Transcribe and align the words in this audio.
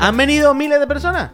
¿Han 0.00 0.16
venido 0.16 0.54
miles 0.54 0.80
de 0.80 0.86
personas? 0.86 1.32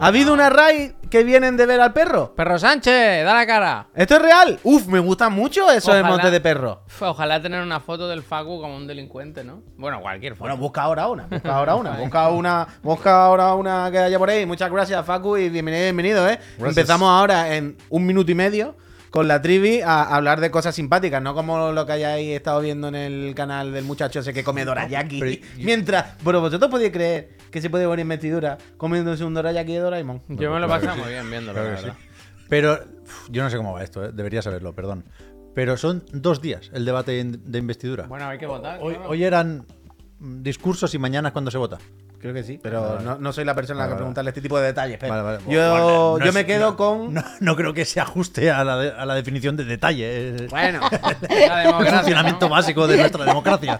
¿Ha 0.00 0.08
habido 0.08 0.32
una 0.32 0.50
raid 0.50 0.92
que 1.08 1.22
vienen 1.22 1.56
de 1.56 1.66
ver 1.66 1.80
al 1.80 1.92
perro? 1.92 2.34
Perro 2.34 2.58
Sánchez, 2.58 3.24
da 3.24 3.32
la 3.32 3.46
cara. 3.46 3.86
¿Esto 3.94 4.16
es 4.16 4.22
real? 4.22 4.58
Uf, 4.64 4.86
me 4.88 4.98
gustan 4.98 5.32
mucho 5.32 5.70
esos 5.70 5.90
Ojalá. 5.90 6.08
emotes 6.08 6.32
de 6.32 6.40
perro. 6.40 6.82
Ojalá 7.00 7.40
tener 7.40 7.62
una 7.62 7.78
foto 7.78 8.08
del 8.08 8.22
Facu 8.24 8.60
como 8.60 8.76
un 8.76 8.88
delincuente, 8.88 9.44
¿no? 9.44 9.62
Bueno, 9.76 10.00
cualquier 10.00 10.32
foto. 10.32 10.40
Bueno, 10.44 10.56
busca 10.56 10.82
ahora 10.82 11.06
una, 11.06 11.26
busca 11.28 11.48
ahora 11.56 11.76
una, 11.76 11.90
busca 11.92 12.28
una, 12.28 12.66
busca 12.82 13.24
ahora 13.24 13.54
una 13.54 13.88
que 13.92 13.98
haya 13.98 14.18
por 14.18 14.30
ahí. 14.30 14.44
Muchas 14.44 14.70
gracias, 14.70 15.04
Facu, 15.06 15.36
y 15.36 15.48
bienvenido, 15.48 15.84
bienvenido, 15.84 16.28
¿eh? 16.28 16.38
Gracias. 16.58 16.76
Empezamos 16.76 17.08
ahora 17.08 17.54
en 17.54 17.76
un 17.88 18.04
minuto 18.04 18.32
y 18.32 18.34
medio 18.34 18.74
con 19.14 19.28
la 19.28 19.40
trivi 19.40 19.80
a 19.80 20.02
a 20.02 20.16
hablar 20.16 20.40
de 20.40 20.50
cosas 20.50 20.74
simpáticas, 20.74 21.22
no 21.22 21.34
como 21.34 21.70
lo 21.70 21.86
que 21.86 21.92
hayáis 21.92 22.30
estado 22.30 22.60
viendo 22.60 22.88
en 22.88 22.96
el 22.96 23.32
canal 23.36 23.72
del 23.72 23.84
muchacho 23.84 24.18
ese 24.18 24.34
que 24.34 24.42
come 24.42 24.64
dorayaki. 24.64 25.20
Pero- 25.20 25.46
Mientras, 25.58 26.16
pero 26.24 26.40
vosotros 26.40 26.68
podéis 26.68 26.90
creer 26.90 27.28
que 27.52 27.60
se 27.60 27.70
puede 27.70 27.84
poner 27.84 28.00
investidura 28.00 28.58
comiéndose 28.76 29.22
un 29.24 29.32
dorayaki 29.34 29.72
de 29.74 29.78
Doraemon. 29.78 30.20
Yo 30.30 30.52
me 30.52 30.58
lo 30.58 30.66
Claro 30.66 30.68
pasaba 30.68 30.94
sí. 30.94 31.00
muy 31.02 31.10
bien 31.10 31.30
viéndolo, 31.30 31.52
Claro 31.60 31.70
la 31.70 31.76
sí. 31.78 31.84
verdad. 31.84 31.98
Pero 32.48 32.72
uf, 33.04 33.28
yo 33.30 33.44
no 33.44 33.50
sé 33.50 33.56
cómo 33.56 33.72
va 33.72 33.84
esto, 33.84 34.04
¿eh? 34.04 34.10
debería 34.12 34.42
saberlo, 34.42 34.74
perdón. 34.74 35.04
Pero 35.54 35.76
son 35.76 36.02
dos 36.12 36.42
días 36.42 36.70
el 36.74 36.84
debate 36.84 37.12
de 37.24 37.58
investidura. 37.60 38.08
Bueno, 38.08 38.26
hay 38.26 38.38
que 38.38 38.46
votar. 38.46 38.80
hoy, 38.82 38.94
claro. 38.94 39.10
hoy 39.10 39.22
eran 39.22 39.64
discursos 40.18 40.92
y 40.94 40.98
mañana 40.98 41.28
es 41.28 41.32
cuando 41.32 41.52
se 41.52 41.58
vota. 41.58 41.78
Creo 42.24 42.32
que 42.32 42.42
sí, 42.42 42.58
pero 42.62 42.80
Vale. 42.94 43.04
no, 43.04 43.18
no 43.18 43.32
soy 43.34 43.44
la 43.44 43.54
persona 43.54 43.80
a 43.80 43.82
la 43.82 43.84
Vale, 43.88 43.92
que 43.92 43.98
preguntarle 43.98 44.30
este 44.30 44.40
tipo 44.40 44.58
de 44.58 44.64
detalles. 44.68 44.96
pero 44.98 45.12
Vale, 45.12 45.22
vale. 45.24 45.38
Yo, 45.46 45.70
Bueno, 45.70 45.86
no 46.16 46.18
yo 46.20 46.24
es- 46.30 46.34
me 46.34 46.46
quedo 46.46 46.70
no- 46.70 46.76
con. 46.78 47.12
No, 47.12 47.22
no 47.40 47.54
creo 47.54 47.74
que 47.74 47.84
se 47.84 48.00
ajuste 48.00 48.50
a 48.50 48.64
la, 48.64 48.78
de- 48.78 48.92
a 48.92 49.04
la 49.04 49.14
definición 49.14 49.58
de 49.58 49.64
detalle. 49.66 50.46
Bueno, 50.48 50.80
La 51.28 51.60
el 51.60 51.66
democracia, 51.66 51.98
funcionamiento 51.98 52.48
¿no? 52.48 52.54
básico 52.54 52.86
de 52.86 52.96
nuestra 52.96 53.24
democracia. 53.26 53.78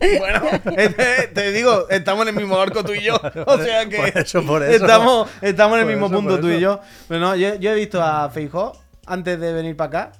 bueno, 0.00 0.40
este- 0.76 1.28
te 1.34 1.52
digo, 1.52 1.86
estamos 1.90 2.22
en 2.22 2.28
el 2.28 2.34
mismo 2.40 2.56
barco 2.56 2.82
tú 2.82 2.94
y 2.94 3.02
yo. 3.02 3.20
O 3.46 3.58
sea 3.58 3.86
que. 3.88 3.96
Por 3.98 4.08
eso, 4.22 4.42
por 4.46 4.62
eso. 4.62 4.84
Estamos, 4.84 5.28
estamos 5.42 5.74
en 5.74 5.80
el 5.80 5.84
Por 5.86 5.92
mismo 5.94 6.06
eso, 6.06 6.14
punto 6.16 6.40
tú 6.40 6.48
y 6.48 6.60
yo. 6.60 6.80
Pero 7.08 7.20
no, 7.20 7.36
yo, 7.36 7.56
yo 7.56 7.72
he 7.72 7.74
visto 7.74 8.02
a 8.02 8.30
Feijó 8.30 8.72
antes 9.06 9.38
de 9.38 9.52
venir 9.52 9.76
para 9.76 9.88
acá. 9.88 10.12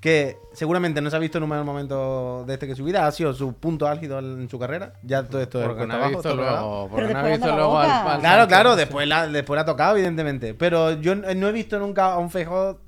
Que 0.00 0.36
seguramente 0.58 1.00
no 1.00 1.08
se 1.08 1.16
ha 1.16 1.18
visto 1.18 1.38
en 1.38 1.44
un 1.44 1.50
mejor 1.50 1.64
momento 1.64 2.44
de 2.46 2.54
este 2.54 2.66
que 2.66 2.74
su 2.74 2.84
vida. 2.84 3.06
Ha 3.06 3.12
sido 3.12 3.32
su 3.32 3.52
punto 3.54 3.86
álgido 3.86 4.18
en 4.18 4.48
su 4.50 4.58
carrera. 4.58 4.94
Ya 5.02 5.22
todo 5.22 5.40
esto 5.40 5.60
es 5.60 5.66
Porque 5.66 5.86
no 5.86 5.94
ha 5.94 5.96
abajo, 5.96 6.12
visto 6.14 6.34
luego, 6.34 6.88
porque 6.90 7.12
no 7.14 7.18
ha 7.20 7.22
visto 7.22 7.46
luego 7.56 7.78
al, 7.78 7.90
al 7.90 8.20
Claro, 8.20 8.48
claro, 8.48 8.76
después, 8.76 9.06
la, 9.08 9.28
después 9.28 9.56
la 9.56 9.62
ha 9.62 9.66
tocado, 9.66 9.96
evidentemente. 9.96 10.54
Pero 10.54 10.92
yo 11.00 11.14
no 11.14 11.48
he 11.48 11.52
visto 11.52 11.78
nunca 11.78 12.12
a 12.12 12.18
un 12.18 12.30
Feijó 12.30 12.80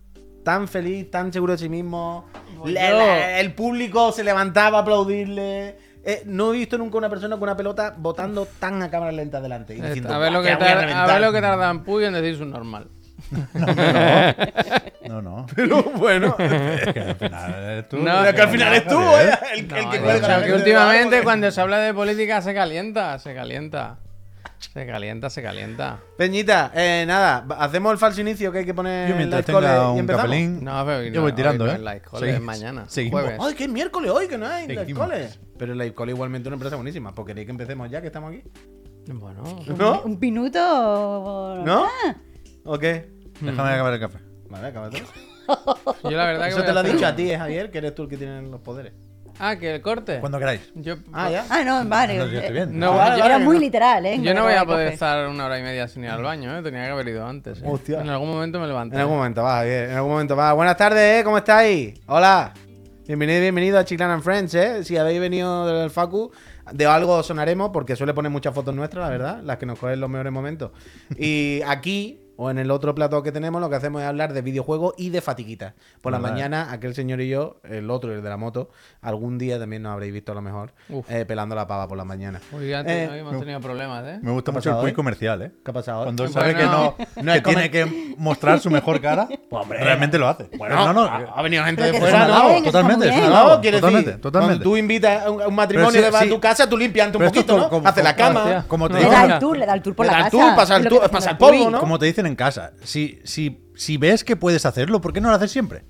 tan 0.45 0.67
feliz, 0.69 1.11
tan 1.11 1.33
seguro 1.33 1.53
de 1.53 1.59
sí 1.59 1.69
mismo. 1.69 2.27
Pues 2.59 2.75
La- 2.75 2.91
yo- 2.91 2.97
la- 2.99 3.41
el 3.41 3.55
público 3.55 4.11
se 4.13 4.25
levantaba 4.25 4.79
a 4.79 4.81
aplaudirle. 4.83 5.79
Eh, 6.03 6.23
no 6.25 6.53
he 6.53 6.57
visto 6.59 6.79
nunca 6.79 6.97
una 6.99 7.11
persona 7.11 7.37
con 7.37 7.43
una 7.45 7.57
pelota 7.57 7.95
botando 7.97 8.47
tan 8.59 8.83
a 8.83 8.91
cámara 8.91 9.13
lenta 9.13 9.41
delante. 9.41 9.75
y 9.77 9.81
diciendo, 9.81 10.13
a 10.15 10.19
ver 10.19 10.33
lo 10.33 10.41
"Buah, 10.41 10.49
que, 10.49 10.55
voy 10.57 10.65
a 10.65 10.67
tar- 10.69 10.79
a 10.79 10.81
reventar". 10.81 11.09
ver 11.09 11.21
lo 11.21 11.33
que 11.33 11.41
tarda 11.43 11.71
en 11.71 11.85
Puy 11.85 12.05
en 12.05 12.15
decir 12.15 12.37
su 12.39 12.47
normal. 12.47 12.89
No, 15.09 15.23
no. 15.23 15.47
Pero 15.57 15.83
bueno. 15.83 16.37
Es 16.39 16.93
que 16.93 17.01
al 17.01 17.17
final 17.17 17.55
eres 17.65 17.89
tú. 17.89 17.97
No, 17.99 18.19
Pero 18.23 18.35
que 18.35 18.43
al 18.43 18.49
final 18.49 18.75
es 18.75 18.87
tú. 18.87 18.99
¿eh? 19.01 19.39
El, 19.55 19.59
el 19.61 19.69
No, 19.69 19.91
cuelga 19.91 20.29
la 20.39 20.45
que 20.45 20.53
últimamente 20.53 21.23
cuando 21.23 21.51
se 21.51 21.61
habla 21.61 21.79
de 21.79 21.95
política 21.95 22.41
se 22.43 22.55
calienta, 22.55 23.19
se 23.19 23.35
calienta. 23.35 23.99
Se 24.59 24.87
calienta, 24.87 25.31
se 25.31 25.43
calienta. 25.43 26.01
Peñita, 26.19 26.71
eh, 26.75 27.05
nada, 27.07 27.47
hacemos 27.59 27.93
el 27.93 27.99
falso 27.99 28.21
inicio 28.21 28.53
que 28.53 28.59
hay 28.59 28.65
que 28.67 28.75
poner 28.75 29.09
Yo 29.09 29.13
en 29.15 29.19
mientras 29.19 29.45
tenga 29.45 29.61
y 29.61 29.93
un 29.93 29.99
empezamos. 30.01 30.27
capelín. 30.27 30.63
No, 30.65 30.85
pero 30.85 31.03
Yo 31.03 31.11
no, 31.13 31.21
voy 31.23 31.31
hoy 31.31 31.37
tirando, 31.37 31.65
no 31.67 31.73
¿eh? 31.73 32.03
es 32.15 32.23
es 32.23 32.41
mañana, 32.43 32.85
seguimos. 32.87 33.23
jueves. 33.23 33.41
Ay, 33.43 33.55
que 33.55 33.65
es 33.65 33.71
miércoles 33.71 34.11
hoy, 34.11 34.29
que 34.29 34.37
no 34.37 34.47
hay 34.47 34.67
Seguimos. 34.67 35.11
escuela. 35.11 35.31
Pero 35.59 35.75
la 35.75 35.85
escuela 35.87 36.13
igualmente 36.13 36.49
una 36.51 36.57
empresa 36.57 36.77
buenísima. 36.77 37.15
¿Por 37.15 37.27
queréis 37.27 37.47
que 37.47 37.53
empecemos 37.53 37.91
ya 37.91 38.01
que 38.03 38.09
estamos 38.09 38.33
aquí? 38.33 38.43
Bueno, 39.07 39.43
¿No? 39.79 40.03
Un 40.03 40.19
minuto. 40.21 41.63
¿No? 41.65 41.87
¿O 42.65 42.79
qué? 42.79 43.09
Déjame 43.41 43.71
acabar 43.71 43.93
el 43.95 44.01
café. 44.01 44.19
Vale, 44.49 44.67
acábate. 44.69 45.03
yo 46.05 46.11
la 46.11 46.25
verdad 46.27 46.43
que 46.45 46.49
Eso 46.51 46.59
voy 46.59 46.67
te 46.67 46.73
lo 46.73 46.79
ha 46.79 46.83
hacer- 46.83 46.93
dicho 46.95 47.07
a 47.07 47.17
ti, 47.17 47.31
eh, 47.31 47.39
Javier, 47.39 47.71
que 47.71 47.79
eres 47.79 47.95
tú 47.95 48.03
el 48.05 48.09
que 48.09 48.17
tiene 48.17 48.43
los 48.43 48.61
poderes. 48.61 48.93
Ah, 49.43 49.57
que 49.57 49.77
el 49.77 49.81
corte. 49.81 50.19
Cuando 50.21 50.39
queráis. 50.39 50.61
Yo, 50.75 50.97
Ah, 51.13 51.31
ya. 51.31 51.47
Ah, 51.49 51.63
no, 51.65 51.83
vale. 51.89 52.19
No, 52.19 52.27
yo 52.27 52.41
estoy 52.41 52.53
bien. 52.53 52.79
No, 52.79 52.95
vale, 52.95 53.17
yo- 53.17 53.23
vale, 53.23 53.35
Era 53.37 53.39
muy 53.45 53.57
no. 53.57 53.61
literal, 53.63 54.05
¿eh? 54.05 54.21
Yo 54.21 54.35
no 54.35 54.43
voy 54.43 54.53
a 54.53 54.57
Café. 54.57 54.67
poder 54.67 54.89
estar 54.93 55.29
una 55.29 55.47
hora 55.47 55.59
y 55.59 55.63
media 55.63 55.89
sin 55.89 56.05
ir 56.05 56.11
al 56.11 56.23
baño, 56.23 56.59
¿eh? 56.59 56.63
Tenía 56.63 56.85
que 56.85 56.91
haber 56.91 57.09
ido 57.09 57.27
antes. 57.27 57.59
¿eh? 57.63 57.65
Hostia. 57.67 58.03
En 58.03 58.11
algún 58.11 58.31
momento 58.31 58.61
me 58.61 58.67
levanté. 58.67 58.97
En 58.97 59.01
algún 59.01 59.17
momento 59.17 59.43
va, 59.43 59.57
Javier. 59.59 59.91
En 59.91 59.97
algún 59.97 60.11
momento 60.13 60.37
va. 60.37 60.53
Buenas 60.53 60.77
tardes, 60.77 61.21
¿eh? 61.21 61.25
¿Cómo 61.25 61.39
estáis? 61.39 61.95
Hola. 62.07 62.53
Bienvenido, 63.07 63.41
bienvenido 63.41 63.79
a 63.79 63.85
Chiclan 63.85 64.11
and 64.11 64.23
Friends, 64.23 64.55
¿eh? 64.55 64.85
Si 64.85 64.97
habéis 64.99 65.21
venido 65.21 65.67
del 65.67 65.91
Facu, 65.91 66.31
de 66.73 66.87
algo 66.87 67.23
sonaremos, 67.23 67.71
porque 67.73 67.97
suele 67.97 68.13
poner 68.15 68.31
muchas 68.31 68.55
fotos 68.55 68.75
nuestras, 68.75 69.05
la 69.05 69.11
verdad, 69.11 69.41
las 69.43 69.57
que 69.57 69.65
nos 69.67 69.79
cogen 69.79 69.99
los 70.01 70.09
mejores 70.11 70.33
momentos. 70.33 70.71
Y 71.17 71.61
aquí, 71.67 72.21
o 72.43 72.49
en 72.51 72.59
el 72.59 72.71
otro 72.71 72.95
plato 72.95 73.23
que 73.23 73.33
tenemos, 73.33 73.61
lo 73.61 73.69
que 73.69 73.77
hacemos 73.77 74.01
es 74.01 74.09
hablar 74.09 74.33
de 74.33 74.41
videojuegos 74.41 74.95
y 74.97 75.11
de 75.11 75.21
fatiguitas. 75.21 75.75
Por 76.01 76.11
la 76.11 76.19
mañana, 76.19 76.73
aquel 76.73 76.95
señor 76.95 77.21
y 77.21 77.29
yo, 77.29 77.61
el 77.65 77.91
otro, 77.91 78.15
el 78.15 78.23
de 78.23 78.29
la 78.31 78.39
moto, 78.39 78.71
algún 79.03 79.37
día 79.37 79.59
también 79.59 79.83
nos 79.83 79.93
habréis 79.93 80.15
visto 80.15 80.33
a 80.33 80.35
lo 80.35 80.41
mejor, 80.41 80.73
eh, 81.11 81.27
pelando 81.27 81.55
la 81.55 81.67
pava 81.67 81.87
por 81.87 81.99
la 81.99 82.05
mañana. 82.07 82.41
Hoy 82.57 82.73
antes 82.73 82.95
Eh, 82.97 83.11
hoy 83.13 83.19
hemos 83.19 83.39
tenido 83.39 83.61
problemas, 83.61 84.07
¿eh? 84.07 84.21
Me 84.23 84.31
gusta 84.33 84.53
¿Qué 84.53 84.57
ha 84.57 84.73
mucho 84.73 84.83
el 84.83 84.89
eh? 84.89 84.95
comercial, 84.95 85.43
¿eh? 85.43 85.53
¿Qué 85.63 85.71
ha 85.71 85.75
pasado? 85.75 86.05
Cuando 86.05 86.25
él 86.25 86.31
Bueno. 86.33 86.49
sabe 86.49 86.57
que 86.59 86.65
no, 86.67 86.95
No 87.23 87.33
que 87.35 87.41
tiene 87.43 87.71
que 87.71 88.15
mostrar 88.17 88.59
su 88.59 88.71
mejor 88.71 89.03
cara, 89.03 89.29
realmente 89.69 90.17
lo 90.19 90.27
hace. 90.27 90.49
Bueno, 90.57 90.77
no, 90.77 90.93
no. 90.95 91.03
ha, 91.03 91.17
ha 91.37 91.43
venido 91.43 91.63
gente 91.65 91.83
de 91.83 91.93
que 91.93 91.99
fuera, 92.01 92.27
¿no? 92.27 92.63
totalmente, 92.63 93.09
es. 93.09 93.17
No, 93.17 93.61
totalmente, 93.61 93.71
decir, 93.71 94.21
totalmente. 94.21 94.21
cuando 94.31 94.63
tú 94.65 94.77
invitas 94.79 95.27
a 95.27 95.31
un, 95.31 95.55
matrimonio 95.55 96.01
vas 96.11 96.23
sí. 96.23 96.27
a 96.27 96.31
tu 96.31 96.41
casa, 96.41 96.67
tú 96.67 96.79
limpias 96.79 97.15
un 97.15 97.23
poquito, 97.23 97.69
¿no? 97.71 97.83
Haces 97.87 98.03
la 98.03 98.17
cama. 98.17 98.41
Hostia. 98.45 98.65
como 98.67 98.89
te 98.89 98.95
No, 98.95 98.99
Le 99.01 99.05
digo- 99.05 99.13
da 99.13 99.35
el 99.35 99.39
tour, 99.39 99.59
le 99.59 99.67
da 99.67 99.75
el 99.75 99.83
tour 99.83 99.95
por 99.95 100.07
Le 100.07 100.13
la 100.13 100.19
da 100.19 100.25
el 100.25 100.31
casa. 100.31 100.45
tour, 100.47 100.57
pasa 100.57 100.77
el 100.77 100.81
Es 100.81 100.85
lo 100.85 100.91
tour, 100.91 101.03
que 101.03 101.09
pasa 101.11 101.19
hace 101.19 101.31
el 101.33 101.37
polvo. 101.39 101.71
¿no? 101.71 101.81
Como 101.81 101.99
te 101.99 102.07
dicen 102.07 102.30
en 102.31 102.37
casa, 102.37 102.73
si, 102.83 103.21
si, 103.25 103.61
si 103.77 103.97
ves 103.99 104.25
que 104.25 104.37
puedes 104.37 104.65
hacerlo, 104.65 105.01
¿por 105.03 105.13
qué 105.13 105.21
no 105.21 105.29
lo 105.29 105.35
haces 105.37 105.51
siempre? 105.51 105.85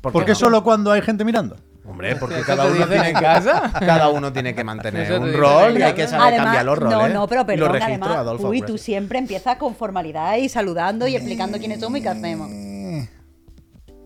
¿Por 0.00 0.12
¿Por 0.12 0.22
qué 0.22 0.26
qué 0.26 0.32
no? 0.32 0.36
solo 0.36 0.62
cuando 0.62 0.92
hay 0.92 1.02
gente 1.02 1.24
mirando? 1.24 1.56
Hombre, 1.84 2.16
porque 2.16 2.36
¿Eso 2.38 2.46
cada 2.46 2.64
te 2.66 2.72
uno, 2.72 2.86
tiene, 2.86 3.08
en 3.10 3.14
casa? 3.14 3.72
cada 3.78 4.08
uno 4.08 4.32
tiene 4.32 4.54
que 4.54 4.64
mantener 4.64 5.06
te 5.06 5.18
un 5.18 5.32
rol 5.32 5.78
y 5.78 5.82
hay 5.82 5.92
que 5.94 6.08
saber 6.08 6.36
cambiar 6.36 6.64
los 6.64 6.78
roles. 6.78 6.98
no, 6.98 7.08
no, 7.08 7.26
pero 7.28 7.46
perdón, 7.46 7.72
registros, 7.72 8.00
además, 8.00 8.16
Adolfo. 8.18 8.48
uy, 8.48 8.62
tú 8.62 8.76
siempre 8.78 9.18
empiezas 9.18 9.56
con 9.56 9.74
formalidad 9.76 10.36
y 10.36 10.48
saludando 10.48 11.06
y 11.06 11.14
explicando 11.14 11.58
quiénes 11.58 11.80
somos 11.80 11.98
y 12.00 12.02
qué 12.02 12.08
hacemos. 12.08 12.48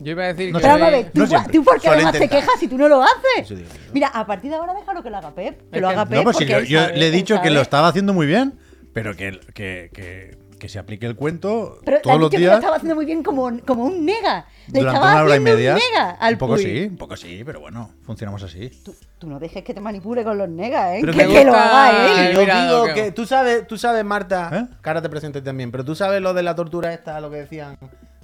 Yo 0.03 0.12
iba 0.12 0.25
a 0.25 0.27
decir 0.33 0.50
No 0.53 0.59
que. 0.59 0.67
Pero 0.67 0.79
ver, 0.79 1.05
no 1.15 1.25
¿tú, 1.25 1.27
siempre. 1.27 1.53
tú 1.53 1.65
por 1.65 1.75
qué 1.75 1.81
Suele 1.89 1.95
además 1.97 2.12
te 2.12 2.19
intentar. 2.19 2.41
quejas 2.41 2.61
si 2.61 2.69
tú 2.69 2.79
no 2.79 2.89
lo 2.89 3.03
haces? 3.03 3.59
Mira, 3.93 4.09
a 4.09 4.27
partir 4.27 4.50
de 4.50 4.56
ahora 4.56 4.75
déjalo 4.75 5.03
que 5.03 5.11
lo 5.11 5.17
haga 5.19 5.34
Pep. 5.34 5.71
Que 5.71 5.81
lo 5.81 5.89
haga 5.89 6.06
Pep. 6.06 6.15
No, 6.19 6.25
pues 6.25 6.37
porque 6.37 6.50
yo, 6.50 6.59
él 6.59 6.67
yo 6.67 6.81
sabe, 6.81 6.97
le 6.99 7.06
he 7.06 7.11
dicho 7.11 7.41
que 7.43 7.50
lo 7.50 7.61
estaba 7.61 7.89
haciendo 7.89 8.15
muy 8.15 8.27
bien, 8.27 8.59
pero 8.95 9.15
que, 9.15 9.41
que, 9.55 9.91
que, 9.93 10.39
que 10.60 10.69
se 10.69 10.78
aplique 10.78 11.06
el 11.06 11.16
cuento 11.16 11.81
Pero 11.84 12.00
todos 12.03 12.21
los 12.21 12.31
que 12.31 12.37
lo 12.38 12.43
días. 12.44 12.54
estaba 12.59 12.76
haciendo 12.76 12.94
muy 12.94 13.04
bien 13.06 13.25
como, 13.25 13.50
como 13.66 13.84
un 13.87 14.04
nega. 14.04 14.47
Le 14.69 14.78
Durante 14.81 14.97
estaba 14.98 15.12
una 15.15 15.25
hora 15.25 15.37
y 15.37 15.41
media. 15.41 15.72
un 15.72 15.78
nega 15.81 16.10
al 16.10 16.34
un 16.34 16.38
poco 16.38 16.54
Puy. 16.54 16.62
sí, 16.62 16.84
un 16.88 16.97
poco 16.97 17.16
sí, 17.16 17.43
pero 17.44 17.59
bueno, 17.60 17.91
funcionamos 18.04 18.43
así. 18.44 18.69
Tú, 18.84 18.94
tú 19.19 19.26
no 19.26 19.41
dejes 19.41 19.65
que 19.65 19.75
te 19.75 19.81
manipule 19.81 20.22
con 20.22 20.38
los 20.38 20.49
negas, 20.49 20.94
¿eh? 20.94 20.99
Pero 21.00 21.12
que, 21.12 21.44
lo 21.44 21.53
haga 21.54 22.06
él. 22.06 22.28
Ay, 22.28 22.34
Yo 22.34 22.41
digo 22.41 22.84
que- 22.87 22.94
que 22.94 23.12
tú 23.12 23.26
sabes, 23.26 23.66
tú 23.66 23.76
sabes, 23.76 24.04
Marta, 24.04 24.50
¿Eh? 24.53 24.75
que 24.81 24.88
ahora 24.88 25.03
te 25.03 25.09
presento 25.09 25.43
también, 25.43 25.72
pero 25.72 25.84
tú 25.84 25.97
sabes 25.97 26.20
lo 26.22 26.32
de 26.34 26.44
la 26.44 26.54
tortura 26.54 26.93
esta, 26.93 27.20
lo 27.20 27.31
que 27.31 27.38
decían 27.38 27.76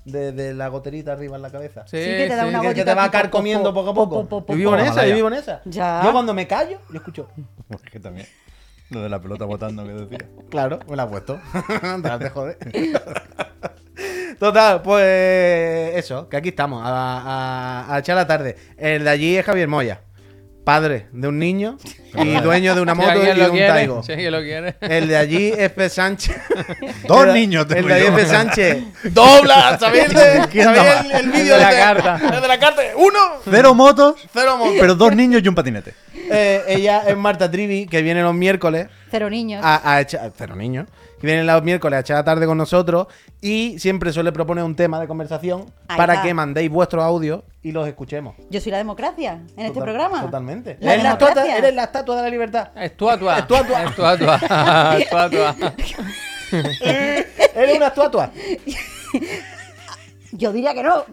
de, 0.04 0.30
de 0.30 0.54
la 0.54 0.68
goterita 0.68 1.12
arriba 1.12 1.34
en 1.36 1.42
la 1.42 1.50
cabeza. 1.50 1.82
Sí, 1.88 1.96
Sí, 1.98 2.04
que 2.04 2.26
te 2.28 2.36
da 2.36 2.42
sí. 2.44 2.48
una 2.50 2.60
que, 2.60 2.74
que 2.74 2.84
te 2.84 2.94
va 2.94 3.04
a 3.04 3.10
po, 3.10 3.30
comiendo 3.30 3.74
po, 3.74 3.80
poco 3.80 3.90
a 3.90 3.94
po, 3.94 4.08
poco. 4.10 4.28
po, 4.28 4.46
po, 4.46 4.52
Yo 4.52 4.56
vivo 4.58 4.74
en 4.76 4.86
esa, 4.86 5.04
yo 5.06 5.14
vivo 5.16 5.28
en 5.28 5.34
esa. 5.34 5.62
Ya. 5.64 6.00
Yo 6.04 6.12
cuando 6.12 6.32
me 6.32 6.46
callo, 6.46 6.78
yo 6.90 6.96
escucho. 6.96 7.28
Es 7.70 7.90
que 7.90 7.98
también. 7.98 8.26
Lo 8.90 9.02
de 9.02 9.08
la 9.08 9.20
pelota 9.20 9.44
botando 9.44 9.84
que 9.84 9.92
decía. 9.92 10.18
Claro, 10.50 10.78
me 10.88 10.96
la 10.96 11.04
he 11.04 11.06
puesto. 11.08 11.40
Te 12.02 12.30
de. 12.78 13.00
Total, 14.38 14.82
pues 14.82 15.96
eso, 15.96 16.28
que 16.28 16.36
aquí 16.36 16.50
estamos, 16.50 16.82
a, 16.84 16.90
a- 17.88 17.94
a 17.94 17.98
echar 17.98 18.16
la 18.16 18.26
tarde. 18.26 18.56
El 18.76 19.04
de 19.04 19.10
allí 19.10 19.36
es 19.36 19.44
Javier 19.46 19.66
Moya, 19.66 20.02
padre 20.62 21.06
de 21.12 21.26
un 21.28 21.38
niño 21.38 21.78
y 22.14 22.38
dueño 22.40 22.74
de 22.74 22.80
una 22.82 22.94
Si 22.94 23.00
moto 23.00 23.22
y 23.22 23.26
de 23.26 23.34
lo 23.34 23.44
un 23.46 23.50
quiere, 23.52 23.68
Taigo. 23.68 24.02
si 24.02 24.30
lo 24.30 24.40
quiere. 24.40 24.76
El 24.82 25.08
de 25.08 25.16
allí 25.16 25.52
es 25.56 25.70
P. 25.70 25.88
Sánchez. 25.88 26.36
Dos 27.08 27.26
niños 27.28 27.66
tengo 27.66 27.80
El 27.80 27.86
de 27.88 27.94
allí 27.94 28.04
es. 28.06 28.12
P. 28.12 28.26
Sánchez. 28.26 28.84
¡Dobla! 29.14 29.78
¿Sabéis, 29.80 30.10
de- 30.10 30.46
¿Quién 30.52 30.64
¿sabéis 30.64 30.84
da 30.84 31.18
el, 31.18 31.30
vídeo 31.32 31.54
de 31.56 31.62
la 31.62 31.70
ese? 31.70 31.80
carta. 31.80 32.20
El 32.36 32.42
de 32.42 32.48
la 32.48 32.58
carta. 32.58 32.82
¡Uno! 32.96 33.18
Cero 33.50 33.74
motos, 33.74 34.16
Cero 34.32 34.58
motos. 34.58 34.74
pero 34.78 34.94
dos 34.94 35.16
niños 35.16 35.40
y 35.42 35.48
un 35.48 35.54
patinete. 35.54 35.94
Eh, 36.30 36.62
ella 36.68 37.02
es 37.06 37.16
Marta 37.16 37.50
Trivi, 37.50 37.86
que 37.86 38.02
viene 38.02 38.22
los 38.22 38.34
miércoles 38.34 38.88
Cero 39.10 39.30
niños. 39.30 39.62
a. 39.64 40.02
Cero 40.36 40.56
niños. 40.56 40.86
Que 41.20 41.26
viene 41.26 41.44
los 41.44 41.62
miércoles 41.62 41.96
a 41.96 42.00
echar 42.00 42.16
la 42.18 42.24
tarde 42.24 42.44
con 42.46 42.58
nosotros 42.58 43.06
y 43.40 43.78
siempre 43.78 44.12
suele 44.12 44.32
proponer 44.32 44.64
un 44.64 44.76
tema 44.76 45.00
de 45.00 45.06
conversación 45.06 45.64
Ahí 45.88 45.96
para 45.96 46.14
está. 46.14 46.26
que 46.26 46.34
mandéis 46.34 46.70
vuestros 46.70 47.02
audios 47.02 47.42
y 47.62 47.72
los 47.72 47.88
escuchemos. 47.88 48.34
Yo 48.50 48.60
soy 48.60 48.72
la 48.72 48.78
democracia 48.78 49.40
en 49.56 49.66
este 49.66 49.80
programa. 49.80 50.20
Totalmente. 50.22 50.76
La 50.80 50.92
eres, 50.92 51.02
la 51.04 51.10
estatua, 51.12 51.28
democracia. 51.34 51.58
eres 51.58 51.74
la 51.74 51.84
estatua 51.84 52.16
de 52.16 52.22
la 52.22 52.28
libertad. 52.28 52.68
Estatua. 52.76 53.38
Estatua. 53.38 53.84
Estatua. 53.84 54.96
Estatua. 54.98 55.56
Eres 57.54 57.76
una 57.76 57.86
estatua. 57.88 58.30
Yo 60.36 60.52
diría 60.52 60.74
que 60.74 60.82
no. 60.82 61.04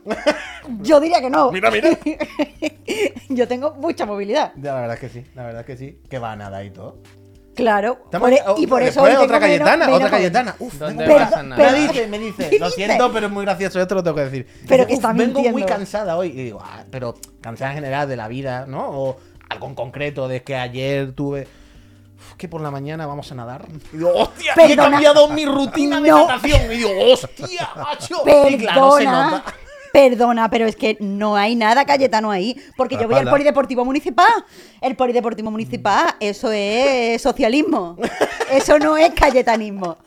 Yo 0.81 1.00
diría 1.00 1.20
que 1.22 1.30
no. 1.30 1.52
Mira, 1.52 1.70
mira. 1.72 1.90
Yo 3.30 3.48
tengo 3.48 3.74
mucha 3.75 4.06
movilidad. 4.06 4.54
Ya, 4.58 4.74
la 4.74 4.81
verdad 4.81 4.94
es 4.96 5.00
que 5.00 5.10
sí, 5.10 5.25
la 5.36 5.44
verdad 5.44 5.62
es 5.62 5.66
que 5.68 5.78
sí. 5.78 6.00
Que 6.10 6.20
va 6.20 6.31
a 6.34 6.36
nada 6.36 6.64
y 6.64 6.72
todo. 6.72 6.98
Claro. 7.56 8.00
Estamos- 8.06 8.30
por 8.30 8.34
e- 8.38 8.42
oh, 8.48 8.56
y 8.58 8.66
por 8.68 8.81
eso. 8.81 9.02
después 9.04 9.18
hoy 9.18 9.24
otra 9.25 9.40
tengo 9.40 9.52
menos- 9.54 9.66
Cayetana, 9.70 9.86
menos 9.86 10.00
otra. 10.00 10.10
Cayetana. 10.18 10.56
Uf, 10.60 10.74
¿Dónde 10.75 11.04
vengo- 11.06 11.20
vas 11.20 11.28
a 11.28 11.30
Perdón, 11.30 11.50
nadar? 11.50 11.72
Me 11.72 11.80
dice, 11.80 12.08
me 12.08 12.20
dice, 12.20 12.50
¿Qué 12.50 12.60
lo 12.60 12.66
dices? 12.66 12.86
siento, 12.86 13.14
pero 13.14 13.28
es 13.28 13.31
muy 13.31 13.46
gracioso, 13.46 13.80
esto 13.81 13.96
lo 13.96 14.04
tengo 14.04 14.16
que 14.16 14.24
decir. 14.24 14.48
Pero 14.68 14.84
Dice, 14.84 14.88
que 14.88 14.94
está 14.94 15.12
"Uf, 15.12 15.18
Vengo 15.18 15.40
muy 15.40 15.50
mintiendo". 15.50 15.68
cansada 15.68 16.18
hoy. 16.18 16.30
Y 16.30 16.44
digo, 16.46 16.60
ah, 16.64 16.84
pero 16.90 17.14
cansada 17.42 17.72
en 17.72 17.75
general 17.75 18.10
de 18.10 18.16
la 18.18 18.28
vida, 18.28 18.66
¿no? 18.68 18.90
O 18.90 19.18
algo 19.50 19.68
en 19.68 19.75
concreto, 19.75 20.28
de 20.28 20.42
que 20.42 20.56
ayer 20.56 21.12
tuve. 21.14 21.48
Que 22.38 22.47
por 22.47 22.62
la 22.62 22.71
mañana 22.71 23.06
vamos 23.06 23.31
a 23.31 23.35
nadar. 23.35 23.65
Y 23.94 23.97
digo, 23.97 24.12
hostia, 24.13 24.53
he 24.53 24.56
Perdona. 24.68 24.91
cambiado 24.91 25.27
mi 25.30 25.45
rutina 25.45 26.00
de 26.01 26.09
No. 26.09 26.27
natación. 26.27 26.71
Y 26.71 26.75
digo, 26.77 26.89
hostia, 27.12 27.69
macho. 27.75 28.24
Y 28.50 28.57
claro, 28.57 28.91
se 28.91 28.97
Perdona. 29.00 29.30
nota. 29.31 29.53
Perdona, 29.94 30.50
pero 30.50 30.65
es 30.65 30.75
que 30.75 30.97
no 31.00 31.35
hay 31.35 31.56
nada 31.56 31.85
Cayetano 31.85 32.31
ahí. 32.31 32.59
Porque 32.75 32.95
yo 32.97 33.07
voy 33.07 33.19
al. 33.19 33.30
Polideportivo 33.30 33.85
Municipal. 33.85 34.44
El 34.81 34.95
Polideportivo 34.95 35.51
Municipal, 35.51 36.15
eso 36.19 36.51
es 36.51 37.21
socialismo. 37.21 37.95
Eso 38.51 38.79
no 38.79 38.97
es 38.97 39.12
cayetanismo. 39.13 39.97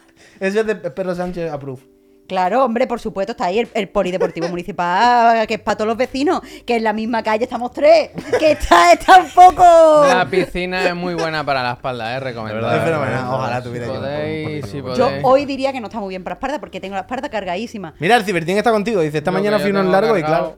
Ese 0.40 0.61
es 0.61 0.67
de 0.67 0.75
Pedro 0.75 1.14
Sánchez 1.14 1.52
Approve. 1.52 1.81
Claro, 2.26 2.64
hombre, 2.64 2.87
por 2.87 2.99
supuesto, 2.99 3.32
está 3.32 3.44
ahí 3.46 3.61
el, 3.61 3.69
el 3.75 3.88
Polideportivo 3.88 4.49
Municipal, 4.49 5.46
que 5.46 5.55
es 5.55 5.61
para 5.61 5.76
todos 5.76 5.88
los 5.88 5.96
vecinos, 5.96 6.40
que 6.64 6.76
en 6.76 6.84
la 6.84 6.93
misma 6.93 7.23
calle 7.23 7.44
estamos 7.44 7.70
tres, 7.70 8.11
que 8.38 8.52
está, 8.52 8.93
está 8.93 9.19
un 9.20 9.31
poco... 9.31 9.62
La 10.08 10.26
piscina 10.28 10.88
es 10.88 10.94
muy 10.94 11.14
buena 11.14 11.44
para 11.44 11.62
la 11.62 11.73
espalda, 11.73 12.17
eh, 12.17 12.20
verdad, 12.20 12.76
Es 12.76 12.82
fenomenal. 12.84 13.26
Ojalá 13.32 13.58
Si 13.62 13.69
tuviera 13.69 13.87
podéis, 13.87 14.67
si 14.67 14.82
podéis. 14.82 14.99
Yo 14.99 15.11
hoy 15.23 15.44
diría 15.44 15.73
que 15.73 15.81
no 15.81 15.87
está 15.87 16.00
muy 16.00 16.08
bien 16.11 16.25
para 16.25 16.34
la 16.34 16.38
espalda, 16.38 16.58
porque 16.61 16.81
tengo 16.81 16.94
la 16.94 17.02
espalda 17.02 17.28
cargadísima. 17.28 17.94
Mira, 18.00 18.17
el 18.17 18.25
Cibertín 18.25 18.56
está 18.56 18.72
contigo. 18.72 19.00
Dice, 19.00 19.19
esta 19.19 19.31
mañana 19.31 19.58
fui 19.58 19.70
uno 19.70 19.82
largo 19.84 20.19
y 20.19 20.22
claro. 20.22 20.56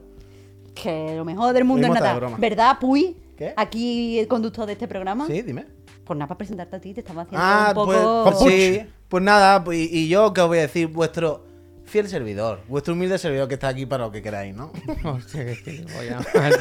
Que 0.73 1.13
lo 1.15 1.25
mejor 1.25 1.53
del 1.53 1.65
mundo 1.65 1.93
es 1.93 2.15
broma. 2.15 2.37
¿Verdad, 2.39 2.77
Puy? 2.79 3.15
¿Qué? 3.37 3.53
Aquí 3.55 4.19
el 4.19 4.27
conductor 4.27 4.65
de 4.65 4.73
este 4.73 4.87
programa. 4.87 5.27
Sí, 5.27 5.41
dime. 5.41 5.65
Pues 6.03 6.17
nada, 6.17 6.27
para 6.27 6.37
presentarte 6.39 6.75
a 6.75 6.79
ti, 6.81 6.93
te 6.93 7.01
estaba 7.01 7.21
haciendo 7.21 7.45
Ah, 7.45 7.67
un 7.69 7.73
poco... 7.75 8.23
pues, 8.23 8.35
pues 8.37 8.51
sí. 8.53 8.81
Pues 9.07 9.23
nada, 9.23 9.63
pues, 9.63 9.77
y, 9.77 9.89
y 9.91 10.07
yo 10.07 10.33
que 10.33 10.41
os 10.41 10.47
voy 10.47 10.57
a 10.59 10.61
decir, 10.61 10.87
vuestro 10.87 11.43
fiel 11.89 12.07
servidor, 12.07 12.61
vuestro 12.67 12.93
humilde 12.93 13.17
servidor 13.17 13.47
que 13.47 13.55
está 13.55 13.67
aquí 13.67 13.85
para 13.85 14.05
lo 14.05 14.11
que 14.11 14.21
queráis, 14.21 14.55
¿no? 14.55 14.71
Hostia, 15.03 15.45
qué 15.45 15.55
gilipollas. 15.55 16.25
macho. 16.35 16.57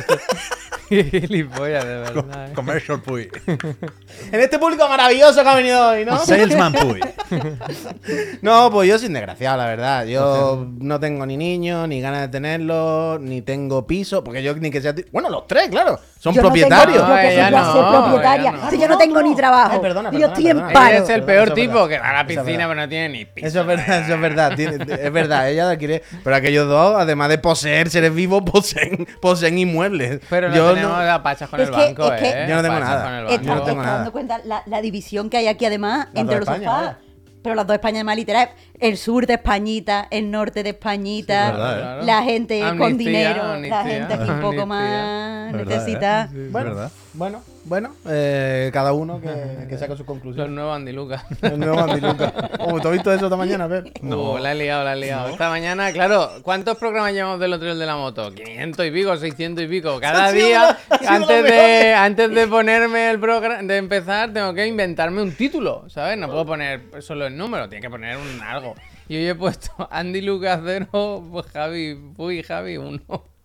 Gilipollas, 1.11 1.85
de 1.85 1.95
verdad. 2.01 2.49
eh. 2.49 2.53
Commercial 2.55 3.01
Puy. 3.03 3.29
en 3.47 4.41
este 4.41 4.59
público 4.59 4.89
maravilloso 4.89 5.43
que 5.43 5.49
ha 5.49 5.55
venido 5.55 5.89
hoy, 5.91 6.05
¿no? 6.05 6.19
Salesman 6.19 6.73
Puy. 6.73 7.01
No, 8.43 8.71
pues 8.71 8.89
yo 8.89 8.99
soy 8.99 9.09
desgraciado, 9.09 9.57
la 9.59 9.67
verdad. 9.67 10.05
Yo 10.07 10.67
no 10.79 10.99
tengo 11.01 11.27
ni 11.27 11.37
niños, 11.37 11.87
ni 11.89 12.01
ganas 12.01 12.23
de 12.23 12.29
tenerlos, 12.29 13.21
ni 13.21 13.43
tengo 13.43 13.87
piso, 13.87 14.25
porque 14.25 14.43
yo 14.43 14.55
ni 14.55 14.71
que 14.71 14.81
sea... 14.81 14.95
Bueno, 15.13 15.29
los 15.29 15.47
tres, 15.47 15.69
claro, 15.69 15.99
son 16.19 16.35
Yo 16.35 16.43
no 16.43 16.51
tengo- 16.53 16.67
propietarios. 16.69 16.97
yo 16.97 17.17
que 17.17 17.35
soy 17.43 17.51
no, 17.51 17.93
propietaria. 18.05 18.51
ella 18.51 18.53
no. 18.65 18.71
Si 18.71 18.79
yo 18.81 18.89
no 18.89 18.99
tengo 18.99 19.23
ni 19.23 19.37
trabajo. 19.37 19.71
Ay, 19.75 19.81
perdona, 19.81 20.11
yo 20.11 20.19
perdona, 20.19 20.39
en 20.39 20.45
perdona. 20.57 20.73
paro. 20.73 20.89
Ella 20.89 20.99
es 21.05 21.09
el 21.11 21.17
Eso 21.19 21.27
peor 21.27 21.49
es 21.49 21.55
tipo 21.55 21.73
verdad. 21.75 21.89
que 21.89 21.99
va 21.99 22.09
a 22.09 22.13
la 22.13 22.21
Eso 22.21 22.31
es 22.31 22.39
piscina 22.47 22.67
verdad. 22.67 22.69
pero 22.69 22.81
no 22.81 22.89
tiene 22.89 23.09
ni 23.11 23.25
piso. 23.27 23.47
Eso 23.47 23.61
es 23.61 23.67
verdad, 23.67 24.01
eso 24.05 24.15
es 24.15 24.21
verdad. 24.21 24.53
tiene- 24.57 24.77
es 25.07 25.13
verdad, 25.13 25.51
ella 25.51 25.77
quiere. 25.77 26.03
Pero 26.25 26.37
aquellos 26.37 26.69
dos, 26.69 26.97
además 26.99 27.29
de 27.29 27.39
poseer 27.39 27.91
seres 27.91 28.15
vivos, 28.15 28.43
poseen, 28.51 29.07
poseen 29.21 29.59
inmuebles. 29.59 30.21
Pero 30.31 30.49
no 30.49 30.55
yo 30.57 30.75
tenemos 30.81 30.99
a 31.01 31.23
pachas 31.23 31.49
con 31.49 31.61
Es 31.61 31.69
el 31.69 31.75
que- 31.75 31.81
banco, 31.81 32.13
es 32.13 32.21
que- 32.21 32.29
eh. 32.31 32.47
Yo 32.49 32.57
no 32.57 32.63
tengo 32.63 32.81
nada. 32.81 33.03
con 33.05 33.13
el 33.15 33.27
Yo 33.29 33.39
no 33.47 33.53
banco. 33.53 33.65
tengo 33.67 33.83
nada. 33.83 33.95
dando 33.97 34.13
cuenta 34.13 34.41
la, 34.45 34.63
la 34.67 34.81
división 34.81 35.29
que 35.31 35.37
hay 35.39 35.47
aquí 35.49 35.65
además 35.65 36.09
Las 36.13 36.21
entre 36.23 36.37
los 36.39 36.45
sofás. 36.47 36.61
vaya. 36.65 36.99
Pero 37.41 37.55
las 37.55 37.67
dos 37.69 37.75
Españas 37.75 38.05
más 38.05 38.17
literal. 38.17 38.51
El 38.81 38.97
sur 38.99 39.27
de 39.27 39.35
Españita, 39.35 40.09
el 40.11 40.29
norte 40.31 40.63
de 40.65 40.71
Españita, 40.71 41.47
Sí, 41.47 41.53
verdad, 41.57 42.01
¿eh? 42.01 42.05
La 42.05 42.23
gente 42.25 42.61
con 42.61 42.69
Amnistía, 42.83 42.97
dinero, 43.29 43.43
la 43.45 43.55
amnistía, 43.55 43.83
gente 43.85 44.15
aquí 44.15 44.31
un 44.31 44.41
poco 44.41 44.67
más 44.67 45.53
Verdad, 45.53 45.65
necesita. 45.67 46.23
¿eh? 46.25 46.29
Sí, 46.33 46.39
es 46.47 46.53
Bueno, 46.53 46.91
bueno, 47.15 47.43
bueno. 47.69 47.95
eh, 48.09 48.71
cada 48.73 48.93
uno 48.93 49.21
que, 49.21 49.67
que 49.69 49.79
saque 49.79 49.97
sus 49.97 50.07
conclusiones. 50.07 50.51
nuevos 50.53 50.75
Andy 50.77 50.93
Lucas. 50.93 51.23
El 51.43 51.59
nuevo 51.61 51.79
Andy 51.79 52.01
Lucas. 52.01 52.33
Oh, 52.61 52.81
¿tú 52.81 52.89
has 52.89 52.95
visto 52.95 53.13
eso 53.13 53.27
esta 53.27 53.37
mañana? 53.37 53.65
A 53.65 53.67
ver. 53.69 53.93
No, 54.03 54.39
la 54.39 54.53
he 54.53 54.55
liado, 54.55 54.85
la 54.85 54.95
he 54.95 54.97
liado. 54.97 55.29
Esta 55.29 55.49
mañana, 55.51 55.93
claro, 55.93 56.31
¿cuántos 56.43 56.77
programas 56.79 57.13
llevamos 57.13 57.39
del 57.41 57.53
otro 57.53 57.75
de 57.75 57.87
la 57.87 57.97
moto? 57.97 58.33
500 58.33 58.87
y 58.87 58.91
pico, 58.91 59.17
600 59.17 59.65
y 59.65 59.69
pico. 59.69 60.01
Cada 60.01 60.33
día, 60.33 60.77
la- 60.91 61.09
antes 61.15 61.45
de, 61.45 61.95
antes 61.95 62.31
de 62.35 62.47
ponerme 62.47 63.11
el 63.11 63.21
programa, 63.21 63.63
de 63.63 63.77
empezar, 63.77 64.33
tengo 64.33 64.53
que 64.55 64.67
inventarme 64.67 65.23
un 65.23 65.33
título, 65.33 65.85
¿sabes? 65.89 66.17
No 66.19 66.27
puedo 66.29 66.47
poner 66.47 66.81
solo 67.01 67.27
el 67.27 67.37
número, 67.37 67.69
tiene 67.69 67.83
que 67.83 67.91
poner 67.91 68.17
un 68.17 68.41
algo. 68.43 68.75
Y 69.11 69.17
hoy 69.17 69.27
he 69.29 69.35
puesto 69.35 69.71
Andy 69.91 70.21
Lucas 70.21 70.61
0, 70.65 71.25
pues 71.33 71.47
Javi, 71.47 71.95
Puy, 72.17 72.43
Javi 72.43 72.77
1. 72.77 73.01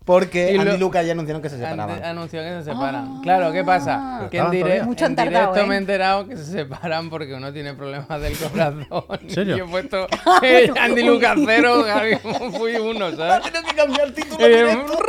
Porque 0.05 0.51
Y 0.51 0.57
Andy 0.57 0.71
lo- 0.71 0.75
y 0.75 0.79
Lucas 0.79 1.05
ya 1.05 1.13
anunciaron 1.13 1.41
que 1.41 1.49
se 1.49 1.57
separaban. 1.57 2.03
Anunció 2.03 2.41
que 2.41 2.49
se 2.49 2.63
separan. 2.65 3.21
claro, 3.21 3.53
¿qué 3.53 3.63
pasa? 3.63 4.27
Que 4.29 4.37
en, 4.39 4.51
dire-. 4.51 4.83
Mucho 4.83 5.05
en 5.05 5.15
tardado, 5.15 5.53
directo 5.53 5.61
¿eh? 5.61 5.65
me 5.69 5.75
he 5.75 5.77
enterado 5.77 6.27
que 6.27 6.35
se 6.35 6.43
separan 6.43 7.09
porque 7.09 7.33
uno 7.33 7.53
tiene 7.53 7.73
problemas 7.73 8.19
del 8.21 8.35
corazón. 8.37 8.85
¿En 9.21 9.29
serio? 9.29 9.57
Yo 9.57 9.65
he 9.65 9.67
puesto 9.69 10.07
eh, 10.43 10.69
Andy 10.77 11.03
Lucas 11.03 11.37
0, 11.45 11.85
Javi 11.87 12.17
Puy 12.57 12.75
1, 12.75 13.15
¿sabes? 13.15 13.43
Tienes 13.51 13.63
que 13.71 13.75
cambiar 13.77 14.07
el 14.07 14.13
título 14.13 14.45
Eh, 14.45 14.49
directo. 14.63 14.99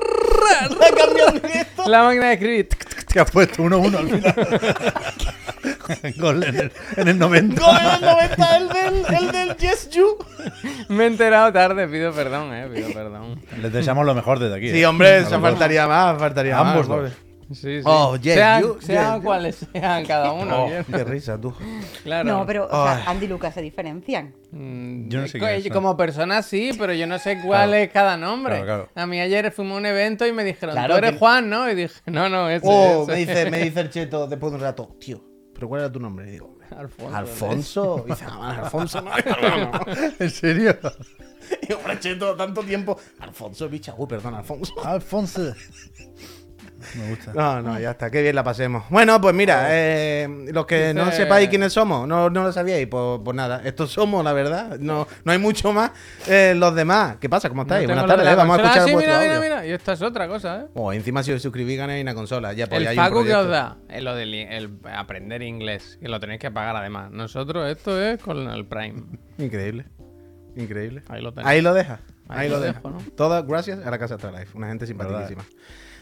La 1.87 2.03
máquina 2.05 2.27
de 2.29 2.33
escribir. 2.35 2.69
Que 3.13 3.21
has 3.21 3.31
puesto 3.31 3.63
1-1 3.63 3.97
al 3.99 4.09
final. 4.09 4.35
Gol 6.17 6.43
en 6.45 6.57
el, 6.57 6.73
en 6.97 7.09
el 7.09 7.19
90. 7.19 7.61
Gol 7.63 7.77
en 7.77 7.95
el 7.95 8.01
90, 8.01 8.57
el 8.57 8.69
del, 8.69 9.15
el 9.17 9.33
del 9.33 9.57
Yes 9.57 9.91
You. 9.91 10.17
Me 10.89 11.05
he 11.05 11.07
enterado 11.07 11.53
tarde, 11.53 11.87
pido 11.89 12.13
perdón, 12.13 12.53
eh, 12.55 12.69
pido 12.73 12.89
perdón. 12.93 13.41
Les 13.61 13.73
deseamos 13.73 14.05
lo 14.05 14.15
mejor 14.15 14.39
desde 14.39 14.57
aquí. 14.57 14.71
Sí, 14.73 14.84
hombre, 14.85 15.11
verdad. 15.23 15.41
faltaría 15.41 15.87
más, 15.87 16.19
faltaría 16.19 16.59
Ambos 16.59 16.89
más. 16.89 16.97
pobre. 16.99 17.11
Sí, 17.53 17.81
sí. 17.81 17.83
Oh, 17.85 18.17
yes, 18.17 18.35
sean 18.35 18.63
you, 18.63 18.77
sean 18.81 19.05
yes, 19.07 19.17
you. 19.17 19.23
cuales 19.23 19.67
sean 19.71 20.07
cada 20.07 20.33
uno. 20.33 20.65
Oh, 20.65 20.71
qué 20.91 21.05
risa, 21.05 21.39
tú. 21.39 21.55
Claro. 22.03 22.25
No, 22.29 22.47
pero 22.47 22.65
o 22.65 22.69
Ay. 22.89 23.03
sea, 23.03 23.11
Andy 23.11 23.27
y 23.27 23.29
Lucas 23.29 23.53
se 23.53 23.61
diferencian. 23.61 24.35
Mm, 24.51 25.09
Yo 25.11 25.21
no 25.21 25.29
sé 25.29 25.39
son. 25.63 25.73
Como 25.73 25.95
persona 25.95 26.41
sí, 26.43 26.71
pero 26.79 26.95
yo 26.95 27.07
no 27.07 27.19
sé 27.19 27.35
cuál 27.45 27.69
Claro. 27.69 27.75
es 27.85 27.91
cada 27.91 28.17
nombre. 28.17 28.63
Claro, 28.63 28.89
claro. 28.89 28.89
A 28.95 29.07
mí 29.07 29.21
ayer 29.21 29.53
fuimos 29.53 29.75
a 29.75 29.79
un 29.79 29.87
evento 29.87 30.27
y 30.27 30.33
me 30.33 30.43
dijeron, 30.43 30.75
Claro, 30.75 30.95
tú 30.95 30.99
eres 30.99 31.13
que- 31.13 31.19
Juan, 31.19 31.51
¿no? 31.51 31.71
Y 31.71 31.75
dije, 31.75 32.01
no, 32.07 32.31
no, 32.31 32.49
ese. 32.49 32.67
Oh, 32.67 33.03
ese". 33.03 33.13
me 33.13 33.19
dice, 33.19 33.51
me 33.51 33.59
dice 33.65 33.81
el 33.81 33.91
cheto 33.91 34.27
después 34.27 34.51
de 34.51 34.57
un 34.57 34.63
rato, 34.63 34.97
tío, 34.99 35.23
¿pero 35.53 35.69
cuál 35.69 35.83
era 35.83 35.93
tu 35.93 36.01
nombre? 36.01 36.27
Y 36.29 36.33
digo, 36.33 36.54
Alfonso. 36.77 37.17
Alfonso. 37.17 38.05
Dice, 38.09 38.25
ah, 38.29 38.61
Alfonso 38.65 39.01
no. 39.01 39.11
no, 39.43 39.73
no. 39.73 39.81
¿En 40.19 40.31
serio? 40.31 40.79
Y 41.69 41.73
hombre, 41.75 41.97
tanto 42.39 42.63
tiempo. 42.63 42.99
Alfonso, 43.19 43.69
bicha. 43.69 43.95
Uy, 43.99 44.07
perdón, 44.07 44.35
Alfonso. 44.35 44.73
Alfonso. 44.83 45.55
Me 46.97 47.09
gusta. 47.11 47.33
No, 47.35 47.61
no, 47.63 47.79
ya 47.81 47.93
está, 47.93 48.11
qué 48.11 48.23
bien 48.23 48.35
la 48.35 48.45
pasemos. 48.45 48.85
Bueno, 48.91 49.21
pues 49.21 49.35
mira, 49.35 49.67
eh, 49.71 50.29
los 50.53 50.67
que 50.67 50.93
no 50.95 51.11
sepáis 51.13 51.49
quiénes 51.49 51.73
somos, 51.73 52.07
no, 52.09 52.31
no 52.31 52.43
lo 52.45 52.53
sabíais, 52.53 52.87
pues, 52.87 53.21
pues 53.25 53.35
nada, 53.37 53.63
estos 53.65 53.91
somos, 53.93 54.25
la 54.25 54.33
verdad, 54.33 54.79
no, 54.79 55.07
no 55.25 55.33
hay 55.33 55.39
mucho 55.39 55.73
más. 55.73 55.91
Eh, 56.27 56.55
los 56.57 56.75
demás, 56.75 57.17
¿qué 57.21 57.29
pasa? 57.29 57.49
¿Cómo 57.49 57.63
estáis? 57.63 57.87
Buenas 57.87 58.07
tardes, 58.07 58.29
eh, 58.29 58.35
vamos 58.35 58.59
a 58.59 58.63
escuchar 58.63 58.83
Ah, 58.83 58.87
sí, 58.87 58.93
vuestro 58.93 59.13
mira, 59.15 59.19
audio. 59.29 59.41
mira, 59.43 59.57
mira. 59.63 59.67
Y 59.67 59.73
esta 59.73 59.93
es 59.95 60.03
otra 60.03 60.29
cosa, 60.29 60.61
¿eh? 60.63 60.67
Oh, 60.75 60.93
encima 60.93 61.23
si 61.23 61.33
os 61.33 61.43
suscribís 61.43 61.79
ganáis 61.79 62.03
una 62.03 62.15
consola, 62.15 62.53
ya 62.53 62.67
pues 62.67 62.81
el 62.83 62.87
hay 62.89 62.99
un 62.99 63.05
Facu 63.05 63.15
que 63.25 63.31
proyecto. 63.31 63.41
os 63.41 63.49
da, 63.51 63.77
eh, 63.89 64.01
lo 64.01 64.15
del 64.15 64.35
el 64.35 64.71
aprender 64.95 65.43
inglés, 65.43 65.99
que 66.01 66.09
lo 66.09 66.21
tenéis 66.21 66.41
que 66.41 66.51
pagar 66.51 66.77
además. 66.77 67.11
Nosotros 67.11 67.71
esto 67.71 68.01
es 68.01 68.21
con 68.21 68.49
el 68.51 68.67
Prime. 68.67 69.03
Increíble, 69.39 69.87
increíble. 70.57 71.03
Ahí 71.09 71.23
lo 71.23 71.33
tenéis. 71.33 71.49
Ahí 71.49 71.61
lo 71.63 71.75
deja. 71.75 72.01
Ahí, 72.29 72.45
Ahí 72.45 72.49
lo 72.49 72.57
lo 72.57 72.61
deja. 72.63 72.75
dejo, 72.79 72.91
¿no? 72.91 72.99
Todas 73.17 73.47
gracias 73.47 73.85
a 73.87 73.91
la 73.91 73.99
Casa 73.99 74.15
Astralife, 74.15 74.57
una 74.57 74.69
gente 74.69 74.87
simpaticísima. 74.87 75.45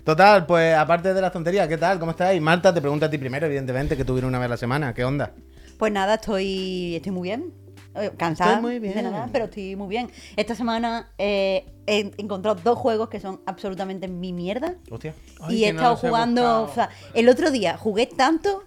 Total, 0.04 0.46
pues 0.46 0.76
aparte 0.76 1.14
de 1.14 1.20
las 1.20 1.32
tonterías, 1.32 1.68
¿qué 1.68 1.78
tal? 1.78 2.00
¿Cómo 2.00 2.10
estáis? 2.10 2.42
Marta, 2.42 2.74
te 2.74 2.80
pregunto 2.80 3.06
a 3.06 3.10
ti 3.10 3.18
primero, 3.18 3.46
evidentemente, 3.46 3.96
que 3.96 4.04
tuvieron 4.04 4.30
una 4.30 4.38
vez 4.40 4.46
a 4.46 4.48
la 4.50 4.56
semana. 4.56 4.94
¿Qué 4.94 5.04
onda? 5.04 5.32
Pues 5.78 5.92
nada, 5.92 6.14
estoy, 6.14 6.96
estoy 6.96 7.12
muy 7.12 7.28
bien. 7.28 7.52
Eh, 7.94 8.10
Cansada 8.16 8.54
Estoy 8.54 8.62
muy 8.62 8.78
bien. 8.80 8.94
de 8.94 9.02
nada, 9.02 9.28
pero 9.32 9.44
estoy 9.44 9.76
muy 9.76 9.88
bien. 9.88 10.10
Esta 10.36 10.56
semana 10.56 11.10
eh, 11.18 11.66
he 11.86 12.10
encontrado 12.16 12.58
dos 12.64 12.78
juegos 12.78 13.08
que 13.10 13.20
son 13.20 13.42
absolutamente 13.46 14.08
mi 14.08 14.32
mierda. 14.32 14.74
Hostia. 14.90 15.14
Ay, 15.40 15.56
y 15.56 15.64
he 15.64 15.68
estado 15.68 15.94
jugando. 15.96 16.62
O 16.62 16.74
sea, 16.74 16.88
el 17.14 17.28
otro 17.28 17.52
día 17.52 17.76
jugué 17.76 18.06
tanto 18.06 18.64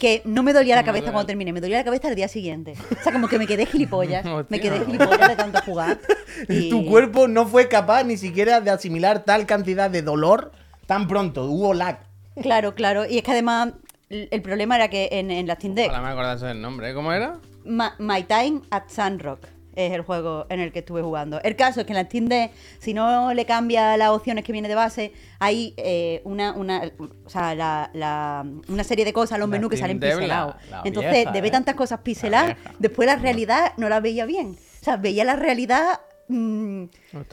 que 0.00 0.22
no 0.24 0.42
me 0.42 0.52
dolía 0.52 0.74
la 0.76 0.84
cabeza 0.84 1.12
cuando 1.12 1.26
terminé, 1.26 1.52
me 1.52 1.60
dolía 1.60 1.78
la 1.78 1.84
cabeza 1.84 2.08
al 2.08 2.14
día 2.14 2.28
siguiente. 2.28 2.74
O 2.98 3.02
sea, 3.02 3.12
como 3.12 3.28
que 3.28 3.38
me 3.38 3.46
quedé 3.46 3.66
gilipollas. 3.66 4.24
me 4.48 4.60
quedé 4.60 4.84
gilipollas 4.86 5.28
de 5.28 5.36
tanto 5.36 5.60
jugar. 5.62 5.98
Y 6.48 6.70
Tu 6.70 6.86
cuerpo 6.86 7.26
no 7.26 7.46
fue 7.46 7.68
capaz 7.68 8.04
ni 8.04 8.16
siquiera 8.16 8.60
de 8.60 8.70
asimilar 8.70 9.24
tal 9.24 9.44
cantidad 9.44 9.90
de 9.90 10.02
dolor 10.02 10.52
tan 10.88 11.06
pronto. 11.06 11.44
Hubo 11.44 11.74
lag. 11.74 11.98
Claro, 12.42 12.74
claro. 12.74 13.04
Y 13.06 13.18
es 13.18 13.22
que 13.22 13.30
además 13.32 13.74
el 14.08 14.40
problema 14.42 14.76
era 14.76 14.88
que 14.88 15.08
en, 15.12 15.30
en 15.30 15.46
la 15.46 15.54
Steam 15.56 15.74
Deck, 15.74 15.90
Ojalá 15.90 16.02
me 16.06 16.12
acordase 16.12 16.46
del 16.46 16.60
nombre. 16.62 16.90
¿eh? 16.90 16.94
¿Cómo 16.94 17.12
era? 17.12 17.38
Ma- 17.64 17.94
My 17.98 18.22
Time 18.22 18.62
at 18.70 18.84
Sandrock 18.88 19.46
es 19.76 19.92
el 19.92 20.00
juego 20.02 20.46
en 20.48 20.58
el 20.60 20.72
que 20.72 20.78
estuve 20.80 21.02
jugando. 21.02 21.40
El 21.42 21.54
caso 21.56 21.80
es 21.80 21.86
que 21.86 21.92
en 21.92 21.98
la 21.98 22.04
Steam 22.04 22.26
Deck, 22.26 22.50
si 22.80 22.94
no 22.94 23.32
le 23.34 23.44
cambia 23.44 23.96
las 23.98 24.08
opciones 24.10 24.44
que 24.44 24.50
viene 24.52 24.66
de 24.66 24.74
base, 24.74 25.12
hay 25.38 25.74
eh, 25.76 26.22
una, 26.24 26.52
una, 26.54 26.82
o 27.24 27.28
sea, 27.28 27.54
la- 27.54 27.90
la- 27.92 28.44
una 28.68 28.82
serie 28.82 29.04
de 29.04 29.12
cosas, 29.12 29.38
los 29.38 29.48
La 29.48 29.52
menús 29.56 29.70
que 29.70 29.76
salen 29.76 30.00
Deck, 30.00 30.10
la- 30.14 30.16
pixelados. 30.16 30.54
la 30.70 30.82
Entonces, 30.84 31.12
vieja, 31.12 31.30
de 31.32 31.40
ver 31.42 31.48
¿eh? 31.48 31.52
tantas 31.52 31.74
cosas 31.74 32.00
pixeladas, 32.00 32.56
después 32.78 33.06
la 33.06 33.16
realidad 33.16 33.74
no 33.76 33.88
la 33.90 34.00
veía 34.00 34.24
bien. 34.24 34.56
O 34.80 34.84
sea, 34.84 34.96
veía 34.96 35.24
la 35.24 35.36
realidad 35.36 36.00
mm, 36.28 36.84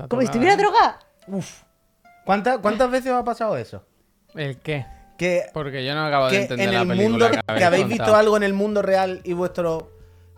como 0.09 0.21
si 0.21 0.25
estuviera 0.25 0.53
¿eh? 0.55 0.57
drogada. 0.57 0.99
Uf. 1.27 1.61
¿Cuántas, 2.25 2.57
¿Cuántas 2.57 2.91
veces 2.91 3.11
os 3.11 3.19
ha 3.19 3.23
pasado 3.23 3.55
eso? 3.57 3.85
¿El 4.33 4.57
qué? 4.57 4.85
que, 5.17 5.43
Porque 5.53 5.85
yo 5.85 5.95
no 5.95 6.05
acabo 6.05 6.25
de 6.25 6.31
que 6.31 6.41
entender 6.41 6.67
en 6.67 6.73
la 6.73 6.81
el 6.81 6.87
película 6.87 7.09
mundo 7.09 7.31
que 7.31 7.57
que, 7.57 7.63
habéis 7.63 7.87
visto 7.87 8.15
algo 8.15 8.37
en 8.37 8.43
el 8.43 8.53
mundo 8.53 8.81
real 8.81 9.21
y 9.23 9.33
vuestro 9.33 9.91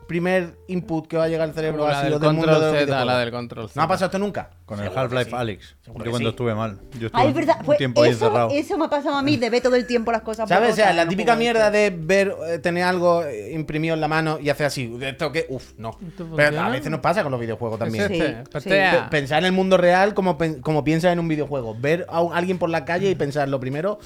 primer 0.08 0.56
input 0.68 1.08
que 1.08 1.18
va 1.18 1.26
a 1.26 1.28
llegar 1.28 1.48
al 1.50 1.54
cerebro 1.54 1.86
ha 1.86 2.02
sido 2.06 2.18
del 2.20 2.22
del 2.30 2.34
mundo 2.34 2.48
de 2.48 2.54
control 2.54 2.72
Z, 2.72 2.86
videojuegos. 2.86 3.06
la 3.14 3.20
del 3.20 3.32
control 3.32 3.68
Z. 3.70 3.74
¿No 3.80 3.84
ha 3.84 3.88
pasado 3.88 4.06
esto 4.08 4.20
nunca? 4.20 4.50
Con 4.66 4.80
el 4.80 4.86
Seguro 4.86 5.10
que 5.10 5.16
Half-Life 5.18 5.62
sí. 5.62 5.76
Seguro 5.82 6.00
Yo 6.00 6.04
que 6.04 6.10
cuando 6.10 6.30
sí. 6.30 6.34
estuve 6.34 6.56
mal. 6.56 6.80
Yo 7.00 7.08
estuve 7.08 7.28
es 7.28 7.34
verdad. 7.34 7.58
un 7.66 7.78
tiempo 7.78 8.04
ahí 8.04 8.10
eso, 8.12 8.26
encerrado. 8.26 8.50
eso 8.52 8.78
me 8.78 8.86
ha 8.86 8.90
pasado 8.90 9.16
a 9.16 9.22
mí 9.22 9.38
de 9.38 9.50
ver 9.50 9.62
todo 9.62 9.76
el 9.76 9.86
tiempo 9.88 10.12
las 10.12 10.22
cosas. 10.22 10.48
¿Sabes? 10.50 10.72
O 10.74 10.76
sea, 10.76 10.94
la 10.94 11.04
no 11.06 11.10
típica 11.10 11.36
mierda 11.36 11.70
de 11.72 11.90
ver, 11.90 12.36
eh, 12.48 12.60
tener 12.60 12.84
algo 12.84 13.24
eh, 13.24 13.52
imprimido 13.54 13.94
en 13.96 14.02
la 14.02 14.08
mano 14.08 14.40
y 14.42 14.50
hacer 14.50 14.66
así, 14.68 14.88
¿de 14.88 15.10
esto 15.10 15.32
qué? 15.32 15.46
Uf, 15.50 15.74
no. 15.78 15.98
¿Esto 16.06 16.28
Pero 16.36 16.60
a 16.62 16.70
veces 16.70 16.90
nos 16.90 17.00
pasa 17.02 17.24
con 17.24 17.32
los 17.32 17.40
videojuegos 17.42 17.80
también. 17.80 18.08
Sí, 18.08 18.70
Pensar 19.10 19.40
en 19.40 19.46
el 19.46 19.52
mundo 19.52 19.78
real 19.78 20.14
como, 20.14 20.38
pen- 20.38 20.62
como 20.62 20.84
piensas 20.84 21.14
en 21.14 21.20
un 21.20 21.28
videojuego. 21.28 21.76
Ver 21.80 22.06
a 22.10 22.20
alguien 22.34 22.58
por 22.58 22.70
la 22.70 22.86
calle 22.86 23.10
y 23.10 23.16
pensar 23.16 23.48
lo 23.50 23.60
primero, 23.60 24.00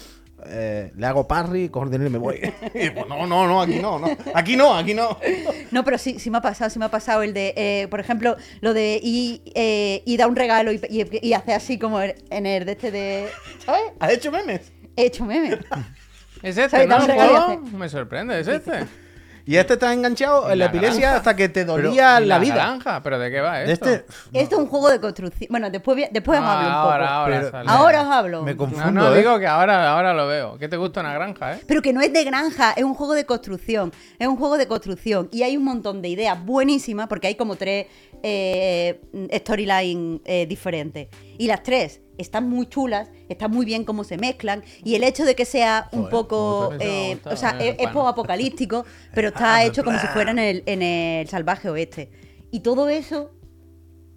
eh, 0.46 0.92
le 0.96 1.06
hago 1.06 1.28
parry, 1.28 1.70
cojo 1.70 1.86
el 1.86 1.92
dinero 1.92 2.10
y 2.10 2.14
me 2.14 2.18
voy. 2.20 2.40
Y 2.74 2.90
pues, 2.90 3.08
no, 3.08 3.26
no, 3.28 3.48
no, 3.48 3.62
aquí 3.62 3.80
no, 3.80 4.00
no. 4.00 4.08
Aquí 4.34 4.56
no, 4.56 4.76
aquí 4.76 4.94
no. 4.94 5.18
No, 5.72 5.84
pero 5.86 5.98
sí, 5.98 6.20
sí 6.20 6.30
me 6.30 6.38
ha 6.40 6.42
pasado, 6.42 6.70
sí 6.70 6.80
me 6.80 6.86
ha 6.86 6.92
pasado 6.92 7.24
el 7.24 7.34
de, 7.34 7.54
eh, 7.56 7.88
por 7.90 8.00
ejemplo, 8.00 8.36
lo 8.62 8.74
de 8.74 9.00
ir, 9.02 9.42
eh, 9.56 10.04
ir 10.06 10.22
a 10.22 10.28
un 10.28 10.36
regalo 10.36 10.72
y, 10.72 10.82
y, 10.90 11.06
y 11.30 11.34
hacer 11.34 11.56
así 11.56 11.78
como 11.80 12.02
en 12.02 12.46
el 12.46 12.66
de 12.66 12.72
este 12.74 12.92
de. 12.92 13.28
¿Sabes? 13.66 13.84
¿Has 14.00 14.12
hecho 14.12 14.32
memes? 14.32 14.72
He 14.96 15.06
hecho 15.06 15.24
meme. 15.26 15.58
¿Es 16.44 16.58
este. 16.58 16.88
Da 16.88 16.96
un 16.98 17.02
¿El 17.04 17.08
regalo 17.08 17.32
y 17.34 17.36
hace- 17.66 17.78
Me 17.78 17.88
sorprende, 17.90 18.40
¿es 18.40 18.48
este? 18.48 18.86
Y 19.52 19.58
este 19.58 19.74
está 19.74 19.92
enganchado 19.92 20.44
en 20.50 20.60
la, 20.60 20.66
la 20.66 20.66
epilepsia 20.68 21.18
hasta 21.18 21.36
que 21.36 21.50
te 21.50 21.66
dolía 21.66 22.22
¿Y 22.22 22.26
la, 22.26 22.40
vida. 22.40 22.56
naranja? 22.56 23.04
¿Pero 23.04 23.20
de 23.20 23.30
qué 23.30 23.42
va 23.42 23.62
esto? 23.64 23.90
este. 23.90 24.06
Esto 24.32 24.56
es 24.56 24.62
un 24.62 24.68
juego 24.68 24.90
de 24.90 25.02
construcción. 25.02 25.48
Bueno, 25.50 25.70
después, 25.70 26.08
después 26.10 26.40
os 26.40 26.46
Ah, 26.46 26.54
hablo 26.54 26.68
un 26.70 26.74
poco. 26.74 26.90
ahora, 26.90 27.16
ahora, 27.16 27.50
Pero-. 27.52 27.70
Ahora 27.70 28.02
os 28.04 28.08
hablo. 28.08 28.44
Me 28.44 28.52
No, 28.52 28.58
confundo. 28.58 28.92
no, 28.92 29.14
¿eh? 29.14 29.18
digo 29.18 29.38
que 29.40 29.48
ahora, 29.48 29.92
ahora 29.92 30.14
lo 30.14 30.26
veo. 30.28 30.58
¿Qué 30.58 30.70
te 30.70 30.78
gusta 30.78 31.02
una 31.02 31.14
granja, 31.14 31.56
eh? 31.56 31.60
Pero 31.68 31.82
que 31.82 31.92
no 31.92 32.00
es 32.02 32.14
de 32.14 32.24
granja, 32.24 32.72
es 32.78 32.84
un 32.86 32.94
juego 32.94 33.14
de 33.14 33.26
construcción. 33.26 33.92
Es 34.18 34.28
un 34.28 34.38
juego 34.38 34.58
de 34.58 34.68
construcción. 34.68 35.28
Y 35.34 35.44
hay 35.44 35.58
un 35.58 35.66
montón 35.66 36.02
de 36.02 36.08
ideas 36.08 36.42
buenísimas, 36.46 37.08
porque 37.08 37.28
hay 37.28 37.36
como 37.36 37.58
tres 37.58 37.88
eh, 38.24 39.02
storylines 39.34 40.22
eh, 40.26 40.46
diferentes. 40.46 41.08
Y 41.38 41.48
las 41.48 41.64
tres 41.64 42.01
están 42.18 42.50
muy 42.50 42.68
chulas, 42.68 43.10
están 43.30 43.52
muy 43.52 43.66
bien 43.66 43.84
cómo 43.84 44.04
se 44.04 44.18
mezclan. 44.18 44.64
Y 44.84 44.96
el 44.96 45.04
hecho 45.04 45.26
de 45.26 45.36
que 45.36 45.46
sea 45.46 45.90
un 45.92 46.02
Joder, 46.02 46.12
poco. 46.12 46.74
eh, 46.80 47.18
o 47.26 47.36
sea, 47.36 47.52
es, 47.60 47.76
es 47.80 47.88
poco 47.88 48.08
apocalíptico, 48.08 48.86
pero 49.14 49.30
está 49.30 49.64
hecho 49.66 49.84
como 49.84 50.00
si 50.00 50.08
fuera 50.08 50.32
en 50.32 50.40
el, 50.40 50.64
en 50.66 50.82
el 50.82 51.28
salvaje 51.28 51.70
oeste. 51.70 52.10
Y 52.52 52.60
todo 52.62 52.90
eso 52.90 53.32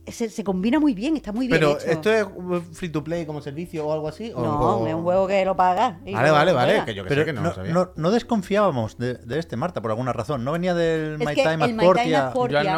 se, 0.06 0.28
se 0.30 0.44
combina 0.44 0.78
muy 0.78 0.94
bien, 0.94 1.16
está 1.16 1.32
muy 1.32 1.46
bien 1.46 1.58
Pero 1.58 1.72
hecho. 1.78 1.86
esto 1.86 2.12
es 2.12 2.26
free 2.72 2.88
to 2.90 3.02
play 3.02 3.24
como 3.26 3.40
servicio 3.40 3.86
o 3.86 3.92
algo 3.92 4.08
así. 4.08 4.32
¿O 4.34 4.40
No, 4.42 4.86
es 4.86 4.94
un 4.94 5.02
juego 5.02 5.26
que 5.26 5.44
lo 5.44 5.56
pagas. 5.56 5.96
y 6.04 6.12
Vale, 6.14 6.28
lo 6.28 6.34
vale, 6.34 6.52
vale. 6.52 6.82
Que 6.84 6.94
yo 6.94 7.02
que 7.04 7.08
Pero 7.08 7.22
sé 7.22 7.26
que 7.26 7.32
no, 7.32 7.40
no, 7.42 7.48
lo 7.48 7.54
sabía. 7.54 7.72
no- 7.72 7.90
no 7.96 8.10
desconfiábamos 8.10 8.98
de, 8.98 9.14
de 9.14 9.38
este, 9.38 9.56
Marta, 9.56 9.80
por 9.80 9.90
alguna 9.90 10.12
razón. 10.12 10.44
No 10.44 10.52
venía 10.52 10.74
del 10.74 11.14
Es 11.14 11.18
My 11.26 11.34
que 11.34 11.42
Time 11.42 11.64
at 11.64 11.84
Portia. 12.32 12.32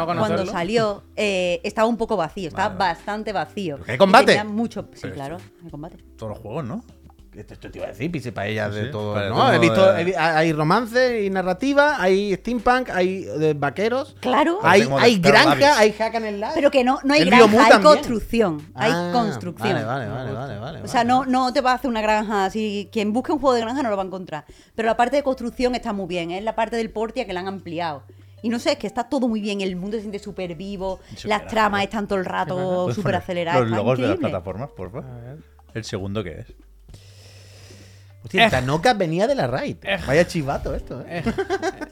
cuando 0.05 0.45
salió, 0.45 1.03
eh, 1.15 1.59
estaba 1.63 1.87
un 1.87 1.97
poco 1.97 2.15
vacío, 2.17 2.47
estaba 2.47 2.75
bastante 2.75 3.33
vacío. 3.33 3.79
¿Hay 3.87 3.97
combate? 3.97 4.43
Mucho, 4.43 4.87
sí, 4.93 4.99
Pero 5.03 5.13
claro, 5.13 5.37
hay 5.63 5.69
combate. 5.69 5.97
Todos 6.17 6.31
los 6.31 6.39
juegos, 6.39 6.65
¿no? 6.65 6.83
Esto, 7.37 7.53
esto 7.53 7.69
te 7.71 7.77
iba 7.77 7.85
a 7.87 7.89
decir, 7.91 8.11
pise 8.11 8.31
para 8.31 8.47
ella 8.47 8.69
Sí, 8.71 8.75
de 8.79 8.85
todo. 8.85 9.13
¿no? 9.29 9.53
He 9.53 9.59
visto, 9.59 9.93
de- 9.93 10.09
he 10.11 10.17
hay 10.17 10.53
romance 10.53 11.23
y 11.23 11.29
narrativa, 11.29 12.01
hay 12.01 12.33
steampunk, 12.35 12.89
hay 12.89 13.21
de 13.25 13.53
vaqueros, 13.53 14.15
Claro, 14.19 14.59
hay, 14.63 14.83
de 14.85 14.93
hay 14.95 15.19
granja, 15.19 15.77
hay 15.77 15.91
hack 15.91 16.15
and 16.15 16.37
slash. 16.37 16.51
pero 16.55 16.71
que 16.71 16.83
no, 16.83 16.99
no 17.03 17.13
hay 17.13 17.21
El 17.21 17.27
granja, 17.27 17.45
Biomu 17.45 17.63
hay 17.63 17.69
también. 17.69 17.93
construcción. 17.93 18.61
Hay 18.73 18.91
Ah, 18.93 19.09
construcción. 19.13 19.73
Vale, 19.73 19.85
vale, 19.85 20.07
vale, 20.09 20.31
vale, 20.33 20.57
vale. 20.59 20.81
O 20.81 20.87
sea, 20.87 21.03
no, 21.03 21.25
no 21.25 21.53
te 21.53 21.61
va 21.61 21.73
a 21.73 21.75
hacer 21.75 21.89
una 21.89 22.01
granja. 22.01 22.49
Si 22.49 22.89
quien 22.91 23.13
busque 23.13 23.31
un 23.31 23.39
juego 23.39 23.53
de 23.53 23.61
granja 23.61 23.83
no 23.83 23.89
lo 23.89 23.97
va 23.97 24.03
a 24.03 24.05
encontrar. 24.07 24.45
Pero 24.75 24.87
la 24.87 24.97
parte 24.97 25.15
de 25.17 25.23
construcción 25.23 25.75
está 25.75 25.93
muy 25.93 26.07
bien. 26.07 26.31
Es 26.31 26.43
la 26.43 26.55
parte 26.55 26.75
del 26.75 26.89
Portia 26.89 27.25
que 27.25 27.33
la 27.33 27.41
han 27.41 27.47
ampliado. 27.47 28.01
Y 28.41 28.49
no 28.49 28.59
sé, 28.59 28.73
es 28.73 28.77
que 28.77 28.87
está 28.87 29.03
todo 29.09 29.27
muy 29.27 29.41
bien. 29.41 29.61
El 29.61 29.75
mundo 29.75 29.97
se 29.97 30.01
siente 30.01 30.19
súper 30.19 30.55
vivo. 30.55 30.99
Las 31.25 31.47
tramas 31.47 31.83
están 31.83 32.07
todo 32.07 32.19
el 32.19 32.25
rato 32.25 32.55
¿Puedes 32.83 32.95
súper 32.95 33.15
aceleradas. 33.15 33.61
Los 33.61 33.69
logos 33.77 33.99
de 33.99 34.07
las 34.07 34.17
plataformas, 34.17 34.69
por 34.75 34.91
favor. 34.91 35.05
El 35.73 35.83
segundo 35.83 36.23
que 36.23 36.39
es. 36.39 36.47
Hostia, 38.23 38.45
el 38.45 38.51
Tanoka 38.51 38.93
venía 38.93 39.27
de 39.27 39.35
la 39.35 39.47
raid. 39.47 39.77
Vaya 40.05 40.27
chivato 40.27 40.73
esto, 40.75 41.03
eh. 41.07 41.23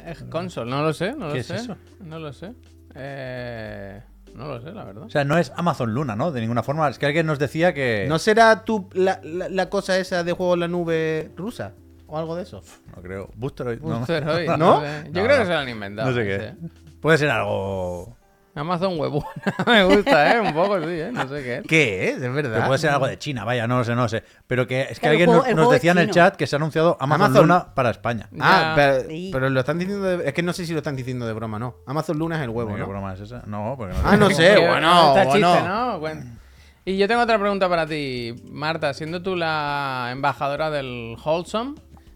Es 0.05 0.23
console, 0.23 0.69
no 0.69 0.81
lo 0.81 0.93
sé, 0.93 1.13
no 1.13 1.27
lo 1.27 1.33
¿Qué 1.33 1.39
es 1.39 1.47
sé. 1.47 1.55
eso? 1.55 1.77
No 2.01 2.19
lo 2.19 2.33
sé. 2.33 2.51
Eh, 2.95 4.01
no 4.33 4.47
lo 4.47 4.61
sé, 4.61 4.71
la 4.71 4.83
verdad. 4.83 5.03
O 5.03 5.09
sea, 5.09 5.23
no 5.23 5.37
es 5.37 5.51
Amazon 5.55 5.93
Luna, 5.93 6.15
¿no? 6.15 6.31
De 6.31 6.41
ninguna 6.41 6.63
forma. 6.63 6.89
Es 6.89 6.97
que 6.99 7.05
alguien 7.05 7.25
nos 7.25 7.39
decía 7.39 7.73
que. 7.73 8.05
¿No 8.09 8.19
será 8.19 8.63
tu, 8.65 8.89
la, 8.93 9.19
la, 9.23 9.49
la 9.49 9.69
cosa 9.69 9.97
esa 9.97 10.23
de 10.23 10.33
juego 10.33 10.55
en 10.55 10.59
la 10.61 10.67
nube 10.67 11.31
rusa? 11.37 11.73
¿O 12.07 12.17
algo 12.17 12.35
de 12.35 12.43
eso? 12.43 12.61
No 12.95 13.01
creo. 13.01 13.29
Boosteroid. 13.35 13.79
No. 13.81 13.99
Boosteroid, 13.99 14.47
¿No? 14.57 14.81
Yo 14.83 15.03
No, 15.05 15.11
creo 15.11 15.27
no. 15.27 15.37
que 15.39 15.45
se 15.45 15.51
lo 15.53 15.57
han 15.57 15.69
inventado. 15.69 16.09
No 16.11 16.15
sé 16.15 16.23
qué. 16.25 16.53
Puede 17.01 17.17
ser 17.17 17.29
algo. 17.29 18.15
Amazon 18.55 18.97
Web 18.97 19.11
me 19.67 19.83
gusta, 19.83 20.33
¿eh? 20.35 20.39
Un 20.39 20.53
poco, 20.53 20.79
sí, 20.79 20.85
¿eh? 20.89 21.09
No 21.11 21.27
sé 21.27 21.43
qué 21.43 21.55
es. 21.57 21.67
¿Qué 21.67 22.05
es? 22.09 22.15
Es 22.15 22.19
Pero 22.21 22.33
verdad. 22.33 22.65
puede 22.67 22.79
ser 22.79 22.89
algo 22.91 23.05
de 23.07 23.19
China, 23.19 23.43
vaya, 23.43 23.67
no 23.67 23.77
lo 23.79 23.83
sé, 23.83 23.93
no 23.95 24.03
lo 24.03 24.07
sé. 24.09 24.23
Pero 24.47 24.65
que 24.65 24.83
es 24.83 24.99
que 24.99 25.07
alguien 25.09 25.27
juego- 25.27 25.41
nos, 25.41 25.49
el 25.49 25.55
nos 25.57 25.65
juego 25.65 25.73
es 25.73 25.81
decía 25.81 25.91
en 25.91 25.97
el 25.97 26.05
chino. 26.05 26.13
chat 26.13 26.35
que 26.37 26.47
se 26.47 26.55
ha 26.55 26.57
anunciado 26.57 26.97
Amazon, 26.99 27.25
Amazon. 27.25 27.47
Luna 27.47 27.73
para 27.75 27.89
España. 27.89 28.29
Ah, 28.39 28.61
Ya. 28.69 28.73
pero, 28.75 29.09
Sí. 29.09 29.29
pero 29.33 29.49
lo 29.49 29.59
están 29.59 29.77
diciendo 29.77 30.05
de... 30.05 30.27
Es 30.27 30.33
que 30.33 30.41
no 30.41 30.53
sé 30.53 30.65
si 30.65 30.71
lo 30.71 30.77
están 30.79 30.95
diciendo 30.95 31.27
de 31.27 31.33
broma, 31.33 31.59
¿no? 31.59 31.75
Amazon 31.85 32.17
Luna 32.17 32.37
es 32.37 32.43
el 32.43 32.49
huevo, 32.49 32.73
¿Qué 32.73 32.79
¿no? 32.79 32.87
broma 32.87 33.13
es 33.13 33.19
esa? 33.19 33.43
No, 33.45 33.75
porque 33.77 33.93
no 33.93 33.99
Ah, 34.05 34.15
no 34.17 34.29
sé, 34.29 34.55
bueno, 34.57 35.15
está 35.17 35.25
bueno. 35.25 35.53
chiste, 35.53 35.67
¿no? 35.67 35.99
Cuen- 35.99 36.37
Y 36.85 36.97
yo 36.97 37.07
tengo 37.07 37.21
otra 37.23 37.37
pregunta 37.39 37.67
para 37.67 37.85
ti, 37.85 38.35
Marta. 38.51 38.93
Siendo 38.93 39.21
tú 39.21 39.35
la 39.35 40.09
embajadora 40.11 40.69
del 40.69 41.17
Wholesome, 41.25 41.75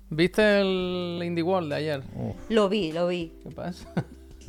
¿viste 0.10 0.62
el 0.62 1.22
Indie 1.24 1.44
World 1.44 1.70
de 1.70 1.76
ayer? 1.76 2.04
Lo 2.50 2.70
vi, 2.70 2.92
lo 2.94 3.08
vi. 3.08 3.34
¿Qué 3.44 3.50
pasa? 3.50 3.88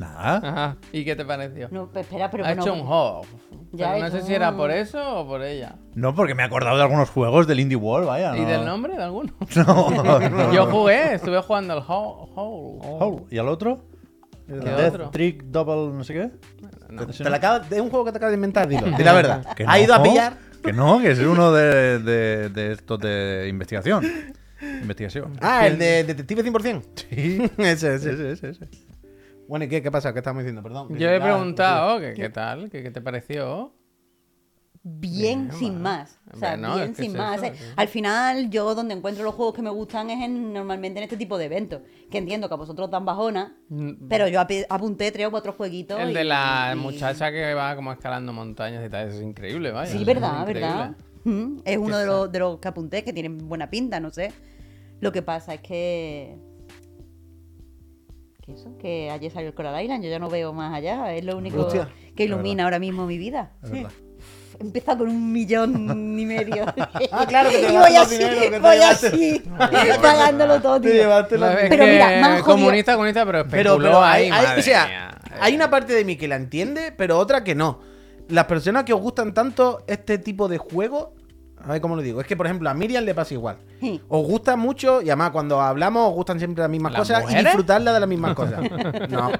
Nada. 0.01 0.37
Ajá. 0.43 0.77
¿Y 0.91 1.05
qué 1.05 1.15
te 1.15 1.23
pareció? 1.23 1.67
No, 1.71 1.87
pues 1.87 2.05
espera, 2.07 2.31
pero 2.31 2.43
ha 2.43 2.47
bueno, 2.47 2.61
hecho 2.63 2.73
un 2.73 2.81
hog. 2.87 3.25
Ya 3.73 3.93
Pero 3.93 4.05
ha 4.05 4.09
no 4.09 4.15
sé 4.15 4.21
si 4.23 4.33
era 4.33 4.55
por 4.55 4.71
eso 4.71 5.19
o 5.19 5.27
por 5.27 5.43
ella. 5.43 5.75
No, 5.93 6.15
porque 6.15 6.33
me 6.33 6.41
he 6.41 6.45
acordado 6.45 6.75
de 6.77 6.83
algunos 6.83 7.09
juegos 7.09 7.45
del 7.47 7.59
Indie 7.59 7.75
World, 7.77 8.07
vaya. 8.07 8.35
¿Y 8.35 8.41
no. 8.41 8.47
del 8.49 8.65
nombre 8.65 8.97
de 8.97 9.03
alguno? 9.03 9.31
No, 9.55 9.89
no. 10.29 10.53
Yo 10.53 10.65
jugué, 10.65 11.13
estuve 11.13 11.39
jugando 11.41 11.75
el 11.75 11.83
Hole. 11.87 12.29
Oh, 12.35 13.25
¿Y 13.29 13.37
al 13.37 13.47
otro? 13.47 13.83
¿Qué 14.47 14.55
Death 14.55 14.93
otro? 14.95 15.09
Trick 15.11 15.43
Double, 15.45 15.95
no 15.95 16.03
sé 16.03 16.13
qué. 16.13 16.31
No. 16.89 17.03
¿Ese 17.03 17.23
Te 17.23 17.29
la 17.29 17.29
no? 17.29 17.35
acabas- 17.37 17.71
es 17.71 17.79
un 17.79 17.89
juego 17.89 18.03
que 18.05 18.11
te 18.11 18.17
acabas 18.17 18.31
de 18.31 18.35
inventar, 18.37 18.67
dilo. 18.67 18.87
Di 18.97 19.03
la 19.03 19.13
verdad. 19.13 19.45
Que 19.55 19.63
¿Ha 19.65 19.77
no, 19.77 19.83
ido 19.83 19.93
a 19.93 20.03
pillar? 20.03 20.33
Que 20.63 20.73
no, 20.73 20.99
que 20.99 21.11
es 21.11 21.19
uno 21.19 21.51
de, 21.53 21.99
de, 21.99 22.49
de 22.49 22.71
estos 22.73 22.99
de 22.99 23.45
investigación. 23.49 24.03
Investigación. 24.81 25.33
Ah, 25.41 25.65
el 25.67 25.77
de 25.79 26.03
Detective 26.03 26.43
100%. 26.43 26.83
Sí. 26.95 27.41
ese, 27.57 27.95
ese. 27.95 28.13
Ese, 28.13 28.31
ese, 28.31 28.49
ese. 28.49 28.69
Bueno, 29.51 29.65
¿y 29.65 29.67
qué, 29.67 29.81
qué 29.81 29.91
pasa? 29.91 30.13
¿Qué 30.13 30.19
estamos 30.19 30.43
diciendo? 30.43 30.63
Perdón. 30.63 30.97
Yo 30.97 31.09
he 31.09 31.19
preguntado 31.19 31.99
que 31.99 32.13
qué 32.13 32.29
tal, 32.29 32.69
que 32.69 32.81
qué 32.83 32.89
te 32.89 33.01
pareció. 33.01 33.73
bien 34.83 35.49
Bien, 35.49 35.51
sin 35.51 35.67
bueno. 35.73 35.79
más. 35.81 36.19
O 36.33 36.37
sea, 36.37 36.53
Hombre, 36.53 36.69
no, 36.69 36.75
bien 36.75 36.89
es 36.91 36.95
que 36.95 37.03
sin 37.03 37.11
es 37.11 37.17
más. 37.17 37.35
eso, 37.43 37.45
Eh, 37.47 37.55
sí. 37.57 37.63
Al 37.75 37.87
final, 37.89 38.49
yo 38.49 38.73
donde 38.73 38.93
encuentro 38.95 39.25
los 39.25 39.35
juegos 39.35 39.53
que 39.53 39.61
me 39.61 39.69
gustan 39.69 40.09
es 40.09 40.23
en, 40.23 40.53
normalmente 40.53 40.99
en 40.99 41.03
este 41.03 41.17
tipo 41.17 41.37
de 41.37 41.45
eventos. 41.45 41.81
Que 42.09 42.17
entiendo 42.19 42.47
que 42.47 42.53
a 42.53 42.57
vosotros 42.57 42.89
dan 42.89 43.03
bajona, 43.03 43.57
Mm, 43.67 44.07
pero 44.07 44.27
yo 44.29 44.39
apunté 44.69 45.11
tres 45.11 45.27
o 45.27 45.31
cuatro 45.31 45.51
jueguitos. 45.51 45.99
El 45.99 46.11
y- 46.11 46.13
de 46.13 46.23
la 46.23 46.71
y- 46.73 46.79
muchacha 46.79 47.29
que 47.29 47.53
va 47.53 47.75
como 47.75 47.91
escalando 47.91 48.31
montañas 48.31 48.85
y 48.85 48.89
tal, 48.89 49.09
eso 49.09 49.17
es 49.17 49.23
increíble, 49.23 49.71
vaya. 49.71 49.91
Sí, 49.91 49.97
es 49.99 50.05
verdad, 50.05 50.39
increíble. 50.47 50.61
verdad. 50.61 50.95
Mm, 51.25 51.57
Es 51.65 51.77
uno 51.77 51.97
de 51.97 52.05
los, 52.05 52.31
de 52.31 52.39
los 52.39 52.57
que 52.59 52.67
apunté 52.69 53.03
que 53.03 53.11
tienen 53.11 53.37
buena 53.49 53.69
pinta, 53.69 53.99
no 53.99 54.11
sé. 54.11 54.31
Lo 55.01 55.11
que 55.11 55.21
pasa 55.21 55.53
es 55.55 55.59
que. 55.61 56.37
Que 58.41 58.53
eso, 58.53 58.75
que 58.77 59.09
ayer 59.11 59.31
salió 59.31 59.49
el 59.49 59.53
Coral 59.55 59.81
Island, 59.83 60.03
yo 60.03 60.09
ya 60.09 60.19
no 60.19 60.29
veo 60.29 60.51
más 60.53 60.73
allá. 60.73 61.13
Es 61.13 61.23
lo 61.23 61.37
único 61.37 61.61
Hostia, 61.61 61.89
que 62.15 62.23
ilumina 62.25 62.63
ahora 62.63 62.79
mismo 62.79 63.05
mi 63.05 63.17
vida. 63.17 63.51
Es 63.63 63.71
verdad. 63.71 63.91
Empieza 64.59 64.95
con 64.97 65.09
un 65.09 65.31
millón 65.31 66.19
y 66.19 66.25
medio. 66.25 66.65
Ah, 67.11 67.25
claro, 67.27 67.49
que 67.49 67.57
te 67.57 67.73
y 67.73 67.77
voy 67.77 67.95
así, 67.95 68.17
que 68.17 68.25
te 68.51 68.59
voy 68.59 68.75
llevaste. 68.75 69.07
así, 69.07 69.43
pagándolo 70.01 70.61
todo, 70.61 70.79
Te 70.81 70.91
tío. 70.91 71.19
Es 71.19 71.25
Pero 71.27 71.39
que 71.85 71.91
mira, 71.91 72.27
jodido. 72.29 72.45
comunista, 72.45 72.93
comunista, 72.95 73.25
pero 73.25 73.47
Pero, 73.47 73.71
especuló 73.71 73.87
pero 73.89 74.03
hay, 74.03 74.23
ahí, 74.25 74.31
hay- 74.31 74.45
madre 74.45 74.59
o 74.59 74.63
sea, 74.63 74.85
mía. 74.87 75.21
hay 75.39 75.55
una 75.55 75.69
parte 75.69 75.93
de 75.93 76.05
mí 76.05 76.15
que 76.15 76.27
la 76.27 76.35
entiende, 76.35 76.91
pero 76.95 77.17
otra 77.17 77.43
que 77.43 77.55
no. 77.55 77.79
Las 78.27 78.45
personas 78.45 78.83
que 78.83 78.93
os 78.93 79.01
gustan 79.01 79.33
tanto 79.33 79.83
este 79.87 80.17
tipo 80.17 80.47
de 80.47 80.57
juego, 80.57 81.15
a 81.65 81.71
ver 81.73 81.81
cómo 81.81 81.95
lo 81.95 82.01
digo, 82.01 82.21
es 82.21 82.27
que 82.27 82.35
por 82.35 82.45
ejemplo 82.45 82.69
a 82.69 82.73
Miriam 82.73 83.03
le 83.03 83.13
pasa 83.15 83.33
igual. 83.33 83.57
Sí. 83.79 84.01
Os 84.07 84.25
gusta 84.25 84.55
mucho 84.55 85.01
y 85.01 85.09
además 85.09 85.31
cuando 85.31 85.61
hablamos 85.61 86.09
os 86.09 86.13
gustan 86.15 86.39
siempre 86.39 86.61
las 86.61 86.69
mismas 86.69 86.91
¿Las 86.93 87.01
cosas 87.01 87.19
y 87.19 87.23
mujeres? 87.23 87.43
disfrutarlas 87.45 87.93
de 87.93 87.99
las 87.99 88.09
mismas 88.09 88.33
cosas. 88.35 88.59
No, 89.09 89.31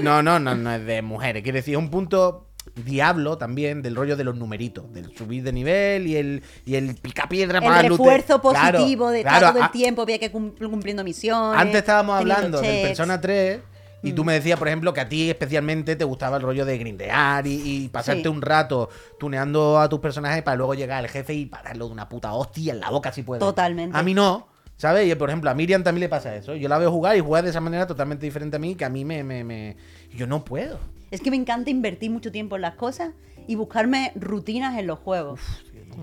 no, 0.00 0.22
no, 0.22 0.38
no, 0.38 0.54
no 0.54 0.72
es 0.72 0.84
de 0.86 1.02
mujeres. 1.02 1.42
Quiere 1.42 1.58
decir, 1.58 1.74
es 1.74 1.78
un 1.78 1.90
punto 1.90 2.44
diablo 2.84 3.38
también 3.38 3.82
del 3.82 3.96
rollo 3.96 4.16
de 4.16 4.22
los 4.24 4.36
numeritos, 4.36 4.92
del 4.92 5.16
subir 5.16 5.42
de 5.42 5.52
nivel 5.52 6.06
y 6.06 6.16
el, 6.16 6.42
y 6.64 6.76
el 6.76 6.94
pica 6.94 7.28
piedra 7.28 7.60
para 7.60 7.80
El 7.80 7.88
lute- 7.88 7.98
refuerzo 7.98 8.40
Claro, 8.40 8.78
positivo 8.78 9.10
de 9.10 9.18
estar 9.20 9.38
claro, 9.38 9.48
todo 9.54 9.58
el 9.58 9.64
a- 9.68 9.72
tiempo, 9.72 10.02
había 10.02 10.18
que 10.18 10.30
cum- 10.30 10.52
cumpliendo 10.56 11.02
misiones. 11.02 11.58
Antes 11.60 11.76
estábamos 11.78 12.16
hablando 12.18 12.60
del 12.60 12.70
checks. 12.70 12.86
Persona 12.88 13.20
3 13.20 13.60
y 14.02 14.12
Mm. 14.12 14.14
tú 14.14 14.24
me 14.24 14.32
decías, 14.34 14.58
por 14.58 14.68
ejemplo, 14.68 14.92
que 14.92 15.00
a 15.00 15.08
ti 15.08 15.28
especialmente 15.30 15.96
te 15.96 16.04
gustaba 16.04 16.36
el 16.36 16.42
rollo 16.42 16.64
de 16.64 16.78
grindear 16.78 17.46
y, 17.46 17.60
y 17.84 17.88
pasarte 17.88 18.22
Sí. 18.22 18.28
un 18.28 18.42
rato 18.42 18.88
tuneando 19.18 19.78
a 19.80 19.88
tus 19.88 20.00
personajes 20.00 20.42
para 20.42 20.56
luego 20.56 20.74
llegar 20.74 20.98
al 20.98 21.08
jefe 21.08 21.34
y 21.34 21.46
pararlo 21.46 21.86
de 21.86 21.92
una 21.92 22.08
puta 22.08 22.32
hostia 22.32 22.72
en 22.72 22.80
la 22.80 22.90
boca 22.90 23.12
si 23.12 23.22
puedes. 23.22 23.40
Totalmente. 23.40 23.96
A 23.96 24.02
mí 24.02 24.14
no. 24.14 24.46
¿Sabes? 24.76 25.10
Y 25.10 25.14
por 25.16 25.28
ejemplo, 25.28 25.50
a 25.50 25.54
Miriam 25.54 25.82
también 25.82 26.02
le 26.02 26.08
pasa 26.08 26.36
eso. 26.36 26.54
Yo 26.54 26.68
la 26.68 26.78
veo 26.78 26.92
jugar 26.92 27.16
y 27.16 27.20
juega 27.20 27.42
de 27.42 27.50
esa 27.50 27.60
manera 27.60 27.86
totalmente 27.88 28.24
diferente 28.24 28.56
a 28.56 28.60
mí, 28.60 28.76
que 28.76 28.84
a 28.84 28.88
mí 28.88 29.04
me. 29.04 29.24
me, 29.24 29.42
me- 29.42 29.76
Yo 30.14 30.28
no 30.28 30.44
puedo. 30.44 30.78
Es 31.10 31.20
que 31.20 31.30
me 31.30 31.36
encanta 31.36 31.70
invertir 31.70 32.10
mucho 32.12 32.30
tiempo 32.30 32.54
en 32.54 32.62
las 32.62 32.74
cosas 32.74 33.10
y 33.48 33.56
buscarme 33.56 34.12
rutinas 34.14 34.78
en 34.78 34.86
los 34.86 34.98
juegos. 35.00 35.40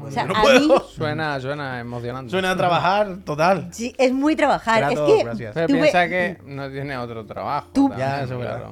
O 0.04 0.12
sea, 0.12 0.24
yo 0.24 0.34
no 0.34 0.40
a 0.40 0.42
puedo. 0.42 0.60
mí 0.60 0.76
Suena, 0.96 1.40
suena 1.40 1.80
emocionante. 1.80 2.32
Suena 2.32 2.52
a 2.52 2.56
trabajar, 2.58 3.18
total. 3.26 3.70
sí, 3.72 3.94
es 3.98 4.12
muy 4.14 4.36
trabajar. 4.36 4.92
Es 4.94 5.00
que 5.00 5.24
gracias. 5.24 5.54
Pero 5.54 5.68
tuve- 5.68 5.80
piensa 5.82 6.08
que 6.10 6.38
no 6.46 6.70
tiene 6.70 6.98
otro 6.98 7.26
trabajo. 7.26 7.68
Tú- 7.74 7.90
también, 7.90 8.10
Ya, 8.10 8.24
eso 8.24 8.34
es 8.34 8.40
verdad. 8.40 8.72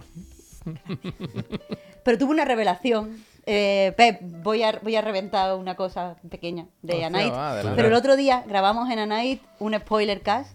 Pero 2.03 2.17
tuve 2.17 2.32
una 2.32 2.46
revelación. 2.46 3.24
Eh, 3.46 3.93
Pep, 3.98 4.22
voy 4.22 4.63
a, 4.63 4.79
voy 4.82 4.96
a 4.96 5.01
reventar 5.01 5.53
una 5.55 5.75
cosa 5.75 6.15
pequeña 6.29 6.65
de 6.82 6.93
Hostia, 6.93 7.08
Anite. 7.08 7.29
va, 7.32 7.51
adelante. 7.51 7.75
Pero 7.75 7.88
el 7.89 7.93
otro 7.93 8.15
día 8.15 8.43
grabamos 8.48 8.89
en 8.89 9.00
Anite 9.00 9.41
un 9.60 9.74
spoiler 9.77 10.22
cast 10.22 10.51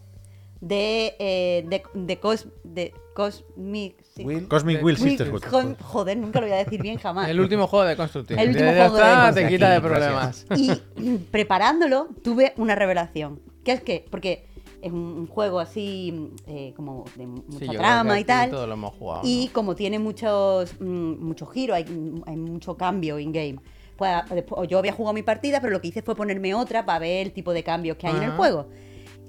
de, 0.61 1.15
eh, 1.19 1.65
de, 1.69 1.83
de, 1.95 2.21
Cos- 2.21 2.49
de 2.65 2.93
Cosmic. 3.15 3.97
sí. 4.15 4.25
Will. 4.25 4.49
Cosmic 4.49 4.83
Will 4.83 4.97
Will- 4.97 5.11
Sisterhood. 5.11 5.43
jo- 5.45 5.77
joder, 5.83 6.17
nunca 6.17 6.41
lo 6.41 6.47
voy 6.47 6.55
a 6.57 6.65
decir 6.65 6.83
bien 6.83 6.99
jamás. 6.99 7.29
El 7.29 7.41
último 7.41 7.67
juego 7.67 7.85
de 7.85 7.97
Constructing. 7.97 8.39
El 8.39 8.49
último 8.51 8.71
ya 8.73 8.89
juego 8.89 8.97
de 8.97 9.01
está, 9.03 9.15
te 9.35 9.41
Constructing. 9.43 9.49
quita 9.49 9.71
de 9.71 9.81
Gracias. 9.81 10.45
problemas. 10.49 10.83
Y 10.97 11.19
preparándolo, 11.31 12.09
tuve 12.23 12.55
una 12.57 12.75
revelación. 12.75 13.41
¿Qué 13.65 13.73
es 13.73 13.83
que? 13.83 14.05
Porque 14.11 14.47
es 14.83 14.93
un 14.93 15.27
juego 15.27 15.59
así, 15.61 16.31
eh, 16.47 16.73
como 16.77 17.05
de 17.17 17.27
mucha 17.27 17.59
Sí, 17.59 17.69
trama 17.77 18.15
que 18.15 18.21
y 18.21 18.25
tal. 18.25 18.51
Todos 18.51 18.67
lo 18.69 18.75
hemos 18.75 18.95
jugado. 18.95 19.21
Y 19.25 19.47
¿no? 19.47 19.53
como 19.53 19.75
tiene 19.77 19.99
muchos, 19.99 20.75
mm, 20.81 21.25
muchos 21.25 21.53
giros, 21.53 21.77
hay, 21.77 21.85
hay 22.27 22.37
mucho 22.37 22.77
cambio 22.77 23.19
in-game. 23.19 23.59
Pues, 23.97 24.11
a- 24.13 24.25
después- 24.33 24.69
yo 24.69 24.79
había 24.79 24.93
jugado 24.93 25.13
mi 25.15 25.23
partida, 25.23 25.61
pero 25.61 25.73
lo 25.73 25.81
que 25.81 25.89
hice 25.89 26.03
fue 26.03 26.15
ponerme 26.15 26.55
otra 26.55 26.87
para 26.87 27.01
ver 27.01 27.27
el 27.27 27.33
tipo 27.33 27.53
de 27.53 27.65
cambios 27.65 27.97
que 27.97 28.07
hay 28.07 28.17
en 28.17 28.23
el 28.23 28.31
juego. 28.33 28.67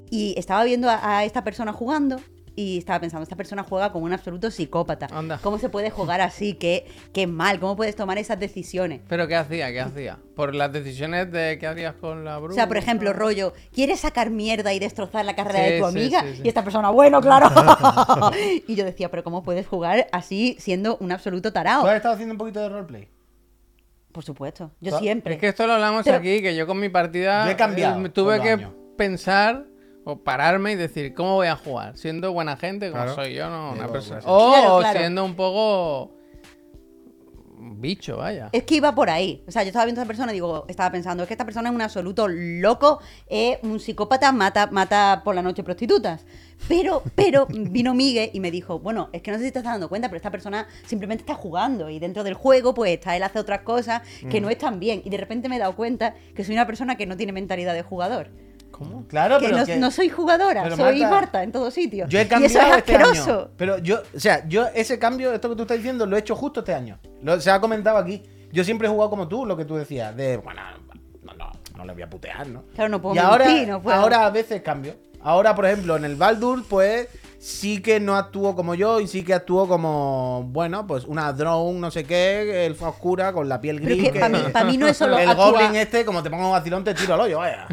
Y 0.10 0.34
estaba 0.38 0.64
viendo 0.64 0.90
a, 0.90 1.20
a 1.20 1.26
esta 1.26 1.44
persona 1.44 1.74
jugando 1.74 2.20
y 2.56 2.80
estaba 2.80 3.00
pensando, 3.00 3.24
esta 3.24 3.38
persona 3.38 3.64
juega 3.64 3.92
como 3.94 4.06
un 4.06 4.12
absoluto 4.12 4.52
psicópata. 4.52 5.08
Anda. 5.14 5.40
¿Cómo 5.42 5.60
se 5.60 5.70
puede 5.70 5.92
jugar 5.92 6.20
así? 6.20 6.56
¿Qué, 6.56 6.86
qué 7.14 7.26
mal? 7.26 7.58
¿Cómo 7.60 7.78
puedes 7.78 7.96
tomar 7.96 8.18
esas 8.18 8.38
decisiones? 8.38 9.00
¿Pero 9.08 9.30
qué 9.30 9.36
hacía? 9.38 9.72
¿Qué 9.72 9.80
hacía? 9.80 10.18
¿Por 10.36 10.56
las 10.56 10.74
decisiones 10.74 11.32
de 11.32 11.58
qué 11.58 11.68
hacías 11.68 11.94
con 11.96 12.26
la 12.26 12.38
bruja? 12.38 12.52
O 12.52 12.56
sea, 12.56 12.68
por 12.68 12.76
ejemplo, 12.76 13.14
rollo, 13.14 13.54
¿quieres 13.72 14.02
sacar 14.02 14.30
mierda 14.30 14.74
y 14.74 14.80
destrozar 14.80 15.24
la 15.24 15.36
carrera 15.36 15.64
Sí, 15.68 15.72
de 15.74 15.80
tu 15.80 15.86
amiga? 15.86 16.22
sí, 16.24 16.36
sí. 16.36 16.42
Y 16.44 16.48
esta 16.50 16.64
persona, 16.64 16.90
bueno, 16.90 17.22
claro. 17.22 17.50
y 18.68 18.76
yo 18.76 18.84
decía, 18.84 19.10
pero 19.10 19.24
¿cómo 19.24 19.42
puedes 19.42 19.66
jugar 19.66 20.08
así 20.12 20.58
siendo 20.60 20.98
un 20.98 21.14
absoluto 21.14 21.54
tarao? 21.54 21.84
¿Tú 21.84 21.88
has 21.88 21.96
estado 21.96 22.16
haciendo 22.16 22.34
un 22.34 22.40
poquito 22.40 22.60
de 22.60 22.68
roleplay? 22.70 23.08
Por 24.12 24.24
supuesto, 24.26 24.72
yo 24.82 24.92
¿Tú- 24.92 24.98
siempre. 25.00 25.36
Es 25.36 25.40
que 25.40 25.48
esto 25.50 25.66
lo 25.66 25.74
hablamos 25.74 26.04
Pero- 26.04 26.18
aquí, 26.18 26.42
que 26.42 26.54
yo 26.56 26.68
con 26.68 26.78
mi 26.80 26.90
partida 26.90 27.46
Yo 27.46 27.52
he 27.52 27.56
cambiado 27.56 28.04
eh, 28.06 28.10
tuve 28.10 28.42
que 28.42 28.50
años. 28.50 28.74
pensar 28.98 29.66
o 30.12 30.24
pararme 30.24 30.74
y 30.74 30.76
decir, 30.76 31.14
¿cómo 31.14 31.36
voy 31.36 31.48
a 31.48 31.56
jugar? 31.56 31.98
Siendo 31.98 32.32
buena 32.34 32.58
gente 32.58 32.92
como 32.92 33.04
Claro. 33.04 33.16
soy 33.16 33.34
yo, 33.34 33.50
¿no? 33.50 33.72
Una 33.72 33.88
persona. 33.88 34.22
O 34.26 34.52
Claro, 34.52 34.80
claro. 34.80 35.00
siendo 35.00 35.26
un 35.26 35.36
poco 35.36 36.12
bicho, 37.62 38.18
vaya. 38.18 38.50
Es 38.52 38.64
que 38.64 38.76
iba 38.76 38.94
por 38.96 39.10
ahí. 39.10 39.44
O 39.48 39.52
sea, 39.52 39.64
yo 39.64 39.68
estaba 39.68 39.86
viendo 39.86 40.02
a 40.02 40.04
esa 40.04 40.08
persona 40.08 40.32
y 40.32 40.36
digo, 40.36 40.66
estaba 40.68 40.92
pensando, 40.92 41.24
es 41.24 41.28
que 41.28 41.34
esta 41.34 41.46
persona 41.46 41.70
es 41.70 41.76
un 41.76 41.82
absoluto 41.82 42.28
loco, 42.28 43.00
es 43.28 43.58
un 43.64 43.80
psicópata, 43.80 44.32
mata, 44.32 44.68
mata 44.68 45.22
por 45.24 45.36
la 45.36 45.42
noche 45.42 45.64
prostitutas. 45.64 46.26
Pero, 46.68 47.04
pero 47.16 47.48
vino 47.50 47.94
Miguel 47.94 48.32
y 48.34 48.40
me 48.40 48.52
dijo, 48.52 48.80
bueno, 48.80 49.10
es 49.14 49.22
que 49.22 49.32
no 49.32 49.38
sé 49.38 49.46
si 49.46 49.52
te 49.52 49.60
estás 49.60 49.74
dando 49.74 49.90
cuenta, 49.90 50.10
pero 50.10 50.18
esta 50.18 50.32
persona 50.32 50.68
simplemente 50.86 51.22
está 51.22 51.36
jugando 51.36 51.90
y 51.90 52.00
dentro 52.00 52.24
del 52.24 52.34
juego, 52.34 52.74
pues 52.74 52.92
está 52.92 53.16
él 53.16 53.24
hace 53.24 53.40
otras 53.40 53.62
cosas 53.62 54.02
que 54.30 54.42
no 54.42 54.50
están 54.50 54.80
bien. 54.80 55.02
Y 55.06 55.10
de 55.10 55.18
repente 55.18 55.48
me 55.50 55.56
he 55.56 55.60
dado 55.60 55.76
cuenta 55.76 56.16
que 56.36 56.44
soy 56.44 56.56
una 56.56 56.66
persona 56.66 56.96
que 56.96 57.06
no 57.06 57.18
tiene 57.18 57.32
mentalidad 57.32 57.74
de 57.74 57.84
jugador. 57.84 58.30
¿Cómo? 58.80 59.06
Claro, 59.08 59.38
que 59.40 59.46
pero 59.46 59.58
no, 59.58 59.66
que- 59.66 59.76
no 59.78 59.92
soy 59.92 60.10
jugadora, 60.10 60.64
Pero 60.64 60.76
soy 60.78 61.00
Marta, 61.02 61.10
Marta, 61.16 61.44
en 61.44 61.52
todos 61.52 61.74
sitios. 61.74 62.10
Yo 62.10 62.18
he 62.18 62.22
y 62.24 62.26
eso 62.26 62.30
cambiado 62.34 62.72
es 62.72 62.78
este 62.78 62.96
asqueroso. 62.96 63.40
año. 63.42 63.50
Pero 63.58 63.78
yo, 63.80 64.02
o 64.16 64.20
sea, 64.20 64.48
yo 64.48 64.66
ese 64.74 64.98
cambio, 64.98 65.34
esto 65.34 65.50
que 65.50 65.56
tú 65.56 65.62
estás 65.64 65.78
diciendo, 65.78 66.06
lo 66.06 66.16
he 66.16 66.20
hecho 66.20 66.36
justo 66.36 66.62
este 66.62 66.74
año. 66.74 66.98
Lo- 67.22 67.40
se 67.40 67.52
ha 67.52 67.60
comentado 67.60 67.98
aquí. 67.98 68.24
Yo 68.52 68.64
siempre 68.64 68.88
he 68.88 68.92
jugado 68.92 69.10
como 69.12 69.28
tú, 69.28 69.46
lo 69.46 69.56
que 69.56 69.66
tú 69.66 69.76
decías, 69.76 70.16
de, 70.16 70.38
bueno, 70.38 70.62
no, 71.24 71.34
no, 71.34 71.52
no 71.78 71.86
le 71.86 71.94
voy 71.94 72.02
a 72.02 72.10
putear, 72.10 72.48
¿no? 72.48 72.64
Claro, 72.74 72.90
no 72.90 73.02
puedo 73.02 73.14
y 73.16 73.20
ahora, 73.20 73.46
no 73.68 73.82
puedo. 73.82 73.96
ahora 73.96 74.26
a 74.26 74.30
veces 74.32 74.62
cambio. 74.64 74.96
Ahora, 75.22 75.54
por 75.54 75.66
ejemplo, 75.66 75.98
en 75.98 76.06
el 76.06 76.16
Baldur, 76.16 76.64
pues 76.68 77.10
sí 77.42 77.82
que 77.82 78.00
no 78.02 78.16
actúo 78.18 78.54
como 78.54 78.76
yo 78.76 79.00
y 79.00 79.08
sí 79.08 79.24
que 79.24 79.34
actúo 79.34 79.66
como, 79.68 80.44
bueno, 80.50 80.86
pues 80.86 81.06
una 81.06 81.32
drone, 81.32 81.80
no 81.80 81.90
sé 81.90 82.04
qué, 82.04 82.66
elfa 82.66 82.90
oscura 82.90 83.32
con 83.32 83.48
la 83.48 83.62
piel 83.62 83.80
gris. 83.80 84.12
que 84.12 84.20
pa' 84.20 84.28
mí- 84.30 84.40
pa' 84.52 84.64
mí 84.66 84.78
no 84.78 84.88
es 84.88 84.98
solo 84.98 85.18
El 85.18 85.34
goblin 85.36 85.76
este, 85.76 86.04
como 86.04 86.22
te 86.22 86.30
pongo 86.30 86.48
un 86.48 86.52
vacilón, 86.52 86.84
te 86.84 86.94
tiro 86.94 87.14
al 87.14 87.22
hoyo, 87.22 87.38
vaya. 87.40 87.66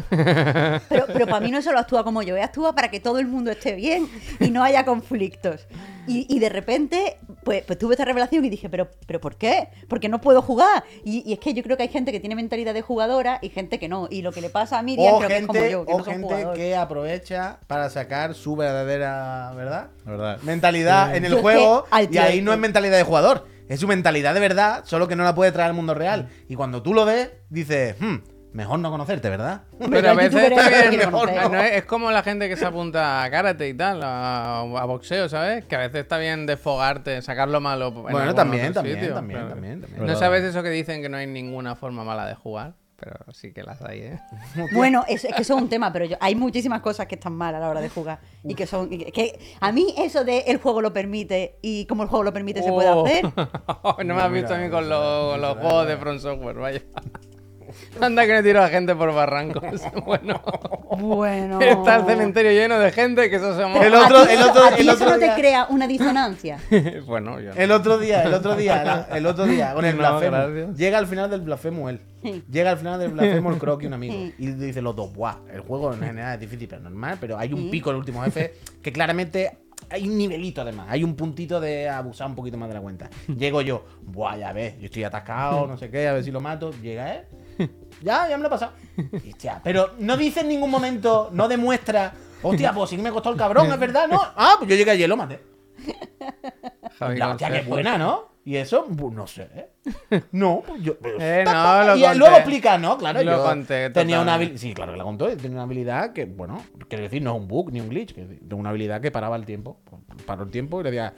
Pero, 0.89 1.05
pero 1.07 1.25
para 1.27 1.41
mí 1.41 1.51
no 1.51 1.61
solo 1.61 1.79
actúa 1.79 2.03
como 2.05 2.21
yo, 2.21 2.41
actúa 2.41 2.73
para 2.73 2.89
que 2.89 2.99
todo 3.01 3.19
el 3.19 3.27
mundo 3.27 3.51
esté 3.51 3.73
bien 3.75 4.09
y 4.39 4.49
no 4.51 4.63
haya 4.63 4.85
conflictos. 4.85 5.67
Y, 6.07 6.25
y 6.33 6.39
de 6.39 6.49
repente, 6.49 7.17
pues, 7.43 7.63
pues 7.65 7.77
tuve 7.77 7.93
esta 7.93 8.05
revelación 8.05 8.43
y 8.45 8.49
dije, 8.49 8.69
¿pero, 8.69 8.87
pero 9.05 9.19
por 9.19 9.35
qué? 9.35 9.67
Porque 9.87 10.09
no 10.09 10.21
puedo 10.21 10.41
jugar. 10.41 10.83
Y, 11.03 11.23
y 11.29 11.33
es 11.33 11.39
que 11.39 11.53
yo 11.53 11.63
creo 11.63 11.77
que 11.77 11.83
hay 11.83 11.89
gente 11.89 12.11
que 12.11 12.19
tiene 12.19 12.35
mentalidad 12.35 12.73
de 12.73 12.81
jugadora 12.81 13.39
y 13.41 13.49
gente 13.49 13.77
que 13.79 13.87
no. 13.89 14.07
Y 14.09 14.21
lo 14.21 14.31
que 14.31 14.41
le 14.41 14.49
pasa 14.49 14.79
a 14.79 14.83
Miriam 14.83 15.15
O 15.15 15.17
creo 15.19 15.29
que 15.29 15.35
es 15.37 15.41
como 15.47 15.53
gente, 15.53 15.71
yo, 15.71 15.85
que 15.85 15.91
o 15.93 15.97
no 15.99 16.03
gente 16.03 16.23
jugador. 16.27 16.55
que 16.55 16.75
aprovecha 16.75 17.59
para 17.67 17.89
sacar 17.89 18.33
su 18.35 18.55
verdadera, 18.55 19.51
¿verdad? 19.55 19.87
Verdad. 20.05 20.39
Mentalidad 20.43 21.15
en 21.15 21.25
el 21.25 21.31
Yo 21.31 21.37
es 21.37 21.41
juego. 21.41 21.83
que 21.83 21.89
al 21.91 22.13
Y 22.13 22.17
ahí 22.17 22.41
no 22.41 22.53
es 22.53 22.59
mentalidad 22.59 22.97
de 22.97 23.03
jugador. 23.03 23.47
Es 23.69 23.81
su 23.81 23.87
mentalidad 23.87 24.33
de 24.33 24.39
verdad, 24.39 24.83
solo 24.85 25.07
que 25.09 25.15
no 25.17 25.25
la 25.25 25.35
puede 25.35 25.51
traer 25.51 25.67
al 25.69 25.75
mundo 25.75 25.93
real. 25.93 26.29
Y 26.47 26.55
cuando 26.55 26.81
tú 26.81 26.93
lo 26.93 27.03
ves, 27.05 27.29
dices, 27.49 27.95
"Hmm, 27.99 28.15
mejor 28.57 28.79
no 28.79 28.89
conocerte, 28.89 29.29
¿verdad? 29.29 29.61
Pero 29.89 30.09
a 30.09 30.13
veces 30.15 30.51
está 30.51 30.89
que 30.89 30.97
no 31.07 31.61
es, 31.61 31.73
es 31.73 31.85
como 31.85 32.09
la 32.09 32.23
gente 32.23 32.49
que 32.49 32.57
se 32.57 32.65
apunta 32.65 33.23
a 33.23 33.29
karate 33.29 33.67
y 33.69 33.73
tal, 33.75 34.01
a, 34.03 34.61
a 34.61 34.85
boxeo, 34.85 35.29
¿sabes? 35.29 35.63
Que 35.65 35.75
a 35.75 35.79
veces 35.79 36.01
está 36.01 36.17
bien 36.17 36.47
desfogarte, 36.47 37.21
sacar 37.21 37.47
lo 37.49 37.61
malo. 37.61 37.89
en 37.89 38.01
Bueno, 38.01 38.33
también, 38.33 38.63
otro 38.65 38.73
también, 38.75 38.99
sitio, 38.99 39.13
también, 39.13 39.39
pero- 39.41 39.49
también, 39.53 39.81
también. 39.81 40.05
¿No 40.07 40.15
sabes 40.15 40.43
eso 40.43 40.63
que 40.63 40.69
dicen 40.71 41.03
que 41.03 41.07
no 41.09 41.17
hay 41.17 41.27
ninguna 41.27 41.75
forma 41.75 42.03
mala 42.03 42.25
de 42.25 42.33
jugar? 42.33 42.73
Pero 42.99 43.15
sí 43.31 43.53
que 43.53 43.61
las 43.61 43.79
hay, 43.83 43.99
¿eh? 44.01 44.19
Bueno, 44.73 45.05
es, 45.07 45.23
es 45.23 45.35
que 45.35 45.43
eso 45.43 45.55
es 45.55 45.61
un 45.61 45.69
tema, 45.69 45.93
pero 45.93 46.05
yo, 46.05 46.17
hay 46.19 46.33
muchísimas 46.33 46.81
cosas 46.81 47.05
que 47.05 47.13
están 47.13 47.33
mal 47.33 47.53
a 47.53 47.59
la 47.59 47.69
hora 47.69 47.79
de 47.79 47.89
jugar. 47.89 48.17
Y 48.43 48.55
que 48.55 48.65
son. 48.65 48.91
y 48.91 49.05
que, 49.11 49.37
a 49.59 49.71
mí 49.71 49.93
eso 49.99 50.23
de 50.23 50.39
el 50.47 50.57
juego 50.57 50.81
lo 50.81 50.91
permite 50.93 51.59
y 51.61 51.85
como 51.85 52.01
el 52.01 52.09
juego 52.09 52.23
lo 52.23 52.33
permite 52.33 52.63
se 52.63 52.71
puede 52.71 52.89
Oh. 52.89 53.05
hacer. 53.05 53.23
no 54.03 54.15
me 54.15 54.21
has 54.23 54.31
visto 54.31 54.55
a 54.55 54.57
mí 54.57 54.67
con 54.71 54.89
los, 54.89 55.31
con 55.33 55.41
los 55.41 55.57
juegos 55.57 55.87
de 55.87 55.97
Front 55.97 56.21
Software, 56.21 56.55
vaya. 56.55 56.81
Anda 58.01 58.25
que 58.25 58.33
no 58.33 58.43
tiro 58.43 58.61
a 58.63 58.69
gente 58.69 58.95
por 58.95 59.13
barrancos. 59.13 59.63
Bueno, 60.05 60.41
Bueno. 60.97 61.59
está 61.61 61.97
el 61.97 62.05
cementerio 62.05 62.51
lleno 62.51 62.79
de 62.79 62.91
gente 62.91 63.29
que 63.29 63.35
eso 63.37 63.55
somos. 63.59 63.83
El 63.85 63.93
otro- 63.93 64.19
¿A 64.19 64.27
ti- 64.27 64.33
el 64.33 64.41
otro- 64.43 64.63
¿A 64.65 64.71
ti 64.75 64.81
el 64.81 64.89
eso 64.89 64.95
otro 65.03 65.09
no 65.11 65.19
te 65.19 65.25
día- 65.25 65.35
crea 65.35 65.65
una 65.69 65.87
disonancia? 65.87 66.59
bueno, 67.05 67.39
yo 67.39 67.53
no. 67.53 67.59
El 67.61 67.71
otro 67.71 67.97
día, 67.97 68.23
el 68.23 68.33
otro 68.33 68.55
día, 68.55 69.07
el 69.11 69.25
otro 69.25 69.45
día, 69.45 69.73
con 69.73 69.85
el 69.85 69.93
No, 69.95 69.99
blasfemo. 69.99 70.37
gracias. 70.37 70.77
Llega 70.77 70.97
al 70.97 71.07
final 71.07 71.29
del 71.29 71.41
blasfemo 71.41 71.89
él. 71.89 71.99
Sí. 72.23 72.43
Llega 72.49 72.71
al 72.71 72.77
final 72.77 72.99
del 72.99 73.11
blasfemo 73.11 73.51
el 73.51 73.57
croquis 73.59 73.87
un 73.87 73.93
amigo. 73.93 74.13
Sí. 74.13 74.33
Y 74.39 74.47
dice 74.53 74.81
los 74.81 74.95
dos, 74.95 75.13
buah, 75.13 75.35
el 75.53 75.61
juego 75.61 75.93
en 75.93 75.99
general 76.01 76.33
es 76.35 76.39
difícil, 76.39 76.67
pero 76.67 76.81
normal, 76.81 77.17
pero 77.19 77.37
hay 77.37 77.53
un 77.53 77.63
Sí. 77.63 77.69
pico 77.69 77.89
en 77.89 77.95
el 77.95 77.99
último 77.99 78.21
jefe 78.23 78.53
que 78.81 78.91
claramente 78.91 79.57
hay 79.89 80.07
un 80.09 80.17
nivelito 80.17 80.61
además, 80.61 80.87
hay 80.89 81.03
un 81.03 81.15
puntito 81.15 81.59
de 81.61 81.87
abusar 81.87 82.27
un 82.27 82.35
poquito 82.35 82.57
más 82.57 82.67
de 82.69 82.75
la 82.75 82.81
cuenta. 82.81 83.09
Llego 83.27 83.61
yo, 83.61 83.85
buah, 84.01 84.35
ya 84.37 84.51
ves, 84.51 84.77
yo 84.79 84.85
estoy 84.85 85.03
atascado, 85.03 85.67
no 85.67 85.77
sé 85.77 85.89
qué, 85.89 86.07
a 86.07 86.13
ver 86.13 86.23
si 86.23 86.31
lo 86.31 86.41
mato. 86.41 86.71
Llega 86.81 87.13
él, 87.15 87.21
ya, 88.01 88.27
ya 88.29 88.37
me 88.37 88.43
lo 88.43 88.47
he 88.47 88.51
pasado. 88.51 88.73
Hostia, 89.29 89.61
pero 89.63 89.91
no 89.99 90.17
dice 90.17 90.41
en 90.41 90.49
ningún 90.49 90.69
momento, 90.69 91.29
no 91.31 91.47
demuestra, 91.47 92.13
hostia, 92.41 92.73
pues 92.73 92.89
sí 92.89 92.97
que 92.97 93.03
me 93.03 93.11
costó 93.11 93.29
el 93.31 93.37
cabrón, 93.37 93.71
es 93.71 93.79
verdad, 93.79 94.07
¿no? 94.07 94.21
Ah, 94.35 94.55
pues 94.57 94.69
yo 94.69 94.75
llegué 94.75 94.91
ayer 94.91 95.05
y 95.05 95.09
lo 95.09 95.17
maté. 95.17 95.43
Javi 96.99 97.17
La 97.17 97.29
hostia, 97.29 97.47
qué 97.47 97.53
Consejo. 97.53 97.69
buena, 97.69 97.97
¿no? 97.97 98.29
Y 98.47 98.55
eso, 98.55 98.85
pues, 98.85 99.13
no 99.13 99.27
sé. 99.27 99.49
¿eh? 99.53 100.21
No, 100.31 100.63
pues 100.65 100.81
yo. 100.81 100.93
Eh, 101.19 101.41
ta, 101.43 101.83
no, 101.83 101.87
lo 101.87 101.97
y 101.97 102.01
conté. 102.01 102.17
luego 102.17 102.35
explica, 102.37 102.77
¿no? 102.77 102.97
Claro, 102.97 103.21
Lo 103.21 103.31
yo 103.33 103.43
conté, 103.43 103.89
tenía 103.89 104.21
una 104.21 104.35
habilidad. 104.35 104.57
Sí, 104.57 104.73
claro 104.73 104.93
que 104.93 104.97
la 104.97 105.03
contó. 105.03 105.27
Tenía 105.27 105.51
una 105.51 105.63
habilidad 105.63 106.13
que, 106.13 106.23
bueno, 106.23 106.63
quiero 106.87 107.03
decir, 107.03 107.21
no 107.21 107.35
es 107.35 107.41
un 107.41 107.49
bug 107.49 107.73
ni 107.73 107.81
un 107.81 107.89
glitch. 107.89 108.15
Tengo 108.15 108.55
una 108.55 108.69
habilidad 108.69 109.01
que 109.01 109.11
paraba 109.11 109.35
el 109.35 109.45
tiempo. 109.45 109.81
Paró 110.25 110.43
el 110.43 110.49
tiempo 110.49 110.79
y 110.79 110.85
le 110.85 110.91
decía. 110.91 111.13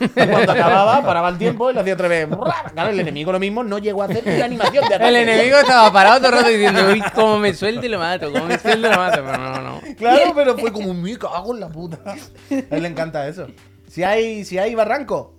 Y 0.00 0.08
cuando 0.28 0.50
acababa, 0.50 1.00
paraba 1.06 1.28
el 1.28 1.38
tiempo 1.38 1.70
y 1.70 1.74
le 1.74 1.80
hacía 1.80 1.94
otra 1.94 2.08
vez. 2.08 2.26
Claro, 2.74 2.90
el 2.90 2.98
enemigo 2.98 3.30
lo 3.30 3.38
mismo 3.38 3.62
no 3.62 3.78
llegó 3.78 4.02
a 4.02 4.06
hacer 4.06 4.26
ni 4.26 4.36
la 4.36 4.46
animación 4.46 4.88
de 4.88 4.96
ataque. 4.96 5.08
El 5.08 5.28
enemigo 5.28 5.58
estaba 5.58 5.92
parado 5.92 6.16
todo 6.18 6.30
el 6.30 6.34
rato 6.38 6.48
diciendo, 6.48 6.80
uy, 6.90 7.02
cómo 7.14 7.38
me 7.38 7.54
suelte 7.54 7.86
y 7.86 7.88
lo 7.88 8.00
mato, 8.00 8.32
cómo 8.32 8.46
me 8.46 8.58
suelte 8.58 8.88
y 8.88 8.90
lo 8.90 8.98
mato. 8.98 9.22
Pero 9.24 9.38
no, 9.38 9.62
no. 9.62 9.80
Claro, 9.96 10.32
pero 10.34 10.58
fue 10.58 10.72
como, 10.72 10.92
me 10.92 11.16
cago 11.16 11.54
en 11.54 11.60
la 11.60 11.68
puta. 11.68 11.98
A 12.04 12.76
él 12.76 12.82
le 12.82 12.88
encanta 12.88 13.28
eso. 13.28 13.46
Si 13.86 14.02
hay, 14.02 14.44
si 14.44 14.58
hay 14.58 14.74
barranco. 14.74 15.35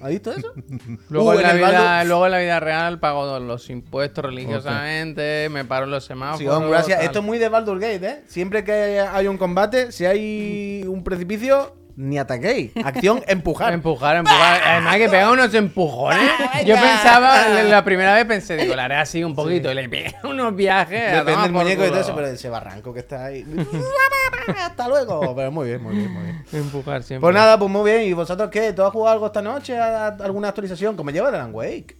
¿Has 0.00 0.10
visto 0.10 0.32
eso? 0.32 0.52
Luego, 1.08 1.30
Uh, 1.30 1.32
en 1.34 1.42
la 1.42 1.54
vida, 1.54 2.04
luego 2.04 2.26
en 2.26 2.32
la 2.32 2.38
vida 2.38 2.60
real 2.60 3.00
pago 3.00 3.38
los 3.40 3.68
impuestos 3.70 4.24
religiosamente, 4.24 5.48
me 5.50 5.64
paro 5.64 5.84
en 5.84 5.90
los 5.90 6.04
semáforos. 6.04 6.38
Sí, 6.40 6.46
hombre, 6.48 6.70
gracias. 6.70 6.98
tal. 6.98 7.06
Esto 7.06 7.18
es 7.20 7.24
muy 7.24 7.38
de 7.38 7.48
Baldur 7.48 7.78
Gate, 7.80 8.06
¿eh? 8.06 8.22
Siempre 8.26 8.64
que 8.64 9.00
hay 9.00 9.26
un 9.26 9.38
combate, 9.38 9.92
si 9.92 10.04
hay 10.06 10.84
un 10.86 11.02
precipicio, 11.04 11.74
ni 12.00 12.16
ataquéis. 12.16 12.70
Acción, 12.84 13.22
empujar. 13.26 13.72
Empujar, 13.72 14.16
empujar. 14.16 14.60
Además 14.64 14.96
que 14.96 15.08
pegar 15.08 15.30
unos 15.32 15.52
empujones. 15.52 16.30
Yo 16.64 16.76
pensaba, 16.76 17.48
la- 17.48 17.62
la 17.64 17.84
primera 17.84 18.14
vez 18.14 18.24
pensé, 18.24 18.56
digo, 18.56 18.76
la 18.76 18.84
haré 18.84 18.94
así 18.96 19.24
un 19.24 19.34
poquito 19.34 19.70
y 19.70 19.74
le 19.74 19.88
pegué 19.88 20.14
unos 20.24 20.54
viajes. 20.54 21.12
Depende 21.12 21.42
del 21.42 21.52
muñeco 21.52 21.84
y 21.84 21.88
todo 21.88 22.00
eso, 22.00 22.14
pero 22.14 22.28
ese 22.28 22.48
barranco 22.48 22.94
que 22.94 23.00
está 23.00 23.24
ahí. 23.24 23.44
Hasta 24.64 24.88
luego. 24.88 25.34
Pero 25.34 25.50
muy 25.50 25.66
bien, 25.66 25.82
muy 25.82 25.96
bien, 25.96 26.12
muy 26.12 26.22
bien. 26.22 26.44
Empujar 26.52 27.02
siempre. 27.02 27.20
Pues 27.22 27.34
nada, 27.34 27.58
pues 27.58 27.70
muy 27.70 27.90
bien. 27.90 28.02
¿Y 28.08 28.12
vosotros 28.12 28.48
qué? 28.50 28.72
¿Tú 28.72 28.82
has 28.84 28.92
jugado 28.92 29.12
algo 29.14 29.26
esta 29.26 29.42
noche? 29.42 29.76
¿A- 29.78 30.06
a- 30.06 30.16
¿Alguna 30.24 30.48
actualización? 30.48 30.96
¿Cómo 30.96 31.10
lleva 31.10 31.28
el 31.30 31.34
Alan 31.34 31.50
Wake? 31.52 31.96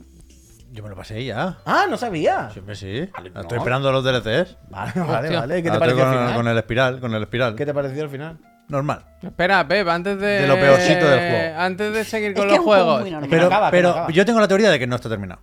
Yo 0.71 0.83
me 0.85 0.91
lo 0.91 0.97
pasé 0.97 1.25
ya. 1.25 1.59
Ah, 1.67 1.87
no 1.91 1.97
sabía. 1.97 2.51
Siempre 2.53 2.77
sí. 2.77 3.09
Vale, 3.13 3.31
no. 3.31 3.41
Estoy 3.41 3.59
esperando 3.59 3.91
los 3.91 4.05
DLCs. 4.05 4.57
Vale, 4.69 4.93
vale, 5.01 5.37
vale. 5.37 5.57
¿Qué 5.57 5.63
te 5.63 5.69
Ahora 5.71 5.81
pareció 5.81 6.05
con, 6.05 6.13
final? 6.13 6.35
con 6.35 6.49
el 6.49 6.59
espiral, 6.59 7.01
con 7.01 7.15
el 7.15 7.23
espiral. 7.23 7.55
¿Qué 7.57 7.67
te 7.67 7.75
pareció 7.75 8.03
al 8.05 8.11
final? 8.11 8.39
Normal. 8.69 9.05
Espera, 9.23 9.67
Pep, 9.67 9.89
antes 9.89 10.19
de. 10.21 10.27
De 10.27 10.47
lo 10.47 10.55
peorcito 10.57 11.09
del 11.09 11.19
juego. 11.31 11.59
Antes 11.59 11.93
de 11.93 12.05
seguir 12.05 12.31
Es 12.33 12.37
con 12.37 12.47
que 12.49 12.55
los 12.57 12.65
juego 12.65 12.99
juegos. 13.01 13.27
Pero, 13.31 13.47
acaba, 13.47 13.71
que 13.71 13.77
no 13.77 13.79
pero 13.79 13.91
acaba. 13.91 14.11
yo 14.11 14.25
tengo 14.27 14.41
la 14.41 14.49
teoría 14.49 14.71
de 14.71 14.79
que 14.79 14.87
no 14.87 14.97
está 14.97 15.09
terminado. 15.09 15.41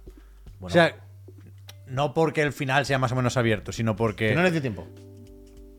Bueno. 0.60 0.68
O 0.68 0.70
sea, 0.70 0.96
no 1.88 2.14
porque 2.14 2.42
el 2.42 2.54
final 2.54 2.86
sea 2.86 2.98
más 3.00 3.12
o 3.12 3.16
menos 3.16 3.36
abierto, 3.38 3.72
sino 3.72 3.96
porque. 3.96 4.30
Que 4.30 4.36
no 4.36 4.44
les 4.44 4.52
dio 4.52 4.62
tiempo. 4.62 4.88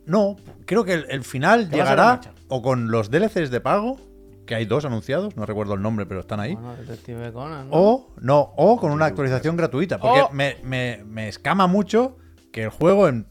No, 0.06 0.36
creo 0.66 0.84
que 0.84 0.92
el, 0.94 1.06
el 1.08 1.24
final 1.24 1.68
llegará 1.70 2.20
o 2.48 2.62
con 2.62 2.90
los 2.90 3.10
DLCs 3.10 3.50
de 3.50 3.60
pago, 3.60 3.98
que 4.46 4.54
hay 4.54 4.64
dos 4.64 4.84
anunciados, 4.84 5.36
no 5.36 5.46
recuerdo 5.46 5.74
el 5.74 5.82
nombre, 5.82 6.06
pero 6.06 6.20
están 6.20 6.38
ahí. 6.38 6.54
Bueno, 6.54 6.76
Detective 6.76 7.32
Conan, 7.32 7.68
¿no? 7.68 7.76
O 7.76 8.14
no, 8.20 8.52
o 8.56 8.76
con 8.78 8.92
una 8.92 9.06
actualización 9.06 9.56
gratuita. 9.56 9.98
Porque 9.98 10.22
me, 10.32 10.56
me- 10.62 11.02
me 11.04 11.28
escama 11.28 11.66
mucho 11.66 12.16
que 12.52 12.62
el 12.64 12.70
juego 12.70 13.08
en 13.08 13.26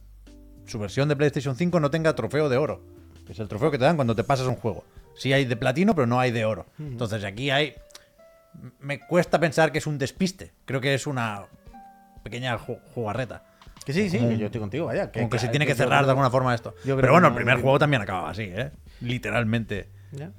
su 0.65 0.78
versión 0.80 1.08
de 1.08 1.15
PlayStation 1.15 1.56
5 1.56 1.80
no 1.80 1.89
tenga 1.89 2.13
trofeo 2.15 2.49
de 2.49 2.58
oro. 2.58 2.84
Que 3.26 3.32
es 3.34 3.40
el 3.40 3.48
trofeo 3.48 3.72
que 3.72 3.78
te 3.78 3.86
dan 3.86 3.96
cuando 3.96 4.16
te 4.16 4.24
pasas 4.24 4.48
un 4.48 4.56
juego. 4.56 4.84
Sí 5.16 5.34
hay 5.34 5.46
de 5.46 5.56
platino, 5.56 5.96
pero 5.96 6.06
no 6.08 6.20
hay 6.20 6.32
de 6.32 6.46
oro. 6.46 6.66
Entonces 6.80 7.24
aquí 7.24 7.50
hay. 7.50 7.74
Me 8.80 9.00
cuesta 9.00 9.40
pensar 9.40 9.72
que 9.72 9.80
es 9.80 9.88
un 9.88 9.98
despiste. 9.98 10.52
Creo 10.66 10.80
que 10.82 10.94
es 10.94 11.08
una 11.08 11.46
pequeña 12.24 12.58
ju- 12.58 12.80
jugarreta. 12.94 13.44
Que 13.86 13.94
sí, 13.94 14.10
sí, 14.10 14.18
yo 14.38 14.46
estoy 14.48 14.60
contigo, 14.62 14.88
vaya. 14.88 15.12
Que 15.12 15.20
se 15.22 15.28
claro, 15.30 15.52
tiene 15.52 15.66
que 15.68 15.76
cerrar 15.76 16.06
de 16.06 16.12
alguna 16.12 16.30
forma 16.32 16.56
esto. 16.56 16.74
Pero 16.84 16.96
bueno, 17.12 17.22
no, 17.22 17.28
el 17.30 17.36
primer 17.36 17.62
juego 17.62 17.78
también 17.80 18.02
acababa 18.02 18.32
así, 18.32 18.44
¿eh? 18.44 18.72
Literalmente. 19.02 19.90
Ya. 20.12 20.32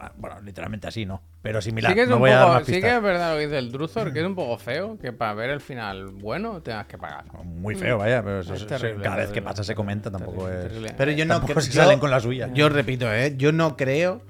Ah, 0.00 0.12
Bueno, 0.16 0.40
literalmente 0.42 0.86
así, 0.86 1.04
¿no? 1.06 1.22
Pero 1.42 1.60
similar. 1.60 1.90
Sí 1.90 1.96
que 1.96 2.02
es 2.02 2.08
no 2.08 2.16
un 2.16 2.20
voy 2.20 2.30
a 2.30 2.36
dar 2.36 2.44
poco, 2.46 2.54
más 2.58 2.66
sí 2.66 2.72
pistas. 2.72 2.90
que 2.90 2.96
es 2.96 3.02
verdad 3.02 3.32
lo 3.32 3.38
que 3.38 3.44
dice 3.46 3.58
el 3.58 3.72
Druzor, 3.72 4.12
que 4.12 4.20
es 4.20 4.26
un 4.26 4.34
poco 4.36 4.56
feo 4.58 4.96
que 4.98 5.12
para 5.12 5.34
ver 5.34 5.50
el 5.50 5.60
final 5.60 6.06
bueno 6.12 6.62
tengas 6.62 6.86
que 6.86 6.98
pagar. 6.98 7.24
Muy 7.44 7.74
feo, 7.74 7.98
vaya. 7.98 8.22
Pero 8.22 8.40
eso- 8.40 8.54
Es 8.54 8.60
eso- 8.62 8.66
terrible, 8.68 9.02
cada 9.02 9.16
vez 9.16 9.30
que 9.30 9.42
pasa 9.42 9.64
se 9.64 9.74
comenta, 9.74 10.10
terrible, 10.10 10.26
tampoco 10.32 10.48
es. 10.50 10.62
terrible. 10.62 10.94
Pero 10.96 11.10
yo 11.12 11.24
no 11.24 11.34
Tampoco 11.34 11.52
creo. 11.54 11.64
se 11.64 11.72
salen 11.72 11.98
con 11.98 12.10
la 12.10 12.20
suya. 12.20 12.48
Yo 12.54 12.68
repito, 12.68 13.12
¿eh? 13.12 13.34
Yo 13.36 13.50
no 13.52 13.76
creo 13.76 14.22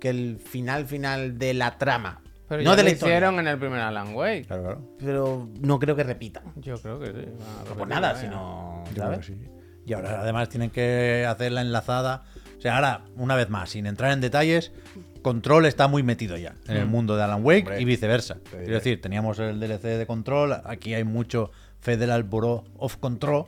que 0.00 0.10
el 0.10 0.38
final 0.38 0.84
final 0.86 1.38
de 1.38 1.54
la 1.54 1.78
trama. 1.78 2.20
Pero 2.46 2.62
no 2.62 2.70
ya 2.72 2.76
de 2.76 2.82
lo 2.82 2.90
hicieron 2.90 3.38
en 3.40 3.48
el 3.48 3.58
primer 3.58 3.80
Alan 3.80 4.14
Wake. 4.14 4.44
Claro, 4.46 4.62
claro. 4.62 4.88
Pero 4.98 5.48
no 5.60 5.78
creo 5.78 5.96
que 5.96 6.02
repitan. 6.04 6.44
Yo 6.56 6.76
creo 6.78 7.00
que 7.00 7.06
sí. 7.06 7.26
No 7.70 7.74
por 7.74 7.88
nada, 7.88 8.12
vaya. 8.12 8.20
sino. 8.20 8.84
Yo 8.88 8.92
creo 8.92 9.04
¿sabes? 9.06 9.18
que 9.20 9.24
sí. 9.32 9.48
Y 9.86 9.92
ahora 9.94 10.20
además 10.20 10.50
tienen 10.50 10.68
que 10.70 11.24
hacer 11.26 11.52
la 11.52 11.62
enlazada. 11.62 12.24
O 12.58 12.60
sea, 12.60 12.76
ahora, 12.76 13.04
una 13.16 13.34
vez 13.36 13.48
más, 13.50 13.70
sin 13.70 13.86
entrar 13.86 14.12
en 14.12 14.20
detalles, 14.20 14.72
Control 15.24 15.66
está 15.66 15.88
muy 15.88 16.02
metido 16.04 16.36
ya 16.36 16.54
en 16.68 16.76
el 16.76 16.86
mundo 16.86 17.16
de 17.16 17.22
Alan 17.24 17.44
Wake 17.44 17.62
Hombre. 17.62 17.80
y 17.80 17.84
viceversa. 17.86 18.36
Quiero 18.50 18.74
decir, 18.74 19.00
teníamos 19.00 19.38
el 19.40 19.58
DLC 19.58 19.82
de 19.98 20.06
Control, 20.06 20.52
aquí 20.64 20.94
hay 20.94 21.02
mucho 21.02 21.50
Federal 21.80 22.22
Bureau 22.22 22.62
of 22.76 22.98
Control. 22.98 23.46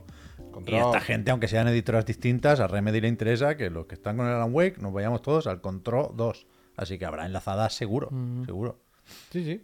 Control. 0.51 0.75
Y 0.75 0.83
esta 0.83 0.99
gente, 1.01 1.29
aunque 1.31 1.47
sean 1.47 1.67
editoras 1.67 2.03
distintas, 2.05 2.59
a 2.59 2.67
Remedy 2.67 2.99
le 2.99 3.07
interesa 3.07 3.55
que 3.55 3.69
los 3.69 3.85
que 3.85 3.93
están 3.93 4.17
con 4.17 4.25
el 4.25 4.33
Alan 4.33 4.49
Wake 4.51 4.79
nos 4.81 4.91
vayamos 4.91 5.21
todos 5.21 5.45
al 5.45 5.61
Control 5.61 6.09
2. 6.15 6.47
Así 6.77 6.97
que 6.97 7.05
habrá 7.05 7.25
enlazadas 7.27 7.73
seguro, 7.75 8.09
seguro. 8.45 8.79
Sí, 9.31 9.43
sí. 9.45 9.63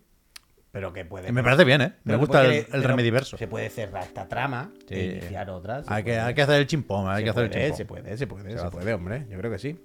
Pero 0.71 0.91
que 0.93 1.05
puede. 1.05 1.31
Me 1.31 1.43
parece 1.43 1.63
bien, 1.65 1.81
¿eh? 1.81 1.93
Me 2.03 2.15
gusta 2.15 2.45
el, 2.45 2.65
el 2.71 2.83
Remediverso. 2.83 3.37
Se 3.37 3.47
puede 3.47 3.69
cerrar 3.69 4.03
esta 4.03 4.27
trama 4.27 4.71
Sí. 4.87 4.95
e 4.95 5.05
iniciar 5.17 5.49
otras. 5.51 5.85
Hay 5.89 6.03
que, 6.03 6.17
hay 6.19 6.33
que 6.33 6.41
hacer 6.41 6.59
el 6.61 6.65
chimpón, 6.67 7.07
hay 7.09 7.17
se 7.19 7.23
que 7.25 7.29
hacer 7.29 7.43
el 7.43 7.49
chimpón. 7.51 7.77
se 7.77 7.85
puede, 7.85 8.17
se 8.17 8.27
puede, 8.27 8.57
Se 8.57 8.69
puede, 8.71 8.93
hombre. 8.93 9.27
Yo 9.29 9.37
creo 9.37 9.51
que 9.51 9.59
sí. 9.59 9.79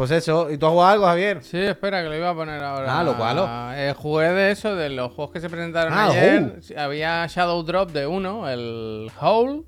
Pues 0.00 0.12
eso. 0.12 0.50
¿Y 0.50 0.56
tú 0.56 0.64
has 0.64 0.72
jugado 0.72 0.90
algo, 0.92 1.04
Javier? 1.04 1.42
Sí, 1.42 1.58
espera, 1.58 2.02
que 2.02 2.08
lo 2.08 2.16
iba 2.16 2.30
a 2.30 2.34
poner 2.34 2.62
ahora. 2.62 3.00
Ah, 3.00 3.04
lo 3.04 3.18
cual, 3.18 3.74
Eh, 3.76 3.92
jugué 3.94 4.30
de 4.30 4.50
eso, 4.50 4.74
de 4.74 4.88
los 4.88 5.12
juegos 5.12 5.30
que 5.34 5.40
se 5.40 5.50
presentaron 5.50 5.92
Ah, 5.92 6.06
ayer. 6.06 6.54
oh. 6.58 6.80
Había 6.80 7.26
Shadow 7.26 7.62
Drop 7.64 7.90
de 7.90 8.06
uno, 8.06 8.48
el 8.48 9.10
Hole. 9.20 9.62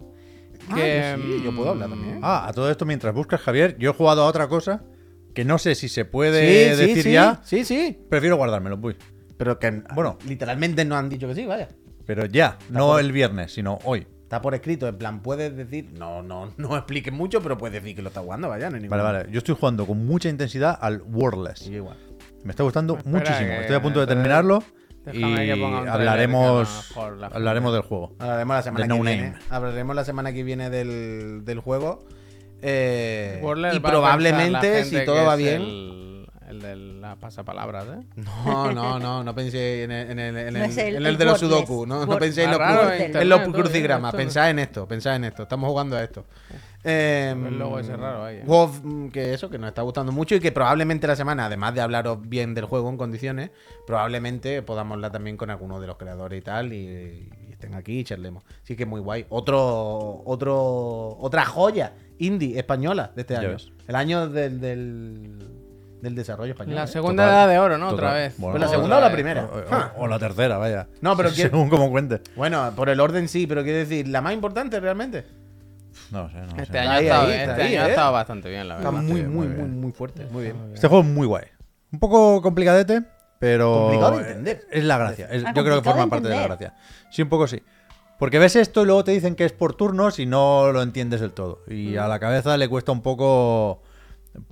Ah, 0.71 0.75
Que, 0.75 1.17
sí, 1.19 1.43
yo 1.45 1.55
puedo 1.55 1.69
hablar 1.69 1.91
también. 1.91 2.21
Ah, 2.23 2.49
a 2.49 2.53
todo 2.55 2.71
esto 2.71 2.87
mientras 2.87 3.13
buscas, 3.15 3.43
Javier, 3.43 3.77
yo 3.79 3.91
he 3.91 3.93
jugado 3.93 4.23
a 4.23 4.27
otra 4.27 4.49
cosa 4.49 4.83
que 5.35 5.45
no 5.45 5.59
sé 5.59 5.75
si 5.75 5.91
se 5.91 6.07
puede 6.07 6.41
sí, 6.77 6.81
decir 6.83 7.03
sí, 7.03 7.13
ya. 7.13 7.43
Sí, 7.45 7.67
sí. 7.67 7.99
Prefiero 8.09 8.37
guardármelo, 8.37 8.79
voy. 8.79 8.97
Pero 9.37 9.59
que 9.59 9.83
Bueno. 9.95 10.17
literalmente 10.27 10.87
no 10.87 10.97
han 10.97 11.11
dicho 11.11 11.29
que 11.29 11.35
sí, 11.35 11.45
vaya. 11.45 11.69
Pero 12.07 12.25
ya, 12.25 12.57
no 12.71 12.99
el 12.99 13.13
viernes, 13.13 13.53
sino 13.53 13.81
hoy. 13.85 14.07
Está 14.33 14.41
por 14.41 14.55
escrito, 14.55 14.89
en 14.89 14.97
plan, 14.97 15.21
puedes 15.21 15.55
decir. 15.55 15.91
No, 15.99 16.23
no, 16.23 16.55
no 16.57 16.75
expliques 16.79 17.13
mucho, 17.13 17.43
pero 17.43 17.59
puedes 17.59 17.83
decir 17.83 17.95
que 17.95 18.01
lo 18.01 18.09
estás 18.09 18.23
jugando, 18.25 18.49
vaya. 18.49 18.71
No 18.71 18.77
hay 18.77 18.81
ningún- 18.81 18.97
Vale, 18.97 19.03
vale. 19.19 19.31
Yo 19.31 19.37
estoy 19.37 19.55
jugando 19.61 19.87
con 19.87 20.07
mucha 20.07 20.31
intensidad 20.31 20.79
al 20.81 21.03
Wordless. 21.03 21.67
Y 21.67 21.73
yo 21.73 21.77
igual. 21.77 21.99
Me 22.43 22.53
está 22.53 22.63
gustando 22.63 22.97
Espera, 22.97 23.11
muchísimo. 23.19 23.49
que- 23.51 23.61
Estoy 23.61 23.77
a 23.77 23.83
punto 23.83 24.01
de 24.01 24.07
terminarlo 24.07 24.65
y 25.13 25.19
déjame 25.19 25.47
que 25.47 25.53
ponga 25.57 25.67
un 25.67 25.73
trailer, 25.85 25.91
hablaremos, 25.91 26.67
que 26.67 26.73
a 26.73 27.03
lo 27.03 27.05
mejor 27.11 27.17
la- 27.19 27.27
hablaremos 27.27 27.73
del 27.75 27.83
juego. 27.83 28.13
Hablaremos 28.21 28.57
la 28.57 28.63
semana 28.63 28.79
De 28.79 28.89
que 28.91 28.99
No 28.99 29.05
viene. 29.05 29.23
Name. 29.33 29.39
Hablaremos 29.51 29.97
la 29.97 30.05
semana 30.07 30.33
que 30.33 30.43
viene 30.45 30.71
del, 30.71 31.43
del 31.45 31.61
juego. 31.61 32.03
Eh, 32.63 33.39
Warler 33.43 33.75
y 33.75 33.79
va 33.81 33.89
a 33.91 33.93
probablemente, 33.93 34.61
pensar 34.61 34.73
la 34.79 34.85
si 34.85 34.91
gente 34.93 35.05
todo 35.05 35.17
que 35.17 35.25
va 35.27 35.33
es 35.35 35.39
bien. 35.39 35.61
El, 35.61 36.02
el 36.53 36.61
de 36.63 36.77
las 36.77 37.17
pasapalabras, 37.19 37.87
¿eh? 37.89 38.01
No, 38.45 38.71
no, 38.73 38.99
no, 38.99 39.23
no 39.25 39.35
pensé 39.35 39.83
en 39.85 39.91
el, 39.91 40.11
en 40.13 40.19
el, 40.19 40.37
en 40.37 40.55
No 40.55 40.65
el- 40.65 40.71
es 40.71 40.77
el- 40.79 40.87
en 40.97 40.97
el 41.03 41.07
el 41.07 41.19
de 41.19 41.25
los 41.25 41.41
sudoku, 41.41 41.85
no, 41.87 42.07
no 42.07 42.13
Word- 42.13 42.19
pensé 42.21 42.45
en 42.45 42.51
los, 43.29 43.41
en 43.43 43.53
crucigramas, 43.53 44.15
pensad 44.15 44.51
en 44.51 44.59
esto, 44.61 44.87
pensad 44.87 45.17
en 45.17 45.25
esto, 45.25 45.43
estamos 45.43 45.69
jugando 45.71 45.97
a 45.97 46.03
esto. 46.05 46.25
Eh, 46.85 47.33
El 47.37 47.59
logo 47.61 47.79
ese 47.79 47.97
raro 47.97 48.25
ahí, 48.25 48.39
¿eh? 48.39 48.43
juego 48.45 48.69
mm, 48.83 49.09
que 49.11 49.33
eso, 49.35 49.49
que 49.49 49.57
nos 49.59 49.69
está 49.69 49.83
gustando 49.83 50.11
mucho 50.11 50.35
y 50.35 50.41
que 50.41 50.51
probablemente 50.51 51.07
la 51.07 51.15
semana, 51.15 51.47
además 51.47 51.75
de 51.75 51.81
hablaros 51.81 52.19
bien 52.29 52.55
del 52.55 52.65
juego 52.65 52.89
en 52.91 52.97
condiciones, 52.97 53.51
probablemente 53.87 54.63
podamos 54.63 54.97
hablar 54.97 55.13
también 55.13 55.37
con 55.37 55.51
alguno 55.51 55.81
de 55.81 55.87
los 55.87 55.97
creadores 55.97 56.41
y 56.41 56.43
tal, 56.43 56.73
y, 56.73 57.31
y 57.49 57.53
estén 57.53 57.75
aquí 57.75 58.01
y 58.01 58.05
charlemos. 58.05 58.43
Así 58.65 58.75
que 58.75 58.85
muy 58.85 59.01
guay. 59.01 59.27
Otro, 59.29 60.23
otro, 60.25 61.17
otra 61.21 61.45
joya 61.45 61.93
indie 62.19 62.59
española 62.59 63.13
de 63.15 63.21
este 63.23 63.37
año. 63.37 63.57
El 63.87 63.95
año 63.95 64.29
del, 64.29 64.61
del, 64.61 65.39
del 66.03 66.15
desarrollo 66.15 66.53
español. 66.53 66.75
La 66.75 66.85
¿eh? 66.85 66.89
segunda 66.89 67.25
Total, 67.25 67.39
edad 67.39 67.49
de 67.49 67.59
oro, 67.59 67.79
¿no? 67.79 67.91
total. 67.91 68.05
Otra 68.05 68.15
vez. 68.19 68.35
Bueno, 68.37 68.53
¿Fue 68.53 68.61
la 68.61 68.69
segunda 68.69 68.97
o 68.99 69.01
la 69.01 69.07
vez. 69.07 69.15
primera? 69.15 69.45
O, 69.45 69.57
o- 69.59 69.63
Ah. 69.71 69.93
o 69.97 70.07
la 70.09 70.19
tercera, 70.19 70.59
vaya. 70.59 70.89
No, 71.01 71.17
pero 71.17 71.31
quiero- 71.35 71.51
según 71.51 71.71
como 71.71 71.91
cuente. 71.91 72.21
Bueno, 72.37 72.73
por 72.77 72.89
el 72.91 73.01
orden 73.01 73.29
sí, 73.29 73.47
pero 73.47 73.63
quiero 73.63 73.79
decir, 73.79 74.09
la 74.09 74.21
más 74.21 74.35
importante 74.35 74.79
realmente. 74.81 75.25
No 76.11 76.29
sé, 76.29 76.37
no 76.39 76.63
Este 76.63 76.73
sé. 76.73 76.79
año, 76.79 76.91
Ahí, 76.91 76.97
ha 76.99 77.01
estado, 77.09 77.23
ahí, 77.27 77.31
este 77.33 77.43
está 77.45 77.55
ahí, 77.63 77.75
año 77.75 77.83
ha 77.83 77.87
¿eh? 77.87 77.91
estado 77.91 78.13
bastante 78.13 78.51
bien, 78.51 78.69
la 78.69 78.77
Está 78.79 78.91
verdad. 78.91 79.03
muy, 79.05 79.15
bien, 79.21 79.33
muy, 79.35 79.47
muy 79.47 79.57
muy, 79.57 79.69
muy 79.69 79.93
fuerte. 79.93 80.27
Muy 80.31 80.43
bien. 80.45 80.57
Este 80.75 80.89
juego 80.89 81.03
es 81.05 81.09
muy 81.09 81.27
guay. 81.27 81.45
Un 81.93 81.99
poco 82.01 82.43
complicadete, 82.43 83.03
pero. 83.39 83.73
Complicado 83.91 84.19
de 84.19 84.23
entender. 84.29 84.67
Es 84.71 84.85
la 84.85 84.99
gracia. 84.99 85.29
Es- 85.31 85.45
Ah, 85.47 85.53
yo 85.55 85.63
creo 85.65 85.77
que 85.81 85.89
forma 85.89 86.05
de 86.05 86.11
parte 86.11 86.29
de 86.29 86.35
la 86.37 86.43
gracia. 86.43 86.75
Sí, 87.11 87.23
un 87.23 87.29
poco 87.29 87.47
sí. 87.47 87.63
Porque 88.19 88.39
ves 88.39 88.57
esto 88.57 88.83
y 88.83 88.87
luego 88.87 89.05
te 89.05 89.11
dicen 89.13 89.35
que 89.35 89.45
es 89.45 89.53
por 89.53 89.75
turnos 89.75 90.19
y 90.19 90.27
no 90.27 90.71
lo 90.73 90.83
entiendes 90.83 91.21
del 91.21 91.33
todo. 91.33 91.61
Y 91.69 91.97
a 91.97 92.07
la 92.09 92.19
cabeza 92.21 92.57
le 92.57 92.69
cuesta 92.69 92.93
un 92.93 93.03
poco 93.03 93.83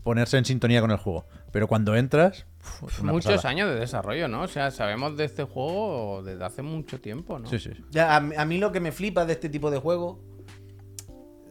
ponerse 0.03 0.37
en 0.39 0.45
sintonía 0.45 0.81
con 0.81 0.91
el 0.91 0.97
juego. 0.99 1.25
Pero 1.53 1.67
cuando 1.69 1.97
entras. 1.97 2.47
uf, 2.83 3.03
Muchos 3.03 3.33
pasada. 3.33 3.51
años 3.51 3.69
de 3.71 3.81
desarrollo, 3.81 4.29
¿no? 4.29 4.43
O 4.43 4.49
sea, 4.49 4.71
sabemos 4.71 5.17
de 5.17 5.25
este 5.25 5.45
juego 5.45 6.23
desde 6.23 6.45
hace 6.45 6.63
mucho 6.63 7.01
tiempo, 7.01 7.39
¿no? 7.39 7.49
Sí, 7.49 7.59
sí. 7.59 7.71
Ya, 7.91 8.15
a, 8.17 8.21
mí- 8.21 8.35
a 8.37 8.45
mí 8.45 8.59
lo 8.59 8.71
que 8.73 8.81
me 8.81 8.93
flipa 8.93 9.25
de 9.25 9.33
este 9.33 9.49
tipo 9.49 9.71
de 9.71 9.79
juego 9.79 10.21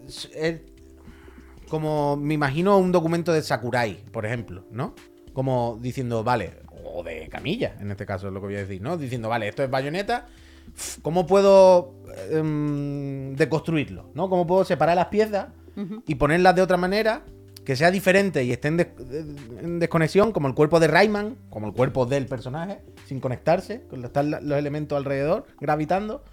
es, 0.08 0.30
es 0.34 0.62
como 1.68 2.16
me 2.18 2.34
imagino 2.34 2.78
un 2.78 2.92
documento 2.92 3.32
de 3.34 3.42
Sakurai, 3.42 4.04
por 4.12 4.26
ejemplo, 4.26 4.66
¿no? 4.72 4.96
Como 5.34 5.78
diciendo, 5.82 6.24
vale, 6.24 6.60
o 6.84 7.04
de 7.04 7.28
Camilla, 7.30 7.76
en 7.80 7.92
este 7.92 8.06
caso 8.06 8.28
es 8.28 8.34
lo 8.34 8.40
que 8.40 8.48
voy 8.48 8.56
a 8.56 8.60
decir, 8.60 8.82
¿no? 8.82 8.98
Diciendo, 8.98 9.30
vale, 9.30 9.48
esto 9.48 9.64
es 9.64 9.70
bayoneta, 9.70 10.26
¿cómo 11.02 11.28
puedo 11.28 11.94
em, 12.32 13.36
deconstruirlo? 13.36 14.10
¿No? 14.16 14.30
¿Cómo 14.30 14.48
puedo 14.48 14.64
separar 14.66 14.96
las 14.96 15.08
piezas 15.08 15.48
y 16.08 16.16
ponerlas 16.16 16.56
de 16.56 16.62
otra 16.62 16.76
manera? 16.78 17.24
Que 17.66 17.76
sea 17.76 17.92
diferente 17.92 18.44
y 18.44 18.52
esté 18.52 18.70
en, 18.70 18.78
des- 18.78 18.88
en 19.62 19.80
desconexión, 19.80 20.32
como 20.32 20.48
el 20.48 20.56
cuerpo 20.56 20.80
de 20.80 20.88
Rayman, 20.88 21.36
como 21.50 21.68
el 21.68 21.74
cuerpo 21.74 22.06
del 22.06 22.26
personaje, 22.26 22.80
sin 23.06 23.20
conectarse, 23.20 23.82
con 23.88 24.04
están 24.04 24.32
los 24.32 24.58
elementos 24.58 24.98
alrededor, 24.98 25.46
gravitando 25.60 26.24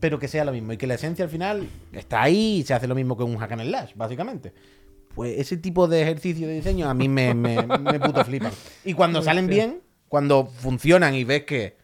pero 0.00 0.18
que 0.18 0.28
sea 0.28 0.44
lo 0.44 0.52
mismo 0.52 0.72
y 0.72 0.76
que 0.76 0.86
la 0.86 0.94
esencia 0.94 1.24
al 1.24 1.30
final 1.30 1.66
está 1.92 2.22
ahí 2.22 2.58
y 2.58 2.62
se 2.62 2.74
hace 2.74 2.86
lo 2.86 2.94
mismo 2.94 3.16
que 3.16 3.22
un 3.22 3.38
hack 3.38 3.52
and 3.52 3.62
slash, 3.62 3.92
básicamente. 3.94 4.52
Pues 5.14 5.38
ese 5.38 5.56
tipo 5.56 5.88
de 5.88 6.02
ejercicio 6.02 6.46
de 6.46 6.54
diseño 6.56 6.90
a 6.90 6.92
mí 6.94 7.08
me, 7.08 7.32
me, 7.32 7.62
me 7.62 7.98
puto 8.00 8.22
flipan. 8.22 8.52
Y 8.84 8.92
cuando 8.92 9.22
salen 9.22 9.46
bien, 9.46 9.80
cuando 10.08 10.44
funcionan 10.46 11.14
y 11.14 11.24
ves 11.24 11.44
que 11.44 11.76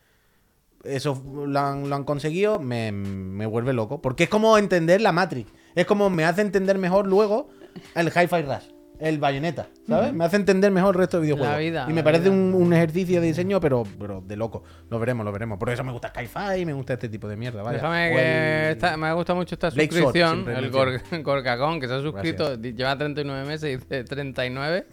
eso 0.85 1.23
lo 1.47 1.59
han, 1.61 1.89
lo 1.89 1.97
han 1.97 2.05
conseguido, 2.05 2.59
me, 2.61 2.93
me 2.93 3.47
vuelve 3.47 3.73
loco. 3.73 4.01
Porque 4.01 4.25
es 4.25 4.31
como 4.31 4.57
entender 4.59 5.01
la 5.01 5.13
Matrix. 5.13 5.51
Es 5.75 5.87
como 5.87 6.11
me 6.11 6.25
hace 6.25 6.41
entender 6.43 6.79
mejor 6.79 7.07
luego 7.07 7.49
el 7.95 8.09
Hi-Fi 8.09 8.43
Rush. 8.43 8.65
el 8.99 9.19
bayoneta, 9.19 9.69
¿sabes? 9.89 10.13
Me 10.13 10.25
hace 10.25 10.37
entender 10.37 10.71
mejor 10.73 10.95
el 10.95 10.99
resto 10.99 11.19
de 11.19 11.23
videojuegos. 11.23 11.53
La 11.55 11.59
vida, 11.59 11.87
y 11.89 11.93
me 11.93 12.03
parece 12.03 12.29
un, 12.29 12.53
un 12.55 12.73
ejercicio 12.75 13.21
de 13.21 13.29
diseño, 13.29 13.59
pero, 13.61 13.85
pero 13.99 14.21
de 14.21 14.37
loco. 14.37 14.63
Lo 14.91 14.99
veremos, 14.99 15.25
lo 15.25 15.33
veremos. 15.33 15.59
Por 15.59 15.71
eso 15.71 15.83
me 15.85 15.93
gusta 15.93 16.09
Skyfi 16.09 16.61
y 16.61 16.67
me 16.67 16.73
gusta 16.75 16.95
este 16.95 17.09
tipo 17.09 17.27
de 17.29 17.37
mierda, 17.37 17.63
vaya. 17.63 17.77
Déjame 17.79 18.11
que 18.15 18.67
el- 18.67 18.73
esta- 18.73 18.97
me 18.99 19.07
ha 19.07 19.13
gustado 19.15 19.39
mucho 19.39 19.55
esta 19.55 19.71
Sword, 19.71 19.81
suscripción. 19.85 20.33
siempre 20.33 20.55
el 20.57 20.63
menciono. 20.63 20.91
Gor- 20.93 21.23
Gorkacón, 21.23 21.81
que 21.81 21.89
se 21.89 21.95
ha 21.95 22.01
suscrito, 22.03 22.57
di- 22.59 22.73
lleva 22.75 22.99
39 22.99 23.47
meses 23.47 23.71
y 23.73 23.77
dice 23.77 24.05
39. 24.05 24.87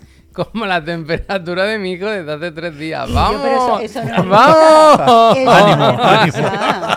Como 0.45 0.65
la 0.65 0.83
temperatura 0.83 1.63
de 1.65 1.79
mi 1.79 1.93
hijo 1.93 2.05
desde 2.05 2.31
hace 2.33 2.51
tres 2.51 2.77
días. 2.77 3.11
¡Vamos! 3.11 3.41
pero 3.43 3.55
eso- 3.55 3.79
eso 3.79 4.03
no 4.03 4.15
es 4.23 4.29
¡Vamos! 4.29 5.37
Eso 5.37 5.51
Ánimo, 5.51 5.89
es 5.89 6.35
ánimo. 6.35 6.47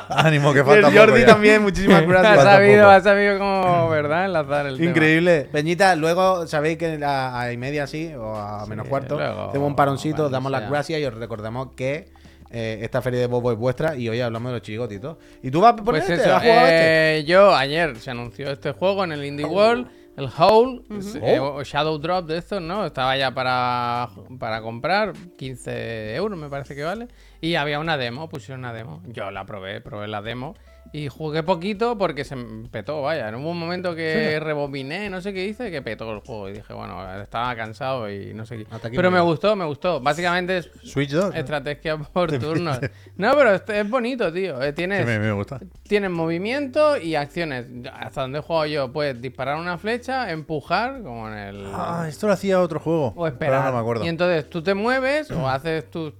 Ánimo, 0.09 0.53
que 0.53 0.61
Y 0.61 0.62
falta 0.62 0.88
el 0.88 0.98
Jordi 0.98 1.24
también, 1.24 1.62
muchísimas 1.62 2.03
ha 2.03 2.07
gracias. 2.07 2.37
Falta 2.37 2.53
sabido, 2.53 2.90
ha 2.90 3.00
sabido 3.00 3.38
cómo, 3.38 3.88
¿verdad? 3.88 4.24
Enlazar 4.26 4.66
el 4.66 4.76
tema. 4.76 4.90
Increíble. 4.90 5.48
Peñita, 5.53 5.96
luego 5.96 6.46
sabéis 6.46 6.76
que 6.79 6.98
a, 7.05 7.40
a 7.40 7.53
y 7.53 7.57
media 7.57 7.85
así, 7.85 8.12
o 8.14 8.37
a 8.37 8.66
menos 8.66 8.85
Sí, 8.87 8.90
cuarto, 8.90 9.16
luego, 9.16 9.48
hacemos 9.48 9.66
un 9.68 9.76
paroncito, 9.76 10.29
damos 10.29 10.50
las 10.53 10.68
gracias 10.68 11.00
y 11.00 11.05
os 11.05 11.14
recordamos 11.14 11.68
que 11.76 12.12
eh, 12.53 12.81
esta 12.83 13.00
feria 13.00 13.20
de 13.20 13.26
Bobo 13.26 13.53
es 13.53 13.59
vuestra 13.59 13.94
y 13.96 14.09
hoy 14.09 14.20
hablamos 14.20 14.50
de 14.50 14.59
los 14.59 14.62
chigotes 14.62 14.98
y 14.98 15.00
todo. 15.00 15.18
¿Y 15.42 15.50
tú 15.50 15.61
vas 15.61 15.74
por 15.74 15.85
Pues 15.85 16.03
este? 16.09 16.14
eso, 16.24 16.35
¿Has 16.35 16.42
jugado 16.42 16.66
este? 16.66 17.18
eh, 17.18 17.24
yo 17.24 17.55
ayer 17.55 17.96
se 17.98 18.11
anunció 18.11 18.50
este 18.50 18.72
juego 18.72 19.05
en 19.05 19.12
el 19.12 19.24
Indie 19.24 19.46
World, 19.46 19.87
el 20.20 20.28
Hole, 20.38 20.83
eh, 21.22 21.38
Oh. 21.40 21.56
o 21.56 21.62
Shadow 21.64 21.98
Drop 21.98 22.26
de 22.26 22.38
estos, 22.38 22.61
¿no? 22.62 22.85
Estaba 22.87 23.16
ya 23.16 23.33
para, 23.33 24.09
para 24.38 24.61
comprar, 24.62 25.12
15 25.37 26.14
euros 26.14 26.38
me 26.38 26.48
parece 26.48 26.74
que 26.74 26.85
vale. 26.85 27.09
Y 27.40 27.54
había 27.54 27.78
una 27.80 27.96
demo, 27.96 28.28
pusieron 28.28 28.61
una 28.61 28.72
demo. 28.72 29.02
Yo 29.09 29.30
la 29.30 29.44
probé, 29.46 29.80
probé 29.80 30.09
la 30.09 30.22
demo. 30.22 30.54
Y 30.92 31.07
jugué 31.09 31.42
poquito 31.44 31.96
porque 31.96 32.24
se 32.24 32.37
petó, 32.70 33.03
vaya. 33.03 33.31
Hubo 33.37 33.50
un 33.50 33.59
momento 33.61 33.94
que 33.94 34.40
rebobiné, 34.40 35.09
no 35.09 35.20
sé 35.20 35.33
qué 35.33 35.44
hice, 35.44 35.70
que 35.70 35.83
petó 35.83 36.12
el 36.12 36.18
juego. 36.20 36.48
Y 36.48 36.55
dije, 36.55 36.72
bueno, 36.72 37.20
estaba 37.20 37.55
cansado 37.55 38.11
y 38.11 38.35
no 38.35 38.44
sé 38.44 38.59
qué. 38.59 38.66
Pero 38.96 39.11
me 39.11 39.20
gustó, 39.20 39.55
me 39.55 39.64
gustó. 39.64 40.00
Básicamente 40.00 40.59
es 40.59 40.70
Switch 40.83 41.11
2. 41.11 41.35
estrategia 41.37 41.96
por 41.96 42.37
turnos. 42.40 42.81
No, 43.16 43.35
pero 43.37 43.55
es 43.55 43.88
bonito, 43.90 44.33
tío. 44.33 44.61
Eh, 44.62 44.72
Tienes, 44.72 45.00
Sí, 45.00 45.07
me, 45.07 45.18
me 45.20 45.33
gusta. 45.33 45.61
Tienes 45.85 46.11
movimiento 46.11 46.96
y 46.96 47.14
acciones. 47.14 47.66
Hasta 47.92 48.22
donde 48.22 48.40
he 48.40 48.42
jugado 48.42 48.66
yo, 48.66 48.92
puedes 48.92 49.20
disparar 49.22 49.57
una 49.57 49.79
flecha, 49.79 50.31
empujar, 50.33 51.03
como 51.03 51.29
en 51.29 51.35
el. 51.38 51.66
Ah, 51.72 52.07
esto 52.09 52.26
lo 52.26 52.33
hacía 52.33 52.61
otro 52.61 52.81
juego. 52.81 53.12
o 53.16 53.26
esperar. 53.29 53.61
Pero 53.61 53.64
no 53.70 53.76
me 53.76 53.81
acuerdo. 53.81 54.05
Y 54.05 54.09
entonces 54.09 54.50
tú 54.50 54.62
te 54.62 54.74
mueves 54.74 55.31
o 55.31 55.48
haces 55.48 55.88
tus. 55.90 56.12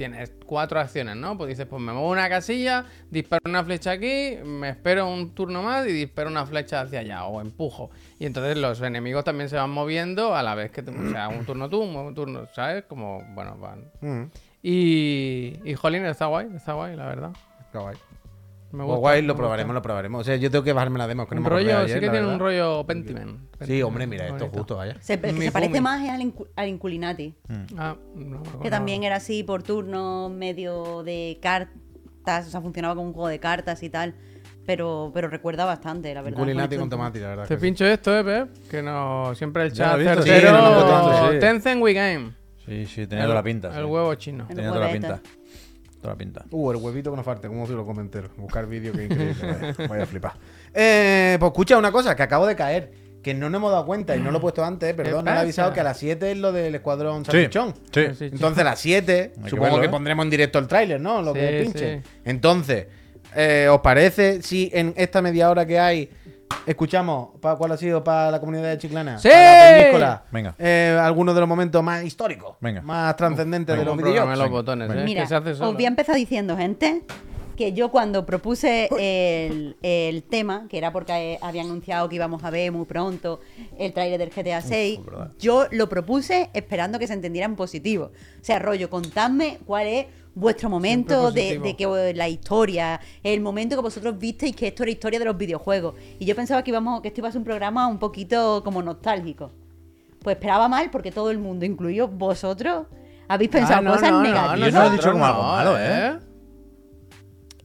Tienes 0.00 0.32
cuatro 0.46 0.80
acciones, 0.80 1.14
¿no? 1.16 1.36
Pues 1.36 1.50
dices, 1.50 1.66
pues 1.66 1.82
me 1.82 1.92
muevo 1.92 2.08
una 2.08 2.26
casilla, 2.30 2.86
disparo 3.10 3.42
una 3.44 3.62
flecha 3.62 3.90
aquí, 3.90 4.38
me 4.42 4.70
espero 4.70 5.06
un 5.06 5.34
turno 5.34 5.62
más 5.62 5.86
y 5.86 5.92
disparo 5.92 6.30
una 6.30 6.46
flecha 6.46 6.80
hacia 6.80 7.00
allá 7.00 7.26
o 7.26 7.38
empujo. 7.42 7.90
Y 8.18 8.24
entonces 8.24 8.56
los 8.56 8.80
enemigos 8.80 9.24
también 9.24 9.50
se 9.50 9.56
van 9.56 9.68
moviendo 9.68 10.34
a 10.34 10.42
la 10.42 10.54
vez 10.54 10.70
que 10.70 10.82
te. 10.82 10.90
O 10.90 11.10
sea, 11.10 11.28
un 11.28 11.44
turno 11.44 11.68
tú, 11.68 11.82
un 11.82 12.14
turno, 12.14 12.46
¿sabes? 12.54 12.84
Como, 12.84 13.22
bueno, 13.34 13.58
van. 13.58 13.90
Mm, 14.00 14.30
Y. 14.62 15.58
Y 15.66 15.74
Jolín, 15.74 16.06
está 16.06 16.24
guay, 16.24 16.48
está 16.56 16.72
guay, 16.72 16.96
la 16.96 17.04
verdad. 17.04 17.32
qué 17.70 17.76
guay. 17.76 17.96
Me 18.72 18.78
Pues 18.78 18.86
gusta, 18.86 18.98
guay, 19.00 19.20
me 19.22 19.26
lo 19.28 19.32
gusta. 19.34 19.42
probaremos, 19.42 19.74
lo 19.74 19.82
probaremos. 19.82 20.20
O 20.20 20.24
sea, 20.24 20.36
yo 20.36 20.50
tengo 20.50 20.62
que 20.64 20.72
bajarme 20.72 20.98
la 20.98 21.06
demo. 21.08 21.26
Que 21.26 21.34
no 21.34 21.40
Un 21.40 21.42
me 21.42 21.48
acordé 21.48 21.64
rollo, 21.64 21.78
ayer, 21.78 21.96
sí 21.96 22.00
que 22.00 22.10
tiene 22.10 22.26
un 22.26 22.38
rollo 22.38 22.84
Pentiment. 22.86 23.38
Sí, 23.62 23.82
hombre, 23.82 24.06
mira, 24.06 24.24
esto 24.26 24.38
bonito. 24.38 24.58
justo, 24.58 24.76
vaya. 24.76 24.96
Se, 25.00 25.20
que 25.20 25.50
parece 25.52 25.80
más 25.80 26.08
al, 26.08 26.20
Incu- 26.20 26.46
al 26.54 26.68
Inculinati, 26.68 27.34
Ah, 27.76 27.96
no, 28.14 28.36
no, 28.38 28.42
que 28.60 28.64
no. 28.64 28.70
también 28.70 29.02
era 29.02 29.16
así 29.16 29.42
por 29.42 29.62
turno, 29.64 30.28
medio 30.28 31.02
de 31.02 31.38
cartas, 31.42 32.46
o 32.46 32.50
sea, 32.50 32.60
funcionaba 32.60 32.94
como 32.94 33.08
un 33.08 33.12
juego 33.12 33.28
de 33.28 33.40
cartas 33.40 33.82
y 33.82 33.90
tal. 33.90 34.14
Pero, 34.66 35.10
pero 35.12 35.26
recuerda 35.28 35.64
bastante, 35.64 36.14
la 36.14 36.22
verdad. 36.22 36.38
Culinati 36.38 36.74
esto 36.74 36.82
con 36.82 36.90
tomate, 36.90 37.18
la 37.18 37.28
verdad. 37.28 37.46
Te 37.48 37.56
sí. 37.56 37.60
pincho 37.60 37.84
esto, 37.86 38.16
eh, 38.16 38.22
Pep. 38.22 38.68
Que 38.70 38.82
no. 38.82 39.34
Siempre 39.34 39.64
el 39.64 39.72
chat 39.72 39.98
visto, 39.98 40.22
sí. 40.22 40.30
Tencent 41.40 41.82
We 41.82 41.92
Game. 41.92 42.32
Sí, 42.66 42.86
sí, 42.86 43.06
tenía 43.06 43.24
el, 43.24 43.30
toda 43.30 43.34
la 43.34 43.42
pinta. 43.42 43.76
El 43.76 43.86
huevo 43.86 44.14
chino. 44.14 44.46
Tenía 44.46 44.68
toda 44.68 44.80
la 44.80 44.86
huevete. 44.86 45.06
pinta. 45.08 45.22
Toda 46.00 46.14
la 46.14 46.18
pinta. 46.18 46.44
Uh, 46.50 46.70
el 46.70 46.76
huevito 46.78 47.10
que 47.10 47.16
nos 47.16 47.26
falta, 47.26 47.48
como 47.48 47.66
si 47.66 47.72
lo 47.74 47.84
comenté. 47.84 48.22
Buscar 48.36 48.66
vídeo, 48.66 48.92
que 48.92 49.04
increíble. 49.04 49.34
vaya, 49.76 49.88
Voy 49.88 49.98
a 50.00 50.06
flipar. 50.06 50.32
Eh, 50.72 51.36
pues 51.38 51.50
escucha 51.50 51.76
una 51.76 51.92
cosa, 51.92 52.16
que 52.16 52.22
acabo 52.22 52.46
de 52.46 52.56
caer. 52.56 52.92
Que 53.22 53.34
no 53.34 53.50
nos 53.50 53.58
hemos 53.58 53.70
dado 53.70 53.84
cuenta 53.84 54.16
y 54.16 54.20
no 54.20 54.30
lo 54.30 54.38
he 54.38 54.40
puesto 54.40 54.64
antes, 54.64 54.94
perdón, 54.94 55.26
no 55.26 55.30
le 55.30 55.36
he 55.36 55.40
avisado 55.40 55.74
que 55.74 55.80
a 55.80 55.82
las 55.82 55.98
7 55.98 56.32
es 56.32 56.38
lo 56.38 56.52
del 56.52 56.74
escuadrón 56.74 57.22
Sí, 57.26 57.32
salchichón. 57.32 57.74
sí. 57.92 58.00
Sí, 58.18 58.24
Entonces 58.32 58.60
a 58.62 58.64
las 58.64 58.78
7, 58.80 59.32
Hay 59.36 59.42
que 59.44 59.50
supongo 59.50 59.64
verlo, 59.64 59.80
que 59.82 59.86
¿eh? 59.88 59.90
pondremos 59.90 60.24
en 60.24 60.30
directo 60.30 60.58
el 60.58 60.66
tráiler, 60.66 60.98
¿no? 61.02 61.20
Lo 61.20 61.34
Sí, 61.34 61.38
que 61.40 61.60
pinche. 61.62 62.00
sí. 62.02 62.10
Entonces, 62.24 62.86
eh, 63.36 63.68
¿os 63.70 63.80
parece 63.82 64.40
si 64.40 64.70
en 64.72 64.94
esta 64.96 65.20
media 65.20 65.50
hora 65.50 65.66
que 65.66 65.78
hay 65.78 66.08
escuchamos 66.66 67.30
pa- 67.40 67.56
cuál 67.56 67.72
ha 67.72 67.76
sido 67.76 68.02
para 68.04 68.30
la 68.30 68.40
comunidad 68.40 68.68
de 68.70 68.78
Chiclana? 68.78 69.18
¡Sí! 69.18 69.28
Para 69.92 70.24
Venga. 70.30 70.54
eh, 70.58 70.98
algunos 71.00 71.34
de 71.34 71.40
los 71.40 71.48
momentos 71.48 71.82
más 71.82 72.04
históricos, 72.04 72.56
Venga. 72.60 72.82
más 72.82 73.16
trascendentes 73.16 73.76
de 73.76 73.84
los 73.84 73.96
videojuegos. 73.96 74.38
los 74.38 74.50
botones, 74.50 74.88
Venga. 74.88 75.02
eh. 75.02 75.04
Mira, 75.04 75.26
se 75.26 75.34
hace 75.34 75.50
os 75.52 75.58
voy 75.74 75.84
a 75.84 75.88
empezar 75.88 76.14
diciendo, 76.16 76.56
gente, 76.56 77.02
que 77.56 77.72
yo 77.74 77.90
cuando 77.90 78.24
propuse 78.24 78.88
el, 78.98 79.76
el 79.82 80.22
tema, 80.22 80.66
que 80.70 80.78
era 80.78 80.92
porque 80.92 81.34
eh, 81.34 81.38
había 81.42 81.60
anunciado 81.62 82.08
que 82.08 82.14
íbamos 82.16 82.42
a 82.42 82.48
ver 82.50 82.72
muy 82.72 82.86
pronto 82.86 83.40
el 83.78 83.92
trailer 83.92 84.18
del 84.18 84.30
GTA 84.30 84.62
6, 84.62 85.04
verdad. 85.04 85.32
yo 85.38 85.66
lo 85.70 85.86
propuse 85.88 86.48
esperando 86.54 86.98
que 86.98 87.06
se 87.06 87.12
entendiera 87.12 87.44
en 87.44 87.56
positivo. 87.56 88.12
O 88.40 88.44
sea, 88.44 88.58
rollo, 88.60 88.88
contadme 88.88 89.58
cuál 89.66 89.86
es 89.88 90.06
vuestro 90.34 90.70
momento 90.70 91.32
de, 91.32 91.58
de 91.58 91.76
que 91.76 92.12
la 92.14 92.28
historia, 92.28 93.00
el 93.22 93.40
momento 93.40 93.76
que 93.76 93.82
vosotros 93.82 94.18
visteis 94.18 94.54
que 94.54 94.68
esto 94.68 94.82
era 94.82 94.92
historia 94.92 95.18
de 95.18 95.24
los 95.24 95.36
videojuegos. 95.36 95.94
Y 96.18 96.24
yo 96.24 96.34
pensaba 96.36 96.62
que 96.62 96.70
íbamos, 96.70 97.00
que 97.02 97.08
esto 97.08 97.20
iba 97.20 97.28
a 97.28 97.32
ser 97.32 97.38
un 97.40 97.44
programa 97.44 97.86
un 97.86 97.98
poquito 97.98 98.62
como 98.64 98.82
nostálgico. 98.82 99.50
Pues 100.22 100.36
esperaba 100.36 100.68
mal 100.68 100.90
porque 100.90 101.10
todo 101.10 101.30
el 101.30 101.38
mundo, 101.38 101.64
incluido 101.64 102.06
vosotros, 102.08 102.86
habéis 103.28 103.50
pensado 103.50 103.78
Ah, 103.78 103.82
no, 103.82 103.92
cosas 103.92 104.10
no, 104.10 104.18
no, 104.18 104.22
negativas. 104.22 104.58
Yo 104.72 104.78
no 104.78 104.84
lo 104.84 104.86
he 104.88 104.92
dicho 104.96 105.12
como 105.12 105.24
algo 105.26 105.42
no, 105.42 105.48
malo, 105.48 105.78
¿eh? 105.78 106.18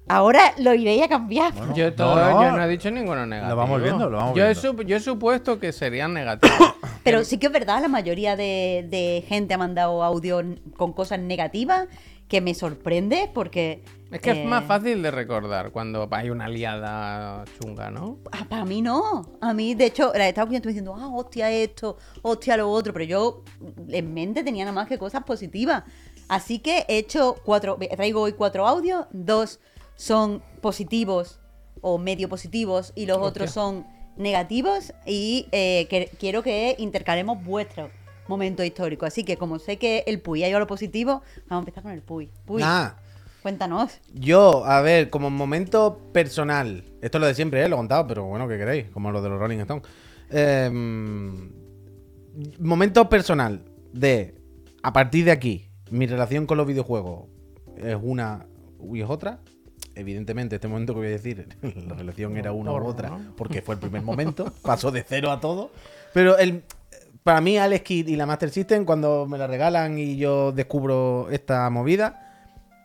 Ahora 0.08 0.54
lo 0.60 0.74
iréis 0.76 1.02
a 1.02 1.08
cambiar. 1.08 1.52
Yo, 1.74 1.92
todo, 1.96 2.16
no. 2.16 2.44
yo 2.44 2.52
no 2.52 2.64
he 2.64 2.68
dicho 2.68 2.92
ninguno 2.92 3.26
negativo. 3.26 3.50
Lo 3.50 3.56
vamos 3.56 3.82
viendo, 3.82 4.08
lo 4.10 4.18
vamos 4.18 4.36
yo 4.38 4.44
He 4.44 4.54
viendo. 4.54 4.62
sup- 4.74 4.86
yo 4.86 4.98
he 4.98 5.00
supuesto 5.00 5.60
que 5.60 5.72
serían 5.72 6.14
negativos. 6.14 6.76
Pero 7.04 7.24
sí 7.24 7.40
que 7.40 7.48
es 7.48 7.52
verdad, 7.52 7.82
la 7.82 7.88
mayoría 7.88 8.36
de, 8.36 8.86
de 8.88 9.24
gente 9.28 9.56
ha 9.56 9.58
mandado 9.58 10.04
audio 10.04 10.44
con 10.78 10.94
cosas 10.94 11.20
negativas 11.20 11.88
que 12.28 12.42
me 12.42 12.54
sorprende 12.56 13.30
porque... 13.34 13.84
es 14.12 14.20
que 14.22 14.32
eh, 14.32 14.42
es 14.44 14.50
más 14.50 14.64
fácil 14.66 15.02
de 15.04 15.12
recordar 15.12 15.72
cuando 15.72 16.08
hay 16.12 16.30
una 16.32 16.48
liada 16.50 17.44
chunga, 17.60 17.92
¿no? 17.92 18.18
ah, 18.32 18.46
para 18.50 18.66
mí 18.66 18.82
no. 18.82 19.38
A 19.42 19.54
mí, 19.54 19.76
de 19.76 19.86
hecho, 19.86 20.12
la 20.16 20.28
estaba 20.28 20.46
escuchando 20.46 20.68
diciendo, 20.70 20.96
ah, 20.98 21.08
hostia 21.14 21.52
esto, 21.52 21.98
hostia 22.24 22.58
lo 22.58 22.70
otro, 22.72 22.94
pero 22.94 23.06
yo 23.06 23.44
en 23.90 24.14
mente 24.14 24.44
tenía 24.44 24.66
nada 24.66 24.74
más 24.76 24.88
que 24.88 24.98
cosas 24.98 25.24
positivas. 25.24 25.84
Así 26.28 26.58
que 26.60 26.86
he 26.88 26.98
hecho 26.98 27.36
cuatro, 27.46 27.78
traigo 27.96 28.22
hoy 28.22 28.34
cuatro 28.34 28.68
audios, 28.68 29.06
dos 29.12 29.60
son 29.96 30.42
positivos 30.62 31.40
o 31.82 32.00
medio 32.00 32.28
positivos 32.28 32.92
y 32.96 33.06
los 33.06 33.20
otros 33.20 33.52
son 33.52 33.86
negativos 34.18 34.94
y 35.06 35.48
eh, 35.52 35.86
que- 35.90 36.10
quiero 36.20 36.42
que 36.42 36.76
intercalemos 36.80 37.44
vuestros 37.44 37.92
momentos 38.28 38.66
históricos. 38.66 39.08
Así 39.08 39.24
que 39.24 39.38
como 39.38 39.60
sé 39.60 39.78
que 39.78 40.04
el 40.08 40.20
Puy 40.20 40.44
ha 40.44 40.50
ido 40.50 40.58
a 40.58 40.60
lo 40.60 40.68
positivo, 40.68 41.22
vamos 41.48 41.52
a 41.52 41.60
empezar 41.60 41.84
con 41.84 41.92
el 41.92 42.02
Puy. 42.02 42.30
Puy, 42.46 42.62
Nada. 42.62 42.98
cuéntanos. 43.42 44.00
Yo, 44.14 44.66
a 44.66 44.82
ver, 44.82 45.10
como 45.10 45.30
momento 45.30 46.00
personal, 46.14 46.84
esto 47.02 47.18
es 47.18 47.22
lo 47.22 47.28
de 47.28 47.36
siempre, 47.36 47.64
¿eh? 47.64 47.70
lo 47.70 47.76
he 47.76 47.80
contado, 47.80 48.08
pero 48.08 48.26
bueno, 48.26 48.48
¿qué 48.48 48.58
queréis? 48.58 48.90
Como 48.90 49.12
lo 49.12 49.22
de 49.22 49.30
los 49.30 49.40
Rolling 49.40 49.60
Stones. 49.60 49.86
Eh, 50.32 50.70
momento 52.60 53.10
personal 53.10 53.64
de, 53.94 54.36
a 54.84 54.94
partir 54.94 55.26
de 55.26 55.32
aquí, 55.32 55.70
mi 55.90 56.08
relación 56.08 56.46
con 56.46 56.58
los 56.58 56.68
videojuegos 56.68 57.28
es 57.78 57.98
una 58.02 58.48
y 58.94 59.02
es 59.02 59.10
otra. 59.10 59.40
Evidentemente, 59.96 60.56
este 60.56 60.68
momento 60.68 60.94
que 60.94 61.00
voy 61.00 61.08
a 61.08 61.12
decir, 61.12 61.48
la 61.88 61.96
relación 61.96 62.36
era 62.38 62.52
una 62.52 62.72
u 62.72 62.86
otra, 62.86 63.18
porque 63.38 63.62
fue 63.62 63.76
el 63.76 63.82
primer 63.82 64.02
momento, 64.04 64.52
pasó 64.62 64.92
de 64.92 65.04
cero 65.08 65.32
a 65.32 65.40
todo. 65.40 65.72
Pero 66.14 66.38
el, 66.38 66.64
para 67.26 67.42
mí, 67.42 67.58
Alex 67.58 67.84
Kidd 67.84 68.08
y 68.10 68.16
la 68.16 68.28
Master 68.28 68.52
System, 68.52 68.86
cuando 68.86 69.26
me 69.26 69.40
la 69.40 69.48
regalan 69.48 69.98
y 69.98 70.16
yo 70.16 70.52
descubro 70.52 71.28
esta 71.32 71.68
movida, 71.72 72.22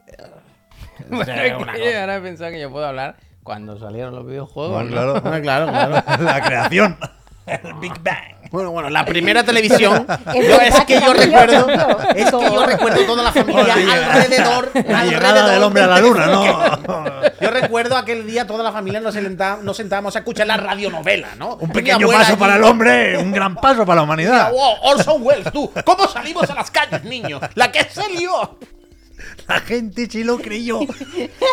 ahora 1.11 2.17
he 2.17 2.21
pensado 2.23 2.51
que 2.51 2.59
yo 2.59 2.71
puedo 2.71 2.87
hablar 2.87 3.17
cuando 3.43 3.79
salieron 3.79 4.15
los 4.15 4.27
videojuegos. 4.27 4.73
Bueno, 4.73 4.91
¿no? 4.91 5.21
claro. 5.21 5.43
Claro, 5.43 5.67
claro. 5.67 6.25
la 6.25 6.41
creación. 6.41 6.97
El 7.65 7.75
Big 7.75 7.93
Bang. 8.03 8.37
Bueno, 8.51 8.73
bueno, 8.73 8.91
la 8.91 9.05
primera 9.05 9.45
televisión. 9.45 10.07
Es 10.35 10.49
yo, 10.49 10.61
es 10.61 10.85
que 10.85 11.01
yo 11.01 11.13
recuerdo. 11.13 11.69
yo- 11.69 11.99
Es 12.17 12.25
que 12.31 12.31
yo 12.53 12.67
recuerdo 12.67 13.05
toda 13.07 13.23
la 13.23 13.33
familia 13.33 13.75
alrededor. 13.75 14.71
La 14.75 15.01
alrededor 15.01 15.05
llegada 15.05 15.49
del 15.51 15.63
hombre 15.63 15.83
a 15.83 15.87
la 15.87 16.01
luna. 16.01 16.27
¿no? 16.27 17.21
Yo 17.41 17.51
recuerdo 17.51 17.97
aquel 17.97 18.27
día 18.27 18.47
toda 18.47 18.63
la 18.63 18.71
familia 18.71 19.01
nos, 19.01 19.15
sentá- 19.15 19.59
nos 19.63 19.75
sentábamos 19.77 20.15
a 20.15 20.19
escuchar 20.19 20.47
la 20.47 20.57
radionovela, 20.59 21.29
¿no? 21.39 21.55
Un 21.57 21.71
pequeño 21.71 22.07
paso 22.07 22.33
allí, 22.33 22.37
para 22.37 22.57
el 22.57 22.65
hombre, 22.65 23.17
un 23.17 23.33
gran 23.33 23.55
paso 23.57 23.87
para 23.87 23.97
la 23.97 24.03
humanidad. 24.03 24.51
Wow, 24.53 24.75
Orson 24.83 25.23
Welles, 25.23 25.51
tú. 25.51 25.71
¿Cómo 25.87 26.07
salimos 26.07 26.51
a 26.51 26.55
las 26.55 26.71
calles, 26.71 27.03
niño? 27.05 27.41
La 27.55 27.73
que 27.73 27.85
se 27.85 28.07
lió. 28.11 28.59
La 29.49 29.61
gente 29.61 30.07
sí 30.11 30.23
lo 30.23 30.39
creyó. 30.39 30.81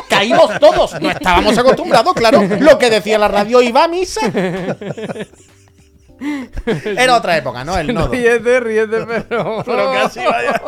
Caímos 0.10 0.60
todos. 0.60 1.00
No 1.00 1.10
estábamos 1.10 1.58
acostumbrados, 1.58 2.14
claro. 2.14 2.42
Lo 2.60 2.78
que 2.78 2.90
decía 2.90 3.18
la 3.18 3.28
radio 3.30 3.62
iba 3.62 3.86
a 3.86 3.88
misa. 3.88 4.22
Era 6.86 7.16
otra 7.16 7.38
época, 7.38 7.64
¿no? 7.64 7.78
El 7.78 7.88
nodo. 7.94 8.12
Ríete, 8.12 8.60
ríete, 8.60 9.06
pero. 9.06 9.64
Pero 9.66 9.92
casi, 9.92 10.20
vaya. 10.20 10.62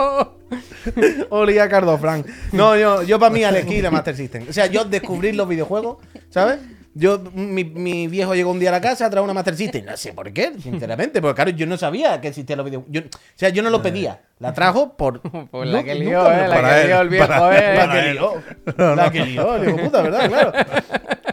Olía 1.30 1.70
Cardo 1.70 1.98
Frank. 1.98 2.26
No, 2.52 2.76
yo, 2.76 3.04
yo 3.04 3.20
para 3.20 3.32
mí 3.32 3.42
Kidd 3.68 3.84
de 3.84 3.92
Master 3.92 4.16
System. 4.16 4.46
O 4.50 4.54
sea, 4.54 4.66
yo 4.68 4.86
descubrir 4.86 5.36
los 5.36 5.48
videojuegos, 5.48 5.98
¿sabes? 6.30 6.60
Yo, 7.00 7.18
mi, 7.34 7.64
mi 7.64 8.08
viejo 8.08 8.36
llegó 8.36 8.52
un 8.52 8.60
día 8.60 8.70
a 8.70 8.74
la 8.74 8.82
casa 8.82 9.06
a 9.06 9.10
traer 9.10 9.24
una 9.24 9.34
Master 9.34 9.56
System. 9.56 9.86
No 9.86 9.96
sé 9.96 10.12
por 10.14 10.32
qué, 10.34 10.52
sinceramente. 10.62 11.22
Porque 11.22 11.36
claro, 11.36 11.52
yo 11.52 11.66
no 11.66 11.78
sabía 11.78 12.20
que 12.20 12.28
existían 12.28 12.58
los 12.58 12.66
videojuegos. 12.66 12.92
Yo- 12.94 13.02
o 13.08 13.22
sea, 13.36 13.50
yo 13.50 13.64
no 13.64 13.70
lo 13.70 13.82
pedía. 13.82 14.20
La 14.40 14.54
trajo 14.54 14.96
por. 14.98 15.22
Por 15.52 15.66
la 15.68 15.84
que 15.84 15.96
lió, 15.96 16.30
eh. 16.32 16.48
La 16.48 16.62
que 16.62 16.82
él, 16.82 16.88
lió 16.88 17.02
el 17.02 17.10
viejo, 17.10 17.28
para- 17.28 17.58
eh. 17.74 17.76
La 17.78 17.92
que 17.94 18.00
él. 18.10 18.14
lió. 18.16 18.96
La 18.96 19.12
que 19.12 19.26
lió, 19.26 19.54
de 19.60 19.74
puta, 19.74 20.02
¿verdad? 20.02 20.30
Claro. 20.30 20.52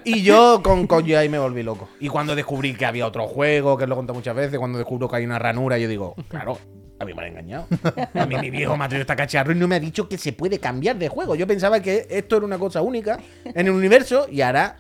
Y 0.05 0.23
yo 0.23 0.61
con, 0.63 0.87
con 0.87 1.05
ahí 1.13 1.29
me 1.29 1.39
volví 1.39 1.63
loco. 1.65 1.89
Y 2.01 2.09
cuando 2.09 2.35
descubrí 2.37 2.75
que 2.75 2.87
había 2.87 3.07
otro 3.07 3.27
juego, 3.27 3.77
que 3.77 3.87
lo 3.87 3.95
he 3.95 3.97
contado 3.97 4.15
muchas 4.15 4.37
veces, 4.37 4.59
cuando 4.59 4.79
descubro 4.79 5.09
que 5.09 5.17
hay 5.17 5.25
una 5.25 5.39
ranura, 5.39 5.79
yo 5.79 5.89
digo, 5.89 6.15
claro, 6.29 6.59
a 7.01 7.05
mí 7.05 7.13
me 7.13 7.23
han 7.23 7.29
engañado. 7.29 7.67
A 8.15 8.25
mí 8.27 8.37
mi 8.37 8.51
viejo 8.51 8.77
me 8.77 8.85
ha 8.85 8.89
traído 8.89 9.03
esta 9.03 9.17
cacharro 9.17 9.51
y 9.53 9.57
no 9.57 9.67
me 9.67 9.75
ha 9.77 9.81
dicho 9.81 10.09
que 10.09 10.17
se 10.17 10.33
puede 10.33 10.59
cambiar 10.61 10.97
de 10.97 11.09
juego. 11.09 11.35
Yo 11.35 11.47
pensaba 11.47 11.81
que 11.81 12.07
esto 12.09 12.37
era 12.37 12.47
una 12.47 12.59
cosa 12.59 12.83
única 12.83 13.19
en 13.45 13.67
el 13.67 13.73
universo 13.73 14.27
y 14.31 14.41
ahora 14.43 14.77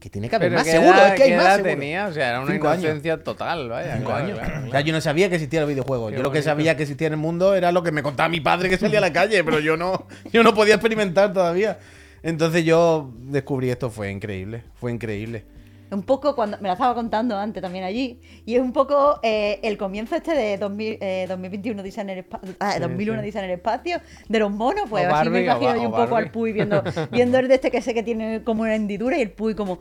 que 0.00 0.10
tiene 0.10 0.28
que 0.28 0.36
haber 0.36 0.48
Pero 0.50 0.58
más 0.60 0.64
¿qué 0.64 0.70
seguro. 0.72 0.96
edad- 0.98 1.08
Es 1.08 1.14
que 1.14 1.22
hay 1.24 1.32
más 1.32 1.44
edad 1.44 1.54
seguro. 1.56 1.70
tenía? 1.74 2.06
O 2.06 2.12
sea, 2.12 2.28
era 2.28 2.40
una 2.40 2.52
Cinco 2.52 2.68
años. 2.68 2.84
inocencia 2.84 3.22
total, 3.24 3.68
vaya. 3.68 3.96
Cinco 3.96 4.10
claro, 4.10 4.24
años. 4.24 4.38
claro, 4.38 4.66
O 4.66 4.70
sea, 4.70 4.80
yo 4.80 4.92
no 4.92 5.00
sabía 5.00 5.28
que 5.28 5.34
existía 5.34 5.60
el 5.60 5.66
videojuego. 5.66 6.08
Qué 6.10 6.16
yo 6.16 6.22
lo 6.22 6.30
que 6.30 6.42
sabía 6.42 6.76
que 6.76 6.82
existía 6.84 7.08
en 7.08 7.14
el 7.14 7.18
mundo 7.18 7.54
era 7.54 7.72
lo 7.72 7.82
que 7.82 7.90
me 7.92 8.02
contaba 8.02 8.28
mi 8.28 8.40
padre 8.40 8.68
que 8.68 8.78
salía 8.78 8.98
a 8.98 9.00
la 9.02 9.12
calle, 9.12 9.42
pero 9.44 9.58
yo 9.60 9.76
no, 9.76 10.06
yo 10.32 10.42
no 10.42 10.54
podía 10.54 10.74
experimentar 10.74 11.32
todavía. 11.32 11.78
Entonces 12.22 12.64
yo 12.64 13.12
descubrí 13.22 13.70
esto, 13.70 13.90
fue 13.90 14.10
increíble, 14.10 14.62
fue 14.80 14.92
increíble. 14.92 15.44
Un 15.90 16.02
poco 16.02 16.34
cuando 16.34 16.58
me 16.60 16.68
la 16.68 16.74
estaba 16.74 16.94
contando 16.94 17.36
antes 17.36 17.62
también 17.62 17.84
allí. 17.84 18.20
Y 18.44 18.56
es 18.56 18.60
un 18.60 18.72
poco 18.72 19.20
eh, 19.22 19.58
el 19.62 19.78
comienzo 19.78 20.16
este 20.16 20.32
de 20.34 20.58
2000, 20.58 20.98
eh, 21.00 21.26
2021 21.28 21.82
Dice 21.82 22.00
en 22.02 22.10
el 22.10 22.18
espacio. 22.18 22.54
Ah, 22.60 22.78
2001 22.78 23.20
sí. 23.20 23.26
Dice 23.26 23.38
en 23.38 23.44
el 23.46 23.50
espacio. 23.52 24.00
De 24.28 24.38
los 24.38 24.50
monos, 24.50 24.84
pues 24.90 25.06
O 25.06 25.14
así 25.14 25.30
me 25.30 25.44
Barbie, 25.46 25.64
imagino 25.64 25.82
yo 25.82 25.88
un 25.88 25.94
poco 25.96 26.16
al 26.16 26.30
Puy 26.30 26.52
viendo, 26.52 26.82
viendo 27.10 27.38
el 27.38 27.48
de 27.48 27.54
este 27.54 27.70
que 27.70 27.80
sé 27.80 27.94
que 27.94 28.02
tiene 28.02 28.44
como 28.44 28.62
una 28.62 28.74
hendidura 28.74 29.16
y 29.18 29.22
el 29.22 29.30
Puy 29.30 29.54
como. 29.54 29.78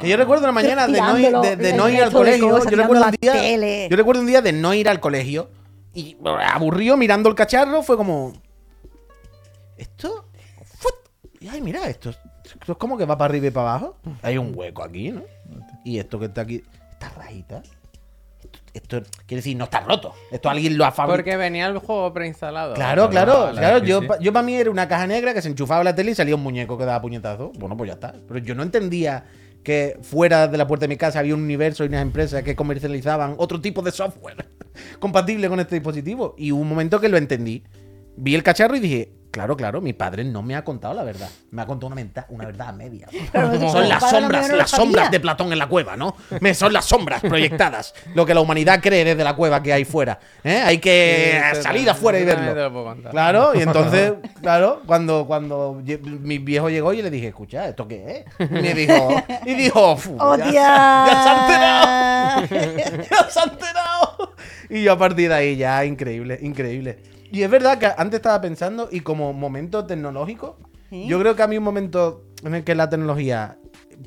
Que 0.00 0.08
yo 0.08 0.16
recuerdo 0.16 0.44
una 0.44 0.52
mañana 0.60 0.86
de 0.86 1.00
no 1.00 1.18
ir, 1.18 1.30
de, 1.38 1.56
de 1.56 1.56
Tirándolo, 1.56 1.82
no 1.84 1.88
ir 1.88 2.02
al 2.02 2.12
colegio. 2.12 2.50
cosas, 2.50 2.70
yo, 2.70 2.76
recuerdo 2.76 3.04
un 3.04 3.14
día, 3.20 3.32
tele. 3.32 3.88
yo 3.90 3.96
recuerdo 3.96 4.20
un 4.20 4.26
día 4.26 4.42
de 4.42 4.52
no 4.52 4.74
ir 4.74 4.88
al 4.88 5.00
colegio 5.00 5.48
y 5.94 6.16
aburrido 6.52 6.96
mirando 6.98 7.28
el 7.30 7.34
cacharro 7.34 7.82
fue 7.82 7.96
como... 7.96 8.34
¿Esto? 9.76 10.26
Ay, 11.50 11.60
mira, 11.60 11.86
esto, 11.88 12.10
es- 12.10 12.18
esto 12.44 12.72
es 12.72 12.78
como 12.78 12.96
que 12.98 13.04
va 13.04 13.16
para 13.16 13.30
arriba 13.30 13.46
y 13.46 13.50
para 13.50 13.70
abajo. 13.70 13.96
Hay 14.22 14.36
un 14.38 14.52
hueco 14.54 14.82
aquí, 14.82 15.10
¿no? 15.12 15.22
Y 15.84 15.98
esto 15.98 16.18
que 16.18 16.26
está 16.26 16.42
aquí... 16.42 16.62
Esta 16.92 17.08
rajita... 17.10 17.62
Esto, 18.72 18.98
esto 18.98 19.10
quiere 19.26 19.38
decir, 19.38 19.56
no 19.56 19.64
está 19.64 19.80
roto. 19.80 20.14
Esto 20.30 20.50
alguien 20.50 20.76
lo 20.76 20.84
ha 20.84 20.92
fabricado. 20.92 21.16
Porque 21.16 21.36
venía 21.36 21.66
el 21.66 21.78
juego 21.78 22.12
preinstalado. 22.12 22.74
Claro, 22.74 23.08
claro, 23.08 23.50
claro. 23.52 23.78
Yo, 23.84 24.02
sí. 24.02 24.08
yo 24.20 24.32
para 24.32 24.44
mí 24.44 24.54
era 24.54 24.70
una 24.70 24.86
caja 24.86 25.06
negra 25.06 25.32
que 25.32 25.42
se 25.42 25.48
enchufaba 25.48 25.80
a 25.80 25.84
la 25.84 25.94
tele 25.94 26.10
y 26.10 26.14
salía 26.14 26.34
un 26.34 26.42
muñeco 26.42 26.76
que 26.76 26.84
daba 26.84 27.00
puñetazo. 27.00 27.52
Bueno, 27.58 27.76
pues 27.76 27.88
ya 27.88 27.94
está. 27.94 28.14
Pero 28.28 28.38
yo 28.38 28.54
no 28.54 28.62
entendía 28.62 29.24
que 29.64 29.98
fuera 30.02 30.46
de 30.46 30.58
la 30.58 30.66
puerta 30.66 30.84
de 30.84 30.88
mi 30.88 30.96
casa 30.96 31.18
había 31.18 31.34
un 31.34 31.42
universo 31.42 31.84
y 31.84 31.88
unas 31.88 32.02
empresas 32.02 32.42
que 32.42 32.54
comercializaban 32.54 33.34
otro 33.38 33.60
tipo 33.60 33.82
de 33.82 33.90
software 33.90 34.46
compatible 35.00 35.48
con 35.48 35.58
este 35.58 35.76
dispositivo. 35.76 36.34
Y 36.38 36.52
hubo 36.52 36.60
un 36.60 36.68
momento 36.68 37.00
que 37.00 37.08
lo 37.08 37.16
entendí. 37.16 37.64
Vi 38.16 38.34
el 38.34 38.42
cacharro 38.42 38.76
y 38.76 38.80
dije, 38.80 39.12
claro, 39.36 39.54
claro, 39.54 39.82
mi 39.82 39.92
padre 39.92 40.24
no 40.24 40.42
me 40.42 40.56
ha 40.56 40.64
contado 40.64 40.94
la 40.94 41.04
verdad. 41.04 41.28
Me 41.50 41.60
ha 41.60 41.66
contado 41.66 41.88
una, 41.88 41.96
menta- 41.96 42.24
una 42.30 42.46
verdad 42.46 42.68
a 42.68 42.72
media. 42.72 43.06
Son 43.70 43.86
las 43.86 44.08
sombras, 44.08 44.48
no 44.48 44.56
las 44.56 44.70
sabía. 44.70 44.84
sombras 44.86 45.10
de 45.10 45.20
Platón 45.20 45.52
en 45.52 45.58
la 45.58 45.66
cueva, 45.68 45.94
¿no? 45.94 46.16
Me 46.40 46.54
son 46.54 46.72
las 46.72 46.86
sombras 46.86 47.20
proyectadas. 47.20 47.92
Lo 48.14 48.24
que 48.24 48.32
la 48.32 48.40
humanidad 48.40 48.80
cree 48.82 49.04
desde 49.04 49.22
la 49.22 49.36
cueva 49.36 49.62
que 49.62 49.74
hay 49.74 49.84
fuera. 49.84 50.18
¿eh? 50.42 50.62
Hay 50.64 50.78
que 50.78 51.38
Sí, 51.54 51.62
salir 51.62 51.90
afuera 51.90 52.18
y 52.18 52.24
verlo. 52.24 52.54
te 52.54 52.60
lo 52.62 52.72
puedo 52.72 52.84
contar. 52.86 53.12
Claro, 53.12 53.54
y 53.54 53.60
entonces, 53.60 54.14
claro, 54.40 54.80
cuando, 54.86 55.26
cuando 55.26 55.82
mi 55.84 56.38
viejo 56.38 56.70
llegó 56.70 56.94
y 56.94 57.02
le 57.02 57.10
dije, 57.10 57.28
escucha, 57.28 57.68
¿esto 57.68 57.86
qué 57.86 58.24
es? 58.38 58.48
Y 58.50 58.52
me 58.54 58.72
dijo, 58.72 59.22
y 59.44 59.54
dijo, 59.54 59.96
"Fu, 59.98 60.16
¡Oh, 60.18 60.36
ya, 60.38 61.06
se 61.22 61.28
ha 61.28 62.40
enterado, 62.46 63.02
ya 63.10 63.30
se 63.30 63.40
ha 63.40 63.42
enterado. 63.44 64.34
Y 64.70 64.82
yo 64.82 64.92
a 64.92 64.98
partir 64.98 65.28
de 65.28 65.34
ahí 65.34 65.56
ya, 65.56 65.84
increíble, 65.84 66.38
increíble. 66.42 67.15
Y 67.36 67.42
es 67.42 67.50
verdad 67.50 67.76
que 67.76 67.84
antes 67.84 68.16
estaba 68.16 68.40
pensando, 68.40 68.88
y 68.90 69.00
como 69.00 69.34
momento 69.34 69.84
tecnológico, 69.84 70.56
¿Sí? 70.88 71.06
yo 71.06 71.20
creo 71.20 71.36
que 71.36 71.42
a 71.42 71.46
mí 71.46 71.58
un 71.58 71.64
momento 71.64 72.24
en 72.42 72.54
el 72.54 72.64
que 72.64 72.74
la 72.74 72.88
tecnología 72.88 73.58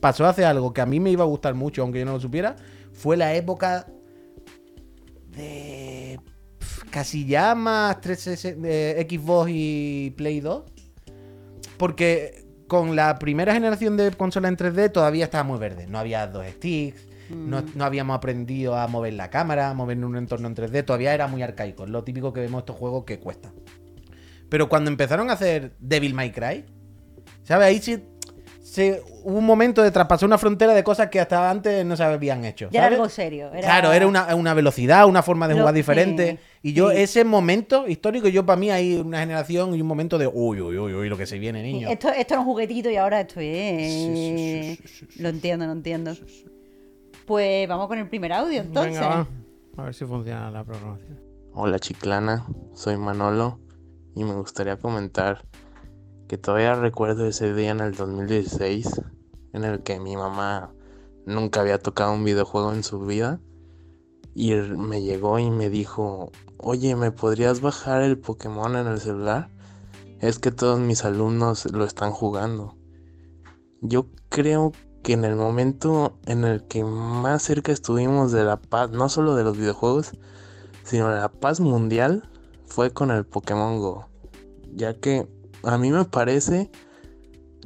pasó 0.02 0.26
a 0.26 0.30
hacer 0.30 0.46
algo 0.46 0.74
que 0.74 0.82
a 0.82 0.88
mí 0.88 1.00
me 1.00 1.12
iba 1.12 1.26
a 1.26 1.28
gustar 1.28 1.54
mucho, 1.54 1.84
aunque 1.84 2.00
yo 2.00 2.06
no 2.06 2.13
lo 2.13 2.20
supiera, 2.20 2.56
fue 2.92 3.18
la 3.18 3.36
época 3.36 3.86
de 5.28 6.20
pf, 6.58 6.89
casi 6.89 7.28
ya 7.28 7.54
más 7.54 8.02
360 8.02 8.68
de 8.68 9.08
Xbox 9.08 9.52
y 9.54 10.12
Play 10.18 10.39
2. 10.39 10.63
Porque 11.78 12.48
con 12.68 12.96
la 12.96 13.20
primera 13.20 13.54
generación 13.54 13.96
de 13.96 14.10
consolas 14.10 14.50
en 14.50 14.58
3D 14.58 14.92
todavía 14.92 15.26
estaba 15.26 15.44
muy 15.44 15.60
verde. 15.60 15.86
No 15.86 16.00
había 16.00 16.26
dos 16.26 16.48
sticks, 16.48 17.06
no, 17.30 17.63
no 17.76 17.86
habíamos 17.86 18.15
aprendido 18.15 18.76
a 18.76 18.88
mover 18.88 19.13
la 19.13 19.30
cámara, 19.30 19.70
a 19.70 19.74
mover 19.74 19.98
en 19.98 20.04
un 20.04 20.18
entorno 20.18 20.48
en 20.48 20.56
3D. 20.56 20.86
Todavía 20.86 21.13
era 21.13 21.28
muy 21.28 21.42
arcaico. 21.42 21.84
Es 21.84 21.89
lo 21.89 22.04
típico 22.04 22.34
que 22.34 22.42
vemos 22.42 22.60
estos 22.60 22.76
juegos 22.76 23.06
que 23.06 23.20
cuesta. 23.20 23.52
Pero 24.50 24.68
cuando 24.70 24.89
empezaron 24.89 25.30
a 25.30 25.34
hacer 25.34 25.76
Devil 25.80 26.13
May 26.13 26.32
Cry, 26.32 26.65
¿sabes? 27.44 27.68
Ahí 27.68 27.80
sí 27.80 28.04
se, 28.70 29.02
hubo 29.24 29.39
un 29.39 29.46
momento 29.46 29.82
de 29.82 29.89
traspasar 29.89 30.28
una 30.28 30.38
frontera 30.38 30.76
de 30.76 30.84
cosas 30.84 31.10
que 31.10 31.20
hasta 31.20 31.50
antes 31.50 31.84
no 31.86 31.98
se 31.98 32.04
habían 32.04 32.46
hecho. 32.46 32.70
Ya 32.72 32.82
era 32.82 32.88
¿sabes? 32.88 33.00
algo 33.00 33.10
serio. 33.10 33.48
Era... 33.52 33.62
Claro, 33.62 33.92
era 33.94 34.06
una, 34.06 34.36
una 34.36 34.54
velocidad, 34.54 35.08
una 35.08 35.24
forma 35.24 35.48
de 35.48 35.56
Lo- 35.56 35.62
jugar 35.62 35.74
diferente. 35.74 36.32
sí, 36.62 36.70
y 36.70 36.74
yo, 36.74 36.92
sí. 36.92 36.98
ese 36.98 37.24
momento 37.24 37.88
histórico, 37.88 38.28
yo 38.28 38.46
para 38.46 38.60
mí 38.60 38.70
hay 38.70 38.96
una 38.98 39.22
generación 39.22 39.74
y 39.74 39.82
un 39.82 39.88
momento 39.88 40.18
de 40.18 40.28
uy, 40.28 40.62
uy, 40.62 40.78
uy, 40.78 40.94
uy, 40.94 41.10
lo 41.10 41.18
que 41.18 41.26
se 41.26 41.39
viene, 41.39 41.63
niño. 41.63 41.89
Esto, 41.89 42.10
esto 42.10 42.36
era 42.36 42.42
un 42.42 42.46
juguetito 42.46 42.92
y 42.92 42.96
ahora 42.96 43.22
esto 43.22 43.39
es. 43.39 43.92
Sí, 43.92 44.13
sí, 44.15 44.78
sí, 44.78 44.88
sí, 44.88 45.06
sí, 45.10 45.22
Lo 45.24 45.30
entiendo, 45.30 45.65
lo 45.65 45.72
entiendo. 45.72 46.15
Pues 47.30 47.70
vamos 47.70 47.88
con 47.88 48.00
el 48.00 48.10
primer 48.10 48.34
audio, 48.34 48.60
entonces. 48.60 48.94
Venga, 48.94 49.08
va. 49.08 49.28
A 49.78 49.84
ver 49.84 49.94
si 49.94 50.04
funciona 50.04 50.50
la 50.50 50.63
programación. 50.63 51.20
Hola 51.54 51.78
Chiclana, 51.78 52.48
soy 52.74 52.98
Manolo 52.98 53.60
y 54.15 54.24
me 54.24 54.34
gustaría 54.34 54.78
comentar 54.78 55.46
que 56.28 56.39
todavía 56.39 56.74
recuerdo 56.74 57.28
ese 57.28 57.54
día 57.54 57.70
en 57.70 57.82
el 57.82 57.94
2016 57.94 59.04
en 59.54 59.63
el 59.63 59.84
que 59.84 60.00
mi 60.00 60.18
mamá 60.18 60.74
nunca 61.28 61.62
había 61.62 61.78
tocado 61.78 62.13
un 62.13 62.24
videojuego 62.24 62.74
en 62.74 62.82
su 62.82 63.00
vida 63.02 63.39
y 64.34 64.56
me 64.56 65.04
llegó 65.04 65.38
y 65.38 65.52
me 65.52 65.70
dijo, 65.70 66.32
oye, 66.58 66.96
¿me 66.96 67.12
podrías 67.12 67.62
bajar 67.62 68.02
el 68.02 68.18
Pokémon 68.18 68.76
en 68.76 68.88
el 68.88 69.00
celular? 69.00 69.52
Es 70.20 70.39
que 70.39 70.50
todos 70.50 70.80
mis 70.80 71.06
alumnos 71.06 71.72
lo 71.72 71.86
están 71.86 72.10
jugando. 72.10 72.76
Yo 73.82 74.08
creo 74.30 74.72
en 75.13 75.26
el 75.26 75.36
momento 75.36 76.17
en 76.26 76.43
el 76.43 76.63
que 76.63 76.84
más 76.84 77.43
cerca 77.43 77.72
estuvimos 77.72 78.32
de 78.32 78.43
la 78.43 78.58
paz, 78.58 78.91
no 78.91 79.10
solo 79.10 79.36
de 79.36 79.43
los 79.43 79.58
videojuegos, 79.58 80.12
sino 80.84 81.10
la 81.10 81.30
paz 81.30 81.60
mundial 81.60 82.30
fue 82.65 82.91
con 82.91 83.12
el 83.12 83.26
Pokémon 83.26 83.80
Go. 83.80 84.08
Ya 84.76 84.93
que 84.93 85.28
a 85.63 85.78
mí 85.78 85.91
me 85.91 86.06
parece 86.06 86.72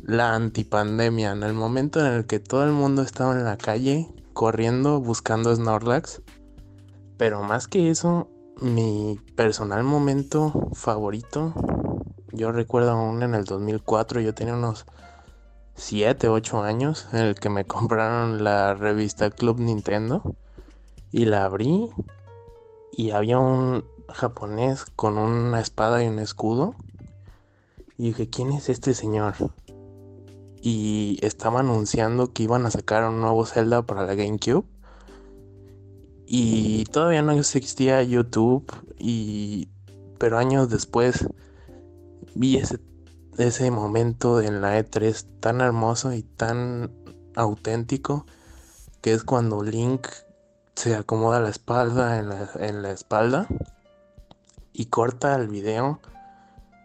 la 0.01 0.35
antipandemia, 0.35 1.31
en 1.31 1.43
el 1.43 1.53
momento 1.53 1.99
en 1.99 2.11
el 2.13 2.25
que 2.25 2.39
todo 2.39 2.63
el 2.65 2.71
mundo 2.71 3.01
estaba 3.01 3.33
en 3.33 3.45
la 3.45 3.57
calle 3.57 4.09
corriendo 4.33 4.99
buscando 4.99 5.55
Snorlax. 5.55 6.21
Pero 7.17 7.43
más 7.43 7.67
que 7.67 7.89
eso, 7.89 8.29
mi 8.59 9.19
personal 9.35 9.83
momento 9.83 10.69
favorito, 10.73 11.53
yo 12.31 12.51
recuerdo 12.51 12.91
aún 12.91 13.23
en 13.23 13.35
el 13.35 13.45
2004, 13.45 14.21
yo 14.21 14.33
tenía 14.33 14.55
unos 14.55 14.85
7, 15.75 16.29
8 16.29 16.63
años, 16.63 17.07
en 17.13 17.19
el 17.19 17.35
que 17.35 17.49
me 17.49 17.65
compraron 17.65 18.43
la 18.43 18.73
revista 18.73 19.29
Club 19.31 19.59
Nintendo 19.59 20.35
y 21.11 21.25
la 21.25 21.45
abrí 21.45 21.89
y 22.91 23.11
había 23.11 23.39
un 23.39 23.85
japonés 24.09 24.85
con 24.95 25.17
una 25.17 25.59
espada 25.59 26.03
y 26.03 26.07
un 26.07 26.19
escudo. 26.19 26.75
Y 27.97 28.05
dije, 28.07 28.29
¿quién 28.29 28.51
es 28.51 28.69
este 28.69 28.93
señor? 28.93 29.33
Y 30.61 31.17
estaba 31.21 31.61
anunciando 31.61 32.31
que 32.31 32.43
iban 32.43 32.65
a 32.65 32.71
sacar 32.71 33.07
un 33.07 33.21
nuevo 33.21 33.45
Zelda 33.45 33.81
para 33.83 34.05
la 34.05 34.15
GameCube. 34.15 34.65
Y 36.25 36.85
todavía 36.85 37.21
no 37.21 37.33
existía 37.33 38.01
YouTube. 38.03 38.71
Y... 38.97 39.69
Pero 40.19 40.37
años 40.37 40.69
después 40.69 41.27
vi 42.33 42.57
ese, 42.57 42.79
ese 43.37 43.71
momento 43.71 44.41
en 44.41 44.61
la 44.61 44.79
E3 44.79 45.39
tan 45.39 45.61
hermoso 45.61 46.13
y 46.13 46.23
tan 46.23 46.91
auténtico. 47.35 48.25
Que 49.01 49.13
es 49.13 49.23
cuando 49.23 49.63
Link 49.63 50.07
se 50.75 50.95
acomoda 50.95 51.39
la 51.39 51.49
espalda 51.49 52.19
en 52.19 52.29
la, 52.29 52.49
en 52.55 52.81
la 52.81 52.91
espalda 52.91 53.47
y 54.71 54.85
corta 54.85 55.35
el 55.35 55.47
video 55.47 55.99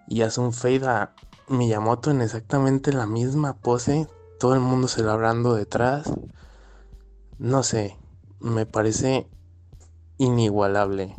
y 0.09 0.22
hace 0.22 0.40
un 0.40 0.53
fade 0.53 0.86
a 0.86 1.14
Miyamoto 1.49 2.11
en 2.11 2.20
exactamente 2.20 2.92
la 2.92 3.07
misma 3.07 3.55
pose, 3.55 4.07
todo 4.38 4.55
el 4.55 4.61
mundo 4.61 4.88
celebrando 4.88 5.55
detrás. 5.55 6.12
No 7.38 7.62
sé, 7.62 7.96
me 8.40 8.66
parece 8.66 9.28
inigualable. 10.18 11.14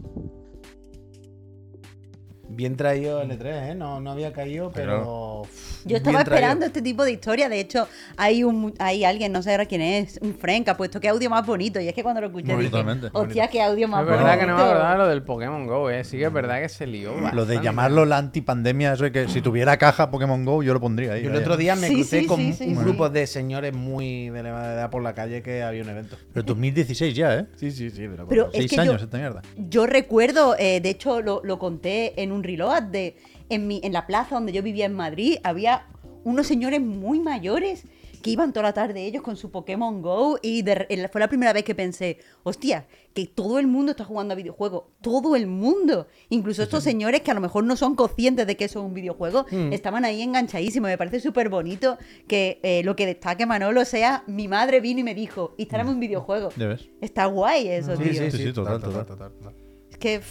Bien 2.59 2.75
traído 2.75 3.21
el 3.21 3.31
E3, 3.31 3.71
¿eh? 3.71 3.75
No, 3.75 4.01
no 4.01 4.11
había 4.11 4.33
caído, 4.33 4.69
pero. 4.69 5.43
Yo 5.85 5.97
estaba 5.97 6.21
esperando 6.21 6.65
este 6.65 6.81
tipo 6.81 7.03
de 7.03 7.11
historia. 7.11 7.49
De 7.49 7.59
hecho, 7.59 7.87
hay 8.17 8.43
un 8.43 8.73
hay 8.79 9.03
alguien, 9.05 9.31
no 9.31 9.41
sé 9.41 9.51
ahora 9.51 9.65
quién 9.65 9.81
es, 9.81 10.19
un 10.21 10.33
friend 10.35 10.65
que 10.65 10.71
ha 10.71 10.77
puesto 10.77 10.99
qué 10.99 11.09
audio 11.09 11.29
más 11.29 11.45
bonito. 11.45 11.79
Y 11.79 11.87
es 11.87 11.93
que 11.93 12.03
cuando 12.03 12.21
lo 12.21 12.27
escuché 12.27 12.55
dije, 12.57 12.83
hostia, 13.13 13.47
qué 13.47 13.61
audio 13.61 13.87
más 13.87 14.01
Es 14.01 14.05
bonito. 14.07 14.23
verdad 14.25 14.39
que 14.39 14.45
no 14.47 14.55
me 14.57 14.61
acordaba 14.63 14.97
lo 14.97 15.07
del 15.07 15.23
Pokémon 15.23 15.67
Go, 15.67 15.89
eh. 15.89 16.03
Sí 16.03 16.17
que 16.17 16.25
es 16.25 16.33
verdad 16.33 16.61
que 16.61 16.69
se 16.69 16.85
lió. 16.87 17.11
Lo 17.13 17.19
de 17.21 17.29
bastante. 17.31 17.63
llamarlo 17.63 18.05
la 18.05 18.17
antipandemia, 18.17 18.93
eso 18.93 19.03
de 19.05 19.11
que 19.11 19.27
si 19.27 19.41
tuviera 19.41 19.77
caja 19.77 20.09
Pokémon 20.11 20.43
Go, 20.45 20.63
yo 20.63 20.73
lo 20.73 20.79
pondría 20.79 21.13
ahí. 21.13 21.23
Yo 21.23 21.29
el 21.29 21.35
otro 21.37 21.57
día 21.57 21.75
me 21.75 21.87
Sí, 21.87 21.95
crucé 21.95 22.19
sí, 22.21 22.25
con 22.27 22.37
sí, 22.39 22.53
sí, 22.53 22.63
un 22.69 22.75
sí. 22.75 22.81
grupo 22.83 23.09
de 23.09 23.25
señores 23.27 23.73
muy 23.73 24.29
de 24.29 24.39
elevada 24.39 24.73
edad 24.73 24.89
por 24.89 25.01
la 25.03 25.13
calle 25.13 25.41
que 25.41 25.63
había 25.63 25.81
un 25.83 25.89
evento. 25.89 26.17
Pero 26.33 26.43
2016 26.45 27.15
ya, 27.15 27.35
¿eh? 27.35 27.45
Sí, 27.55 27.71
sí, 27.71 27.89
sí. 27.89 28.07
Pero, 28.09 28.27
Pero 28.27 28.45
es 28.47 28.51
Seis 28.53 28.69
que 28.69 28.75
yo- 28.75 28.81
años 28.83 29.01
esta 29.01 29.17
mierda. 29.17 29.41
Yo 29.57 29.85
recuerdo, 29.87 30.55
eh, 30.57 30.79
de 30.81 30.89
hecho 30.89 31.21
lo, 31.21 31.41
lo 31.43 31.57
conté 31.59 32.21
en 32.21 32.31
un 32.31 32.43
reload 32.43 32.83
de 32.83 33.15
en, 33.49 33.67
mi, 33.67 33.81
en 33.83 33.93
la 33.93 34.07
plaza 34.07 34.35
donde 34.35 34.51
yo 34.51 34.63
vivía 34.63 34.85
en 34.85 34.93
Madrid, 34.93 35.37
había 35.43 35.87
unos 36.23 36.47
señores 36.47 36.81
muy 36.81 37.19
mayores 37.19 37.83
que 38.21 38.31
iban 38.31 38.51
toda 38.51 38.63
la 38.63 38.73
tarde 38.73 39.05
ellos 39.05 39.23
con 39.23 39.37
su 39.37 39.49
Pokémon 39.49 40.01
Go 40.01 40.39
y 40.41 40.61
de- 40.61 41.07
fue 41.09 41.21
la 41.21 41.29
primera 41.29 41.53
vez 41.53 41.63
que 41.63 41.73
pensé, 41.73 42.17
hostia, 42.43 42.85
que 43.13 43.25
todo 43.27 43.59
el 43.59 43.67
mundo 43.67 43.91
está 43.91 44.03
jugando 44.03 44.33
a 44.33 44.35
videojuegos, 44.35 44.83
todo 44.99 45.37
el 45.37 45.47
mundo, 45.47 46.07
incluso 46.27 46.61
estos 46.61 46.83
señores 46.83 47.21
que 47.21 47.31
a 47.31 47.33
lo 47.33 47.39
mejor 47.39 47.63
no 47.63 47.77
son 47.77 47.95
conscientes 47.95 48.45
de 48.45 48.57
que 48.57 48.65
eso 48.65 48.79
es 48.79 48.85
un 48.85 48.93
videojuego, 48.93 49.45
estaban 49.71 50.03
ahí 50.03 50.21
enganchadísimos, 50.21 50.89
me 50.89 50.97
parece 50.97 51.21
súper 51.21 51.47
bonito 51.47 51.97
que 52.27 52.59
eh, 52.61 52.81
lo 52.83 52.97
que 52.97 53.05
destaque 53.05 53.45
Manolo 53.45 53.85
sea, 53.85 54.25
mi 54.27 54.49
madre 54.49 54.81
vino 54.81 54.99
y 54.99 55.03
me 55.03 55.15
dijo, 55.15 55.55
instálame 55.57 55.91
un 55.91 56.01
videojuego. 56.01 56.49
¿Ya 56.57 56.67
ves? 56.67 56.89
Está 56.99 57.25
guay 57.27 57.69
eso, 57.69 57.95
Sí, 57.95 58.03
tío. 58.03 58.13
sí, 58.23 58.31
Sí, 58.31 58.37
sí, 58.47 58.51
total, 58.53 58.81
total, 58.81 59.05
total. 59.05 59.05
total, 59.05 59.31
total. 59.31 59.53
Es 59.55 59.58
que 59.99 60.21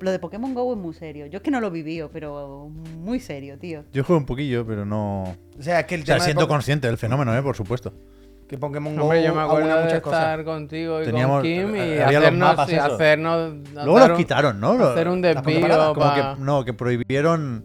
lo 0.00 0.10
de 0.10 0.18
Pokémon 0.18 0.52
Go 0.54 0.72
es 0.72 0.78
muy 0.78 0.92
serio. 0.94 1.26
Yo 1.26 1.38
es 1.38 1.42
que 1.42 1.50
no 1.50 1.60
lo 1.60 1.70
vivido, 1.70 2.10
pero 2.12 2.68
muy 2.98 3.20
serio, 3.20 3.58
tío. 3.58 3.84
Yo 3.92 4.04
juego 4.04 4.18
un 4.20 4.26
poquillo, 4.26 4.66
pero 4.66 4.84
no. 4.84 5.22
O 5.58 5.62
sea, 5.62 5.80
es 5.80 5.86
que 5.86 5.94
el 5.94 6.02
O 6.02 6.04
sea, 6.04 6.14
tema 6.16 6.24
de 6.24 6.30
siendo 6.30 6.42
Pok- 6.42 6.48
consciente 6.48 6.86
del 6.88 6.98
fenómeno, 6.98 7.36
¿eh? 7.36 7.42
Por 7.42 7.56
supuesto. 7.56 7.92
que 8.48 8.58
Pokémon 8.58 8.94
Go 8.94 9.02
Hombre, 9.04 9.22
yo 9.24 9.34
me 9.34 9.40
acuerdo 9.40 9.68
de 9.68 9.74
muchas 9.74 9.92
estar 9.94 10.02
cosas. 10.02 10.44
contigo 10.44 11.00
y 11.00 11.04
Teníamos- 11.06 11.36
con 11.36 11.42
Kim 11.44 11.76
y 11.76 11.78
había 11.80 12.04
los 12.06 12.16
hacernos, 12.28 12.48
mapas 12.50 12.70
y 12.70 12.74
hacernos 12.76 13.54
Luego 13.74 13.96
hacer 13.96 14.08
los 14.10 14.18
quitaron, 14.18 14.60
¿no? 14.60 14.72
Hacer 14.72 15.08
un 15.08 15.22
desvío 15.22 15.94
Como 15.94 16.14
que, 16.14 16.22
no, 16.42 16.64
que 16.64 16.72
prohibieron 16.74 17.64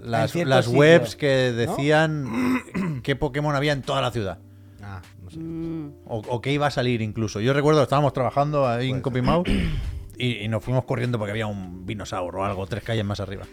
las, 0.00 0.34
las 0.36 0.68
webs 0.68 1.16
que 1.16 1.26
decían 1.52 2.60
qué 3.02 3.16
Pokémon 3.16 3.54
había 3.56 3.72
en 3.72 3.82
toda 3.82 4.00
la 4.00 4.10
ciudad. 4.12 4.38
Ah, 4.82 5.00
no 5.24 5.30
sé. 5.30 5.38
Mm. 5.40 5.92
O, 6.06 6.18
o 6.18 6.40
que 6.40 6.52
iba 6.52 6.66
a 6.68 6.70
salir 6.70 7.02
incluso. 7.02 7.40
Yo 7.40 7.52
recuerdo, 7.52 7.82
estábamos 7.82 8.12
trabajando 8.12 8.68
ahí 8.68 8.90
en 8.90 9.00
Copymouse 9.00 9.48
y, 10.16 10.44
y 10.44 10.48
nos 10.48 10.62
fuimos 10.64 10.84
corriendo 10.84 11.18
porque 11.18 11.30
había 11.32 11.46
un 11.46 11.86
dinosauro 11.86 12.40
o 12.40 12.44
algo 12.44 12.66
tres 12.66 12.82
calles 12.84 13.04
más 13.04 13.20
arriba. 13.20 13.44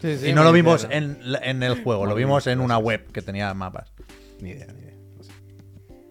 Sí, 0.00 0.16
sí, 0.16 0.28
y 0.28 0.32
no 0.32 0.44
lo 0.44 0.52
vimos 0.52 0.86
en, 0.90 1.18
en 1.42 1.62
el 1.62 1.82
juego, 1.82 2.06
lo 2.06 2.14
vimos 2.14 2.46
en 2.46 2.60
una 2.60 2.78
web 2.78 3.10
que 3.12 3.20
tenía 3.22 3.52
mapas. 3.54 3.92
Ni 4.40 4.50
idea, 4.50 4.66
ni 4.72 4.80
idea. 4.82 4.94
No 5.16 5.24
sé. 5.24 5.32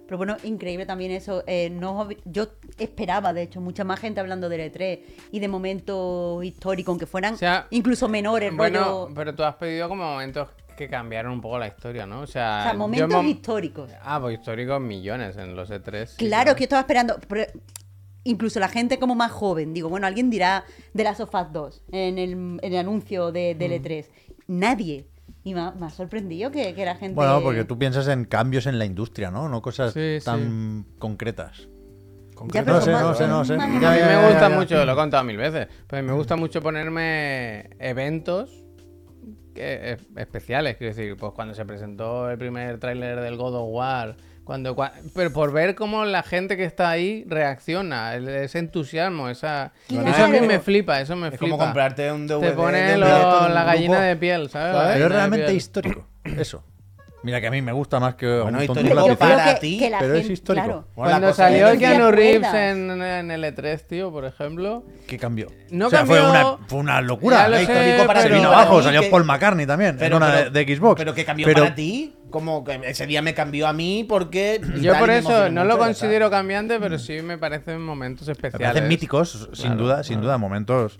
Pero 0.05 0.17
bueno, 0.17 0.35
increíble 0.43 0.85
también 0.85 1.11
eso. 1.11 1.43
eh, 1.47 1.69
no, 1.69 2.07
yo 2.25 2.47
esperaba, 2.77 3.31
de 3.31 3.43
hecho, 3.43 3.61
mucha 3.61 3.85
más 3.85 3.99
gente 4.01 4.19
hablando 4.19 4.49
del 4.49 4.71
E3 4.71 4.99
y 5.31 5.39
de 5.39 5.47
momentos 5.47 6.43
históricos, 6.43 6.91
aunque 6.91 7.05
fueran 7.05 7.35
O 7.35 7.37
sea, 7.37 7.67
incluso 7.69 8.09
menores. 8.09 8.53
Bueno, 8.55 9.07
rollo- 9.07 9.13
pero 9.15 9.33
tú 9.33 9.43
has 9.43 9.55
pedido 9.55 9.87
como 9.87 10.03
momentos 10.03 10.49
que 10.75 10.89
cambiaron 10.89 11.31
un 11.31 11.41
poco 11.41 11.57
la 11.57 11.67
historia, 11.67 12.05
¿no? 12.05 12.21
O 12.21 12.27
sea, 12.27 12.57
o 12.59 12.63
sea, 12.63 12.73
yo 12.73 12.77
momentos 12.77 13.23
mom- 13.23 13.29
históricos. 13.29 13.89
Ah, 14.03 14.19
pues 14.21 14.37
históricos 14.37 14.79
millones 14.81 15.35
en 15.37 15.55
los 15.55 15.69
E3. 15.71 16.05
sí, 16.07 16.17
Claro, 16.17 16.53
que 16.55 16.59
yo 16.61 16.65
estaba 16.65 16.81
esperando. 16.81 17.17
pero 17.27 17.45
incluso 18.29 18.59
la 18.59 18.67
gente 18.69 18.99
como 18.99 19.15
más 19.15 19.31
joven, 19.31 19.73
digo, 19.73 19.89
bueno, 19.89 20.07
alguien 20.07 20.29
dirá 20.29 20.63
de 20.93 21.03
las 21.03 21.19
of 21.19 21.33
Us 21.33 21.51
2 21.51 21.83
en 21.91 22.17
el, 22.17 22.31
en 22.31 22.59
el 22.61 22.77
anuncio 22.77 23.31
de, 23.31 23.53
Mm. 23.55 23.57
del 23.59 23.71
E3. 23.83 24.05
Nadie. 24.47 25.07
Y 25.43 25.53
me 25.53 25.61
ha, 25.61 25.71
me 25.71 25.85
ha 25.85 25.89
sorprendido 25.89 26.51
que, 26.51 26.73
que 26.75 26.83
la 26.85 26.95
gente. 26.95 27.15
Bueno, 27.15 27.41
porque 27.41 27.63
tú 27.63 27.77
piensas 27.77 28.07
en 28.09 28.25
cambios 28.25 28.65
en 28.65 28.77
la 28.79 28.85
industria, 28.85 29.31
¿no? 29.31 29.47
No 29.47 29.61
cosas 29.61 29.93
Sí, 29.93 30.17
tan 30.23 30.85
concretas. 30.99 31.67
Ya, 32.53 32.61
No 32.63 32.81
sé, 32.81 32.91
no 32.91 33.15
sé, 33.15 33.27
no 33.27 33.43
sé. 33.45 33.57
Ya, 33.57 33.65
mí 33.67 33.79
ya, 33.81 34.07
me 34.21 34.27
gusta 34.27 34.49
mucho, 34.49 34.85
lo 34.85 34.91
he 34.91 34.95
contado 34.95 35.23
mil 35.23 35.37
veces, 35.37 35.67
pero 35.87 36.03
me 36.03 36.13
gusta 36.13 36.35
mucho 36.35 36.61
ponerme 36.61 37.69
eventos 37.79 38.63
que- 39.55 39.93
es- 39.93 40.05
especiales, 40.17 40.77
quiero 40.77 40.93
decir, 40.93 41.17
pues 41.17 41.31
cuando 41.33 41.55
se 41.55 41.65
presentó 41.65 42.29
el 42.29 42.37
primer 42.37 42.77
tráiler 42.79 43.19
del 43.21 43.37
God 43.37 43.55
of 43.55 43.69
War, 43.71 44.17
cuando, 44.47 44.75
cua- 44.75 44.93
pero 45.13 45.31
por 45.33 45.51
ver 45.51 45.75
cómo 45.75 46.05
la 46.05 46.23
gente 46.23 46.55
que 46.57 46.63
está 46.63 46.89
ahí 46.89 47.25
reacciona, 47.27 48.15
ese 48.15 48.59
entusiasmo, 48.59 49.27
esa, 49.29 49.73
Claro. 49.89 50.07
eso 50.09 50.23
a 50.23 50.27
mí 50.29 50.39
me 50.39 50.59
flipa, 50.59 51.01
eso 51.01 51.15
me 51.17 51.27
Es 51.27 51.31
flipa. 51.37 51.51
como 51.51 51.57
comprarte 51.57 52.11
un 52.13 52.25
DVD 52.27 52.47
Te 52.47 52.53
pone 52.53 52.97
lo- 52.97 53.49
la 53.49 53.63
gallina 53.65 53.95
grupo. 53.97 54.07
de 54.07 54.15
piel, 54.15 54.49
¿sabes? 54.49 54.93
Pero 54.93 55.05
es 55.07 55.11
realmente 55.11 55.45
piel. 55.47 55.57
histórico. 55.57 56.07
Eso. 56.23 56.63
Mira 57.23 57.41
que 57.41 57.47
a 57.47 57.51
mí 57.51 57.61
me 57.63 57.71
gusta 57.71 57.99
más 57.99 58.13
que 58.15 58.27
Bueno, 58.41 58.59
un 58.59 58.63
histórico 58.63 59.15
para 59.17 59.55
que- 59.55 59.59
ti, 59.59 59.79
que 59.79 59.91
pero 59.99 60.15
es 60.15 60.29
histórico. 60.29 60.65
claro. 60.65 60.87
Bueno, 60.95 61.11
Cuando 61.11 61.33
salió 61.33 61.67
es- 61.67 61.73
¿te 61.73 61.79
Keanu 61.79 62.11
Reeves 62.11 62.53
en, 62.53 63.01
en 63.01 63.31
el 63.31 63.43
E3, 63.43 63.81
tío, 63.87 64.11
por 64.11 64.23
ejemplo, 64.23 64.83
¿Qué 65.07 65.17
cambió? 65.17 65.47
No 65.71 65.87
o 65.87 65.89
sea, 65.89 66.05
fue 66.05 66.19
cambió- 66.19 66.29
una, 66.57 66.67
fue 66.67 66.79
una 66.79 67.01
locura. 67.01 67.47
Lo 67.49 67.55
sé, 67.57 67.63
histórico 67.63 68.05
para 68.05 68.21
se 68.21 68.29
vino 68.29 68.47
abajo, 68.49 68.83
salió 68.83 69.01
que- 69.01 69.09
Paul 69.09 69.25
McCartney 69.25 69.65
también, 69.65 69.97
en 69.99 70.13
una 70.13 70.31
de, 70.43 70.49
de 70.51 70.75
Xbox. 70.75 70.99
Pero 70.99 71.13
que 71.15 71.25
cambió 71.25 71.47
Pero- 71.47 71.63
para 71.63 71.75
ti, 71.75 72.15
como 72.29 72.63
que 72.63 72.79
ese 72.85 73.07
día 73.07 73.21
me 73.23 73.33
cambió 73.33 73.67
a 73.67 73.73
mí 73.73 74.05
porque. 74.07 74.61
Yo 74.79 74.97
por 74.99 75.07
me 75.07 75.17
eso 75.17 75.49
no 75.49 75.65
lo 75.65 75.77
considero 75.79 76.29
cambiante, 76.29 76.79
pero 76.79 76.99
sí 76.99 77.21
me 77.23 77.37
parecen 77.39 77.81
momentos 77.81 78.27
Me 78.27 78.33
especiales. 78.33 78.67
parecen 78.67 78.87
míticos, 78.87 79.49
sin 79.53 79.71
Claro, 79.71 79.83
duda, 79.83 80.03
sin 80.03 80.15
claro. 80.17 80.27
duda, 80.27 80.37
momentos 80.37 80.99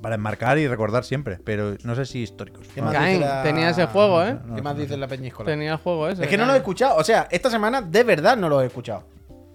para 0.00 0.14
enmarcar 0.14 0.58
y 0.58 0.66
recordar 0.68 1.04
siempre, 1.04 1.38
pero 1.44 1.76
no 1.84 1.94
sé 1.94 2.06
si 2.06 2.20
históricos. 2.22 2.66
¿Qué 2.74 2.80
más 2.82 2.92
Caín, 2.94 3.18
dice 3.18 3.28
la- 3.30 3.42
tenía 3.42 3.70
ese 3.70 3.86
juego, 3.86 4.22
¿eh? 4.24 4.38
¿Qué 4.54 4.62
más 4.62 4.76
dice 4.76 4.96
la 4.96 5.06
peñíscola? 5.08 5.50
Tenía 5.50 5.72
el 5.72 5.78
juego 5.78 6.08
ese. 6.08 6.22
Es 6.24 6.28
que 6.28 6.38
no 6.38 6.46
lo 6.46 6.54
he 6.54 6.58
escuchado. 6.58 6.96
O 6.96 7.04
sea, 7.04 7.26
esta 7.30 7.50
semana 7.50 7.82
de 7.82 8.04
verdad 8.04 8.36
no 8.36 8.48
lo 8.48 8.60
he 8.62 8.66
escuchado. 8.66 9.04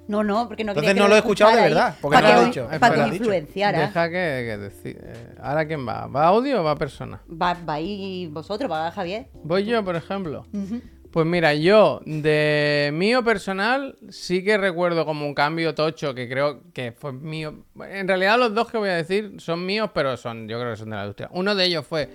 No, 0.06 0.22
no, 0.22 0.50
porque 0.50 0.66
no 0.66 0.72
Entonces 0.74 0.90
quería 0.92 0.94
que 0.96 1.00
no 1.00 1.08
lo 1.08 1.16
he 1.16 1.20
escuchado 1.20 1.52
de 1.52 1.58
escuchara 1.60 1.76
verdad, 1.86 1.94
ahí 1.96 2.00
porque 2.02 2.16
para 2.18 2.28
no 2.28 2.34
lo 2.34 2.40
que, 2.40 2.44
he 2.44 2.48
dicho. 2.50 2.66
para 2.66 2.78
que 2.80 2.86
Espera. 2.86 3.08
me 3.08 3.16
influenciara. 3.16 3.80
Deja 3.80 4.10
que, 4.10 4.12
que 4.12 4.58
deci- 4.60 4.98
eh, 5.02 5.36
Ahora 5.42 5.66
quién 5.66 5.88
va. 5.88 6.08
¿Va 6.08 6.26
audio 6.28 6.60
o 6.60 6.64
va 6.66 6.76
persona? 6.76 7.22
Va, 7.32 7.54
va 7.54 7.74
ahí 7.76 8.28
vosotros, 8.30 8.70
va 8.70 8.92
Javier. 8.92 9.28
Voy 9.46 9.64
yo, 9.64 9.82
por 9.86 9.96
ejemplo. 9.96 10.46
Ujú. 10.54 10.82
Pues 11.14 11.28
mira, 11.28 11.54
yo 11.54 12.02
de 12.08 12.90
mío 12.92 13.24
personal 13.24 13.96
sí 14.10 14.44
que 14.44 14.58
recuerdo 14.58 15.06
como 15.06 15.28
un 15.28 15.36
cambio 15.36 15.76
tocho 15.76 16.16
que 16.16 16.28
creo 16.28 16.64
que 16.74 16.92
fue 16.92 17.14
mío. 17.14 17.66
En 17.88 18.08
realidad 18.08 18.40
los 18.40 18.56
dos 18.56 18.72
que 18.72 18.80
voy 18.80 18.90
a 18.90 18.96
decir 18.96 19.36
son 19.38 19.64
míos, 19.64 19.92
pero 19.94 20.18
son, 20.18 20.48
yo 20.48 20.60
creo 20.60 20.72
que 20.72 20.78
son 20.78 20.90
de 20.90 20.96
la 20.96 21.04
industria. 21.04 21.30
Uno 21.32 21.54
de 21.54 21.66
ellos 21.66 21.86
fue 21.86 22.10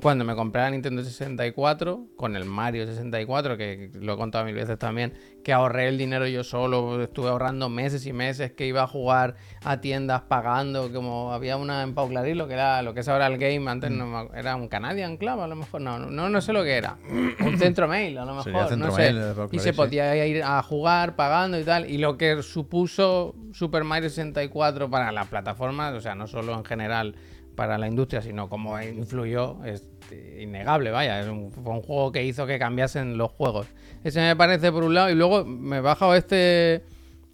cuando 0.00 0.24
me 0.24 0.34
compré 0.34 0.62
la 0.62 0.70
Nintendo 0.70 1.02
64 1.02 2.08
con 2.16 2.36
el 2.36 2.44
Mario 2.44 2.86
64, 2.86 3.56
que 3.56 3.90
lo 3.94 4.14
he 4.14 4.16
contado 4.16 4.44
mil 4.44 4.54
veces 4.54 4.78
también, 4.78 5.14
que 5.42 5.52
ahorré 5.52 5.88
el 5.88 5.98
dinero 5.98 6.26
yo 6.26 6.44
solo, 6.44 7.02
estuve 7.02 7.28
ahorrando 7.28 7.68
meses 7.68 8.06
y 8.06 8.12
meses, 8.12 8.52
que 8.52 8.66
iba 8.66 8.82
a 8.82 8.86
jugar 8.86 9.36
a 9.62 9.80
tiendas 9.80 10.22
pagando, 10.22 10.92
como 10.92 11.32
había 11.32 11.56
una 11.56 11.82
en 11.82 11.94
Pau 11.94 12.08
Clarín, 12.08 12.38
lo 12.38 12.48
que 12.48 12.54
era 12.54 12.82
lo 12.82 12.94
que 12.94 13.00
es 13.00 13.08
ahora 13.08 13.26
el 13.26 13.38
game, 13.38 13.70
antes 13.70 13.90
no 13.90 14.06
me 14.06 14.38
era 14.38 14.56
un 14.56 14.68
Canadian 14.68 15.16
Club, 15.16 15.40
a 15.40 15.46
lo 15.46 15.56
mejor, 15.56 15.80
no, 15.80 15.98
no, 15.98 16.28
no 16.28 16.40
sé 16.40 16.52
lo 16.52 16.64
que 16.64 16.76
era, 16.76 16.98
un 17.40 17.58
centro 17.58 17.88
mail, 17.88 18.18
a 18.18 18.24
lo 18.24 18.34
mejor, 18.34 18.76
no 18.76 18.90
sé, 18.90 19.14
y 19.52 19.58
se 19.58 19.72
podía 19.72 20.26
ir 20.26 20.42
a 20.42 20.62
jugar 20.62 21.16
pagando 21.16 21.58
y 21.58 21.64
tal, 21.64 21.88
y 21.90 21.98
lo 21.98 22.16
que 22.16 22.42
supuso 22.42 23.34
Super 23.52 23.84
Mario 23.84 24.08
64 24.08 24.90
para 24.90 25.12
las 25.12 25.28
plataformas, 25.28 25.94
o 25.94 26.00
sea, 26.00 26.14
no 26.14 26.26
solo 26.26 26.54
en 26.54 26.64
general 26.64 27.14
para 27.54 27.78
la 27.78 27.86
industria, 27.86 28.22
sino 28.22 28.48
como 28.48 28.80
influyó, 28.80 29.64
es 29.64 29.86
eh, 30.10 30.40
innegable, 30.42 30.90
vaya, 30.90 31.20
es 31.20 31.28
un, 31.28 31.50
fue 31.52 31.72
un 31.72 31.82
juego 31.82 32.12
que 32.12 32.24
hizo 32.24 32.46
que 32.46 32.58
cambiasen 32.58 33.16
los 33.16 33.30
juegos. 33.32 33.66
Ese 34.02 34.20
me 34.20 34.36
parece 34.36 34.70
por 34.72 34.84
un 34.84 34.94
lado, 34.94 35.10
y 35.10 35.14
luego 35.14 35.44
me 35.44 35.78
he 35.78 35.80
bajado 35.80 36.14
este, 36.14 36.82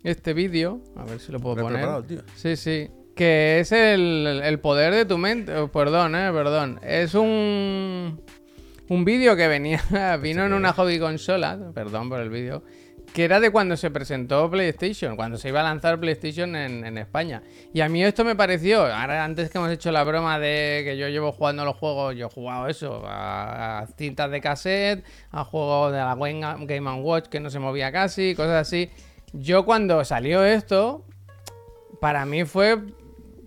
este 0.03 0.35
vídeo, 0.35 0.81
a 0.97 1.05
ver 1.05 1.21
si 1.21 1.33
lo 1.33 1.41
puedo 1.41 1.57
poner. 1.57 2.03
tío. 2.03 2.23
Sí, 2.37 2.57
sí. 2.57 2.89
Que 3.15 3.61
es 3.61 3.73
el, 3.73 4.41
el 4.45 4.61
poder 4.61 4.95
de 4.95 5.05
tu 5.05 5.19
mente. 5.19 5.55
oh, 5.57 5.69
perdón, 5.69 6.15
eh, 6.15 6.31
perdón. 6.33 6.81
Es 6.83 7.15
un. 7.15 8.21
Un 8.89 9.05
vídeo 9.05 9.37
que 9.37 9.47
venía. 9.47 9.83
Vino 10.23 10.47
en 10.47 10.53
una 10.53 10.73
hobby 10.73 10.99
consola. 10.99 11.71
Perdón 11.75 12.09
por 12.09 12.21
el 12.21 12.31
vídeo. 12.31 12.63
Que 13.13 13.25
era 13.25 13.41
de 13.41 13.51
cuando 13.51 13.77
se 13.77 13.91
presentó 13.91 14.51
PlayStation. 14.51 15.17
Cuando 15.17 15.37
se 15.37 15.49
iba 15.49 15.61
a 15.61 15.65
lanzar 15.65 15.99
PlayStation 15.99 16.55
en, 16.55 16.99
España. 16.99 17.43
Y 17.75 17.81
a 17.81 17.89
mí 17.89 18.03
esto 18.05 18.25
me 18.25 18.37
pareció. 18.37 18.83
Ahora, 18.83 19.25
antes 19.25 19.51
que 19.51 19.59
hemos 19.59 19.71
hecho 19.71 19.91
la 19.91 20.05
broma 20.05 20.39
de 20.39 20.83
que 20.85 20.97
yo 20.97 21.09
llevo 21.09 21.33
jugando 21.33 21.65
los 21.65 21.77
juegos. 21.77 22.15
Yo 22.17 22.27
he 22.27 22.31
jugado 22.31 22.69
eso. 22.69 23.03
A, 23.07 23.81
a 23.81 23.87
cintas 23.87 24.31
de 24.31 24.41
cassette. 24.41 25.05
A 25.31 25.45
juegos 25.45 25.93
de 25.93 25.99
la 25.99 26.15
Game 26.15 26.67
Game 26.67 26.93
Watch 27.01 27.27
que 27.27 27.41
no 27.41 27.51
se 27.51 27.59
movía 27.59 27.91
casi. 27.91 28.35
Cosas 28.35 28.67
así. 28.67 28.91
Yo 29.33 29.65
cuando 29.65 30.05
salió 30.05 30.45
esto 30.45 31.05
para 32.01 32.25
mí 32.25 32.45
fue 32.45 32.79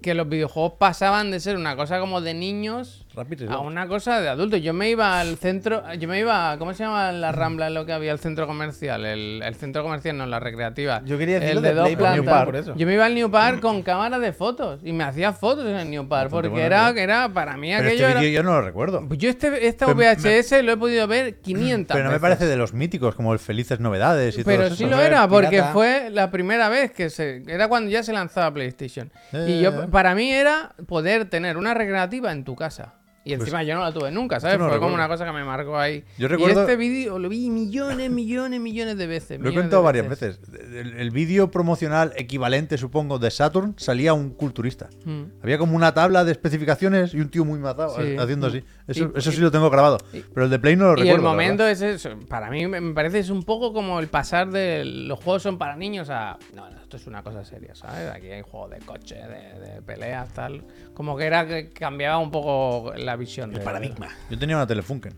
que 0.02 0.14
los 0.14 0.30
videojuegos 0.30 0.74
pasaban 0.78 1.32
de 1.32 1.40
ser 1.40 1.58
una 1.58 1.76
cosa 1.76 2.00
como 2.00 2.22
de 2.22 2.34
niños 2.34 3.03
A 3.50 3.60
una 3.60 3.88
cosa 3.88 4.20
de 4.22 4.30
adulto. 4.30 4.58
Yo 4.58 4.74
me 4.74 4.90
iba 4.90 5.20
al 5.20 5.38
centro, 5.38 5.84
yo 5.94 6.08
me 6.08 6.20
iba, 6.20 6.58
¿cómo 6.58 6.74
se 6.74 6.84
llama 6.84 7.12
la 7.12 7.32
Rambla 7.32 7.68
en 7.68 7.74
lo 7.76 7.86
que 7.86 7.94
había 7.94 8.12
el 8.12 8.20
centro 8.20 8.48
comercial? 8.48 9.06
El, 9.06 9.42
el 9.44 9.56
centro 9.56 9.84
comercial, 9.84 10.18
no, 10.18 10.26
la 10.26 10.40
recreativa. 10.40 11.02
Yo 11.06 11.18
quería 11.18 11.40
decirlo 11.40 11.60
el 11.60 11.64
de, 11.64 11.70
de 11.70 11.76
dos 11.76 11.90
plantas. 11.96 12.26
Park. 12.34 12.46
por 12.46 12.56
eso. 12.56 12.76
Yo 12.76 12.88
me 12.88 12.94
iba 12.94 13.06
al 13.06 13.14
New 13.16 13.30
Park 13.30 13.60
con 13.60 13.82
cámara 13.84 14.18
de 14.20 14.34
fotos 14.34 14.80
y 14.84 14.94
me 14.94 15.04
hacía 15.04 15.32
fotos 15.34 15.66
en 15.66 15.76
el 15.76 15.90
New 15.90 16.08
Park 16.08 16.32
Bastante 16.32 16.50
porque 16.50 16.66
era, 16.66 16.90
era 16.90 17.30
para 17.30 17.56
mí 17.58 17.72
Pero 17.76 17.88
aquello 17.88 18.08
este 18.08 18.20
era... 18.20 18.30
yo 18.30 18.44
no 18.44 18.52
lo 18.54 18.62
recuerdo. 18.62 19.08
Pues 19.08 19.20
Yo 19.20 19.30
este, 19.30 19.68
esta 19.68 19.88
me- 19.94 19.94
VHS 20.14 20.64
lo 20.64 20.72
he 20.72 20.78
podido 20.78 21.08
ver 21.08 21.36
500 21.42 21.94
Pero 21.96 22.06
no 22.06 22.12
me 22.12 22.20
parece 22.20 22.46
de 22.46 22.56
los 22.58 22.74
míticos, 22.74 23.16
como 23.16 23.34
el 23.34 23.40
Felices 23.40 23.80
Novedades 23.80 24.38
y 24.38 24.44
Pero 24.44 24.66
todo 24.66 24.76
sí 24.76 24.86
eso. 24.86 24.96
lo 24.96 25.02
era, 25.02 25.28
porque 25.28 25.50
pirata. 25.50 25.74
fue 25.74 26.10
la 26.10 26.32
primera 26.32 26.70
vez 26.70 26.92
que 26.92 27.10
se... 27.10 27.44
Era 27.48 27.68
cuando 27.68 27.92
ya 27.92 28.02
se 28.04 28.12
lanzaba 28.14 28.52
PlayStation. 28.54 29.12
Eh, 29.34 29.46
y 29.50 29.62
yo, 29.62 29.70
eh. 29.84 29.88
para 29.92 30.16
mí 30.16 30.32
era 30.32 30.74
poder 30.88 31.26
tener 31.30 31.58
una 31.58 31.74
recreativa 31.74 32.32
en 32.32 32.44
tu 32.44 32.56
casa. 32.56 32.96
Y 33.26 33.30
Pues 33.30 33.42
encima 33.42 33.64
yo 33.64 33.76
no 33.76 33.82
la 33.82 33.94
tuve 33.94 34.12
nunca, 34.12 34.40
¿sabes? 34.42 34.60
no 34.60 34.68
Fue 34.68 34.80
como 34.80 34.94
una 34.94 35.08
cosa 35.08 35.26
que 35.26 35.32
me 35.32 35.46
marcó 35.46 35.78
ahí. 35.78 36.04
Yo 36.18 36.28
recuerdo- 36.28 36.60
Y 36.60 36.62
este 36.64 36.76
vídeo 36.76 37.18
lo 37.20 37.30
vi 37.30 37.50
millones, 37.50 38.12
millones, 38.12 38.60
millones 38.60 38.98
de 38.98 39.08
veces. 39.08 39.40
Lo 39.40 39.50
he 39.50 39.54
contado 39.54 39.82
varias 39.82 40.10
veces. 40.10 40.42
El, 40.74 40.96
el 41.00 41.12
vídeo 41.12 41.50
promocional 41.50 42.12
equivalente, 42.18 42.78
supongo, 42.78 43.20
de 43.20 43.32
Saturn 43.32 43.76
salía 43.78 44.14
un 44.14 44.32
culturista. 44.32 44.90
Mm. 45.06 45.24
Había 45.42 45.58
como 45.58 45.76
una 45.78 45.94
tabla 45.94 46.26
de 46.26 46.34
especificaciones 46.34 47.14
y 47.14 47.22
un 47.22 47.30
tío 47.30 47.46
muy 47.46 47.60
matado 47.60 47.96
Sí. 47.96 48.18
haciendo 48.18 48.48
así. 48.48 48.64
Eso, 48.88 49.12
Y- 49.16 49.18
eso 49.20 49.32
sí 49.32 49.40
lo 49.40 49.52
tengo 49.52 49.70
grabado. 49.70 50.00
Pero 50.34 50.44
el 50.46 50.50
de 50.52 50.60
Play 50.60 50.76
no 50.76 50.86
lo 50.88 50.92
Y 50.92 50.96
recuerdo. 51.04 51.16
el 51.18 51.24
la 51.24 51.30
momento 51.30 51.66
es 51.66 51.82
eso. 51.82 52.10
Para 52.28 52.50
mí 52.50 52.68
me 52.68 52.82
me 52.82 52.94
parece 52.94 53.20
es 53.20 53.30
un 53.30 53.44
poco 53.44 53.72
como 53.72 54.02
el 54.02 54.08
pasar 54.10 54.50
de 54.52 54.84
los 54.84 55.18
juegos 55.24 55.44
son 55.44 55.58
para 55.58 55.78
niños 55.78 56.10
a. 56.10 56.38
No, 56.54 56.70
no, 56.70 56.82
esto 56.82 56.98
es 56.98 57.08
una 57.08 57.24
cosa 57.24 57.46
seria, 57.46 57.74
¿sabes? 57.74 58.12
Aquí 58.12 58.28
hay 58.28 58.42
juegos 58.42 58.72
de 58.72 58.80
coche, 58.80 59.16
de, 59.16 59.60
de 59.76 59.82
peleas, 59.82 60.34
tal. 60.34 60.64
Como 60.94 61.16
que 61.16 61.24
era 61.24 61.48
que 61.48 61.70
cambiaba 61.72 62.18
un 62.18 62.30
poco 62.30 62.92
la 62.98 63.13
visión. 63.16 63.52
El 63.52 63.60
de- 63.60 63.64
paradigma. 63.66 64.08
Yo 64.30 64.38
tenía 64.40 64.56
una 64.56 64.68
Telefunken 64.68 65.14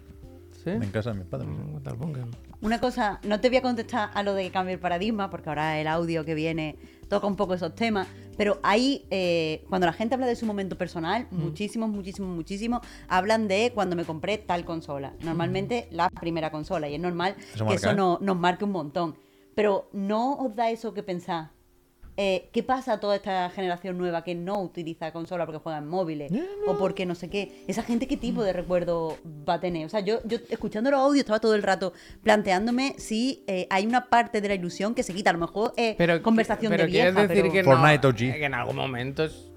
¿Sí? 0.64 0.70
en 0.72 0.90
casa 0.92 1.12
de 1.12 1.20
mis 1.20 1.28
padres. 1.28 1.48
Mm. 1.50 2.66
Una 2.66 2.80
cosa, 2.80 3.20
no 3.24 3.40
te 3.40 3.50
voy 3.50 3.58
a 3.58 3.62
contestar 3.62 4.10
a 4.14 4.24
lo 4.24 4.34
de 4.34 4.44
que 4.44 4.52
cambie 4.52 4.74
el 4.74 4.80
paradigma, 4.80 5.30
porque 5.30 5.50
ahora 5.50 5.80
el 5.80 5.88
audio 5.88 6.26
que 6.26 6.34
viene 6.34 6.78
toca 7.10 7.28
un 7.28 7.36
poco 7.36 7.54
esos 7.54 7.76
temas, 7.76 8.08
pero 8.38 8.60
ahí, 8.64 9.06
eh, 9.12 9.64
cuando 9.70 9.86
la 9.86 9.94
gente 9.94 10.16
habla 10.16 10.26
de 10.26 10.36
su 10.36 10.46
momento 10.48 10.76
personal, 10.78 11.28
Mm. 11.30 11.36
muchísimos, 11.38 11.90
muchísimos, 11.90 12.36
muchísimos, 12.36 12.82
hablan 13.08 13.48
de 13.48 13.72
cuando 13.76 13.96
me 13.96 14.06
compré 14.06 14.40
tal 14.40 14.66
consola. 14.66 15.14
Normalmente 15.22 15.88
la 15.92 16.10
primera 16.10 16.50
consola, 16.52 16.90
y 16.90 16.96
es 16.96 17.00
normal 17.02 17.36
Eso 17.38 17.60
que 17.60 17.64
marca, 17.66 17.76
eso 17.76 17.92
¿eh? 17.92 17.96
no- 17.96 18.18
nos 18.22 18.38
marque 18.38 18.64
un 18.66 18.72
montón. 18.72 19.16
Pero 19.54 19.88
no 19.94 20.34
os 20.38 20.56
da 20.56 20.72
eso 20.72 20.94
que 20.94 21.04
pensar. 21.04 21.52
Eh, 22.18 22.50
¿Qué 22.54 22.64
pasa 22.64 22.94
a 22.94 23.00
toda 23.02 23.16
esta 23.18 23.50
generación 23.50 23.98
nueva 23.98 24.24
que 24.24 24.36
no 24.36 24.62
utiliza 24.62 25.12
consola 25.12 25.46
porque 25.46 25.60
juega 25.60 25.80
en 25.80 25.88
móviles? 25.88 26.32
O 26.66 26.78
porque 26.78 27.06
no 27.06 27.14
sé 27.14 27.30
qué. 27.30 27.64
¿Esa 27.68 27.84
gente 27.84 28.08
qué 28.08 28.16
tipo 28.16 28.42
de 28.44 28.54
recuerdo 28.54 29.18
va 29.48 29.56
a 29.56 29.60
tener? 29.60 29.86
O 29.86 29.90
sea, 29.90 30.00
yo, 30.00 30.20
yo 30.26 30.38
escuchando 30.50 30.90
los 30.92 31.00
audios 31.02 31.20
estaba 31.22 31.40
todo 31.42 31.56
el 31.56 31.64
rato 31.64 31.92
planteándome 32.24 32.96
si 32.98 33.44
eh, 33.48 33.68
hay 33.70 33.86
una 33.86 34.06
parte 34.06 34.40
de 34.40 34.48
la 34.48 34.54
ilusión 34.56 34.96
que 34.96 35.04
se 35.04 35.14
quita. 35.14 35.32
A 35.32 35.34
lo 35.34 35.40
mejor 35.40 35.74
es 35.76 35.96
Pero, 35.98 36.22
conversación 36.22 36.70
pero 36.70 36.84
de 36.86 36.90
vieja, 36.92 37.28
decir 37.28 37.44
pero... 37.44 37.52
que, 37.54 37.64
Fortnite 37.64 38.00
no, 38.04 38.10
OG. 38.10 38.22
eh, 38.22 38.40
que 38.40 38.46
en 38.46 38.54
algún 38.54 38.76
momento 38.78 39.24
es- 39.26 39.52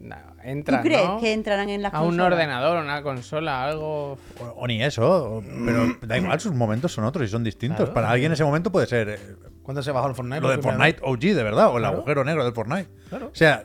no, 0.00 0.16
¿Tú 0.16 0.32
entran, 0.48 0.82
crees 0.82 1.04
¿no? 1.04 1.20
que 1.20 1.32
entrarán 1.32 1.68
en 1.68 1.82
las 1.82 1.94
a 1.94 2.02
un 2.02 2.18
ordenador, 2.20 2.82
una 2.82 3.02
consola, 3.02 3.64
algo. 3.64 4.18
O, 4.40 4.44
o 4.56 4.66
ni 4.66 4.82
eso. 4.82 5.36
o- 5.38 5.42
pero 5.64 5.96
da 6.02 6.16
igual, 6.18 6.38
sus 6.40 6.52
momentos 6.52 6.92
son 6.92 7.04
otros 7.04 7.26
y 7.26 7.30
son 7.30 7.42
distintos. 7.44 7.88
Para 7.90 8.10
alguien 8.10 8.30
ese 8.32 8.42
momento 8.44 8.70
puede 8.72 8.86
ser 8.88 9.08
eh, 9.10 9.18
¿Cuándo 9.62 9.82
se 9.82 9.92
bajó 9.92 10.08
el 10.08 10.14
Fortnite? 10.14 10.40
lo 10.40 10.48
del 10.48 10.58
vez? 10.58 10.64
Fortnite 10.66 10.98
OG, 11.02 11.20
de 11.36 11.42
verdad, 11.42 11.68
o 11.68 11.76
el 11.76 11.82
Claro. 11.82 11.96
agujero 11.98 12.24
negro 12.24 12.44
del 12.44 12.52
Fortnite. 12.52 12.88
Claro. 13.08 13.26
O 13.32 13.34
sea, 13.34 13.64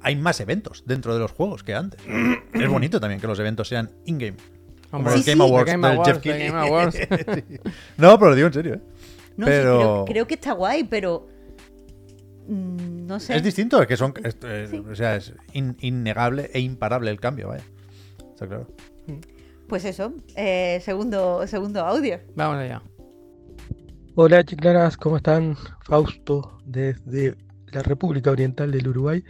hay 0.00 0.16
más 0.16 0.38
eventos 0.40 0.84
dentro 0.86 1.14
de 1.14 1.20
los 1.20 1.32
juegos 1.32 1.62
que 1.62 1.74
antes. 1.74 2.00
es 2.52 2.68
bonito 2.68 3.00
también 3.00 3.20
que 3.20 3.26
los 3.26 3.38
eventos 3.38 3.68
sean 3.68 3.90
in-game. 4.04 4.36
Como 4.90 5.10
los 5.10 5.22
Sí, 5.24 5.30
Game 5.32 5.44
sí. 5.44 5.50
Awards 5.50 5.64
The 5.66 5.72
Game 5.72 5.88
del 5.88 5.96
Awards, 5.96 6.12
Jeff 6.12 6.22
The 6.22 6.28
Keighley. 6.30 6.48
Game 6.48 6.60
Awards. 6.68 6.94
Sí. 6.96 7.58
No, 7.96 8.18
pero 8.18 8.30
lo 8.30 8.36
digo 8.36 8.46
en 8.48 8.52
serio. 8.52 8.74
¿eh? 8.74 8.80
No, 9.36 9.46
sí, 9.46 9.52
pero 9.52 9.78
creo, 9.78 10.04
creo 10.04 10.26
que 10.28 10.34
está 10.34 10.52
guay, 10.52 10.84
pero... 10.84 11.26
mm, 12.48 13.06
no 13.06 13.18
sé. 13.20 13.36
es 13.36 13.42
distinto, 13.42 13.80
es 13.80 13.88
que 13.88 13.96
son. 13.96 14.14
es- 14.22 14.36
eh, 14.44 14.68
Sí. 14.70 14.78
O 14.90 14.94
sea, 14.94 15.16
es 15.16 15.32
in- 15.52 15.76
innegable 15.80 16.50
e 16.52 16.60
imparable 16.60 17.10
el 17.10 17.18
cambio, 17.20 17.48
vaya. 17.48 17.64
Está 18.32 18.46
claro. 18.46 18.66
Pues 19.68 19.84
eso, 19.86 20.12
eh, 20.36 20.80
segundo, 20.84 21.46
segundo 21.46 21.80
audio. 21.84 22.20
Vamos 22.36 22.58
allá. 22.58 22.82
Hola 24.16 24.44
chiclanas, 24.44 24.96
¿cómo 24.96 25.16
están? 25.16 25.56
Fausto 25.80 26.60
desde 26.64 27.34
la 27.72 27.82
República 27.82 28.30
Oriental 28.30 28.70
del 28.70 28.86
Uruguay. 28.86 29.24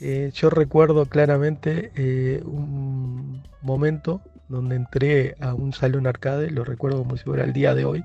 Eh, 0.00 0.32
yo 0.34 0.50
recuerdo 0.50 1.06
claramente 1.06 1.92
eh, 1.94 2.42
un 2.44 3.44
momento 3.62 4.20
donde 4.48 4.74
entré 4.74 5.36
a 5.38 5.54
un 5.54 5.72
salón 5.72 6.08
arcade, 6.08 6.50
lo 6.50 6.64
recuerdo 6.64 6.98
como 6.98 7.16
si 7.16 7.22
fuera 7.22 7.44
el 7.44 7.52
día 7.52 7.72
de 7.76 7.84
hoy, 7.84 8.04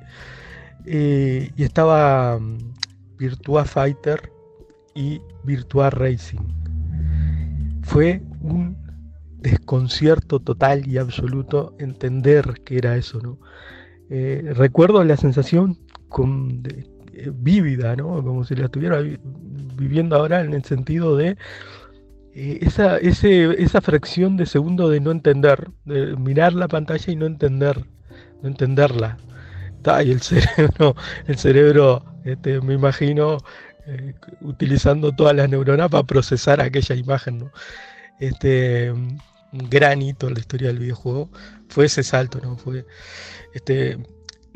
eh, 0.85 1.49
y 1.55 1.63
estaba 1.63 2.37
mm, 2.37 2.57
Virtua 3.17 3.65
Fighter 3.65 4.31
y 4.93 5.21
Virtua 5.43 5.89
Racing. 5.89 6.37
Fue 7.81 8.21
un 8.41 8.77
desconcierto 9.39 10.39
total 10.39 10.87
y 10.87 10.99
absoluto 10.99 11.73
entender 11.79 12.61
qué 12.63 12.77
era 12.77 12.95
eso, 12.95 13.19
¿no? 13.21 13.39
Recuerdo 14.07 15.03
la 15.03 15.17
sensación 15.17 15.79
con- 16.09 16.63
eh, 17.13 17.31
vívida, 17.33 17.95
¿no? 17.95 18.23
Como 18.23 18.43
si 18.45 18.55
la 18.55 18.65
estuviera 18.65 18.99
vi- 19.01 19.19
viviendo 19.75 20.15
ahora 20.15 20.41
en 20.41 20.53
el 20.53 20.63
sentido 20.63 21.15
de 21.17 21.37
eh, 22.33 22.59
esa, 22.61 22.97
esa 22.97 23.81
fracción 23.81 24.37
de 24.37 24.45
segundo 24.45 24.89
de 24.89 24.99
no 24.99 25.11
entender, 25.11 25.69
de 25.85 26.15
mirar 26.17 26.53
la 26.53 26.67
pantalla 26.67 27.11
y 27.11 27.15
no 27.15 27.25
entender, 27.25 27.85
no 28.41 28.49
entenderla. 28.49 29.17
Y 30.03 30.11
el 30.11 30.21
cerebro, 30.23 30.95
el 31.27 31.37
cerebro, 31.37 32.03
este, 32.23 32.59
me 32.61 32.73
imagino, 32.73 33.37
eh, 33.87 34.15
utilizando 34.41 35.11
todas 35.11 35.35
las 35.35 35.49
neuronas 35.49 35.89
para 35.89 36.03
procesar 36.03 36.59
aquella 36.61 36.95
imagen, 36.95 37.37
¿no? 37.39 37.51
Este, 38.19 38.91
un 38.91 39.19
gran 39.69 40.01
hito 40.01 40.27
en 40.27 40.35
la 40.35 40.39
historia 40.41 40.69
del 40.69 40.79
videojuego 40.79 41.29
fue 41.69 41.85
ese 41.85 42.03
salto, 42.03 42.39
¿no? 42.41 42.57
Fue, 42.57 42.85
este, 43.53 43.97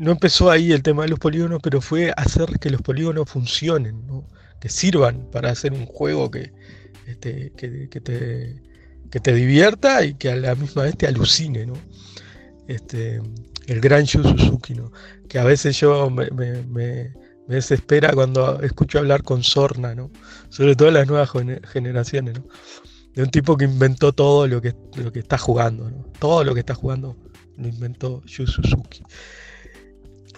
no 0.00 0.12
empezó 0.12 0.50
ahí 0.50 0.72
el 0.72 0.82
tema 0.82 1.02
de 1.04 1.10
los 1.10 1.18
polígonos, 1.18 1.60
pero 1.62 1.80
fue 1.80 2.12
hacer 2.16 2.58
que 2.58 2.70
los 2.70 2.82
polígonos 2.82 3.28
funcionen, 3.28 4.06
¿no? 4.06 4.26
que 4.60 4.68
sirvan 4.68 5.30
para 5.30 5.50
hacer 5.50 5.72
un 5.72 5.86
juego 5.86 6.30
que, 6.30 6.52
este, 7.06 7.52
que, 7.56 8.00
te, 9.20 9.32
divierta 9.34 10.04
y 10.04 10.14
que 10.14 10.30
a 10.30 10.36
la 10.36 10.54
misma 10.54 10.82
vez 10.82 10.96
te 10.96 11.06
alucine. 11.06 11.66
¿no? 11.66 11.74
Este, 12.66 13.20
el 13.66 13.80
gran 13.80 14.04
Yu 14.04 14.22
Suzuki, 14.22 14.74
¿no? 14.74 14.92
que 15.28 15.38
a 15.38 15.44
veces 15.44 15.78
yo 15.78 16.10
me, 16.10 16.30
me- 16.30 16.62
me- 16.64 17.12
me 17.48 17.56
desespera 17.56 18.12
cuando 18.12 18.60
escucho 18.62 18.98
hablar 19.00 19.22
con 19.24 19.42
Sorna, 19.42 19.94
¿no? 19.94 20.10
sobre 20.50 20.76
todo 20.76 20.90
las 20.90 21.06
nuevas 21.08 21.30
gene- 21.30 21.60
generaciones. 21.66 22.38
¿no? 22.38 22.46
De 23.14 23.22
un 23.24 23.30
tipo 23.30 23.56
que 23.56 23.64
inventó 23.64 24.12
todo 24.12 24.46
lo 24.46 24.60
que, 24.60 24.74
lo 24.96 25.10
que 25.12 25.18
está 25.18 25.36
jugando, 25.36 25.90
¿no? 25.90 26.04
todo 26.18 26.44
lo 26.44 26.54
que 26.54 26.60
está 26.60 26.74
jugando 26.74 27.16
lo 27.56 27.68
inventó 27.68 28.22
Yu 28.24 28.46
Suzuki. 28.46 29.02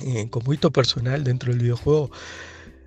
Eh, 0.04 0.28
como 0.30 0.52
hito 0.52 0.70
personal 0.70 1.24
dentro 1.24 1.52
del 1.52 1.62
videojuego, 1.62 2.10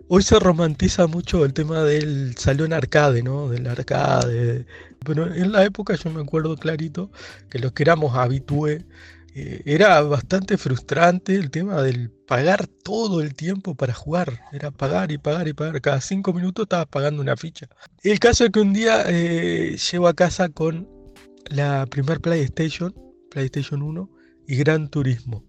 hoy 0.08 0.24
se 0.24 0.40
romantiza 0.40 1.08
mucho 1.08 1.46
el 1.46 1.54
tema 1.54 1.84
del 1.84 2.36
salón 2.38 2.74
arcade, 2.74 3.24
¿no? 3.24 3.50
Del 3.50 3.68
arcade. 3.68 4.66
Pero 5.06 5.34
en 5.34 5.52
la 5.52 5.64
época 5.64 5.96
yo 5.96 6.10
me 6.10 6.22
acuerdo 6.22 6.58
clarito 6.58 7.12
que 7.50 7.60
los 7.60 7.72
que 7.74 7.84
éramos 7.84 8.16
habitué, 8.16 8.86
eh, 9.38 9.62
era 9.66 10.02
bastante 10.02 10.58
frustrante 10.58 11.36
el 11.36 11.52
tema 11.52 11.82
del 11.82 12.10
pagar 12.10 12.68
todo 12.68 13.22
el 13.22 13.36
tiempo 13.36 13.76
para 13.76 13.94
jugar. 13.94 14.40
Era 14.54 14.72
pagar 14.72 15.12
y 15.12 15.18
pagar 15.18 15.50
y 15.50 15.54
pagar. 15.54 15.82
Cada 15.82 16.00
cinco 16.00 16.32
minutos 16.32 16.64
estabas 16.64 16.88
pagando 16.88 17.22
una 17.22 17.36
ficha. 17.36 17.68
El 18.02 18.18
caso 18.20 18.46
es 18.46 18.52
que 18.52 18.62
un 18.62 18.72
día 18.72 19.04
eh, 19.08 19.76
llego 19.92 20.08
a 20.08 20.14
casa 20.14 20.48
con 20.48 20.88
la 21.50 21.86
primer 21.88 22.22
PlayStation, 22.22 22.96
PlayStation 23.30 23.82
1 23.82 24.10
y 24.48 24.56
Gran 24.56 24.88
Turismo. 24.90 25.44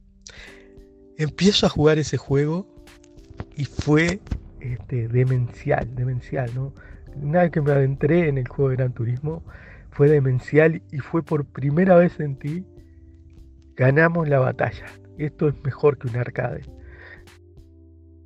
Empiezo 1.19 1.67
a 1.67 1.69
jugar 1.69 1.99
ese 1.99 2.17
juego 2.17 2.67
y 3.57 3.65
fue 3.65 4.21
este, 4.61 5.09
demencial, 5.09 5.95
demencial, 5.95 6.51
¿no? 6.55 6.75
Una 7.17 7.43
vez 7.43 7.51
que 7.51 7.61
me 7.61 7.73
adentré 7.73 8.29
en 8.29 8.37
el 8.39 8.47
juego 8.47 8.71
de 8.71 8.77
Gran 8.77 8.93
Turismo, 8.93 9.43
fue 9.91 10.09
demencial 10.09 10.83
y 10.93 10.99
fue 10.99 11.23
por 11.23 11.47
primera 11.47 11.97
vez 11.97 12.21
en 12.21 12.39
ti, 12.39 12.65
ganamos 13.75 14.29
la 14.29 14.39
batalla. 14.39 14.85
Esto 15.17 15.49
es 15.49 15.55
mejor 15.65 15.99
que 15.99 16.09
un 16.09 16.17
arcade. 16.17 16.63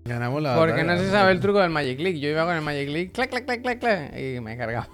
Ganamos 0.04 0.42
la 0.42 0.56
Porque 0.56 0.82
no 0.82 0.88
batalla, 0.88 1.04
se 1.04 1.10
sabe 1.10 1.32
el 1.32 1.40
truco 1.40 1.60
del 1.60 1.70
Magic 1.70 1.98
Click. 1.98 2.16
Yo 2.16 2.30
iba 2.30 2.44
con 2.44 2.56
el 2.56 2.62
Magic 2.62 2.88
Click, 2.88 3.12
clac, 3.12 3.30
clac, 3.30 3.44
clac, 3.44 3.62
clac, 3.62 3.78
clac, 3.78 4.18
y 4.18 4.40
me 4.40 4.56
cargaba. 4.56 4.88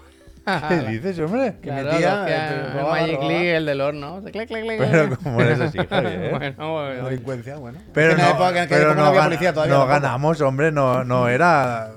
¿Qué 0.68 0.76
dices, 0.88 1.18
hombre? 1.18 1.54
Que 1.60 1.68
Claro, 1.68 1.92
metía, 1.92 2.26
eh, 2.28 2.54
el 2.66 2.72
robaba, 2.72 3.00
Magic. 3.00 3.18
Click, 3.20 3.30
el 3.46 3.66
del 3.66 3.80
horno. 3.80 4.22
clac, 4.22 4.32
clac, 4.48 4.62
clac, 4.62 4.78
Pero 4.90 5.16
como 5.18 5.40
eres 5.40 5.60
así, 5.60 5.78
Javier. 5.90 6.30
bueno, 6.30 6.72
bueno. 6.72 7.04
Delincuencia, 7.08 7.56
bueno. 7.56 7.78
Pero 7.92 8.12
en 8.12 8.18
no, 8.18 8.28
época 8.28 8.66
pero 8.68 8.88
no, 8.90 8.94
no 8.94 9.00
había 9.06 9.12
gana- 9.20 9.24
policía 9.30 9.52
todavía. 9.52 9.74
no 9.74 9.80
tampoco. 9.80 10.00
ganamos, 10.00 10.40
hombre, 10.42 10.70
no, 10.72 11.02
no 11.04 11.28
era. 11.28 11.90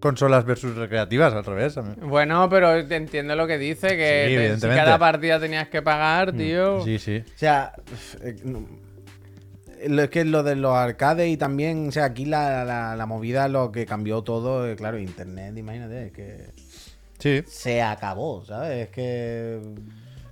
consolas 0.00 0.44
versus 0.44 0.74
recreativas, 0.76 1.32
al 1.32 1.44
revés. 1.44 1.78
Bueno, 2.02 2.48
pero 2.50 2.74
entiendo 2.76 3.36
lo 3.36 3.46
que 3.46 3.56
dice, 3.56 3.88
que 3.90 3.94
Sí, 3.94 3.98
te- 3.98 4.28
si 4.28 4.34
evidentemente. 4.34 4.82
cada 4.84 4.98
partida 4.98 5.38
tenías 5.40 5.68
que 5.68 5.80
pagar, 5.80 6.32
tío. 6.32 6.82
Sí, 6.84 6.98
sí. 6.98 7.22
O 7.24 7.38
sea, 7.38 7.72
eh, 8.22 8.36
es 9.78 10.10
que 10.10 10.24
lo 10.24 10.42
de 10.42 10.56
los 10.56 10.74
arcades 10.74 11.28
y 11.28 11.36
también, 11.36 11.88
o 11.88 11.92
sea, 11.92 12.06
aquí 12.06 12.24
la, 12.24 12.64
la- 12.64 12.96
la 12.96 13.06
movida, 13.06 13.46
lo 13.48 13.70
que 13.70 13.86
cambió 13.86 14.22
todo, 14.22 14.68
eh, 14.68 14.74
claro, 14.74 14.98
internet, 14.98 15.56
imagínate, 15.56 16.06
es 16.06 16.12
que 16.12 16.46
Sí. 17.18 17.42
se 17.46 17.82
acabó, 17.82 18.44
¿sabes? 18.44 18.84
Es 18.86 18.88
que... 18.90 19.60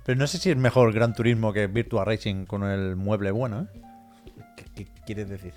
Pero 0.05 0.19
no 0.19 0.27
sé 0.27 0.37
si 0.37 0.51
es 0.51 0.57
mejor 0.57 0.93
Gran 0.93 1.13
Turismo 1.13 1.51
que 1.51 1.67
Virtua 1.67 2.05
Racing 2.05 2.45
con 2.45 2.63
el 2.63 2.95
mueble 2.95 3.31
bueno, 3.31 3.61
¿eh? 3.73 3.79
¿Qué, 4.55 4.65
qué 4.75 4.87
quieres 5.05 5.29
decir? 5.29 5.53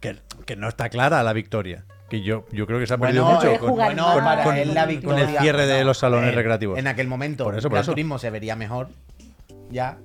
Que, 0.00 0.16
que 0.46 0.56
no 0.56 0.68
está 0.68 0.88
clara 0.88 1.22
la 1.22 1.32
victoria. 1.32 1.84
Que 2.08 2.22
yo, 2.22 2.44
yo 2.50 2.66
creo 2.66 2.78
que 2.80 2.86
se 2.86 2.94
ha 2.94 2.96
Bueno, 2.96 3.12
perdido 3.26 3.34
mucho 3.36 3.50
es 3.52 3.58
con, 3.58 3.70
Bueno, 3.76 4.04
para 4.16 4.42
con- 4.42 4.56
él 4.56 4.72
la 4.74 4.82
con 4.82 4.88
victoria. 4.90 5.24
el 5.30 5.38
cierre 5.38 5.66
de 5.66 5.84
los 5.84 5.98
salones 5.98 6.32
Eh, 6.32 6.36
recreativos. 6.36 6.78
En 6.78 6.86
aquel 6.86 7.06
momento, 7.06 7.44
Por 7.44 7.54
eso, 7.56 7.68
por 7.68 7.74
Gran 7.74 7.82
eso. 7.82 7.92
Turismo 7.92 8.18
se 8.18 8.30
vería 8.30 8.56
mejor, 8.56 8.88
ya, 9.70 9.98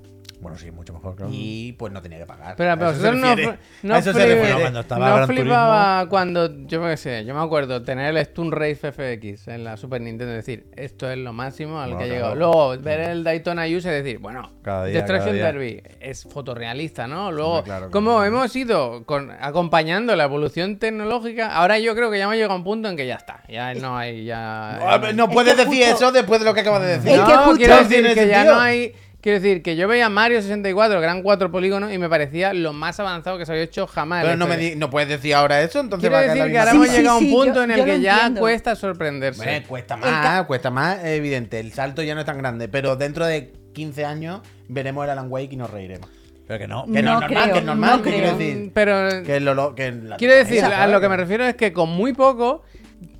Bueno, 0.43 0.57
sí, 0.57 0.69
mucho 0.71 0.93
mejor, 0.93 1.15
claro. 1.15 1.31
y 1.33 1.71
pues 1.73 1.91
no 1.91 2.01
tenía 2.01 2.19
que 2.19 2.25
pagar. 2.25 2.55
Pero, 2.55 2.71
A 2.73 2.75
pero 2.77 2.91
eso 2.91 3.01
se 3.01 3.11
vosotros 3.11 3.37
no, 3.47 3.57
no, 3.83 3.95
A 3.95 3.97
eso 3.99 4.13
se 4.13 4.19
flip- 4.19 4.35
refiere. 4.35 4.61
cuando 4.61 4.79
estaba 4.81 5.19
no 5.21 5.27
flipaba 5.27 6.09
cuando, 6.09 6.65
yo 6.67 6.81
qué 6.83 6.97
sé, 6.97 7.25
yo 7.25 7.33
me 7.33 7.41
acuerdo 7.41 7.81
tener 7.81 8.15
el 8.15 8.25
Stun 8.25 8.51
Race 8.51 8.91
FX 8.91 9.47
en 9.47 9.63
la 9.63 9.77
Super 9.77 10.01
Nintendo 10.01 10.33
y 10.33 10.35
decir, 10.37 10.67
esto 10.75 11.09
es 11.09 11.17
lo 11.17 11.33
máximo 11.33 11.79
al 11.79 11.93
Bueno, 11.93 11.97
que 11.99 12.03
ha 12.03 12.07
claro. 12.19 12.35
llegado. 12.35 12.35
Luego 12.35 12.83
ver 12.83 12.99
el 12.99 13.23
Daytona 13.23 13.63
Use 13.65 13.87
y 13.89 13.91
decir, 13.91 14.19
bueno, 14.19 14.51
Cada 14.61 14.85
día, 14.85 14.95
Destruction 14.97 15.35
cada 15.37 15.51
día. 15.51 15.59
Derby 15.59 15.83
es 16.01 16.23
fotorrealista, 16.23 17.07
¿no? 17.07 17.31
Luego, 17.31 17.63
claro, 17.63 17.89
como 17.89 18.17
claro. 18.17 18.25
hemos 18.25 18.55
ido 18.55 19.05
con, 19.05 19.31
acompañando 19.39 20.15
la 20.15 20.25
evolución 20.25 20.77
tecnológica, 20.77 21.55
ahora 21.55 21.79
yo 21.79 21.95
creo 21.95 22.11
que 22.11 22.17
ya 22.17 22.25
hemos 22.25 22.35
llegado 22.35 22.53
a 22.53 22.57
un 22.57 22.63
punto 22.63 22.89
en 22.89 22.97
que 22.97 23.07
ya 23.07 23.15
está. 23.15 23.43
Ya 23.47 23.73
no 23.75 23.97
hay, 23.97 24.25
ya... 24.25 24.77
Ah, 24.95 25.11
No 25.13 25.29
puedes 25.29 25.53
que 25.55 25.65
decir 25.65 25.85
justo- 25.87 26.05
eso 26.07 26.11
después 26.11 26.39
de 26.39 26.45
lo 26.45 26.53
que 26.53 26.59
acabas 26.61 26.81
de 26.81 26.87
decir. 26.99 27.11
Es 27.11 27.17
no, 27.19 27.25
que 27.27 27.33
justo- 27.33 27.57
quiero 27.57 27.77
decir 27.77 28.13
que 28.13 28.27
ya 28.27 28.43
no 28.43 28.59
hay. 28.59 28.93
Quiero 29.23 29.39
decir 29.39 29.61
que 29.63 29.77
yo 29.77 29.87
veía 29.87 30.09
Mario 30.09 30.41
64, 30.41 30.99
gran 30.99 31.23
cuatro 31.23 31.49
polígonos, 31.49 31.93
y 31.93 31.97
me 31.97 32.09
parecía 32.09 32.51
lo 32.53 32.73
más 32.73 32.99
avanzado 32.99 33.37
que 33.37 33.45
se 33.45 33.53
había 33.53 33.63
hecho 33.63 33.87
jamás. 33.87 34.19
en 34.21 34.25
Pero 34.31 34.37
no, 34.37 34.47
me 34.47 34.57
di- 34.57 34.75
no 34.75 34.89
puedes 34.89 35.07
decir 35.07 35.33
ahora 35.33 35.61
eso, 35.61 35.79
entonces 35.79 36.09
Quiero 36.09 36.15
va 36.15 36.19
a 36.19 36.23
decir 36.35 36.41
la 36.45 36.51
que 36.51 36.59
ahora 36.59 36.71
hemos 36.71 36.87
sí, 36.89 36.95
llegado 36.97 37.15
a 37.15 37.19
un 37.19 37.23
sí, 37.25 37.31
punto 37.31 37.53
yo- 37.55 37.63
en 37.63 37.71
el 37.71 37.77
yo 37.77 37.85
lo 37.85 37.93
que 37.93 38.01
ya 38.01 38.13
entiendo. 38.17 38.41
cuesta 38.41 38.75
sorprenderse. 38.75 39.39
Hombre, 39.39 39.63
cuesta 39.63 39.95
más, 39.95 40.43
cuesta 40.43 40.69
más, 40.71 41.05
evidente. 41.05 41.61
El 41.61 41.71
salto 41.71 42.01
ya 42.03 42.15
no 42.15 42.19
es 42.19 42.25
tan 42.25 42.37
grande, 42.37 42.67
pero 42.67 42.97
dentro 42.97 43.25
de 43.25 43.53
15 43.71 44.03
años 44.03 44.41
veremos 44.67 45.05
el 45.05 45.11
Alan 45.11 45.27
Wake 45.29 45.53
y 45.53 45.55
nos 45.55 45.71
reiremos. 45.71 46.09
Pero 46.45 46.59
que 46.59 46.67
no. 46.67 46.83
Que 46.83 46.91
no, 46.91 46.97
es 46.99 47.03
No 47.05 47.11
normal, 47.21 47.29
creo, 47.29 47.53
que 47.53 47.59
es 47.59 47.65
normal, 47.65 47.97
no 47.97 48.03
que 48.03 48.09
quiero 48.11 48.25
creo. 48.35 48.37
decir. 48.37 48.71
Pero 48.73 49.23
Que 49.23 49.39
lo, 49.39 49.53
lo- 49.55 49.73
que 49.73 49.91
la- 49.93 50.17
quiero 50.17 50.35
decir, 50.35 50.57
esa, 50.57 50.83
a 50.83 50.87
lo 50.87 50.99
que 50.99 51.07
me 51.07 51.15
refiero 51.15 51.45
es 51.45 51.55
que 51.55 51.71
con 51.71 51.87
muy 51.89 52.11
poco 52.11 52.63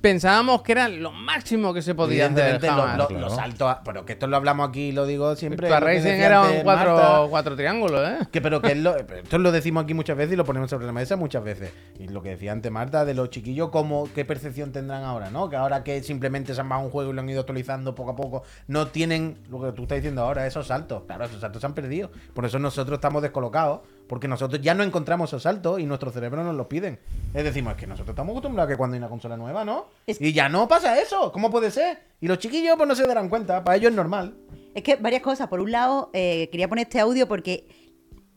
pensábamos 0.00 0.62
que 0.62 0.72
era 0.72 0.88
lo 0.88 1.12
máximo 1.12 1.72
que 1.74 1.82
se 1.82 1.94
podía 1.94 2.26
hacer. 2.26 2.38
Evidentemente, 2.38 2.66
lo- 2.66 2.72
jamás. 2.82 2.98
lo- 2.98 3.06
Claro. 3.08 3.24
los 3.26 3.34
saltos. 3.34 3.68
a- 3.70 3.82
Pero 3.84 4.04
que 4.04 4.12
esto 4.14 4.26
lo 4.26 4.36
hablamos 4.36 4.68
aquí, 4.68 4.92
lo 4.92 5.06
digo 5.06 5.34
siempre. 5.36 5.68
Que 5.68 5.80
Racing 5.80 6.02
decía 6.02 6.26
era 6.26 6.40
un 6.42 6.46
antes 6.48 6.62
cuatro, 6.64 6.94
Marta, 6.94 7.20
cuatro 7.30 7.56
triángulos, 7.56 8.08
¿eh? 8.08 8.18
Que, 8.32 8.40
pero 8.40 8.60
que 8.60 8.72
es 8.72 8.78
lo, 8.78 8.96
esto 8.96 9.38
lo 9.38 9.52
decimos 9.52 9.84
aquí 9.84 9.94
muchas 9.94 10.16
veces 10.16 10.32
y 10.34 10.36
lo 10.36 10.44
ponemos 10.44 10.70
sobre 10.70 10.86
la 10.86 10.92
mesa 10.92 11.16
muchas 11.16 11.42
veces. 11.44 11.72
Y 11.98 12.08
lo 12.08 12.22
que 12.22 12.30
decía 12.30 12.52
antes 12.52 12.70
Marta, 12.72 13.04
de 13.04 13.14
los 13.14 13.30
chiquillos, 13.30 13.70
cómo, 13.70 14.08
qué 14.14 14.24
percepción 14.24 14.72
tendrán 14.72 15.04
ahora, 15.04 15.30
¿no? 15.30 15.48
Que 15.48 15.56
ahora 15.56 15.84
que 15.84 16.02
simplemente 16.02 16.54
se 16.54 16.60
han 16.60 16.68
bajado 16.68 16.86
un 16.86 16.92
juego 16.92 17.10
y 17.10 17.14
lo 17.14 17.20
han 17.20 17.28
ido 17.28 17.40
actualizando 17.40 17.94
poco 17.94 18.10
a 18.12 18.16
poco, 18.16 18.42
no 18.68 18.88
tienen 18.88 19.38
lo 19.50 19.60
que 19.62 19.72
tú 19.72 19.82
estás 19.82 19.96
diciendo 19.96 20.22
ahora, 20.22 20.46
esos 20.46 20.66
saltos. 20.66 21.02
Claro, 21.06 21.24
esos 21.24 21.40
saltos 21.40 21.60
se 21.60 21.66
han 21.66 21.74
perdido. 21.74 22.10
Por 22.34 22.44
eso 22.44 22.58
nosotros 22.58 22.96
estamos 22.98 23.22
descolocados, 23.22 23.80
porque 24.08 24.28
nosotros 24.28 24.60
ya 24.60 24.74
no 24.74 24.82
encontramos 24.82 25.30
esos 25.30 25.42
saltos 25.42 25.80
y 25.80 25.84
nuestro 25.86 26.10
cerebro 26.10 26.44
nos 26.44 26.54
los 26.54 26.66
piden. 26.66 26.98
Es 27.32 27.42
decir, 27.44 27.66
es 27.66 27.74
que 27.74 27.86
nosotros 27.86 28.10
estamos 28.14 28.32
acostumbrados 28.32 28.68
a 28.68 28.72
que 28.72 28.76
cuando 28.76 28.94
hay 28.94 28.98
una 28.98 29.08
consola 29.08 29.36
nueva, 29.36 29.64
¿no? 29.64 29.86
Es- 30.06 30.20
Y 30.20 30.32
ya 30.32 30.48
no 30.48 30.68
pasa 30.68 30.98
eso. 31.00 31.32
¿Cómo 31.32 31.50
puede 31.50 31.70
ser? 31.70 31.98
Y 32.20 32.28
los 32.28 32.38
chiquillos 32.38 32.76
pues 32.76 32.88
no 32.88 32.94
se 32.94 33.06
darán 33.06 33.28
cuenta, 33.28 33.64
para 33.64 33.76
ellos 33.76 33.90
es 33.90 33.96
normal. 33.96 34.34
Es 34.74 34.82
que 34.82 34.96
varias 34.96 35.22
cosas. 35.22 35.48
Por 35.48 35.60
un 35.60 35.70
lado, 35.72 36.10
eh, 36.12 36.48
quería 36.50 36.68
poner 36.68 36.86
este 36.86 37.00
audio 37.00 37.26
porque 37.28 37.66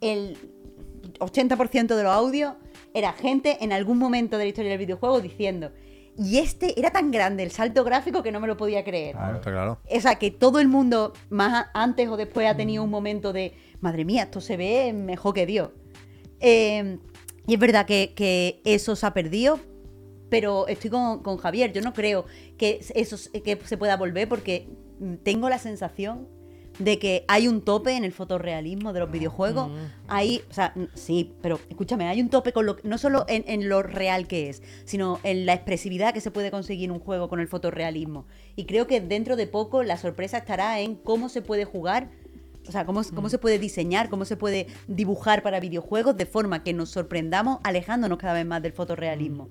el 0.02 0.38
80% 1.20 1.96
de 1.96 2.04
los 2.04 2.12
audios 2.14 2.54
era 2.94 3.14
gente 3.14 3.58
en 3.62 3.72
algún 3.74 3.98
momento 3.98 4.38
de 4.38 4.46
la 4.46 4.50
historia 4.50 4.72
del 4.72 4.80
videojuego 4.80 5.20
diciendo, 5.22 5.72
y 6.18 6.40
este 6.40 6.80
era 6.80 6.90
tan 6.92 7.12
grande 7.12 7.44
el 7.44 7.52
salto 7.52 7.84
gráfico 7.84 8.24
que 8.24 8.32
no 8.32 8.40
me 8.40 8.48
lo 8.48 8.58
podía 8.58 8.84
creer. 8.84 9.16
Claro, 9.16 9.36
está 9.38 9.52
claro. 9.52 9.80
O 9.90 10.00
sea, 10.02 10.16
que 10.16 10.32
todo 10.32 10.60
el 10.60 10.68
mundo, 10.68 11.14
más 11.30 11.68
antes 11.74 12.08
o 12.10 12.18
después, 12.18 12.48
ha 12.48 12.56
tenido 12.58 12.84
un 12.84 12.90
momento 12.90 13.34
de, 13.34 13.54
madre 13.82 14.06
mía, 14.06 14.24
esto 14.24 14.42
se 14.42 14.58
ve 14.58 14.94
mejor 14.94 15.34
que 15.34 15.46
Dios. 15.46 15.70
Eh, 16.40 17.00
y 17.48 17.54
es 17.54 17.60
verdad 17.60 17.86
que, 17.86 18.14
que 18.16 18.62
eso 18.66 18.96
se 18.96 19.06
ha 19.06 19.14
perdido, 19.14 19.60
pero 20.30 20.68
estoy 20.68 20.90
con, 20.90 21.24
con 21.24 21.38
Javier. 21.38 21.72
Yo 21.72 21.82
no 21.82 21.94
creo 21.94 22.26
que 22.58 22.82
eso 22.96 23.18
que 23.32 23.60
se 23.64 23.78
pueda 23.78 23.98
volver 23.98 24.28
porque 24.28 24.68
mm, 25.00 25.16
tengo 25.24 25.50
la 25.50 25.58
sensación 25.58 26.28
de 26.80 27.00
que 27.00 27.26
hay 27.28 27.48
un 27.48 27.62
tope 27.62 27.94
en 27.94 28.04
el 28.04 28.12
fotorrealismo 28.12 28.94
de 28.94 29.00
los 29.00 29.12
videojuegos. 29.12 29.70
Hay, 30.08 30.42
o 30.50 30.54
sea, 30.54 30.74
sí, 30.94 31.34
pero 31.42 31.60
escúchame, 31.70 32.08
hay 32.08 32.22
un 32.22 32.30
tope 32.30 32.54
con 32.54 32.66
lo 32.66 32.78
no 32.84 32.98
solo 32.98 33.26
en, 33.28 33.44
en 33.48 33.68
lo 33.70 33.82
real 33.82 34.28
que 34.28 34.50
es, 34.50 34.62
sino 34.86 35.20
en 35.24 35.46
la 35.46 35.54
expresividad 35.54 36.14
que 36.14 36.22
se 36.22 36.32
puede 36.32 36.52
conseguir 36.52 36.86
en 36.86 36.92
un 36.92 37.00
juego 37.00 37.30
con 37.30 37.40
el 37.40 37.48
fotorrealismo. 37.48 38.28
Y 38.56 38.66
creo 38.66 38.88
que 38.88 39.02
dentro 39.02 39.36
de 39.36 39.48
poco 39.48 39.84
la 39.84 39.98
sorpresa 39.98 40.38
estará 40.38 40.80
en 40.80 40.96
cómo 40.96 41.30
se 41.30 41.42
puede 41.42 41.66
jugar. 41.66 42.12
O 42.68 42.72
sea, 42.72 42.86
cómo, 42.86 43.02
cómo 43.16 43.30
se 43.30 43.38
puede 43.38 43.60
diseñar, 43.60 44.10
cómo 44.10 44.26
se 44.26 44.36
puede 44.38 44.68
dibujar 44.88 45.42
para 45.44 45.60
videojuegos 45.60 46.18
de 46.18 46.26
forma 46.26 46.64
que 46.64 46.74
nos 46.74 46.90
sorprendamos 46.90 47.60
alejándonos 47.64 48.18
cada 48.18 48.34
vez 48.34 48.46
más 48.46 48.62
del 48.62 48.74
fotorrealismo. 48.74 49.50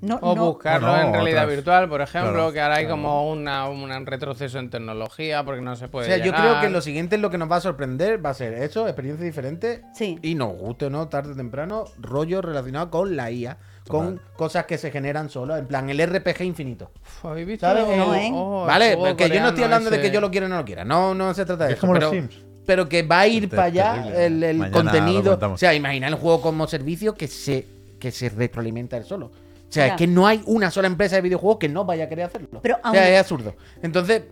No, 0.00 0.14
O 0.22 0.36
no- 0.36 0.46
buscarlo 0.52 0.86
Bueno, 0.90 1.08
en 1.08 1.12
realidad 1.12 1.42
otras- 1.42 1.56
virtual, 1.56 1.88
por 1.88 2.00
ejemplo, 2.02 2.32
Claro, 2.32 2.52
que 2.52 2.60
ahora 2.60 2.76
hay 2.76 2.84
claro. 2.84 3.02
como 3.02 3.28
una, 3.32 3.68
un 3.68 4.06
retroceso 4.06 4.60
en 4.60 4.70
tecnología 4.70 5.44
porque 5.44 5.60
no 5.60 5.74
se 5.74 5.86
O 5.86 5.90
puede. 5.90 6.06
sea, 6.06 6.18
yo 6.24 6.32
creo 6.32 6.60
que 6.60 6.70
lo 6.70 6.80
siguiente 6.82 7.16
es 7.16 7.20
lo 7.22 7.30
que 7.30 7.38
nos 7.38 7.50
va 7.50 7.56
a 7.56 7.60
sorprender 7.60 8.24
va 8.24 8.30
a 8.30 8.34
ser 8.34 8.54
eso, 8.54 8.86
experiencias 8.86 9.24
diferentes. 9.24 9.80
Sí. 9.94 10.16
Y 10.22 10.36
nos 10.36 10.52
guste 10.56 10.86
o 10.86 10.90
no, 10.90 11.08
tarde 11.08 11.32
o 11.32 11.34
temprano, 11.34 11.84
rollo 11.98 12.42
relacionado 12.42 12.90
con 12.90 13.16
la 13.16 13.32
IA, 13.32 13.58
con 13.88 14.20
cosas 14.36 14.66
que 14.66 14.78
se 14.78 14.92
generan 14.92 15.30
solo, 15.30 15.56
en 15.56 15.66
plan 15.66 15.90
el 15.90 15.98
RPG 15.98 16.42
infinito. 16.44 16.92
Uf, 17.02 17.24
¿Habéis 17.24 17.48
visto? 17.48 17.66
¿Sabes? 17.66 17.84
No, 17.96 18.14
el- 18.14 18.20
¿eh? 18.20 18.30
oh, 18.32 18.66
vale, 18.66 18.96
porque 18.96 19.28
yo 19.28 19.40
no 19.40 19.48
estoy 19.48 19.64
hablando 19.64 19.90
de 19.90 20.00
que 20.00 20.12
yo 20.12 20.20
lo 20.20 20.30
quiera 20.30 20.46
o 20.46 20.48
no 20.48 20.58
lo 20.58 20.64
quiera. 20.64 20.84
No, 20.84 21.12
no 21.12 21.34
se 21.34 21.44
trata 21.44 21.64
de 21.64 21.72
Es 21.72 21.78
eso. 21.78 21.88
como 21.88 21.98
los 21.98 22.10
Sims. 22.12 22.44
Pero 22.68 22.86
que 22.86 23.02
va 23.02 23.20
a 23.20 23.26
ir 23.26 23.44
Es 23.44 23.48
para 23.48 23.62
allá 23.64 23.94
terrible. 24.12 24.50
el, 24.50 24.70
contenido. 24.70 25.38
O 25.40 25.56
sea, 25.56 25.72
imagina 25.72 26.06
el 26.06 26.16
juego 26.16 26.42
como 26.42 26.66
servicio 26.66 27.14
que 27.14 27.26
se, 27.26 27.64
que 27.98 28.10
se 28.10 28.28
retroalimenta 28.28 28.98
él 28.98 29.04
solo. 29.04 29.26
O 29.26 29.72
sea, 29.72 29.86
Ya. 29.86 29.92
es 29.94 29.98
que 29.98 30.06
no 30.06 30.26
hay 30.26 30.42
una 30.44 30.70
sola 30.70 30.86
empresa 30.86 31.16
de 31.16 31.22
videojuegos 31.22 31.56
que 31.56 31.70
no 31.70 31.86
vaya 31.86 32.04
a 32.04 32.08
querer 32.10 32.26
hacerlo. 32.26 32.60
Pero 32.62 32.74
o 32.76 32.80
aún- 32.82 32.94
sea, 32.94 33.08
es 33.10 33.18
absurdo. 33.20 33.54
Entonces, 33.82 34.24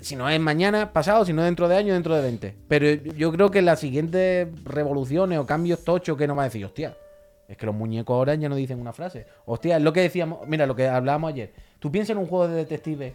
si 0.00 0.16
no 0.16 0.26
es 0.30 0.40
mañana, 0.40 0.90
pasado, 0.94 1.26
si 1.26 1.34
no 1.34 1.42
dentro 1.42 1.68
de 1.68 1.76
años, 1.76 1.92
dentro 1.92 2.14
de 2.16 2.22
20. 2.22 2.56
Pero 2.66 2.86
yo 3.12 3.30
creo 3.30 3.50
que 3.50 3.60
las 3.60 3.78
siguientes 3.78 4.48
revoluciones 4.64 5.38
o 5.38 5.44
cambios 5.44 5.84
tochos 5.84 6.16
que 6.16 6.26
nos 6.26 6.38
va 6.38 6.42
a 6.42 6.44
decir, 6.46 6.64
hostia, 6.64 6.96
es 7.46 7.58
que 7.58 7.66
los 7.66 7.74
muñecos 7.74 8.14
ahora 8.14 8.36
ya 8.36 8.48
no 8.48 8.56
dicen 8.56 8.80
una 8.80 8.94
frase. 8.94 9.26
Hostia, 9.44 9.76
es 9.76 9.82
lo 9.82 9.92
que 9.92 10.00
decíamos, 10.00 10.48
mira, 10.48 10.64
lo 10.64 10.74
que 10.74 10.88
hablábamos 10.88 11.34
ayer. 11.34 11.52
Tú 11.78 11.92
piensas 11.92 12.12
en 12.12 12.18
un 12.22 12.26
juego 12.26 12.48
de 12.48 12.54
detective 12.54 13.12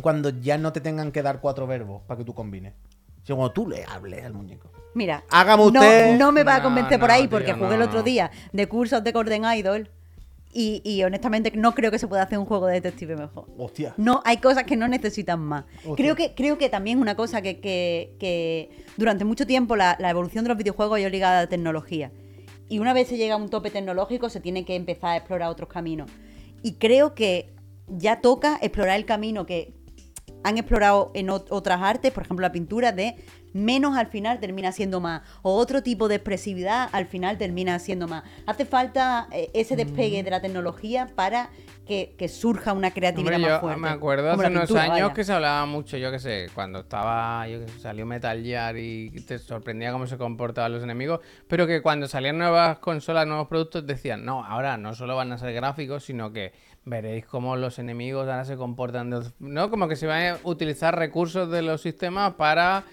cuando 0.00 0.30
ya 0.30 0.56
no 0.56 0.72
te 0.72 0.80
tengan 0.80 1.12
que 1.12 1.20
dar 1.22 1.40
cuatro 1.42 1.66
verbos 1.66 2.00
para 2.06 2.16
que 2.16 2.24
tú 2.24 2.32
combines. 2.32 2.72
O 3.22 3.26
sea, 3.26 3.36
cuando 3.36 3.52
tú 3.52 3.68
le 3.68 3.84
hables 3.84 4.24
al 4.24 4.32
muñeco. 4.34 4.70
Mira, 4.94 5.24
Hágame 5.30 5.62
no- 5.62 5.68
usted- 5.68 6.18
No, 6.18 6.32
me 6.32 6.42
va 6.42 6.56
a 6.56 6.58
No, 6.58 6.64
convencer 6.64 6.98
por 6.98 7.10
ahí 7.10 7.28
porque 7.28 7.52
jugué 7.52 7.74
el 7.74 7.80
no. 7.80 7.86
otro 7.86 8.02
día 8.02 8.30
de 8.52 8.66
cursos 8.68 9.04
de 9.04 9.12
Corden 9.12 9.44
Idol 9.44 9.90
y, 10.52 10.82
y 10.84 11.04
honestamente 11.04 11.52
no 11.54 11.74
creo 11.76 11.92
que 11.92 11.98
se 12.00 12.08
pueda 12.08 12.22
hacer 12.22 12.38
un 12.38 12.44
juego 12.44 12.66
de 12.66 12.74
detective 12.74 13.14
mejor. 13.16 13.46
Hostia. 13.56 13.94
No, 13.98 14.20
hay 14.24 14.38
cosas 14.38 14.64
que 14.64 14.74
no 14.76 14.88
necesitan 14.88 15.38
más. 15.38 15.64
Hostia. 15.84 15.94
Creo 15.94 16.16
que, 16.16 16.34
creo 16.34 16.58
que 16.58 16.68
también 16.68 16.98
una 16.98 17.14
cosa 17.14 17.40
que, 17.40 17.60
que- 17.60 18.16
que 18.18 18.70
durante 18.96 19.24
mucho 19.24 19.46
tiempo 19.46 19.76
la, 19.76 19.96
la 20.00 20.10
evolución 20.10 20.44
de 20.44 20.48
los 20.48 20.58
videojuegos 20.58 20.98
es 20.98 21.10
ligada 21.12 21.38
a 21.38 21.42
la 21.42 21.48
tecnología. 21.48 22.10
Y 22.68 22.80
una 22.80 22.92
vez 22.92 23.06
se 23.08 23.16
llega 23.16 23.34
a 23.34 23.36
un 23.36 23.48
tope 23.48 23.70
tecnológico 23.70 24.28
se 24.28 24.40
tiene 24.40 24.64
que 24.64 24.74
empezar 24.74 25.10
a 25.10 25.16
explorar 25.18 25.50
otros 25.50 25.68
caminos. 25.68 26.10
Y 26.62 26.74
creo 26.74 27.14
que 27.14 27.52
ya 27.86 28.20
toca 28.20 28.58
explorar 28.60 28.96
el 28.96 29.04
camino 29.04 29.46
que 29.46 29.74
han 30.44 30.58
explorado 30.58 31.10
en 31.14 31.28
ot- 31.28 31.46
otras 31.50 31.80
artes, 31.82 32.12
por 32.12 32.22
ejemplo 32.24 32.42
la 32.46 32.52
pintura, 32.52 32.92
de 32.92 33.16
menos 33.52 33.96
al 33.96 34.06
final 34.06 34.38
termina 34.38 34.70
siendo 34.72 35.00
más. 35.00 35.22
O 35.42 35.54
otro 35.56 35.82
tipo 35.82 36.06
de 36.08 36.16
expresividad 36.16 36.88
al 36.92 37.06
final 37.06 37.36
termina 37.36 37.78
siendo 37.78 38.06
más. 38.08 38.22
Hace 38.46 38.64
falta 38.64 39.28
eh, 39.32 39.50
ese 39.54 39.74
despegue 39.76 40.22
de 40.22 40.30
la 40.30 40.40
tecnología 40.40 41.08
para 41.16 41.50
que, 41.84 42.14
que 42.16 42.28
surja 42.28 42.72
una 42.72 42.92
creatividad 42.92 43.34
Hombre, 43.34 43.38
más 43.48 43.56
yo 43.56 43.60
fuerte. 43.60 43.80
me 43.80 43.88
acuerdo 43.88 44.30
hace 44.30 44.46
unos 44.46 44.60
pintura, 44.62 44.82
años 44.84 45.00
vaya. 45.02 45.14
que 45.14 45.24
se 45.24 45.32
hablaba 45.32 45.66
mucho, 45.66 45.96
yo 45.96 46.12
qué 46.12 46.20
sé, 46.20 46.46
cuando 46.54 46.80
estaba, 46.80 47.48
yo 47.48 47.58
que 47.58 47.66
sé, 47.72 47.80
salió 47.80 48.06
Metal 48.06 48.40
Gear 48.40 48.76
y 48.76 49.10
te 49.26 49.40
sorprendía 49.40 49.90
cómo 49.90 50.06
se 50.06 50.16
comportaban 50.16 50.70
los 50.72 50.84
enemigos, 50.84 51.18
pero 51.48 51.66
que 51.66 51.82
cuando 51.82 52.06
salían 52.06 52.38
nuevas 52.38 52.78
consolas, 52.78 53.26
nuevos 53.26 53.48
productos, 53.48 53.84
decían, 53.84 54.24
no, 54.24 54.44
ahora 54.44 54.76
no 54.76 54.94
solo 54.94 55.16
van 55.16 55.32
a 55.32 55.38
ser 55.38 55.52
gráficos, 55.52 56.04
sino 56.04 56.30
que 56.32 56.52
veréis 56.84 57.26
cómo 57.26 57.56
los 57.56 57.78
enemigos 57.78 58.22
ahora 58.28 58.44
se 58.44 58.56
comportan, 58.56 59.10
de- 59.10 59.22
¿no? 59.38 59.70
Como 59.70 59.88
que 59.88 59.96
se 59.96 60.06
van 60.06 60.22
a 60.34 60.36
utilizar 60.44 60.96
recursos 60.98 61.50
de 61.50 61.62
los 61.62 61.80
sistemas 61.82 62.34
para 62.34 62.84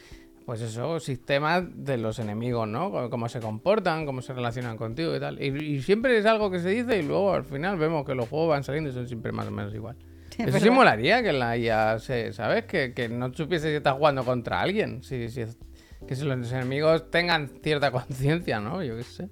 pues 0.45 0.61
eso, 0.61 1.01
sistemas 1.01 1.63
de 1.75 1.97
los 1.97 2.19
enemigos, 2.19 2.67
¿no? 2.69 2.89
Cómo- 2.89 3.09
Cómo 3.09 3.27
se 3.29 3.41
comportan, 3.41 4.05
cómo 4.05 4.21
se 4.21 4.33
relacionan 4.33 4.77
contigo 4.77 5.13
y 5.13 5.19
tal. 5.19 5.41
Y, 5.43 5.47
y 5.75 5.81
siempre 5.81 6.17
es 6.17 6.25
algo 6.25 6.49
que 6.49 6.59
se 6.59 6.69
dice 6.69 6.97
y 6.99 7.03
luego 7.03 7.33
al 7.33 7.43
final 7.43 7.77
vemos 7.77 8.05
que 8.05 8.15
los 8.15 8.29
juegos 8.29 8.49
van 8.49 8.63
saliendo 8.63 8.89
y 8.89 8.93
son 8.93 9.07
siempre 9.09 9.33
más 9.33 9.47
o 9.47 9.51
menos 9.51 9.73
igual. 9.73 9.97
Eso 10.38 10.59
sí 10.59 10.69
molaría 10.69 11.21
que 11.23 11.33
la 11.33 11.57
IA, 11.57 11.99
se, 11.99 12.31
¿sabes? 12.31 12.63
Que, 12.65 12.93
que 12.93 13.09
no 13.09 13.33
supiese 13.33 13.69
si 13.71 13.75
estás 13.75 13.95
jugando 13.95 14.23
contra 14.23 14.61
alguien. 14.61 15.03
Si, 15.03 15.27
si 15.29 15.43
que 16.07 16.15
si 16.15 16.23
los 16.23 16.51
enemigos 16.53 17.09
tengan 17.11 17.49
cierta 17.61 17.91
conciencia, 17.91 18.61
¿no? 18.61 18.81
Yo 18.83 18.95
qué 18.95 19.03
sé. 19.03 19.27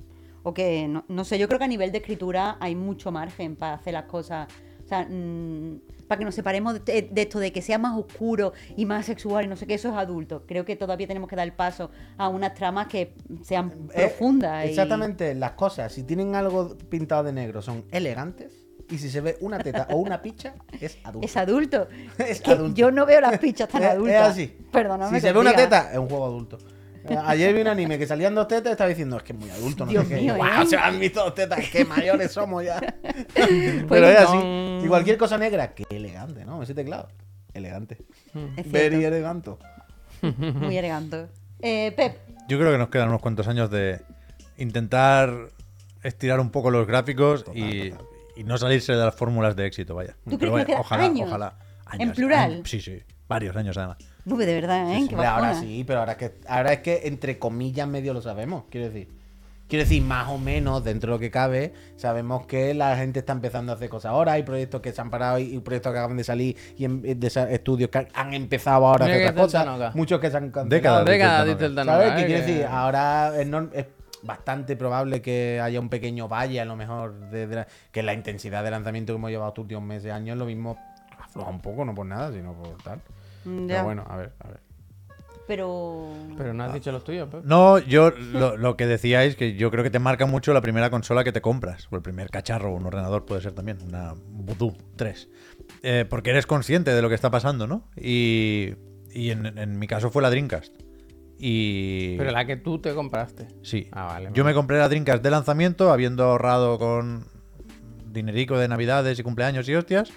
O 0.48 0.54
que, 0.54 0.88
no, 0.88 1.04
no 1.08 1.26
sé, 1.26 1.40
yo 1.40 1.48
creo 1.48 1.58
que 1.58 1.66
a 1.66 1.68
nivel 1.68 1.92
de 1.92 1.98
escritura 1.98 2.58
hay 2.60 2.76
mucho 2.76 3.12
margen 3.12 3.56
para 3.56 3.74
hacer 3.74 3.94
las 3.94 4.04
cosas. 4.06 4.48
O 4.86 4.88
sea, 4.88 5.04
mm, 5.10 5.80
para 6.08 6.20
que 6.20 6.26
nos 6.26 6.36
separemos 6.36 6.86
de, 6.86 7.10
de 7.12 7.22
esto 7.24 7.40
de 7.40 7.52
que 7.52 7.64
sea 7.64 7.80
más 7.80 7.98
oscuro 7.98 8.54
y 8.78 8.86
más 8.86 9.08
sexual 9.08 9.46
y 9.46 9.48
no 9.48 9.56
sé 9.56 9.66
qué, 9.66 9.74
eso 9.74 9.90
es 9.90 9.96
adulto. 9.96 10.44
Creo 10.46 10.64
que 10.64 10.76
todavía 10.76 11.08
tenemos 11.08 11.28
que 11.28 11.36
dar 11.36 11.48
el 11.48 11.54
paso 11.54 11.90
a 12.20 12.30
unas 12.30 12.54
tramas 12.54 12.86
que 12.86 13.16
sean 13.42 13.72
Eh, 13.96 14.02
profundas. 14.02 14.66
y- 14.66 14.70
Exactamente, 14.70 15.34
las 15.34 15.54
cosas, 15.54 15.92
si 15.92 16.04
tienen 16.04 16.36
algo 16.36 16.78
pintado 16.90 17.24
de 17.24 17.34
negro, 17.34 17.64
son 17.64 17.84
elegantes. 17.92 18.54
Y 18.88 19.00
si 19.00 19.10
se 19.10 19.22
ve 19.22 19.38
una 19.42 19.58
teta 19.58 19.88
o 19.90 19.96
una 19.96 20.22
picha, 20.22 20.54
es 20.80 21.00
adulto. 21.04 21.26
Es 21.26 21.38
adulto. 21.38 21.88
Es 22.20 22.40
que 22.40 22.52
adulto. 22.52 22.76
yo 22.76 22.92
no 22.92 23.08
veo 23.08 23.20
las 23.20 23.40
pichas 23.40 23.68
tan 23.68 23.82
Es- 23.82 23.88
es 23.90 23.96
adultas. 23.96 24.30
así. 24.30 24.56
Perdóname. 24.72 25.16
Si 25.20 25.22
se 25.26 25.34
ve 25.34 25.40
una 25.40 25.56
teta, 25.56 25.92
es 25.92 25.98
un 25.98 26.08
juego 26.08 26.26
adulto. 26.26 26.60
Eh, 27.10 27.18
Ayer 27.26 27.54
vi 27.54 27.62
un 27.62 27.68
anime 27.68 27.98
que 27.98 28.08
salían 28.08 28.34
dos 28.36 28.48
tetas 28.48 28.70
y 28.70 28.72
estaba 28.72 28.90
diciendo, 28.90 29.18
es 29.18 29.24
que 29.24 29.34
es 29.34 29.40
muy 29.40 29.50
adulto, 29.50 29.86
no 29.86 29.92
Dios 29.92 30.08
sé 30.08 30.16
qué. 30.16 30.22
mío, 30.22 30.36
¡Guau! 30.36 30.64
¿eh? 30.64 30.66
Se 30.68 30.78
han 30.78 31.00
visto 31.00 31.24
dos 31.24 31.36
tetas, 31.36 31.60
qué 31.72 31.86
mayores 31.86 32.32
somos 32.32 32.64
ya. 32.64 32.80
Pues 32.80 33.86
Pero 33.90 34.08
es 34.08 34.22
no. 34.24 34.30
así. 34.80 34.86
Y 34.86 34.88
cualquier 34.88 35.18
cosa 35.18 35.38
negra, 35.38 35.74
qué 35.74 35.86
elegante, 35.90 36.46
¿no? 36.46 36.62
Ese 36.64 36.74
teclado. 36.74 37.08
Elegante. 37.54 37.98
Es 38.58 38.70
Very 38.72 39.04
elegante. 39.06 39.52
muy 40.22 40.78
elegante. 40.78 41.28
Eh, 41.62 41.94
Pep, 41.96 42.18
Yo 42.50 42.58
creo 42.60 42.72
que 42.72 42.78
nos 42.78 42.90
quedan 42.90 43.10
unos 43.10 43.22
cuantos 43.22 43.48
años 43.48 43.70
de 43.72 44.02
intentar 44.58 45.50
estirar 46.04 46.40
un 46.40 46.50
poco 46.52 46.72
los 46.72 46.86
gráficos 46.88 47.46
y, 47.54 47.94
y 48.36 48.44
no 48.44 48.58
salirse 48.58 48.94
de 48.94 48.98
las 49.04 49.16
fórmulas 49.16 49.56
de 49.56 49.66
éxito, 49.66 49.96
vaya. 49.96 50.16
¿Tú 50.30 50.38
crees 50.38 50.66
que 50.66 50.76
ojalá, 50.76 51.04
años? 51.06 51.28
ojalá. 51.30 51.58
¿En 51.98 52.12
plural? 52.12 52.52
años, 52.56 52.70
sí, 52.70 52.82
sí. 52.82 53.02
Varios 53.28 53.56
años 53.56 53.78
además. 53.78 53.98
De 54.26 54.46
verdad, 54.54 54.92
¿eh? 54.92 54.98
Hombre, 55.10 55.26
ahora 55.28 55.54
sí, 55.56 55.84
pero 55.86 56.00
ahora 56.00 56.14
es 56.14 56.18
que 56.18 56.34
ahora 56.48 56.74
es 56.74 56.80
que 56.80 57.02
entre 57.06 57.38
comillas 57.40 57.88
medio 57.88 58.14
lo 58.14 58.22
sabemos, 58.22 58.64
quiero 58.70 58.88
decir. 58.88 59.10
Quiero 59.68 59.84
decir, 59.84 60.04
más 60.04 60.28
o 60.30 60.38
menos, 60.38 60.84
dentro 60.84 61.12
de 61.12 61.16
lo 61.16 61.20
que 61.20 61.32
cabe, 61.32 61.74
sabemos 61.96 62.46
que 62.46 62.76
la 62.76 62.96
gente 62.98 63.20
está 63.20 63.34
empezando 63.34 63.72
a 63.72 63.76
hacer 63.76 63.90
cosas 63.90 64.12
ahora. 64.12 64.34
Hay 64.34 64.44
proyectos 64.44 64.80
que 64.80 64.92
se 64.92 65.02
han 65.02 65.10
parado 65.10 65.40
y 65.40 65.58
proyectos 65.60 65.92
que 65.92 65.98
acaban 65.98 66.18
de 66.18 66.24
salir 66.24 66.56
y 66.78 66.86
en- 66.86 67.02
de 67.20 67.28
esos 67.28 67.50
estudios 67.50 67.90
que 67.90 68.08
han 68.14 68.34
empezado 68.36 68.86
ahora 68.86 69.06
a 69.06 69.08
hacer 69.10 69.22
otras 69.32 69.36
cosas. 69.66 69.96
Muchos 69.96 70.20
que 70.20 70.30
se 70.30 70.38
han 70.38 70.52
cancelado. 70.52 71.04
Décadas, 71.04 71.48
dice 71.48 71.66
el 71.66 71.76
¿Sabes 71.76 72.14
qué 72.14 72.22
¿eh? 72.22 72.26
quiero 72.28 72.46
Que- 72.46 72.52
decir? 72.52 72.66
Ahora 72.68 73.32
es, 73.40 73.86
bastante 74.22 74.76
probable 74.76 75.22
que 75.24 75.60
haya 75.62 75.80
un 75.80 75.90
pequeño 75.90 76.28
valle, 76.28 76.60
a 76.62 76.66
lo 76.66 76.76
mejor, 76.76 77.14
de, 77.32 77.48
de 77.48 77.56
la- 77.56 77.68
que 77.92 78.04
la 78.04 78.14
intensidad 78.14 78.64
de 78.64 78.70
lanzamiento 78.72 79.14
que 79.14 79.18
hemos 79.18 79.30
llevado 79.32 79.50
estos 79.50 79.64
últimos 79.64 79.84
meses, 79.84 80.12
años, 80.12 80.38
lo 80.38 80.46
mismo 80.46 80.78
afloja 81.20 81.50
un 81.50 81.60
poco, 81.62 81.86
no 81.86 81.94
por 81.96 82.06
nada, 82.06 82.32
sino 82.32 82.54
por 82.54 82.76
tal. 82.84 83.02
Mm, 83.46 83.68
ya. 83.68 83.74
Pero 83.76 83.84
bueno, 83.86 84.04
a 84.08 84.18
ver, 84.18 84.34
a 84.40 84.48
ver. 84.50 84.60
Pero. 85.48 86.10
Pero 86.38 86.54
no 86.56 86.64
has 86.64 86.74
dicho 86.74 86.92
los 86.92 87.04
tuyos, 87.04 87.30
Pep. 87.30 87.44
No, 87.46 87.78
yo 87.78 88.10
lo, 88.10 88.58
lo 88.58 88.76
que 88.76 88.88
decíais, 88.88 89.36
que 89.36 89.54
yo 89.56 89.70
creo 89.70 89.84
que 89.84 89.92
te 89.92 90.00
marca 90.00 90.26
mucho 90.26 90.54
la 90.54 90.62
primera 90.62 90.90
consola 90.90 91.24
que 91.24 91.32
te 91.32 91.40
compras, 91.42 91.88
o 91.92 91.96
el 91.96 92.02
primer 92.02 92.30
cacharro, 92.32 92.74
un 92.74 92.86
ordenador 92.86 93.26
puede 93.26 93.42
ser 93.42 93.52
también, 93.52 93.78
una 93.86 94.14
Voodoo 94.16 94.76
3. 94.96 95.30
Eh, 95.84 96.06
porque 96.10 96.32
eres 96.32 96.48
consciente 96.48 96.92
de 96.96 97.02
lo 97.04 97.10
que 97.10 97.16
está 97.16 97.30
pasando, 97.30 97.68
¿no? 97.68 97.88
Y, 97.96 98.74
y 99.12 99.30
en, 99.30 99.46
en 99.58 99.78
mi 99.78 99.86
caso 99.88 100.10
fue 100.10 100.24
la 100.24 100.32
Dreamcast. 100.32 100.74
Y. 101.38 102.18
Pero 102.18 102.32
la 102.32 102.46
que 102.46 102.56
tú 102.58 102.80
te 102.80 102.96
compraste. 102.96 103.48
Sí. 103.62 103.88
Ah, 103.92 104.06
vale, 104.06 104.30
Yo 104.34 104.44
vale. 104.44 104.54
me 104.54 104.54
compré 104.56 104.78
la 104.80 104.90
Dreamcast 104.90 105.22
de 105.24 105.30
lanzamiento, 105.30 105.92
habiendo 105.92 106.24
ahorrado 106.24 106.80
con 106.80 107.26
dinerico 108.08 108.58
de 108.58 108.68
navidades 108.68 109.20
y 109.20 109.24
cumpleaños 109.24 109.70
y 109.70 109.76
hostias. 109.76 110.12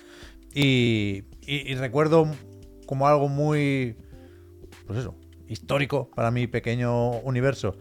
Y, 0.55 1.25
y- 1.47 1.71
y 1.71 1.75
recuerdo 1.75 2.31
como 2.89 3.07
algo 3.07 3.29
muy, 3.29 3.97
pues 4.87 5.01
eso, 5.01 5.15
histórico 5.47 6.11
para 6.17 6.31
mi 6.31 6.47
pequeño 6.47 7.11
universo. 7.21 7.77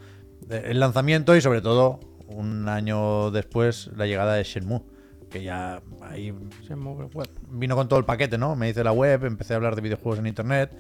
eh, 0.50 0.64
El 0.66 0.82
lanzamiento 0.82 1.34
y 1.34 1.40
sobre 1.40 1.62
todo 1.62 2.02
un 2.28 2.68
año 2.68 3.32
después 3.32 3.90
la 3.96 4.06
llegada 4.06 4.34
de 4.36 4.44
Shenmue. 4.44 4.84
Que 5.30 5.44
ya 5.44 5.82
ahí 6.02 6.32
web. 6.32 7.30
vino 7.50 7.76
con 7.78 7.88
todo 7.88 8.00
el 8.00 8.06
paquete, 8.06 8.38
¿no? 8.38 8.58
Me 8.58 8.70
hice 8.70 8.84
la 8.84 8.92
web, 8.92 9.24
empecé 9.24 9.54
a 9.54 9.56
hablar 9.56 9.76
de 9.78 9.82
videojuegos 9.82 10.20
en 10.20 10.28
internet 10.28 10.78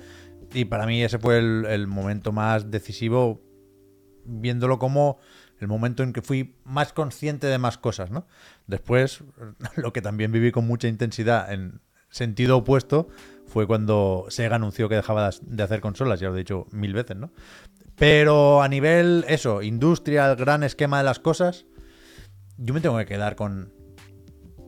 y 0.53 0.65
para 0.65 0.85
mí 0.85 1.01
ese 1.01 1.19
fue 1.19 1.37
el, 1.37 1.65
el 1.65 1.87
momento 1.87 2.33
más 2.33 2.69
decisivo, 2.69 3.41
viéndolo 4.25 4.77
como 4.77 5.19
el 5.59 5.69
momento 5.69 6.03
en 6.03 6.11
que 6.11 6.21
fui 6.21 6.57
más 6.65 6.91
consciente 6.91 7.47
de 7.47 7.57
más 7.59 7.77
cosas, 7.77 8.11
¿no? 8.11 8.27
Después, 8.67 9.23
lo 9.77 9.93
que 9.93 10.01
también 10.01 10.33
viví 10.33 10.51
con 10.51 10.67
mucha 10.67 10.89
intensidad 10.89 11.51
en 11.53 11.79
sentido 12.09 12.57
opuesto 12.57 13.07
fue 13.57 13.65
cuando 13.65 14.27
Sega 14.29 14.57
anunció 14.57 14.87
que 14.87 14.93
dejaba 14.93 15.31
de 15.41 15.63
hacer 15.63 15.81
consolas, 15.81 16.19
ya 16.19 16.27
lo 16.27 16.35
he 16.35 16.37
dicho 16.37 16.67
mil 16.69 16.93
veces, 16.93 17.17
¿no? 17.17 17.31
Pero 17.95 18.61
a 18.61 18.67
nivel, 18.67 19.25
eso, 19.27 19.63
industria, 19.63 20.29
el 20.29 20.35
gran 20.35 20.61
esquema 20.61 20.99
de 20.99 21.03
las 21.03 21.17
cosas, 21.17 21.65
yo 22.57 22.75
me 22.75 22.81
tengo 22.81 22.95
que 22.99 23.07
quedar 23.07 23.35
con, 23.35 23.73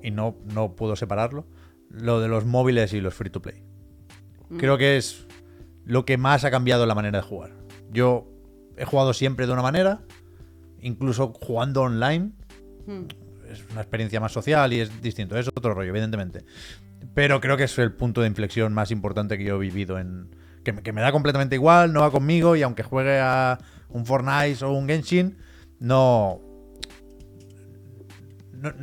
y 0.01 0.09
no, 0.09 0.37
no 0.55 0.75
puedo 0.75 0.95
separarlo, 0.95 1.45
lo 1.91 2.19
de 2.19 2.29
los 2.29 2.45
móviles 2.45 2.91
y 2.93 2.99
los 2.99 3.13
free 3.13 3.29
to 3.29 3.43
play. 3.43 3.63
Creo 4.57 4.79
que 4.79 4.97
es 4.97 5.27
lo 5.85 6.03
que 6.03 6.17
más 6.17 6.43
ha 6.43 6.49
cambiado 6.49 6.87
la 6.87 6.95
manera 6.95 7.19
de 7.19 7.27
jugar. 7.27 7.51
Yo 7.91 8.27
he 8.75 8.85
jugado 8.85 9.13
siempre 9.13 9.45
de 9.45 9.53
una 9.53 9.61
manera, 9.61 10.01
incluso 10.81 11.31
jugando 11.39 11.83
online. 11.83 12.31
Mm. 12.87 13.03
Es 13.51 13.63
una 13.69 13.81
experiencia 13.81 14.19
más 14.19 14.31
social 14.31 14.73
y 14.73 14.79
es 14.79 14.99
distinto, 14.99 15.37
es 15.37 15.47
otro 15.47 15.75
rollo, 15.75 15.89
evidentemente. 15.89 16.43
Pero 17.13 17.39
creo 17.41 17.57
que 17.57 17.63
es 17.63 17.77
el 17.79 17.93
punto 17.93 18.21
de 18.21 18.27
inflexión 18.27 18.73
más 18.73 18.91
importante 18.91 19.37
que 19.37 19.43
yo 19.43 19.55
he 19.55 19.59
vivido 19.59 19.97
en. 19.99 20.35
Que, 20.63 20.73
me- 20.73 20.83
que 20.83 20.91
me 20.93 21.01
da 21.01 21.11
completamente 21.11 21.55
igual, 21.55 21.93
no 21.93 22.01
va 22.01 22.11
conmigo, 22.11 22.55
y 22.55 22.61
aunque 22.63 22.83
juegue 22.83 23.19
a 23.19 23.57
un 23.89 24.05
Fortnite 24.05 24.63
o 24.65 24.71
un 24.73 24.87
Genshin, 24.87 25.37
no. 25.79 26.41
No, 28.53 28.73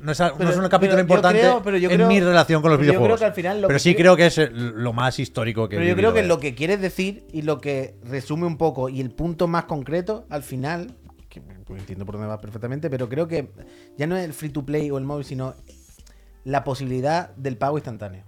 no- 0.00 0.12
es, 0.12 0.20
no 0.20 0.50
es 0.50 0.56
un 0.56 0.68
capítulo 0.68 0.90
pero 0.96 1.00
importante 1.00 1.40
creo- 1.40 1.62
pero 1.62 1.76
yo 1.78 1.88
en 1.90 1.96
creo- 1.96 2.08
mi 2.08 2.20
relación 2.20 2.60
con 2.62 2.70
los 2.70 2.78
pero 2.78 2.92
yo 2.92 2.98
creo 2.98 3.00
videojuegos. 3.00 3.20
que 3.20 3.24
al 3.26 3.32
final 3.32 3.60
lo 3.62 3.68
pero 3.68 3.76
que 3.78 3.82
sí 3.82 3.94
creo 3.94 4.16
que 4.16 4.26
es 4.26 4.38
lo 4.52 4.92
más 4.92 5.18
histórico 5.18 5.68
que 5.68 5.76
he 5.76 5.78
Pero 5.78 5.88
yo 5.88 5.96
creo 5.96 6.12
que 6.12 6.20
vaya. 6.20 6.28
lo 6.28 6.38
que 6.40 6.54
quieres 6.54 6.80
decir 6.80 7.26
y 7.32 7.42
lo 7.42 7.60
que 7.60 7.96
resume 8.04 8.46
un 8.46 8.58
poco 8.58 8.88
y 8.90 9.00
el 9.00 9.10
punto 9.10 9.48
más 9.48 9.64
concreto, 9.64 10.26
al 10.30 10.42
final, 10.42 10.94
que 11.28 11.42
entiendo 11.70 12.04
por 12.06 12.14
dónde 12.16 12.28
va 12.28 12.40
perfectamente, 12.40 12.90
pero 12.90 13.08
creo 13.08 13.26
que 13.26 13.50
ya 13.96 14.06
no 14.06 14.16
es 14.16 14.24
el 14.24 14.34
free 14.34 14.50
to 14.50 14.64
play 14.64 14.90
o 14.90 14.98
el 14.98 15.04
móvil, 15.04 15.24
sino 15.24 15.54
la 16.44 16.64
posibilidad 16.64 17.30
del 17.36 17.56
pago 17.56 17.78
instantáneo. 17.78 18.24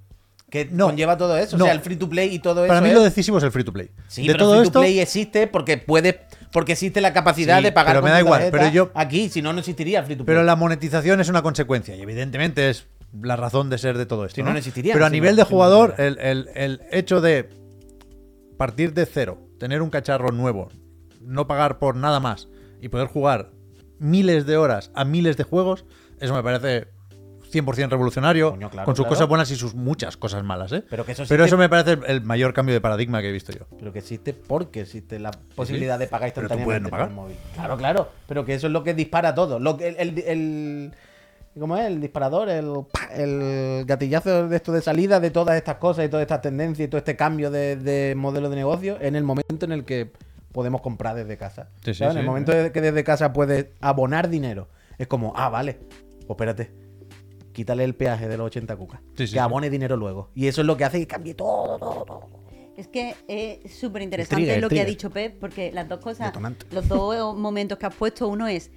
Que 0.51 0.65
No. 0.65 0.87
conlleva 0.87 1.17
todo 1.17 1.37
eso. 1.39 1.57
No. 1.57 1.65
O 1.65 1.67
sea, 1.67 1.75
el 1.75 1.81
free 1.81 1.95
to 1.97 2.09
play 2.09 2.35
y 2.35 2.41
todo 2.41 2.67
Para 2.67 2.75
eso. 2.79 2.83
mí 2.83 2.89
es- 2.89 2.95
lo 2.95 3.03
decisivo 3.03 3.39
es 3.39 3.45
el 3.45 3.53
free 3.53 3.63
to 3.63 3.73
play. 3.73 3.91
Sí, 4.09 4.23
de 4.27 4.33
pero 4.33 4.45
todo 4.47 4.55
free 4.55 4.63
esto, 4.63 4.73
to 4.73 4.81
play 4.81 4.99
existe 4.99 5.47
porque 5.47 5.79
puede, 5.79 6.23
porque 6.53 6.73
existe 6.73 7.01
la 7.01 7.13
capacidad 7.13 7.59
Sí, 7.59 7.65
de 7.65 7.73
pagar 7.73 7.95
pero 7.95 8.03
me 8.05 8.11
da 8.11 8.19
igual, 8.19 8.49
pero 8.51 8.69
yo- 8.69 8.91
aquí, 8.95 9.29
si 9.29 9.43
no 9.43 9.53
no 9.53 9.61
existiría 9.61 10.01
el 10.01 10.07
free 10.07 10.17
to 10.17 10.25
play. 10.25 10.35
Pero 10.35 10.45
la 10.45 10.57
monetización 10.57 11.21
es 11.21 11.29
una 11.29 11.43
consecuencia 11.43 11.95
y 11.95 12.03
evidentemente 12.03 12.69
es 12.69 12.87
la 13.23 13.37
razón 13.37 13.71
de 13.71 13.79
ser 13.79 13.97
de 13.97 14.07
todo 14.07 14.25
esto. 14.27 14.37
Si 14.37 14.43
no, 14.43 14.51
no 14.51 14.59
existiría, 14.59 14.93
Pero 14.95 15.07
a 15.07 15.11
nivel 15.11 15.37
de 15.37 15.45
jugador, 15.45 15.95
el, 15.99 16.19
el- 16.19 16.49
el 16.57 16.81
hecho 16.91 17.21
de 17.21 17.49
partir 18.57 18.93
de 18.93 19.07
cero, 19.07 19.39
tener 19.59 19.83
un 19.83 19.91
cacharro 19.91 20.33
nuevo, 20.33 20.69
no 21.21 21.47
pagar 21.47 21.79
por 21.79 21.97
nada 21.97 22.19
más 22.21 22.49
y 22.81 22.89
poder 22.89 23.07
jugar 23.07 23.51
miles 23.99 24.47
de 24.47 24.57
horas 24.57 24.91
a 24.95 25.05
miles 25.05 25.37
de 25.37 25.45
juegos, 25.45 25.85
eso 26.19 26.35
me 26.35 26.43
parece 26.43 26.89
100% 27.51 27.89
revolucionario, 27.91 28.51
Coño, 28.51 28.71
claro, 28.71 28.87
con 28.87 28.97
sus 28.97 29.05
claro. 29.05 29.15
cosas 29.17 29.29
buenas 29.29 29.51
y 29.51 29.57
sus 29.57 29.75
muchas 29.75 30.17
cosas 30.17 30.43
malas, 30.45 30.73
¿eh? 30.73 30.85
Pero 30.89 31.05
que 31.05 31.13
eso 31.13 31.25
Pero 31.29 31.45
existe- 31.45 31.47
eso 31.47 31.59
me 31.59 31.69
parece 31.69 31.99
el, 32.07 32.23
mayor 32.23 32.53
cambio 32.53 32.75
de 32.75 32.81
paradigma 32.81 33.21
que 33.21 33.29
he 33.29 33.33
visto 33.33 33.53
yo. 33.53 33.67
Pero 33.79 33.93
que 33.93 33.99
existe 34.01 34.33
porque 34.35 34.83
existe 34.83 35.19
la 35.19 35.31
posibilidad 35.55 35.99
de 35.99 36.07
pagar 36.07 36.29
instantáneamente 36.29 36.81
no 36.83 36.91
por 36.91 37.01
el 37.01 37.11
móvil. 37.15 37.37
Claro, 37.55 37.77
claro. 37.77 38.09
Pero 38.27 38.45
que 38.45 38.55
eso 38.55 38.67
es 38.67 38.73
lo 38.73 38.83
que 38.85 38.95
dispara 38.95 39.35
todo. 39.35 39.59
Lo 39.59 39.77
que 39.77 39.89
el, 39.89 39.97
el, 39.99 40.19
el- 40.21 40.95
¿Cómo 41.59 41.77
es? 41.77 41.85
El 41.87 42.01
disparador, 42.01 42.49
el, 42.49 42.73
el 43.13 43.85
gatillazo 43.85 44.49
de 44.49 44.55
esto 44.57 44.71
de 44.71 44.81
salida 44.83 45.19
de 45.19 45.31
todas 45.33 45.57
estas 45.57 45.77
cosas 45.77 46.05
y 46.07 46.09
todas 46.09 46.23
estas 46.23 46.43
tendencias 46.43 46.87
y 46.87 46.89
todo 46.89 46.99
este 46.99 47.17
cambio 47.17 47.51
de, 47.51 47.75
de 47.75 48.15
modelo 48.15 48.49
de 48.51 48.57
negocio 48.57 48.99
en 49.01 49.17
el 49.17 49.25
momento 49.25 49.65
en 49.67 49.73
el 49.73 49.85
que 49.85 50.13
podemos 50.53 50.81
comprar 50.81 51.17
desde 51.17 51.37
casa. 51.37 51.69
Sí, 51.85 51.93
sí. 51.93 52.05
En 52.05 52.13
sí. 52.13 52.19
el 52.19 52.25
momento 52.25 52.53
de 52.53 52.71
que 52.71 52.81
desde 52.81 53.03
casa 53.03 53.33
puedes 53.33 53.67
abonar 53.81 54.29
dinero. 54.29 54.69
Es 54.97 55.09
como, 55.09 55.33
ah, 55.37 55.49
vale. 55.49 55.75
Pues 55.75 56.31
espérate. 56.31 56.71
Quítale 57.53 57.85
el 57.85 57.95
peaje 57.95 58.29
de 58.29 58.37
los 58.37 58.47
80 58.47 58.77
cucas. 58.77 59.01
Sí, 59.01 59.07
sí, 59.09 59.25
que 59.25 59.27
sí. 59.27 59.39
abone 59.39 59.71
dinero 59.71 59.97
luego. 59.97 60.31
Y 60.35 60.47
eso 60.47 60.61
es 60.61 60.67
lo 60.67 60.77
que 60.77 60.85
hace 60.85 60.99
que 61.01 61.07
cambie 61.07 61.35
todo, 61.35 61.79
todo, 61.79 62.05
todo. 62.05 62.41
Es 62.77 62.89
que 62.89 63.15
es 63.29 63.75
súper 63.75 64.03
interesante 64.03 64.59
lo 64.61 64.69
que 64.69 64.81
ha 64.81 64.85
dicho 64.85 65.11
Pep, 65.11 65.39
porque 65.39 65.71
las 65.73 65.89
dos 65.89 66.01
cosas, 66.01 66.29
Detonante. 66.29 66.65
los 66.71 66.89
dos 66.89 67.37
momentos 67.37 67.77
que 67.77 67.87
has 67.87 67.95
puesto, 67.95 68.27
uno 68.29 68.47
es 68.49 68.71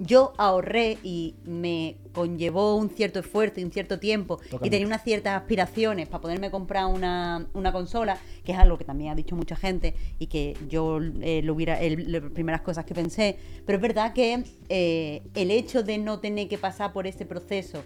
yo 0.00 0.32
ahorré 0.38 0.98
y 1.04 1.34
me 1.44 1.96
conllevó 2.12 2.76
un 2.76 2.90
cierto 2.90 3.20
esfuerzo 3.20 3.60
y 3.60 3.64
un 3.64 3.70
cierto 3.70 3.98
tiempo 4.00 4.40
y 4.66 4.70
tenía 4.70 4.86
unas 4.86 5.04
ciertas 5.04 5.40
aspiraciones 5.40 6.08
para 6.08 6.20
poderme 6.22 6.50
comprar 6.50 6.86
una, 6.86 7.46
una 7.54 7.72
consola, 7.72 8.18
que 8.44 8.52
es 8.52 8.58
algo 8.58 8.76
que 8.76 8.84
también 8.84 9.10
ha 9.12 9.14
dicho 9.14 9.36
mucha 9.36 9.54
gente 9.56 9.94
y 10.18 10.26
que 10.26 10.56
yo 10.68 10.98
eh, 11.20 11.42
lo 11.42 11.54
hubiera, 11.54 11.80
el- 11.80 12.10
las 12.10 12.22
primeras 12.32 12.62
cosas 12.62 12.84
que 12.84 12.94
pensé, 12.94 13.38
pero 13.66 13.76
es 13.76 13.82
verdad 13.82 14.12
que 14.12 14.42
eh, 14.68 15.22
el 15.34 15.50
hecho 15.50 15.82
de 15.82 15.98
no 15.98 16.18
tener 16.18 16.48
que 16.48 16.58
pasar 16.58 16.92
por 16.92 17.06
ese 17.06 17.24
proceso, 17.24 17.84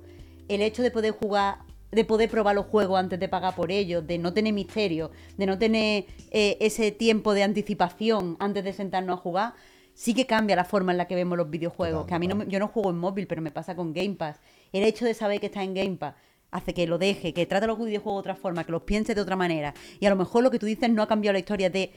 el 0.48 0.62
hecho 0.62 0.82
de 0.82 0.90
poder 0.90 1.12
jugar, 1.12 1.59
de 1.92 2.04
poder 2.04 2.30
probar 2.30 2.54
los 2.54 2.66
juegos 2.66 2.98
antes 2.98 3.20
de 3.20 3.28
pagar 3.28 3.54
por 3.54 3.70
ellos, 3.70 4.06
de 4.06 4.18
no 4.18 4.32
tener 4.32 4.52
misterio, 4.54 5.11
de 5.36 5.46
no 5.46 5.59
tener 5.59 6.06
eh, 6.30 6.56
ese 6.61 6.90
tiempo 6.90 7.34
de 7.34 7.42
anticipación 7.42 8.36
antes 8.40 8.64
de 8.64 8.72
sentarnos 8.72 9.18
a 9.18 9.22
jugar, 9.22 9.54
sí 9.99 10.14
que 10.14 10.26
cambia 10.26 10.55
la 10.55 10.64
forma 10.64 10.92
en 10.92 10.99
la 10.99 11.07
que 11.07 11.16
vemos 11.16 11.36
los 11.36 11.51
videojuegos. 11.51 12.07
que 12.07 12.14
a 12.14 12.20
mí 12.20 12.28
no, 12.28 12.44
yo 12.44 12.61
no 12.61 12.68
juego 12.68 12.90
en 12.90 12.99
móvil, 12.99 13.26
pero 13.26 13.42
me 13.42 13.51
pasa 13.51 13.74
con 13.74 13.92
Game 13.92 14.14
Pass. 14.14 14.38
El 14.72 14.84
hecho 14.84 15.05
de 15.05 15.12
saber 15.12 15.40
que 15.40 15.46
está 15.46 15.64
en 15.64 15.74
Game 15.74 15.96
Pass 15.96 16.14
hace 16.53 16.72
que 16.72 16.86
lo 16.86 16.99
deje, 16.99 17.34
que 17.34 17.46
trate 17.46 17.66
los 17.66 17.76
videojuegos 17.76 18.22
de 18.24 18.30
otra 18.30 18.40
forma, 18.40 18.62
que 18.62 18.70
los 18.70 18.82
piense 18.82 19.16
de 19.16 19.20
otra 19.20 19.34
manera. 19.34 19.74
Y 19.99 20.07
a 20.07 20.11
lo 20.11 20.14
mejor 20.16 20.44
lo 20.44 20.53
que 20.53 20.61
tú 20.61 20.66
dices 20.66 20.88
no 20.88 21.03
ha 21.03 21.09
cambiado 21.09 21.32
la 21.32 21.40
historia 21.40 21.68
de 21.68 21.90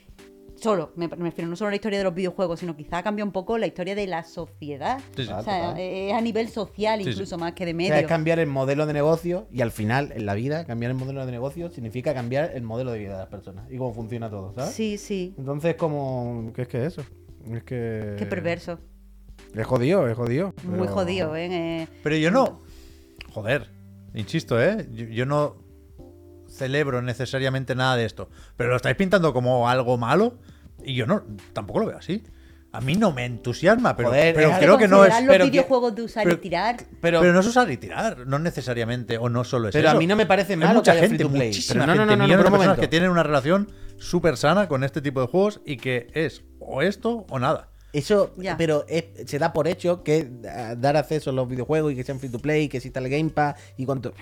solo, 0.55 0.91
me, 0.95 1.07
refiero 1.07 1.49
no 1.49 1.55
solo 1.55 1.69
la 1.69 1.75
historia 1.75 1.99
de 1.99 2.03
los 2.03 2.13
videojuegos, 2.13 2.59
sino 2.59 2.75
quizá 2.75 2.97
ha 2.97 3.03
cambiado 3.03 3.27
un 3.27 3.33
poco 3.33 3.57
la 3.59 3.67
historia 3.67 3.93
de 3.93 4.07
la 4.07 4.23
sociedad. 4.23 4.99
Sí, 5.15 5.25
sí. 5.25 5.31
o 5.31 5.43
sea, 5.43 5.79
es 5.79 6.13
a 6.13 6.21
nivel 6.21 6.49
social 6.49 7.03
sí. 7.03 7.09
incluso 7.09 7.37
más 7.37 7.53
que 7.53 7.65
de 7.65 7.73
O 7.73 7.75
medio. 7.75 7.89
sea, 7.91 7.99
es 7.99 8.07
cambiar 8.07 8.39
el 8.39 8.47
modelo 8.47 8.87
de 8.87 8.93
negocio 8.93 9.47
y 9.51 9.61
al 9.61 9.71
final, 9.71 10.11
en 10.15 10.25
la 10.25 10.33
vida, 10.33 10.65
cambiar 10.65 10.91
el 10.91 10.97
modelo 10.97 11.23
de 11.23 11.31
negocio 11.31 11.69
significa 11.69 12.15
cambiar 12.15 12.51
el 12.55 12.63
modelo 12.63 12.91
de 12.91 12.99
vida 12.99 13.13
de 13.13 13.19
las 13.19 13.29
personas 13.29 13.71
y 13.71 13.77
cómo 13.77 13.93
funciona 13.93 14.27
todo, 14.29 14.53
¿sabes? 14.53 14.73
Sí, 14.73 14.97
sí. 14.97 15.35
Entonces, 15.37 15.75
como. 15.75 16.51
¿Qué 16.55 16.63
es 16.63 16.67
que 16.67 16.85
eso? 16.85 17.03
Es 17.49 17.63
que. 17.63 18.15
Qué 18.17 18.25
perverso. 18.25 18.79
Es 19.55 19.65
jodido, 19.65 20.07
es 20.07 20.15
jodido. 20.15 20.53
Muy 20.63 20.79
pero- 20.81 20.93
jodido, 20.93 21.35
¿eh? 21.35 21.47
Eh, 21.83 21.87
Pero 22.03 22.15
yo 22.15 22.31
no. 22.31 22.61
Joder, 23.33 23.69
insisto, 24.13 24.61
¿eh? 24.61 24.87
Yo, 24.91 25.05
yo 25.05 25.25
no 25.25 25.55
celebro 26.49 27.01
necesariamente 27.01 27.75
nada 27.75 27.95
de 27.95 28.05
esto. 28.05 28.29
Pero 28.57 28.69
lo 28.71 28.75
estáis 28.75 28.95
pintando 28.95 29.33
como 29.33 29.69
algo 29.69 29.97
malo 29.97 30.37
y 30.83 30.95
yo 30.95 31.05
no, 31.07 31.23
tampoco 31.53 31.79
lo 31.79 31.85
veo 31.87 31.97
así. 31.97 32.23
A 32.73 32.79
mí 32.79 32.95
no 32.95 33.11
me 33.11 33.25
entusiasma, 33.25 33.97
pero, 33.97 34.09
Joder, 34.09 34.33
pero 34.33 34.51
creo 34.57 34.77
que 34.77 34.87
no 34.87 35.03
es. 35.03 35.13
los 35.13 35.23
pero 35.27 35.43
que- 35.43 35.49
videojuegos 35.51 35.93
de 35.95 36.03
usar 36.03 36.23
pero- 36.23 36.35
y 36.37 36.39
tirar. 36.39 36.77
Pero, 37.01 37.19
Pero, 37.19 37.33
no 37.33 37.39
es 37.41 37.45
usar 37.47 37.69
y 37.69 37.75
tirar, 37.77 38.25
no 38.25 38.39
necesariamente, 38.39 39.17
o 39.17 39.27
no 39.27 39.43
solo 39.43 39.67
es 39.67 39.73
Pero 39.73 39.89
eso. 39.89 39.97
a 39.97 39.99
mí 39.99 40.07
no 40.07 40.15
me 40.15 40.25
parece 40.25 40.53
Hay 40.53 40.59
malo 40.59 40.75
mucha 40.75 40.93
que 40.93 40.99
haya 40.99 41.07
gente, 41.09 41.23
free 41.23 41.27
to 41.31 41.33
play. 41.37 41.47
muchísima 41.49 41.73
Pero 41.73 41.85
no, 41.87 41.93
no, 41.95 42.01
gente, 42.01 42.11
no, 42.15 42.17
no, 42.17 42.23
millones 42.23 42.37
pero 42.45 42.49
de 42.49 42.55
un 42.55 42.59
personas 42.59 42.79
que 42.79 42.87
tienen 42.87 43.09
una 43.09 43.23
relación 43.23 43.71
súper 43.97 44.37
sana 44.37 44.67
con 44.69 44.83
este 44.85 45.01
tipo 45.01 45.19
de 45.19 45.27
juegos 45.27 45.59
y 45.65 45.77
que 45.77 46.07
es 46.13 46.43
o 46.59 46.81
esto 46.81 47.25
o 47.29 47.39
nada. 47.39 47.67
Eso, 47.93 48.33
Ya. 48.37 48.55
pero 48.55 48.85
es- 48.87 49.29
se 49.29 49.37
da 49.37 49.51
por 49.51 49.67
hecho 49.67 50.01
que 50.03 50.19
eh, 50.43 50.75
dar 50.77 50.95
acceso 50.95 51.31
a 51.31 51.33
los 51.33 51.49
videojuegos 51.49 51.91
y 51.91 51.95
que 51.97 52.05
sean 52.05 52.21
free 52.21 52.29
to 52.29 52.39
play, 52.39 52.69
que 52.69 52.77
exista 52.77 53.01
el 53.01 53.09
Game 53.09 53.31
Pass 53.31 53.55
y 53.75 53.85
cuanto. 53.85 54.13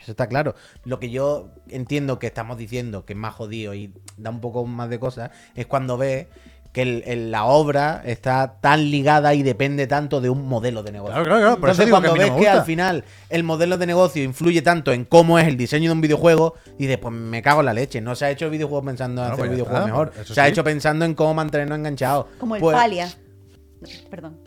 Eso 0.00 0.12
está 0.12 0.26
claro. 0.26 0.54
Lo 0.84 0.98
que 0.98 1.10
yo 1.10 1.50
entiendo 1.68 2.18
que 2.18 2.26
estamos 2.28 2.56
diciendo 2.58 3.04
que 3.04 3.12
es 3.12 3.18
más 3.18 3.34
jodido 3.34 3.74
y 3.74 3.92
da 4.16 4.30
un 4.30 4.40
poco 4.40 4.64
más 4.64 4.88
de 4.90 4.98
cosas 4.98 5.30
es 5.54 5.66
cuando 5.66 5.96
ves 5.98 6.26
que 6.72 6.82
el- 6.82 7.02
el- 7.06 7.30
la 7.30 7.44
obra 7.46 8.02
está 8.04 8.58
tan 8.60 8.90
ligada 8.90 9.34
y 9.34 9.42
depende 9.42 9.86
tanto 9.86 10.20
de 10.20 10.30
un 10.30 10.46
modelo 10.46 10.82
de 10.82 10.92
negocio. 10.92 11.14
Claro, 11.14 11.24
claro, 11.24 11.40
claro. 11.40 11.60
Por 11.60 11.70
Entonces, 11.70 11.90
cuando 11.90 12.08
no 12.14 12.14
ves 12.20 12.30
que 12.32 12.48
al 12.48 12.62
final 12.64 13.04
el 13.30 13.42
modelo 13.42 13.78
de 13.78 13.86
negocio 13.86 14.22
influye 14.22 14.62
tanto 14.62 14.92
en 14.92 15.04
cómo 15.04 15.38
es 15.38 15.48
el 15.48 15.56
diseño 15.56 15.88
de 15.90 15.92
un 15.94 16.00
videojuego, 16.00 16.54
dices, 16.78 16.98
pues 16.98 17.12
me 17.14 17.42
cago 17.42 17.60
en 17.60 17.66
la 17.66 17.74
leche. 17.74 18.00
No 18.00 18.14
se 18.14 18.26
ha 18.26 18.30
hecho 18.30 18.44
el 18.44 18.50
videojuego 18.52 18.84
pensando 18.84 19.22
en 19.22 19.28
Claro, 19.28 19.34
hacer 19.34 19.44
el 19.44 19.48
pues 19.50 19.58
ya 19.58 19.64
videojuego 19.64 19.86
está, 19.86 19.92
mejor. 19.92 20.12
pues 20.14 20.28
se 20.28 20.40
ha 20.40 20.48
hecho 20.48 20.62
pensando 20.64 21.04
en 21.04 21.14
cómo 21.14 21.34
mantenernos 21.34 21.78
enganchados. 21.78 22.26
Como 22.38 22.54
el 22.56 22.60
Pues- 22.60 22.76
Palia. 22.76 23.08
Perdón. 24.10 24.38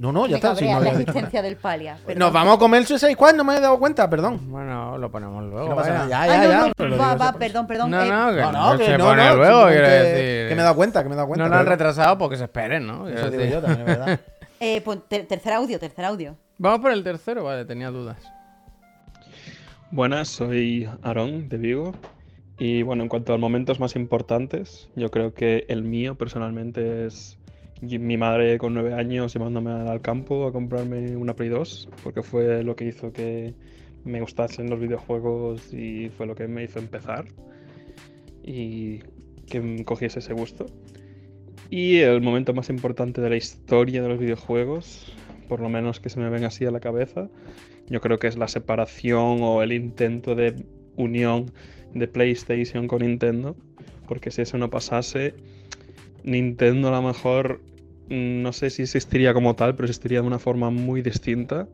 No, 0.00 0.12
no, 0.12 0.24
ya 0.24 0.30
me 0.30 0.36
está. 0.36 0.48
cabrea 0.54 0.74
no 0.76 0.80
la 0.80 0.90
existencia 0.92 1.42
del 1.42 1.56
Palia. 1.56 1.98
perdón. 2.06 2.18
Nos 2.20 2.32
vamos 2.32 2.56
a 2.56 2.58
comer 2.58 2.80
el 2.80 2.86
Suicide 2.86 3.12
Squad, 3.12 3.34
no 3.34 3.44
me 3.44 3.54
he 3.54 3.60
dado 3.60 3.78
cuenta, 3.78 4.08
perdón. 4.08 4.50
Bueno, 4.50 4.96
lo 4.96 5.10
ponemos 5.10 5.44
luego. 5.44 5.68
No 5.68 5.76
pasa 5.76 5.90
vaya. 5.90 6.04
nada, 6.04 6.08
ya, 6.08 6.22
Ay, 6.22 6.28
ya, 6.30 6.36
no, 6.36 6.50
ya. 6.66 6.72
no, 6.78 6.86
lo 6.86 6.96
va, 6.96 7.14
va, 7.16 7.32
perdón, 7.34 7.66
perdón. 7.66 7.90
No, 7.90 8.02
eh, 8.02 8.08
no, 8.08 8.34
que 8.34 8.40
No, 8.40 8.52
no, 8.72 8.78
que 8.78 8.84
se 8.86 8.96
no, 8.96 9.04
pone 9.04 9.28
no, 9.28 9.36
luego, 9.36 9.66
quiero 9.68 9.88
decir. 9.88 10.48
Que 10.48 10.54
me 10.54 10.60
he 10.60 10.64
dado 10.64 10.74
cuenta, 10.76 11.02
que 11.02 11.08
me 11.10 11.14
he 11.14 11.16
dado 11.16 11.28
cuenta. 11.28 11.44
No 11.44 11.50
lo 11.50 11.56
han 11.60 11.66
retrasado 11.66 12.16
porque 12.16 12.38
se 12.38 12.44
esperen, 12.44 12.86
¿no? 12.86 13.06
Eso 13.08 13.30
digo 13.30 13.44
yo 13.44 13.60
también, 13.60 13.80
es 13.80 13.86
verdad. 13.98 14.20
eh, 14.60 14.80
pues, 14.82 15.00
ter- 15.06 15.26
tercer 15.26 15.52
audio, 15.52 15.78
tercer 15.78 16.04
audio. 16.06 16.34
Vamos 16.56 16.80
por 16.80 16.92
el 16.92 17.04
tercero, 17.04 17.44
vale, 17.44 17.66
tenía 17.66 17.90
dudas. 17.90 18.16
Buenas, 19.90 20.28
soy 20.28 20.88
Aarón 21.02 21.48
de 21.48 21.58
Vigo. 21.58 21.92
Y 22.58 22.82
bueno, 22.82 23.02
en 23.02 23.08
cuanto 23.08 23.32
a 23.32 23.38
momentos 23.38 23.80
más 23.80 23.96
importantes, 23.96 24.88
yo 24.94 25.10
creo 25.10 25.32
que 25.34 25.64
el 25.68 25.82
mío 25.82 26.14
personalmente 26.16 27.06
es 27.06 27.38
y- 27.82 27.98
mi 27.98 28.16
madre 28.16 28.58
con 28.58 28.74
nueve 28.74 28.94
años 28.94 29.32
llevándome 29.32 29.70
al 29.70 30.00
campo 30.00 30.46
a 30.46 30.52
comprarme 30.52 31.16
una 31.16 31.34
Play 31.34 31.48
2, 31.48 31.88
porque 32.02 32.22
fue 32.22 32.62
lo 32.62 32.76
que 32.76 32.86
hizo 32.86 33.12
que 33.12 33.54
me 34.04 34.20
gustasen 34.20 34.70
los 34.70 34.80
videojuegos 34.80 35.72
y 35.72 36.08
fue 36.10 36.26
lo 36.26 36.34
que 36.34 36.48
me 36.48 36.64
hizo 36.64 36.78
empezar 36.78 37.26
y 38.42 39.00
que 39.46 39.84
cogiese 39.84 40.20
ese 40.20 40.32
gusto. 40.32 40.66
Y 41.68 41.98
el 41.98 42.20
momento 42.20 42.52
más 42.54 42.68
importante 42.70 43.20
de 43.20 43.30
la 43.30 43.36
historia 43.36 44.02
de 44.02 44.08
los 44.08 44.18
videojuegos, 44.18 45.12
por 45.48 45.60
lo 45.60 45.68
menos 45.68 46.00
que 46.00 46.08
se 46.08 46.18
me 46.18 46.28
venga 46.30 46.48
así 46.48 46.64
a 46.64 46.70
la 46.70 46.80
cabeza, 46.80 47.28
yo 47.88 48.00
creo 48.00 48.18
que 48.18 48.26
es 48.26 48.36
la 48.36 48.48
separación 48.48 49.42
o 49.42 49.62
el 49.62 49.72
intento 49.72 50.34
de 50.34 50.64
unión 50.96 51.52
de 51.94 52.08
PlayStation 52.08 52.88
con 52.88 53.02
Nintendo, 53.02 53.56
porque 54.08 54.30
si 54.30 54.42
eso 54.42 54.58
no 54.58 54.70
pasase, 54.70 55.34
Nintendo 56.24 56.88
a 56.88 56.92
lo 56.92 57.02
mejor 57.02 57.60
no 58.10 58.52
sé 58.52 58.70
si 58.70 58.82
existiría 58.82 59.32
como 59.32 59.54
tal, 59.54 59.74
pero 59.74 59.86
existiría 59.86 60.20
de 60.20 60.26
una 60.26 60.38
forma 60.38 60.70
muy 60.70 61.00
distinta. 61.00 61.68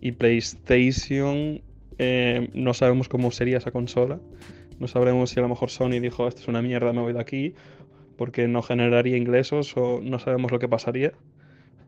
Y 0.00 0.12
PlayStation 0.12 1.60
eh, 1.98 2.48
no 2.54 2.74
sabemos 2.74 3.08
cómo 3.08 3.30
sería 3.30 3.58
esa 3.58 3.72
consola. 3.72 4.20
No 4.78 4.88
sabremos 4.88 5.30
si 5.30 5.38
a 5.38 5.42
lo 5.42 5.48
mejor 5.48 5.70
Sony 5.70 6.00
dijo 6.00 6.26
esto 6.26 6.42
es 6.42 6.48
una 6.48 6.62
mierda, 6.62 6.92
me 6.92 7.00
voy 7.00 7.12
de 7.12 7.20
aquí, 7.20 7.54
porque 8.16 8.48
no 8.48 8.62
generaría 8.62 9.16
ingresos 9.16 9.76
o 9.76 10.00
no 10.02 10.18
sabemos 10.18 10.52
lo 10.52 10.58
que 10.58 10.68
pasaría. 10.68 11.12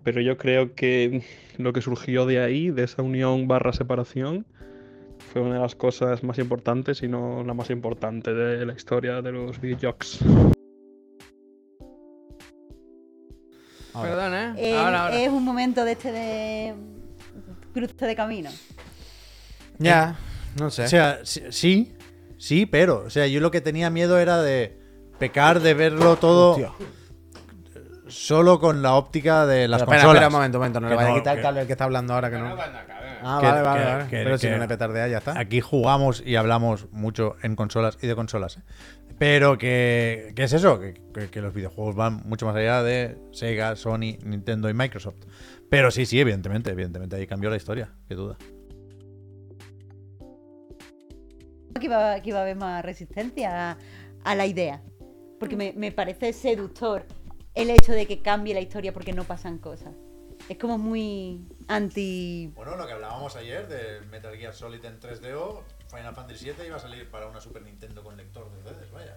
Pero 0.03 0.21
yo 0.21 0.37
creo 0.37 0.75
que 0.75 1.23
lo 1.59 1.73
que 1.73 1.81
surgió 1.81 2.27
de 2.27 2.41
ahí, 2.41 2.71
de 2.71 2.85
esa 2.85 3.03
unión 3.03 3.49
barra 3.49 3.73
separación, 3.73 4.47
fue 5.33 5.43
una 5.43 5.55
de 5.55 5.61
las 5.61 5.75
cosas 5.75 6.23
más 6.23 6.39
importantes, 6.39 7.03
y 7.03 7.09
no 7.09 7.43
la 7.45 7.55
más 7.55 7.71
importante 7.71 8.33
de 8.33 8.65
la 8.65 8.73
historia 8.73 9.21
de 9.23 9.33
los 9.33 9.61
videojuegos. 9.61 10.56
Ahora. 13.97 14.11
Perdón, 14.11 14.35
¿eh? 14.35 14.55
Eh, 14.59 14.79
ahora, 14.79 15.03
ahora. 15.05 15.17
Es 15.21 15.29
un 15.29 15.45
momento 15.45 15.85
de 15.85 15.93
este 15.93 16.13
de 16.13 16.75
cruce 17.73 18.07
de 18.07 18.17
camino. 18.17 18.51
Ya, 19.79 20.17
no 20.59 20.71
sé. 20.71 20.85
O 20.85 20.89
sea, 20.89 21.19
sí- 21.25 21.95
sí, 22.39 22.67
pero. 22.67 23.05
O 23.07 23.11
sea, 23.11 23.27
yo 23.27 23.41
lo 23.41 23.51
que 23.51 23.61
tenía 23.61 23.91
miedo 23.91 24.19
era 24.19 24.41
de 24.43 24.79
pecar 25.19 25.61
de 25.61 25.75
verlo 25.75 26.17
todo 26.17 26.53
Hostia. 26.53 26.73
solo 28.09 28.61
con 28.61 28.83
la 28.83 28.95
óptica 28.95 29.47
de 29.47 29.67
las 29.69 29.81
Pero 29.83 29.93
espera, 29.93 30.03
consolas. 30.03 30.15
espera 30.23 30.27
un 30.29 30.33
momento, 30.33 30.59
un 30.59 30.61
momento. 30.61 30.81
No 30.81 30.87
Que 30.89 30.91
le 30.91 30.97
vaya 30.97 31.11
a 31.11 31.15
quitar 31.19 31.35
el 31.35 31.39
que- 31.39 31.43
cable 31.43 31.61
el 31.63 31.67
que 31.67 31.73
está 31.73 31.85
hablando 31.85 32.15
ahora 32.15 32.31
que 32.31 32.39
no. 32.39 32.57
Ah, 33.23 33.39
Que- 33.41 33.47
vale, 33.47 33.63
vale, 33.63 33.81
que- 33.81 33.91
vale. 33.91 34.05
que- 34.09 34.17
Pero 34.25 34.39
si 34.39 34.49
no 34.49 34.59
le 34.59 34.69
petardea, 34.69 35.09
ya 35.09 35.19
está. 35.19 35.39
Aquí 35.39 35.61
jugamos 35.61 36.23
y 36.25 36.37
hablamos 36.37 36.87
mucho 36.93 37.37
en 37.43 37.57
consolas 37.57 37.99
y 38.03 38.07
de 38.07 38.15
consolas. 38.15 38.59
¿eh? 38.59 38.61
Pero 39.19 39.57
que, 39.57 40.33
que 40.37 40.45
es 40.45 40.53
eso, 40.53 40.79
que, 40.79 41.41
los 41.41 41.55
videojuegos 41.55 41.97
van 41.97 42.23
mucho 42.27 42.45
más 42.47 42.55
allá 42.57 42.83
de 42.83 43.17
Sega, 43.33 43.75
Sony, 43.77 44.19
Nintendo 44.25 44.69
y 44.69 44.75
Microsoft. 44.75 45.25
Pero 45.71 45.91
sí, 45.91 46.05
sí, 46.05 46.21
evidentemente, 46.21 46.71
evidentemente 46.71 47.17
ahí 47.17 47.27
cambió 47.27 47.49
la 47.49 47.57
historia, 47.57 47.93
qué 48.09 48.15
duda. 48.15 48.37
que 51.81 51.87
iba, 51.87 52.21
que 52.21 52.31
iba 52.31 52.39
a 52.39 52.43
haber 52.43 52.57
más 52.57 52.85
resistencia 52.85 53.79
a, 54.25 54.35
la 54.35 54.47
idea. 54.47 54.83
Porque 55.39 55.57
me 55.57 55.93
parece 55.93 56.33
seductor 56.33 57.05
el 57.55 57.71
hecho 57.71 57.93
de 57.93 58.07
que 58.07 58.23
cambie 58.23 58.55
la 58.55 58.61
historia 58.61 58.93
porque 58.93 59.13
no 59.13 59.25
pasan 59.25 59.59
cosas. 59.59 59.95
Es 60.49 60.59
como 60.59 60.79
muy 60.79 61.45
anti... 61.67 62.53
Bueno, 62.55 62.77
lo 62.77 62.87
que 62.87 62.93
hablábamos 62.93 63.35
ayer 63.37 63.67
de 63.67 64.01
Metal 64.09 64.35
Gear 64.37 64.55
Solid 64.55 64.85
en 64.85 65.01
3DO, 65.01 65.63
Final 65.89 66.15
Fantasy 66.15 66.45
VII 66.53 66.67
iba 66.67 66.77
a 66.77 66.81
salir 66.81 67.11
para 67.11 67.27
una 67.27 67.41
Super 67.41 67.63
Nintendo 67.63 68.05
con 68.05 68.17
lector 68.17 68.49
de 68.53 68.63
CDs, 68.63 68.93
vaya. 68.93 69.17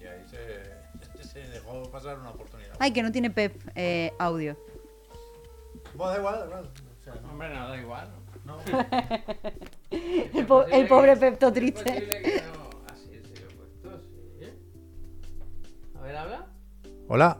Y 0.00 0.04
ahí 0.04 0.24
se, 0.28 1.22
se 1.28 1.40
dejó 1.48 1.88
pasar 1.90 2.18
una 2.18 2.30
oportunidad. 2.30 2.74
Ay, 2.80 2.92
que 2.92 3.02
no 3.02 3.12
tiene 3.12 3.30
Pep 3.30 3.54
eh, 3.76 4.12
audio. 4.18 4.56
Bueno, 5.94 6.12
da 6.12 6.18
igual, 6.18 6.38
da 6.40 6.46
igual. 6.46 6.64
O 7.00 7.04
sea, 7.04 7.14
no, 7.22 7.30
Hombre, 7.30 7.48
no, 7.54 7.68
da 7.68 7.76
igual. 7.80 8.08
no. 8.44 8.58
El, 9.90 10.46
po- 10.46 10.64
el 10.66 10.86
pobre 10.88 11.16
Pepto 11.16 11.52
triste. 11.52 11.84
que 11.84 12.42
no. 12.46 12.70
Así 12.92 13.10
se 13.22 13.40
lo 13.40 13.50
he 13.50 13.54
puesto, 13.54 14.00
sí. 14.38 14.46
A 15.96 16.00
ver, 16.02 16.16
habla. 16.16 16.46
Hola. 17.08 17.38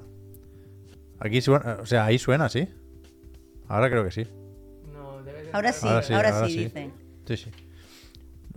Aquí 1.21 1.41
suena, 1.41 1.79
o 1.81 1.87
sea, 1.87 2.05
ahí 2.07 2.19
suena, 2.19 2.49
¿sí? 2.49 2.69
Ahora 3.71 3.89
creo 3.89 4.05
que 4.05 4.11
sí. 4.11 4.27
No, 4.93 5.23
debe 5.23 5.43
de 5.45 5.51
Ahora 5.53 5.73
sí, 5.73 5.87
Ahora 5.89 6.03
sí, 6.03 6.13
ahora 6.13 6.29
ahora 6.35 6.49
sí, 6.49 6.55
sí. 6.55 6.65
dicen. 6.65 6.93
Sí, 7.27 7.37
sí. 7.37 7.51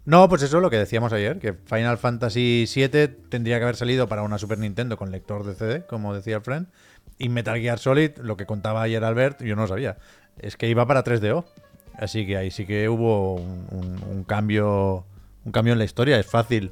No, 0.05 0.27
pues 0.27 0.41
eso 0.41 0.57
es 0.57 0.61
lo 0.63 0.69
que 0.69 0.77
decíamos 0.77 1.13
ayer, 1.13 1.39
que 1.39 1.53
Final 1.53 1.97
Fantasy 1.97 2.65
VII 2.73 3.07
tendría 3.29 3.57
que 3.57 3.63
haber 3.63 3.75
salido 3.77 4.09
para 4.09 4.23
una 4.23 4.37
Super 4.37 4.57
Nintendo 4.57 4.97
con 4.97 5.11
lector 5.11 5.45
de 5.45 5.53
CD, 5.55 5.85
como 5.85 6.13
decía 6.13 6.35
el 6.37 6.41
friend, 6.41 6.67
Y 7.17 7.29
Metal 7.29 7.57
Gear 7.59 7.79
Solid, 7.79 8.17
lo 8.17 8.35
que 8.35 8.45
contaba 8.45 8.81
ayer 8.81 9.03
Albert, 9.03 9.41
yo 9.43 9.55
no 9.55 9.61
lo 9.61 9.67
sabía, 9.69 9.97
es 10.39 10.57
que 10.57 10.67
iba 10.67 10.85
para 10.87 11.03
3DO. 11.03 11.45
Así 11.95 12.25
que 12.25 12.35
ahí 12.37 12.49
sí 12.51 12.65
que 12.65 12.89
hubo 12.89 13.35
un, 13.35 13.67
un- 13.69 14.03
un 14.09 14.23
cambio 14.23 15.05
un 15.45 15.51
cambio 15.51 15.73
en 15.73 15.79
la 15.79 15.85
historia. 15.85 16.17
Es 16.19 16.25
fácil, 16.25 16.71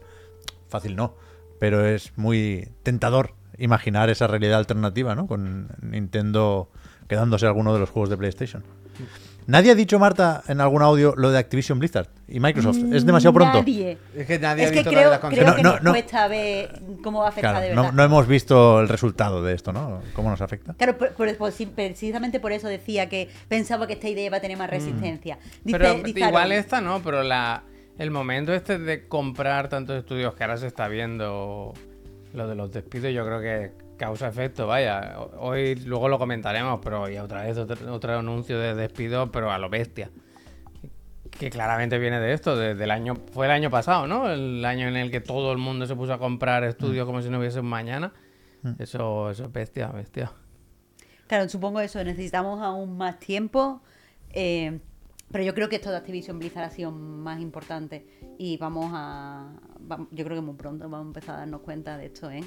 fácil 0.67 0.95
no, 0.95 1.15
pero 1.59 1.85
es 1.85 2.17
muy 2.17 2.69
tentador 2.83 3.33
imaginar 3.57 4.09
esa 4.09 4.27
realidad 4.27 4.57
alternativa, 4.59 5.13
¿no? 5.13 5.27
Con 5.27 5.69
Nintendo 5.81 6.69
quedándose 7.11 7.45
alguno 7.45 7.73
de 7.73 7.79
los 7.81 7.89
juegos 7.89 8.09
de 8.09 8.15
PlayStation. 8.15 8.63
Nadie 9.45 9.71
ha 9.71 9.75
dicho, 9.75 9.99
Marta, 9.99 10.43
en 10.47 10.61
algún 10.61 10.81
audio 10.81 11.13
lo 11.17 11.29
de 11.29 11.39
Activision 11.39 11.77
Blizzard 11.77 12.07
y 12.29 12.39
Microsoft. 12.39 12.77
Es 12.93 13.05
demasiado 13.05 13.33
pronto. 13.33 13.57
Nadie. 13.57 13.97
Es 14.15 14.25
que 14.25 14.39
nadie 14.39 14.63
Es 14.63 14.69
ha 14.69 14.73
que 14.73 14.79
visto 14.79 14.91
creo, 14.91 15.09
las 15.09 15.19
creo 15.19 15.31
que 15.57 15.61
No, 15.61 15.71
nos 15.73 15.79
no, 15.79 15.79
no. 15.81 15.91
cuesta 15.91 16.27
ver 16.29 16.79
cómo 17.03 17.19
va 17.19 17.25
a 17.25 17.29
afectar 17.29 17.51
Claro, 17.55 17.67
de 17.67 17.75
no, 17.75 17.81
verdad. 17.81 17.95
no 17.97 18.03
hemos 18.03 18.27
visto 18.27 18.79
el 18.79 18.87
resultado 18.87 19.43
de 19.43 19.53
esto, 19.53 19.73
¿no? 19.73 20.01
¿Cómo 20.13 20.29
nos 20.29 20.39
afecta? 20.39 20.73
Claro, 20.75 20.97
por- 20.97 21.11
por- 21.15 21.35
por- 21.35 21.51
sí, 21.51 21.65
precisamente 21.65 22.39
por 22.39 22.53
eso 22.53 22.69
decía 22.69 23.09
que 23.09 23.27
pensaba 23.49 23.87
que 23.87 23.93
esta 23.93 24.07
idea 24.07 24.27
iba 24.27 24.37
a 24.37 24.41
tener 24.41 24.57
más 24.57 24.69
Mm. 24.69 24.71
resistencia. 24.71 25.37
Dice- 25.65 25.77
Pero 25.77 25.95
dice 25.95 26.19
igual 26.21 26.53
esta 26.53 26.79
no, 26.79 27.01
pero 27.03 27.21
la, 27.23 27.63
el 27.97 28.09
momento 28.09 28.53
este 28.53 28.79
de 28.79 29.05
comprar 29.09 29.67
tantos 29.67 29.97
estudios 29.97 30.33
que 30.35 30.43
ahora 30.45 30.55
se 30.55 30.67
está 30.67 30.87
viendo 30.87 31.73
lo 32.33 32.47
de 32.47 32.55
los 32.55 32.71
despidos, 32.71 33.11
yo 33.11 33.25
creo 33.25 33.41
que 33.41 33.71
causa 34.01 34.27
efecto, 34.27 34.65
vaya. 34.65 35.15
Hoy 35.37 35.75
luego 35.75 36.09
lo 36.09 36.17
comentaremos, 36.17 36.79
pero 36.83 37.07
y 37.07 37.17
otra 37.17 37.43
vez 37.43 37.55
otro, 37.57 37.93
otro 37.93 38.17
anuncio 38.17 38.59
de 38.59 38.73
despido, 38.73 39.31
pero 39.31 39.51
a 39.51 39.59
lo 39.59 39.69
bestia. 39.69 40.09
Que 41.29 41.51
claramente 41.51 41.99
viene 41.99 42.19
de 42.19 42.33
esto, 42.33 42.57
desde 42.57 42.83
el 42.83 42.89
año, 42.89 43.15
fue 43.31 43.45
el 43.45 43.51
año 43.51 43.69
pasado, 43.69 44.07
¿no? 44.07 44.27
El 44.27 44.65
año 44.65 44.87
en 44.87 44.97
el 44.97 45.11
que 45.11 45.21
todo 45.21 45.51
el 45.51 45.59
mundo 45.59 45.85
se 45.85 45.95
puso 45.95 46.13
a 46.13 46.17
comprar 46.17 46.63
estudios 46.63 47.05
como 47.05 47.21
si 47.21 47.29
no 47.29 47.37
hubiese 47.37 47.59
un 47.59 47.67
mañana. 47.67 48.11
Eso, 48.79 49.29
eso 49.29 49.45
es 49.45 49.51
bestia, 49.51 49.87
bestia. 49.89 50.31
Claro, 51.27 51.47
supongo 51.47 51.79
eso, 51.79 52.03
necesitamos 52.03 52.59
aún 52.61 52.97
más 52.97 53.19
tiempo. 53.19 53.81
eh, 54.31 54.79
pero 55.31 55.43
yo 55.45 55.53
creo 55.53 55.69
que 55.69 55.77
esto 55.77 55.89
de 55.89 55.97
Activision 55.97 56.39
Blizzard 56.39 56.65
ha 56.65 56.69
sido 56.69 56.91
más 56.91 57.39
importante. 57.39 58.05
Y 58.37 58.57
vamos 58.57 58.91
a. 58.93 59.53
yo 60.11 60.25
creo 60.25 60.35
que 60.35 60.41
muy 60.41 60.55
pronto 60.55 60.89
vamos 60.89 61.05
a 61.05 61.07
empezar 61.07 61.35
a 61.35 61.39
darnos 61.39 61.61
cuenta 61.61 61.97
de 61.97 62.07
esto, 62.07 62.29
¿eh? 62.29 62.43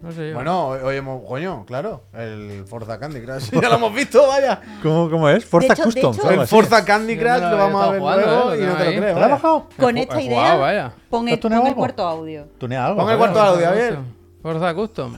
No 0.00 0.10
sé 0.12 0.28
yo. 0.30 0.34
Bueno, 0.34 0.68
hoy, 0.68 0.80
hoy 0.82 0.96
hemos, 0.96 1.22
coño, 1.28 1.64
claro, 1.66 2.04
el 2.14 2.64
Forza 2.66 2.98
Candy 2.98 3.20
Crush. 3.20 3.50
ya 3.60 3.68
lo 3.68 3.74
hemos 3.74 3.94
visto, 3.94 4.26
vaya. 4.26 4.60
¿Cómo, 4.82 5.10
cómo 5.10 5.28
es? 5.28 5.44
Forza 5.44 5.74
hecho- 5.74 5.82
de 5.82 5.92
Customs. 5.92 6.18
hecho- 6.18 6.30
El. 6.30 6.46
Forza 6.46 6.84
Candy 6.84 7.16
Yo 7.16 7.22
no 7.22 7.28
Crush 7.28 7.40
lo 7.42 7.50
lo 7.50 7.56
vamos 7.58 7.82
a 7.84 7.90
ver 7.90 8.00
jugando, 8.00 8.26
luego 8.26 8.52
¿eh? 8.52 8.56
y 8.56 8.60
Lo 8.62 8.66
no 8.66 8.72
te 8.76 8.78
lo 8.84 8.90
tengo 8.90 8.90
ahí. 8.90 8.96
creo. 8.96 9.00
¿Te 9.00 9.06
lo 9.06 9.08
has 9.10 9.14
vaya. 9.20 9.34
bajado? 9.34 9.68
Con 9.78 9.96
He 9.98 10.02
esta 10.02 10.14
ju- 10.14 10.18
he 10.18 10.22
idea, 10.24 10.36
jugado, 10.40 10.60
vaya. 10.60 10.92
pon 11.10 11.26
¿Has 11.28 11.32
el, 11.34 11.40
tuneado 11.40 11.60
pon 11.62 11.66
el 11.66 11.70
algo? 11.72 11.78
cuarto 11.80 12.06
audio. 12.06 12.48
Tunea 12.58 12.86
algo. 12.86 13.00
Pon 13.02 13.10
el 13.10 13.18
cuarto 13.18 13.40
audio, 13.40 13.66
Javier. 13.66 13.98
Forza 14.42 14.74
Custom. 14.74 15.16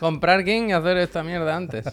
Comprar 0.00 0.44
King 0.44 0.68
y 0.68 0.72
hacer 0.72 0.96
esta 0.98 1.22
mierda 1.24 1.56
antes. 1.56 1.84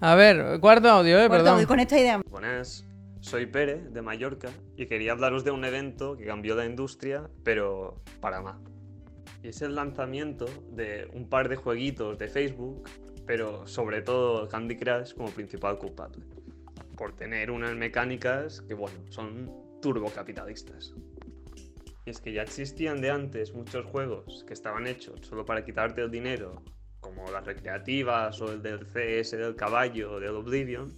A 0.00 0.14
ver, 0.14 0.60
cuarto 0.60 0.90
audio, 0.90 1.16
eh, 1.18 1.26
Cuarto 1.26 1.32
perdón. 1.44 1.54
audio, 1.54 1.66
con 1.68 1.80
esta 1.80 1.98
idea. 1.98 2.20
Buenas, 2.30 2.84
soy 3.20 3.46
Pere 3.46 3.76
de 3.76 4.02
Mallorca 4.02 4.48
y 4.76 4.84
quería 4.86 5.12
hablaros 5.12 5.42
de 5.42 5.50
un 5.52 5.64
evento 5.64 6.16
que 6.18 6.26
cambió 6.26 6.54
la 6.54 6.66
industria, 6.66 7.22
pero 7.42 8.02
para 8.20 8.42
más. 8.42 8.56
Y 9.46 9.50
es 9.50 9.62
el 9.62 9.76
lanzamiento 9.76 10.46
de 10.72 11.08
un 11.12 11.28
par 11.28 11.48
de 11.48 11.54
jueguitos 11.54 12.18
de 12.18 12.26
Facebook, 12.26 12.90
pero 13.28 13.64
sobre 13.68 14.02
todo 14.02 14.48
Candy 14.48 14.76
Crush 14.76 15.14
como 15.14 15.30
principal 15.30 15.78
culpable. 15.78 16.24
Por 16.96 17.14
tener 17.14 17.52
unas 17.52 17.76
mecánicas 17.76 18.60
que, 18.62 18.74
bueno, 18.74 18.98
son 19.08 19.48
turbocapitalistas. 19.80 20.94
Y 22.04 22.10
es 22.10 22.20
que 22.20 22.32
ya 22.32 22.42
existían 22.42 23.00
de 23.00 23.10
antes 23.10 23.54
muchos 23.54 23.86
juegos 23.86 24.44
que 24.48 24.52
estaban 24.52 24.88
hechos 24.88 25.24
solo 25.24 25.44
para 25.44 25.64
quitarte 25.64 26.02
el 26.02 26.10
dinero, 26.10 26.64
como 26.98 27.30
las 27.30 27.44
recreativas 27.44 28.40
o 28.40 28.52
el 28.52 28.60
del 28.60 28.80
CS 28.80 29.30
del 29.30 29.54
caballo 29.54 30.14
o 30.14 30.18
del 30.18 30.34
Oblivion, 30.34 30.92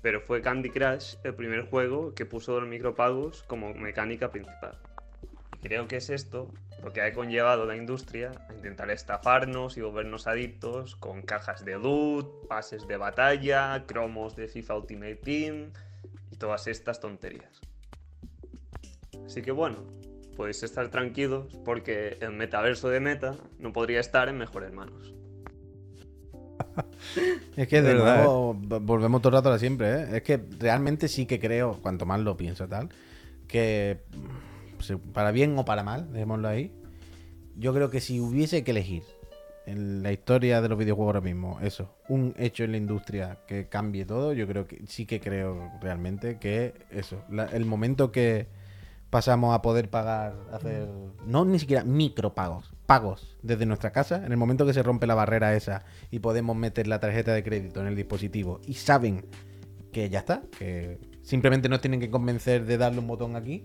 pero 0.00 0.22
fue 0.22 0.40
Candy 0.40 0.70
Crush 0.70 1.16
el 1.24 1.34
primer 1.34 1.68
juego 1.68 2.14
que 2.14 2.24
puso 2.24 2.58
los 2.58 2.70
micropagos 2.70 3.42
como 3.42 3.74
mecánica 3.74 4.30
principal. 4.30 4.78
Creo 5.62 5.86
que 5.86 5.96
es 5.96 6.10
esto 6.10 6.48
lo 6.82 6.92
que 6.92 7.00
ha 7.02 7.12
conllevado 7.12 7.64
la 7.64 7.76
industria 7.76 8.32
a 8.48 8.52
intentar 8.52 8.90
estafarnos 8.90 9.76
y 9.76 9.80
volvernos 9.80 10.26
adictos 10.26 10.96
con 10.96 11.22
cajas 11.22 11.64
de 11.64 11.78
loot, 11.78 12.48
pases 12.48 12.88
de 12.88 12.96
batalla, 12.96 13.84
cromos 13.86 14.34
de 14.34 14.48
FIFA 14.48 14.78
Ultimate 14.78 15.16
Team 15.16 15.70
y 16.32 16.36
todas 16.36 16.66
estas 16.66 16.98
tonterías. 16.98 17.60
Así 19.24 19.42
que 19.42 19.52
bueno, 19.52 19.84
podéis 20.36 20.62
estar 20.64 20.88
tranquilos 20.90 21.56
porque 21.64 22.18
el 22.20 22.32
metaverso 22.32 22.88
de 22.88 22.98
Meta 22.98 23.36
no 23.60 23.72
podría 23.72 24.00
estar 24.00 24.28
en 24.28 24.38
mejores 24.38 24.72
manos. 24.72 25.14
Es 27.56 27.68
que 27.68 27.82
de 27.82 27.94
verdad, 27.94 28.16
nuevo 28.16 28.54
v- 28.54 28.78
volvemos 28.80 29.20
todo 29.20 29.28
el 29.30 29.34
rato 29.44 29.52
a 29.52 29.58
siempre, 29.58 29.92
¿eh? 29.92 30.06
Es 30.16 30.22
que 30.22 30.40
realmente 30.58 31.06
sí 31.06 31.26
que 31.26 31.38
creo, 31.38 31.78
cuanto 31.82 32.06
más 32.06 32.18
lo 32.20 32.36
pienso 32.36 32.66
tal, 32.66 32.88
que 33.46 34.00
para 35.12 35.30
bien 35.32 35.58
o 35.58 35.64
para 35.64 35.82
mal, 35.82 36.12
dejémoslo 36.12 36.48
ahí, 36.48 36.72
yo 37.56 37.74
creo 37.74 37.90
que 37.90 38.00
si 38.00 38.20
hubiese 38.20 38.64
que 38.64 38.70
elegir 38.70 39.02
en 39.66 40.02
la 40.02 40.12
historia 40.12 40.60
de 40.60 40.68
los 40.68 40.78
videojuegos 40.78 41.14
ahora 41.14 41.20
mismo, 41.20 41.58
eso, 41.62 41.94
un 42.08 42.34
hecho 42.36 42.64
en 42.64 42.72
la 42.72 42.78
industria 42.78 43.38
que 43.46 43.68
cambie 43.68 44.04
todo, 44.04 44.32
yo 44.32 44.46
creo 44.46 44.66
que 44.66 44.82
sí 44.86 45.06
que 45.06 45.20
creo 45.20 45.70
realmente 45.80 46.38
que 46.38 46.74
eso, 46.90 47.22
el 47.52 47.64
momento 47.64 48.10
que 48.10 48.48
pasamos 49.10 49.54
a 49.54 49.62
poder 49.62 49.90
pagar, 49.90 50.34
hacer, 50.52 50.88
no 51.26 51.44
ni 51.44 51.58
siquiera 51.58 51.84
micropagos, 51.84 52.72
pagos 52.86 53.36
desde 53.42 53.66
nuestra 53.66 53.92
casa, 53.92 54.24
en 54.24 54.32
el 54.32 54.38
momento 54.38 54.64
que 54.66 54.72
se 54.72 54.82
rompe 54.82 55.06
la 55.06 55.14
barrera 55.14 55.54
esa 55.54 55.84
y 56.10 56.20
podemos 56.20 56.56
meter 56.56 56.86
la 56.86 56.98
tarjeta 56.98 57.32
de 57.34 57.44
crédito 57.44 57.80
en 57.80 57.88
el 57.88 57.94
dispositivo 57.94 58.60
y 58.66 58.74
saben 58.74 59.26
que 59.92 60.08
ya 60.08 60.20
está, 60.20 60.42
que 60.58 60.98
simplemente 61.22 61.68
nos 61.68 61.80
tienen 61.80 62.00
que 62.00 62.10
convencer 62.10 62.64
de 62.64 62.78
darle 62.78 63.00
un 63.00 63.06
botón 63.06 63.36
aquí, 63.36 63.64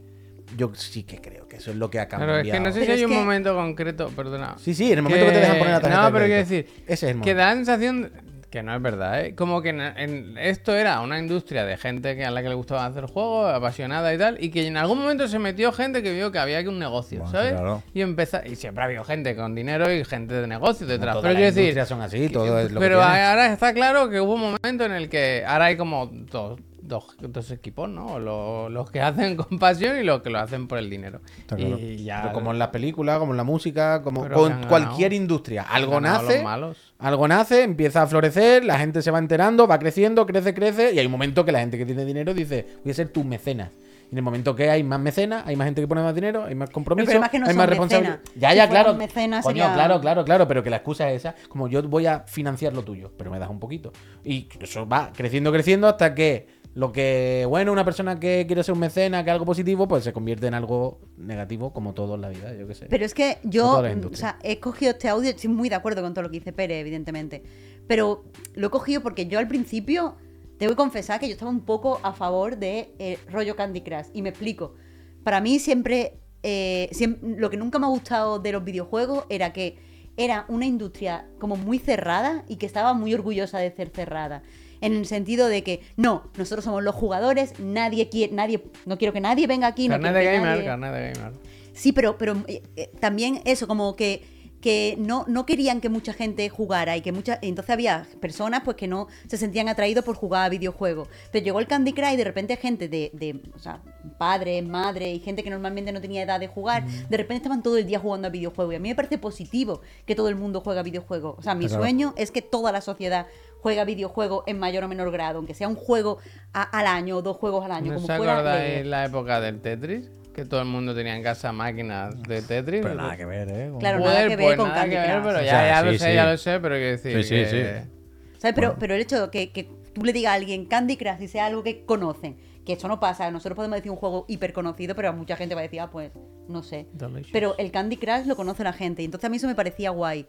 yo 0.55 0.71
sí 0.75 1.03
que 1.03 1.19
creo 1.19 1.47
que 1.47 1.57
eso 1.57 1.71
es 1.71 1.77
lo 1.77 1.89
que 1.89 1.99
ha 1.99 2.07
Claro, 2.07 2.25
cambiado. 2.33 2.41
es 2.47 2.51
que 2.51 2.59
no 2.59 2.71
sé 2.71 2.79
Pero 2.79 2.85
si 2.93 2.99
hay 2.99 3.05
un 3.05 3.11
que- 3.11 3.17
momento 3.17 3.55
concreto, 3.55 4.09
perdona. 4.15 4.55
Sí, 4.59 4.73
sí, 4.73 4.91
en 4.91 4.99
el 4.99 5.03
momento 5.03 5.25
que, 5.25 5.31
te 5.33 5.39
dejan 5.39 5.57
poner 5.57 5.73
la 5.73 5.81
tarjeta 5.81 6.01
No, 6.01 6.07
de 6.07 6.13
pero 6.13 6.25
quiero 6.25 6.39
decir, 6.41 6.67
ese 6.87 7.09
es 7.09 7.15
el 7.15 7.21
que 7.21 7.33
da 7.33 7.45
la 7.47 7.53
sensación 7.55 8.11
que 8.49 8.63
no 8.63 8.73
es 8.73 8.81
verdad, 8.81 9.25
¿eh? 9.25 9.35
Como 9.35 9.61
que 9.61 9.69
en, 9.69 9.81
en- 9.81 10.37
esto 10.37 10.73
era 10.73 11.01
una 11.01 11.19
industria 11.19 11.65
de 11.65 11.75
gente 11.75 12.15
que 12.15 12.23
a 12.23 12.31
la 12.31 12.41
que 12.41 12.47
le 12.47 12.55
gustaba 12.55 12.85
hacer 12.85 13.03
juegos, 13.05 13.53
apasionada 13.53 14.13
y 14.13 14.17
tal, 14.17 14.37
y 14.41 14.49
que 14.51 14.65
en 14.65 14.77
algún 14.77 14.99
momento 14.99 15.27
se 15.27 15.37
metió 15.37 15.73
gente 15.73 16.01
que 16.01 16.13
vio 16.13 16.31
que 16.31 16.39
había 16.39 16.63
que 16.63 16.69
un 16.69 16.79
negocio, 16.79 17.19
Bueno, 17.19 17.31
¿sabes? 17.33 17.51
claro. 17.51 17.83
Y 17.93 17.99
empezar 17.99 18.47
y 18.47 18.55
siempre 18.55 18.83
ha 18.83 18.85
habido 18.85 19.03
gente 19.03 19.35
con 19.35 19.53
dinero 19.53 19.91
y 19.91 20.05
gente 20.05 20.33
de 20.35 20.47
negocio 20.47 20.87
detrás. 20.87 21.17
pero 21.21 21.33
quiero 21.35 21.53
decir, 21.53 21.85
son 21.85 21.99
así, 22.01 22.29
todo 22.29 22.57
es 22.59 22.71
lo 22.71 22.79
que 22.79 22.85
pero 22.85 23.03
ahora 23.03 23.51
está 23.51 23.73
claro 23.73 24.09
que 24.09 24.21
hubo 24.21 24.35
un 24.35 24.41
momento 24.53 24.85
en 24.85 24.93
el 24.93 25.09
que 25.09 25.43
ahora 25.45 25.65
hay 25.65 25.75
como 25.75 26.05
dos, 26.07 26.57
dos, 26.87 27.15
dos 27.19 27.51
equipos, 27.51 27.89
¿no? 27.89 28.17
Los, 28.19 28.71
los 28.71 28.89
que 28.89 29.01
hacen 29.01 29.35
con 29.35 29.59
pasión 29.59 29.97
y 29.99 30.03
los 30.03 30.21
que 30.21 30.29
lo 30.29 30.39
hacen 30.39 30.67
por 30.67 30.77
el 30.77 30.89
dinero. 30.89 31.19
claro. 31.47 31.77
Y 31.77 32.03
ya 32.03 32.21
Pero 32.21 32.33
como 32.33 32.51
en 32.51 32.59
las 32.59 32.69
películas, 32.69 33.19
como 33.19 33.33
en 33.33 33.37
la 33.37 33.43
música, 33.43 34.01
como 34.01 34.27
con 34.29 34.63
cualquier 34.67 35.13
industria. 35.13 35.63
Algo 35.63 35.99
nace, 35.99 36.41
malos. 36.43 36.77
algo 36.99 37.27
nace, 37.27 37.63
empieza 37.63 38.01
a 38.03 38.07
florecer, 38.07 38.63
la 38.65 38.79
gente 38.79 39.01
se 39.01 39.11
va 39.11 39.19
enterando, 39.19 39.67
va 39.67 39.79
creciendo, 39.79 40.25
crece, 40.25 40.53
crece, 40.53 40.93
y 40.93 40.99
hay 40.99 41.05
un 41.05 41.11
momento 41.11 41.43
que 41.45 41.51
la 41.51 41.59
gente 41.59 41.77
que 41.77 41.85
tiene 41.85 42.05
dinero 42.05 42.33
dice, 42.33 42.65
voy 42.83 42.91
a 42.91 42.95
ser 42.95 43.09
tu 43.09 43.23
mecenas. 43.23 43.69
Y 44.09 44.13
en 44.13 44.19
el 44.19 44.23
momento 44.23 44.55
que 44.55 44.69
hay 44.69 44.83
más 44.83 45.01
mecenas, 45.01 45.43
hay 45.45 45.57
más 45.57 45.65
gente 45.65 45.81
que 45.81 45.87
pone 45.87 46.01
más 46.01 46.15
dinero, 46.15 46.45
hay 46.45 46.55
más 46.55 46.69
compromiso, 46.69 47.11
que 47.11 47.39
no 47.39 47.45
hay 47.45 47.51
son 47.51 47.57
más 47.57 47.67
responsabilidad. 47.67 48.19
Ya, 48.37 48.51
Si 48.51 48.55
ya, 48.55 48.69
claro. 48.69 48.93
mecenas 48.93 49.43
Coño, 49.43 49.63
sería- 49.63 49.73
claro, 49.73 49.99
claro, 49.99 50.23
claro, 50.23 50.47
pero 50.47 50.63
que 50.63 50.69
la 50.69 50.77
excusa 50.77 51.11
es 51.11 51.17
esa, 51.25 51.35
como 51.49 51.67
yo 51.67 51.83
voy 51.83 52.05
a 52.05 52.21
financiar 52.21 52.71
lo 52.71 52.83
tuyo, 52.83 53.11
pero 53.17 53.29
me 53.31 53.37
das 53.37 53.49
un 53.49 53.59
poquito. 53.59 53.91
Y 54.23 54.47
eso 54.61 54.87
va 54.87 55.11
creciendo, 55.13 55.51
creciendo 55.51 55.89
hasta 55.89 56.15
que 56.15 56.47
lo 56.77 56.91
que, 56.91 57.45
bueno, 57.49 57.71
una 57.71 57.83
persona 57.83 58.19
que 58.19 58.43
quiere 58.45 58.63
ser 58.63 58.73
un 58.73 58.79
mecena, 58.79 59.23
que 59.23 59.31
algo 59.31 59.45
positivo, 59.45 59.87
pues 59.87 60.03
se 60.03 60.13
convierte 60.13 60.45
en 60.45 60.53
algo 60.53 60.99
negativo, 61.17 61.73
como 61.73 61.95
todo 61.95 62.13
en 62.13 62.21
la 62.21 62.29
vida, 62.29 62.53
yo 62.53 62.67
qué 62.67 62.75
sé. 62.75 62.85
Pero 62.87 63.03
es 63.03 63.15
que 63.15 63.39
yo, 63.43 63.71
o 64.11 64.15
sea, 64.15 64.37
he 64.43 64.59
cogido 64.59 64.91
este 64.91 65.07
audio, 65.09 65.31
estoy 65.31 65.49
muy 65.49 65.69
de 65.69 65.75
acuerdo 65.75 66.03
con 66.03 66.13
todo 66.13 66.21
lo 66.21 66.29
que 66.29 66.37
dice 66.37 66.53
Pérez, 66.53 66.77
evidentemente. 66.81 67.41
Pero 67.87 68.25
lo 68.53 68.67
he 68.67 68.69
cogido 68.69 69.01
porque 69.01 69.25
yo 69.25 69.39
al 69.39 69.47
principio, 69.47 70.17
tengo 70.59 70.73
que 70.73 70.77
confesar 70.77 71.19
que 71.19 71.27
yo 71.27 71.33
estaba 71.33 71.49
un 71.49 71.61
poco 71.65 71.99
a 72.03 72.13
favor 72.13 72.57
de 72.57 72.93
eh, 72.99 73.17
rollo 73.31 73.55
Candy 73.55 73.81
Crush. 73.81 74.09
Y 74.13 74.21
me 74.21 74.29
explico. 74.29 74.75
Para 75.23 75.41
mí 75.41 75.57
siempre, 75.57 76.19
eh, 76.43 76.89
siem- 76.91 77.17
lo 77.39 77.49
que 77.49 77.57
nunca 77.57 77.79
me 77.79 77.87
ha 77.87 77.89
gustado 77.89 78.37
de 78.37 78.51
los 78.51 78.63
videojuegos 78.63 79.25
era 79.29 79.51
que 79.51 79.79
era 80.15 80.45
una 80.47 80.67
industria 80.67 81.27
como 81.39 81.55
muy 81.55 81.79
cerrada 81.79 82.43
y 82.47 82.57
que 82.57 82.67
estaba 82.67 82.93
muy 82.93 83.15
orgullosa 83.15 83.57
de 83.57 83.71
ser 83.71 83.89
cerrada. 83.89 84.43
En 84.81 84.93
el 84.93 85.05
sentido 85.05 85.47
de 85.47 85.63
que, 85.63 85.81
no, 85.95 86.23
nosotros 86.37 86.63
somos 86.65 86.83
los 86.83 86.93
jugadores, 86.95 87.53
nadie 87.59 88.09
quiere, 88.09 88.33
nadie, 88.33 88.63
no 88.85 88.97
quiero 88.97 89.13
que 89.13 89.19
nadie 89.21 89.47
venga 89.47 89.67
aquí. 89.67 89.87
no 89.87 89.95
Carnet 89.95 90.11
quiero 90.13 90.29
de 90.29 90.33
gamer, 90.37 90.49
nadie- 90.57 90.65
carnet 90.65 90.93
de 90.93 91.13
gamer. 91.13 91.33
Sí, 91.73 91.91
pero, 91.91 92.17
pero 92.17 92.37
eh, 92.47 92.63
eh, 92.75 92.89
también 92.99 93.41
eso, 93.45 93.67
como 93.67 93.95
que 93.95 94.23
que 94.61 94.95
no, 94.97 95.23
no 95.27 95.45
querían 95.45 95.81
que 95.81 95.89
mucha 95.89 96.13
gente 96.13 96.49
jugara 96.49 96.97
y 96.97 97.01
que 97.01 97.11
mucha 97.11 97.37
entonces 97.41 97.69
había 97.71 98.07
personas 98.19 98.61
pues 98.65 98.75
que 98.75 98.87
no 98.87 99.07
se 99.27 99.37
sentían 99.37 99.69
atraídos 99.69 100.03
por 100.03 100.15
jugar 100.15 100.45
a 100.45 100.49
videojuegos 100.49 101.07
pero 101.31 101.45
llegó 101.45 101.59
el 101.59 101.67
Candy 101.67 101.93
Crush 101.93 102.13
y 102.13 102.17
de 102.17 102.23
repente 102.23 102.55
gente 102.57 102.89
de, 102.89 103.11
de 103.13 103.39
o 103.55 103.59
sea, 103.59 103.81
padres 104.17 104.65
madres 104.65 105.15
y 105.15 105.19
gente 105.19 105.43
que 105.43 105.49
normalmente 105.51 105.91
no 105.91 106.01
tenía 106.01 106.23
edad 106.23 106.39
de 106.39 106.47
jugar 106.47 106.85
de 106.87 107.17
repente 107.17 107.35
estaban 107.35 107.61
todo 107.61 107.77
el 107.77 107.85
día 107.85 107.99
jugando 107.99 108.27
a 108.27 108.31
videojuegos 108.31 108.73
y 108.73 108.77
a 108.77 108.79
mí 108.79 108.89
me 108.89 108.95
parece 108.95 109.17
positivo 109.19 109.81
que 110.07 110.15
todo 110.15 110.27
el 110.29 110.35
mundo 110.35 110.61
juega 110.61 110.79
a 110.79 110.83
videojuegos 110.83 111.35
o 111.37 111.41
sea 111.43 111.53
mi 111.53 111.67
Claro. 111.67 111.83
sueño 111.83 112.13
es 112.17 112.31
que 112.31 112.41
toda 112.41 112.71
la 112.71 112.81
sociedad 112.81 113.27
juega 113.61 113.83
videojuegos 113.85 114.43
en 114.47 114.57
mayor 114.59 114.83
o 114.85 114.87
menor 114.87 115.11
grado 115.11 115.37
aunque 115.37 115.53
sea 115.53 115.67
un 115.67 115.75
juego 115.75 116.17
a- 116.53 116.63
al 116.63 116.87
año 116.87 117.17
o 117.17 117.21
dos 117.21 117.37
juegos 117.37 117.63
al 117.65 117.71
año 117.73 117.93
¿No 117.93 118.01
como 118.01 118.11
acordáis 118.13 118.69
leer. 118.69 118.85
la 118.87 119.05
época 119.05 119.39
del 119.39 119.61
Tetris? 119.61 120.09
Que 120.37 120.45
todo 120.45 120.59
el 120.61 120.67
mundo 120.67 120.93
tenía 120.93 121.15
en 121.15 121.23
casa 121.23 121.51
máquinas 121.51 122.21
de 122.21 122.43
Tetris. 122.43 122.83
Pero 122.83 122.93
nada 122.93 123.17
que 123.17 123.25
ver, 123.25 123.49
¿eh? 123.49 123.69
Con- 123.71 123.79
Claro, 123.79 123.99
nada 124.01 124.27
que 124.27 124.35
ver 124.35 124.45
pues 124.45 124.55
con 124.57 124.67
nada 124.67 124.81
Candy 124.81 124.95
que 124.95 125.01
ver, 125.01 125.09
Crush. 125.13 125.23
pero 125.25 125.39
O 125.39 125.41
ya, 125.41 125.49
sea, 125.49 125.67
ya 125.67 125.81
lo 125.81 125.91
sí, 125.93 125.97
sé, 125.97 126.05
sí. 126.09 126.13
ya 126.13 126.25
lo 126.31 126.37
sé, 126.37 126.59
pero 126.59 126.75
quiero 126.75 126.91
decir 126.91 127.11
Sí, 127.17 127.23
sí, 127.23 127.29
que- 127.35 127.49
sí. 127.83 127.89
¿Sabes? 128.37 128.55
Pero, 128.55 128.75
pero 128.77 128.93
el 128.93 129.01
hecho 129.01 129.19
de 129.19 129.29
que, 129.31 129.51
que 129.51 129.67
tú 129.95 130.03
le 130.05 130.13
digas 130.13 130.33
a 130.33 130.35
alguien 130.35 130.65
Candy 130.67 130.95
Crush 130.95 131.21
y 131.23 131.27
sea 131.27 131.47
algo 131.47 131.63
que 131.63 131.85
conocen, 131.85 132.37
que 132.63 132.73
eso 132.73 132.87
no 132.87 132.99
pasa, 132.99 133.31
nosotros 133.31 133.55
podemos 133.55 133.77
decir 133.77 133.89
un 133.89 133.97
juego 133.97 134.25
hiper 134.27 134.53
conocido, 134.53 134.93
pero 134.93 135.09
a 135.09 135.11
mucha 135.11 135.35
gente 135.37 135.55
va 135.55 135.61
a 135.61 135.63
decir, 135.63 135.79
ah, 135.79 135.89
pues, 135.89 136.11
no 136.47 136.61
sé. 136.61 136.85
Delicious. 136.93 137.31
Pero 137.33 137.55
el 137.57 137.71
Candy 137.71 137.97
Crush 137.97 138.27
lo 138.27 138.35
conoce 138.35 138.63
la 138.63 138.73
gente, 138.73 139.01
y 139.01 139.05
entonces 139.05 139.25
a 139.25 139.29
mí 139.31 139.37
eso 139.37 139.47
me 139.47 139.55
parecía 139.55 139.89
guay. 139.89 140.27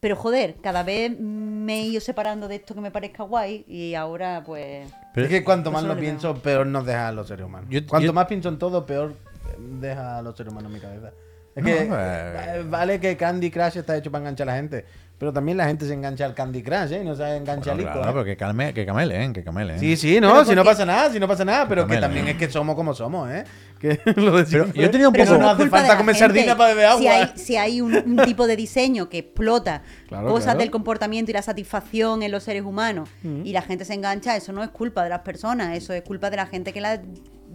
Pero 0.00 0.14
joder, 0.14 0.56
cada 0.62 0.82
vez 0.82 1.18
me 1.18 1.78
he 1.80 1.82
ido 1.86 2.02
separando 2.02 2.48
de 2.48 2.56
esto 2.56 2.74
que 2.74 2.82
me 2.82 2.90
parezca 2.90 3.22
guay, 3.22 3.64
y 3.66 3.94
ahora 3.94 4.42
pues... 4.44 4.90
Pero- 5.14 5.24
es 5.26 5.30
que 5.32 5.42
cuanto 5.42 5.70
más 5.72 5.84
lo 5.84 5.96
pienso, 5.96 6.34
peor 6.34 6.66
nos 6.66 6.84
deja 6.84 7.08
a 7.08 7.12
los 7.12 7.28
seres 7.28 7.46
humanos. 7.46 7.70
Yo- 7.70 7.86
cuanto 7.86 8.04
yo- 8.08 8.12
más 8.12 8.26
pienso 8.26 8.50
en 8.50 8.58
todo, 8.58 8.84
peor 8.84 9.14
deja 9.58 10.18
a 10.18 10.22
los 10.22 10.36
seres 10.36 10.52
humanos 10.52 10.70
en 10.70 10.74
mi 10.74 10.80
cabeza. 10.80 11.12
Es 11.54 11.62
No, 11.64 11.70
que 11.70 11.82
eh. 11.82 11.88
eh, 11.90 12.64
vale 12.68 13.00
que 13.00 13.16
Candy 13.16 13.50
Crush 13.50 13.78
está 13.78 13.96
hecho 13.96 14.10
para 14.12 14.22
enganchar 14.22 14.48
a 14.48 14.52
la 14.52 14.58
gente, 14.58 14.84
pero 15.18 15.32
también 15.32 15.58
la 15.58 15.66
gente 15.66 15.86
se 15.88 15.94
engancha 15.94 16.24
al 16.24 16.32
Candy 16.34 16.62
Crush, 16.62 16.92
¿eh? 16.92 17.00
Y 17.02 17.04
no 17.04 17.16
se 17.16 17.36
engancha 17.36 17.74
Bueno, 17.74 17.88
al 17.88 17.94
claro. 17.94 18.10
¿eh? 18.10 18.12
pero 18.12 18.24
que, 18.24 18.36
calme, 18.36 18.72
que 18.74 18.86
camelen, 18.86 19.32
que 19.32 19.42
camelen. 19.42 19.80
Sí, 19.80 19.96
sí, 19.96 20.20
no, 20.20 20.30
Pero 20.34 20.44
si 20.44 20.54
no 20.54 20.62
pasa 20.64 20.84
nada, 20.86 21.10
si 21.10 21.18
no 21.18 21.26
pasa 21.26 21.44
nada, 21.44 21.66
pero 21.66 21.82
que 21.84 21.94
También, 21.94 22.00
también 22.02 22.26
¿eh? 22.28 22.30
es 22.32 22.36
que 22.36 22.48
somos 22.52 22.76
como 22.76 22.94
somos, 22.94 23.28
¿eh? 23.30 23.42
Que 23.80 23.98
lo 24.16 24.36
de 24.36 24.44
Pero 24.44 24.66
yo 24.72 24.90
tenía 24.90 25.08
un 25.08 25.14
Que 25.14 25.24
poco- 25.24 25.38
no 25.38 25.50
hace 25.50 25.68
falta 25.68 25.96
comer 25.96 26.14
sardina 26.14 26.56
para 26.56 26.74
beber 26.74 26.86
agua. 26.86 27.00
Si 27.00 27.08
hay, 27.08 27.32
si 27.34 27.56
hay 27.56 27.80
un, 27.80 27.92
un 27.96 28.16
tipo 28.24 28.46
de 28.46 28.54
diseño 28.54 29.08
que 29.08 29.18
explota 29.18 29.82
Claro, 30.06 30.28
cosas 30.28 30.44
claro. 30.44 30.58
del 30.60 30.70
comportamiento 30.70 31.30
y 31.32 31.34
la 31.34 31.42
satisfacción 31.42 32.22
en 32.22 32.30
los 32.30 32.44
seres 32.44 32.62
humanos 32.62 33.08
Mm. 33.24 33.44
y 33.44 33.52
la 33.52 33.62
gente 33.62 33.84
se 33.84 33.94
engancha, 33.94 34.36
eso 34.36 34.52
no 34.52 34.62
es 34.62 34.68
culpa 34.70 35.02
de 35.02 35.08
las 35.10 35.20
personas, 35.20 35.76
eso 35.76 35.92
es 35.92 36.02
culpa 36.02 36.30
de 36.30 36.36
la 36.36 36.46
gente 36.46 36.72
que 36.72 36.80
la 36.80 37.00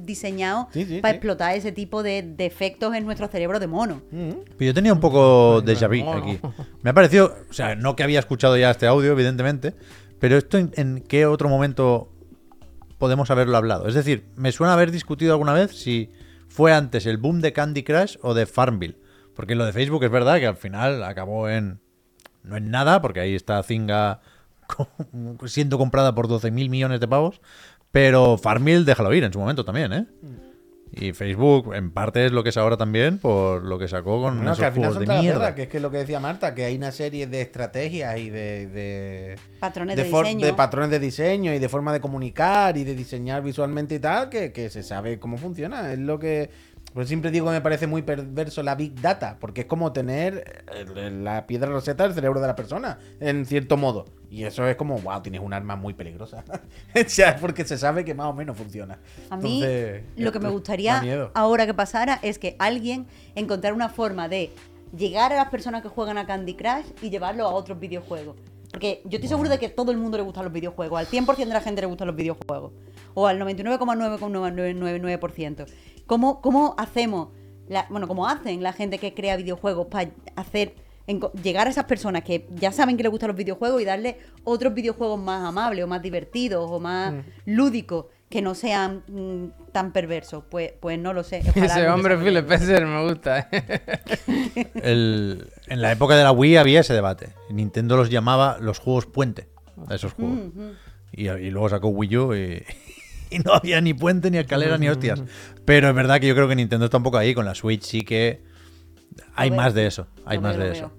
diseñado 0.05 0.67
Sí, 0.71 0.85
sí, 0.85 0.99
para 1.01 1.13
sí. 1.13 1.15
explotar 1.17 1.55
ese 1.55 1.71
tipo 1.71 2.03
de 2.03 2.21
defectos 2.21 2.93
en 2.95 3.05
nuestro 3.05 3.27
cerebro 3.27 3.59
de 3.59 3.67
mono. 3.67 4.01
Mm. 4.11 4.29
Pero 4.57 4.65
yo 4.69 4.73
tenía 4.73 4.93
un 4.93 4.99
poco 4.99 5.61
de 5.61 5.75
déjà 5.75 5.87
vu 5.87 6.09
aquí. 6.11 6.39
Me 6.81 6.89
ha 6.89 6.93
parecido, 6.93 7.35
o 7.49 7.53
sea, 7.53 7.75
no 7.75 7.95
que 7.95 8.03
había 8.03 8.19
escuchado 8.19 8.57
ya 8.57 8.71
este 8.71 8.87
audio, 8.87 9.11
evidentemente, 9.11 9.73
pero 10.19 10.37
esto 10.37 10.57
en, 10.57 10.71
en 10.75 11.01
qué 11.07 11.25
otro 11.25 11.49
momento 11.49 12.09
podemos 12.97 13.29
haberlo 13.31 13.57
hablado. 13.57 13.87
Es 13.87 13.93
decir, 13.95 14.25
me 14.35 14.51
suena 14.51 14.73
haber 14.73 14.91
discutido 14.91 15.33
alguna 15.33 15.53
vez 15.53 15.71
si 15.77 16.11
fue 16.47 16.73
antes 16.73 17.05
el 17.05 17.17
boom 17.17 17.41
de 17.41 17.51
Candy 17.53 17.83
Crush 17.83 18.17
o 18.21 18.33
de 18.33 18.45
Farmville. 18.45 18.97
Porque 19.35 19.55
lo 19.55 19.65
de 19.65 19.73
Facebook 19.73 20.03
es 20.03 20.11
verdad 20.11 20.37
que 20.39 20.47
al 20.47 20.55
final 20.57 21.03
acabó 21.03 21.49
en. 21.49 21.79
No 22.43 22.55
en 22.57 22.69
nada, 22.69 23.01
porque 23.01 23.19
ahí 23.21 23.35
está 23.35 23.63
Zynga 23.63 24.21
co- 24.67 24.87
siendo 25.47 25.77
comprada 25.77 26.13
por 26.13 26.27
12.000 26.27 26.69
millones 26.69 26.99
de 26.99 27.07
pavos. 27.07 27.41
Pero 27.93 28.39
Farmville, 28.39 28.85
déjalo 28.85 29.13
ir 29.13 29.23
en 29.23 29.31
su 29.31 29.37
momento 29.39 29.63
también, 29.63 29.93
¿eh? 29.93 30.05
Y 30.95 31.13
Facebook, 31.13 31.75
en 31.75 31.91
parte, 31.91 32.25
es 32.25 32.31
lo 32.31 32.43
que 32.43 32.49
es 32.49 32.57
ahora 32.57 32.75
también 32.75 33.19
por 33.19 33.63
lo 33.63 33.77
que 33.77 33.87
sacó 33.87 34.19
con 34.21 34.35
Bueno, 34.37 34.51
esos 34.51 34.59
que 34.59 34.65
al 34.65 34.73
final 34.73 34.93
juegos 34.93 35.07
de 35.07 35.19
mierda. 35.21 35.53
que 35.55 35.63
es 35.63 35.67
que 35.67 35.79
lo 35.79 35.91
que 35.91 35.97
decía 35.97 36.19
Marta, 36.19 36.55
que 36.55 36.65
hay 36.65 36.75
una 36.75 36.91
serie 36.91 37.27
de 37.27 37.41
estrategias 37.41 38.17
y 38.17 38.31
de, 38.31 38.67
de, 38.67 39.35
Patrones 39.59 39.95
de, 39.95 40.03
diseño. 40.05 40.45
de 40.45 40.53
patrones 40.53 40.89
de 40.89 40.99
diseño 40.99 41.53
y 41.53 41.59
de 41.59 41.69
forma 41.69 41.93
de 41.93 41.99
comunicar 41.99 42.77
y 42.77 42.83
de 42.83 42.95
diseñar 42.95 43.43
visualmente 43.43 43.95
y 43.95 43.99
tal, 43.99 44.29
que, 44.29 44.51
que 44.51 44.71
se 44.71 44.81
sabe 44.81 45.19
cómo 45.19 45.37
funciona. 45.37 45.93
Es 45.93 45.99
lo 45.99 46.17
que. 46.17 46.49
Pues 46.93 47.07
siempre 47.07 47.31
digo 47.31 47.47
que 47.47 47.53
me 47.53 47.61
parece 47.61 47.87
muy 47.87 48.03
perverso 48.03 48.61
la 48.61 48.75
Big 48.75 48.99
Data, 49.01 49.37
porque 49.39 49.61
es 49.61 49.67
como 49.67 49.91
tener 49.93 50.63
el- 50.95 51.23
la 51.23 51.47
piedra 51.47 51.69
roseta 51.69 52.03
del 52.03 52.13
cerebro 52.13 52.39
de 52.39 52.47
la 52.47 52.55
persona, 52.55 52.99
en 53.19 53.45
cierto 53.45 53.77
modo. 53.77 54.05
Y 54.29 54.43
eso 54.43 54.67
es 54.67 54.75
como, 54.75 54.97
wow, 54.99 55.21
tienes 55.21 55.41
un 55.41 55.53
arma 55.53 55.75
muy 55.75 55.93
peligrosa. 55.93 56.43
o 56.95 57.09
sea, 57.09 57.35
porque 57.37 57.65
se 57.65 57.77
sabe 57.77 58.05
que 58.05 58.13
más 58.13 58.27
o 58.27 58.33
menos 58.33 58.55
funciona. 58.57 58.99
A 59.29 59.37
mí 59.37 59.63
Entonces, 59.63 60.03
lo 60.17 60.31
que 60.31 60.39
me 60.39 60.49
gustaría 60.49 61.01
ahora 61.33 61.65
que 61.65 61.73
pasara 61.73 62.19
es 62.21 62.37
que 62.37 62.55
alguien 62.59 63.07
encontrara 63.35 63.75
una 63.75 63.89
forma 63.89 64.27
de 64.27 64.51
llegar 64.95 65.33
a 65.33 65.35
las 65.35 65.49
personas 65.49 65.81
que 65.81 65.89
juegan 65.89 66.17
a 66.19 66.27
Candy 66.27 66.53
Crush 66.53 66.85
y 67.01 67.09
llevarlo 67.09 67.45
a 67.47 67.49
otros 67.53 67.79
videojuegos. 67.79 68.35
Porque 68.71 69.01
yo 69.05 69.17
estoy 69.17 69.29
seguro 69.29 69.49
de 69.49 69.59
que 69.59 69.67
a 69.67 69.75
todo 69.75 69.91
el 69.91 69.97
mundo 69.97 70.17
le 70.17 70.23
gustan 70.23 70.45
los 70.45 70.53
videojuegos, 70.53 70.99
al 70.99 71.05
100% 71.07 71.37
de 71.37 71.53
la 71.53 71.61
gente 71.61 71.81
le 71.81 71.87
gustan 71.87 72.07
los 72.07 72.15
videojuegos, 72.15 72.71
o 73.13 73.27
al 73.27 73.39
99,999%. 73.39 75.65
¿Cómo, 76.05 76.41
¿Cómo 76.41 76.75
hacemos, 76.77 77.29
la- 77.67 77.85
bueno, 77.89 78.07
cómo 78.07 78.27
hacen 78.27 78.61
la 78.63 78.73
gente 78.73 78.97
que 78.97 79.13
crea 79.13 79.35
videojuegos 79.37 79.87
para 79.87 80.11
hacer 80.35 80.75
llegar 81.43 81.67
a 81.67 81.69
esas 81.69 81.83
personas 81.85 82.23
que 82.23 82.47
ya 82.55 82.71
saben 82.71 82.95
que 82.95 83.03
les 83.03 83.11
gustan 83.11 83.27
los 83.27 83.35
videojuegos 83.37 83.81
y 83.81 83.85
darle 83.85 84.17
otros 84.45 84.73
videojuegos 84.73 85.19
más 85.19 85.43
amables 85.45 85.83
o 85.83 85.87
más 85.87 86.01
divertidos 86.01 86.65
o 86.71 86.79
más 86.79 87.13
lúdicos 87.45 88.05
que 88.29 88.41
no 88.41 88.55
sean 88.55 89.03
mm, 89.09 89.71
tan 89.73 89.91
perversos? 89.91 90.45
Pues, 90.49 90.71
pues 90.79 90.97
no 90.97 91.11
lo 91.13 91.23
sé. 91.23 91.43
Ojalá 91.47 91.65
Ese 91.65 91.89
hombre, 91.89 92.17
Phil 92.17 92.33
desarrollador- 92.35 92.53
Spencer, 92.53 92.85
me 92.87 93.03
gusta. 93.07 93.49
¿eh? 93.51 93.63
El- 94.81 95.49
en 95.67 95.81
la 95.81 95.91
época 95.91 96.15
de 96.15 96.23
la 96.23 96.31
Wii 96.31 96.55
había 96.57 96.79
ese 96.79 96.93
debate. 96.93 97.29
Nintendo 97.49 97.97
los 97.97 98.09
llamaba 98.09 98.57
los 98.59 98.79
juegos 98.79 99.05
puente 99.05 99.47
a 99.87 99.95
esos 99.95 100.13
juegos. 100.13 100.39
y, 101.11 101.27
y 101.29 101.51
luego 101.51 101.69
sacó 101.69 101.89
Wii 101.89 102.17
U 102.17 102.33
y, 102.33 102.63
y 103.35 103.39
no 103.39 103.53
había 103.53 103.81
ni 103.81 103.93
puente, 103.93 104.29
ni 104.31 104.37
escalera, 104.37 104.77
ni 104.77 104.87
hostias. 104.89 105.21
Pero 105.65 105.89
es 105.89 105.95
verdad 105.95 106.19
que 106.19 106.27
yo 106.27 106.35
creo 106.35 106.47
que 106.47 106.55
Nintendo 106.55 106.85
está 106.85 106.97
un 106.97 107.03
poco 107.03 107.17
ahí. 107.17 107.33
Con 107.33 107.45
la 107.45 107.55
Switch 107.55 107.83
sí 107.83 108.01
que 108.01 108.41
hay 109.35 109.49
veo. 109.49 109.57
más 109.57 109.73
de 109.73 109.87
eso. 109.87 110.07
Hay 110.25 110.39
más 110.39 110.57
veo, 110.57 110.65
de 110.67 110.71
eso. 110.73 110.91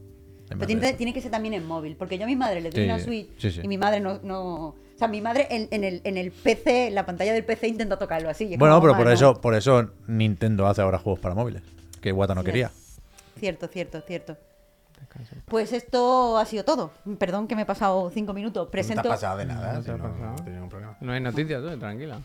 Pero 0.48 0.60
de 0.60 0.66
tiene, 0.66 0.86
eso. 0.88 0.96
tiene 0.96 1.12
que 1.14 1.20
ser 1.20 1.30
también 1.30 1.54
en 1.54 1.66
móvil, 1.66 1.96
porque 1.96 2.16
yo 2.18 2.24
a 2.24 2.26
mi 2.26 2.36
madre 2.36 2.60
le 2.60 2.70
doy 2.70 2.82
Sí, 2.82 2.84
una 2.88 2.98
Switch 3.00 3.28
sí, 3.38 3.50
sí. 3.50 3.60
y 3.62 3.68
mi 3.68 3.78
madre 3.78 4.00
no, 4.00 4.20
no... 4.22 4.44
O 4.66 4.98
sea, 4.98 5.08
mi 5.08 5.20
madre 5.20 5.48
en, 5.50 5.66
en 5.72 5.82
el, 5.82 6.00
en 6.04 6.16
el 6.16 6.30
PC, 6.30 6.86
en 6.88 6.94
la 6.94 7.04
pantalla 7.04 7.32
del 7.32 7.44
PC 7.44 7.66
intenta 7.66 7.98
tocarlo 7.98 8.28
así. 8.30 8.56
Bueno, 8.56 8.74
como, 8.74 8.80
pero 8.82 8.92
"Mamá, 8.92 8.98
por 8.98 9.06
no". 9.06 9.12
eso, 9.12 9.40
por 9.40 9.54
eso 9.56 9.90
Nintendo 10.06 10.66
hace 10.68 10.82
ahora 10.82 10.98
juegos 10.98 11.18
para 11.18 11.34
móviles. 11.34 11.62
Que 12.00 12.12
Wata 12.12 12.34
no 12.34 12.44
quería. 12.44 12.70
Cierto, 13.40 13.66
cierto, 13.66 14.00
cierto. 14.02 14.36
Pues 15.46 15.72
esto 15.72 16.38
ha 16.38 16.44
sido 16.44 16.64
todo. 16.64 16.90
Perdón 17.18 17.46
que 17.46 17.54
me 17.54 17.62
he 17.62 17.66
pasado 17.66 18.10
cinco 18.12 18.32
minutos. 18.32 18.66
No 18.66 18.70
Presento... 18.70 19.02
te 19.02 19.08
ha 19.08 19.12
pasado 19.12 19.38
de 19.38 19.46
nada, 19.46 19.72
No 19.74 19.80
si 19.80 19.84
te 19.86 19.90
ha 19.92 19.96
no, 19.96 20.02
pasado. 20.04 20.26
no 20.30 20.34
tiene 20.36 20.52
ningún 20.52 20.68
problema. 20.70 20.96
No 21.00 21.12
hay 21.12 21.20
noticias, 21.20 21.62
tú, 21.62 21.78
tranquila. 21.78 22.18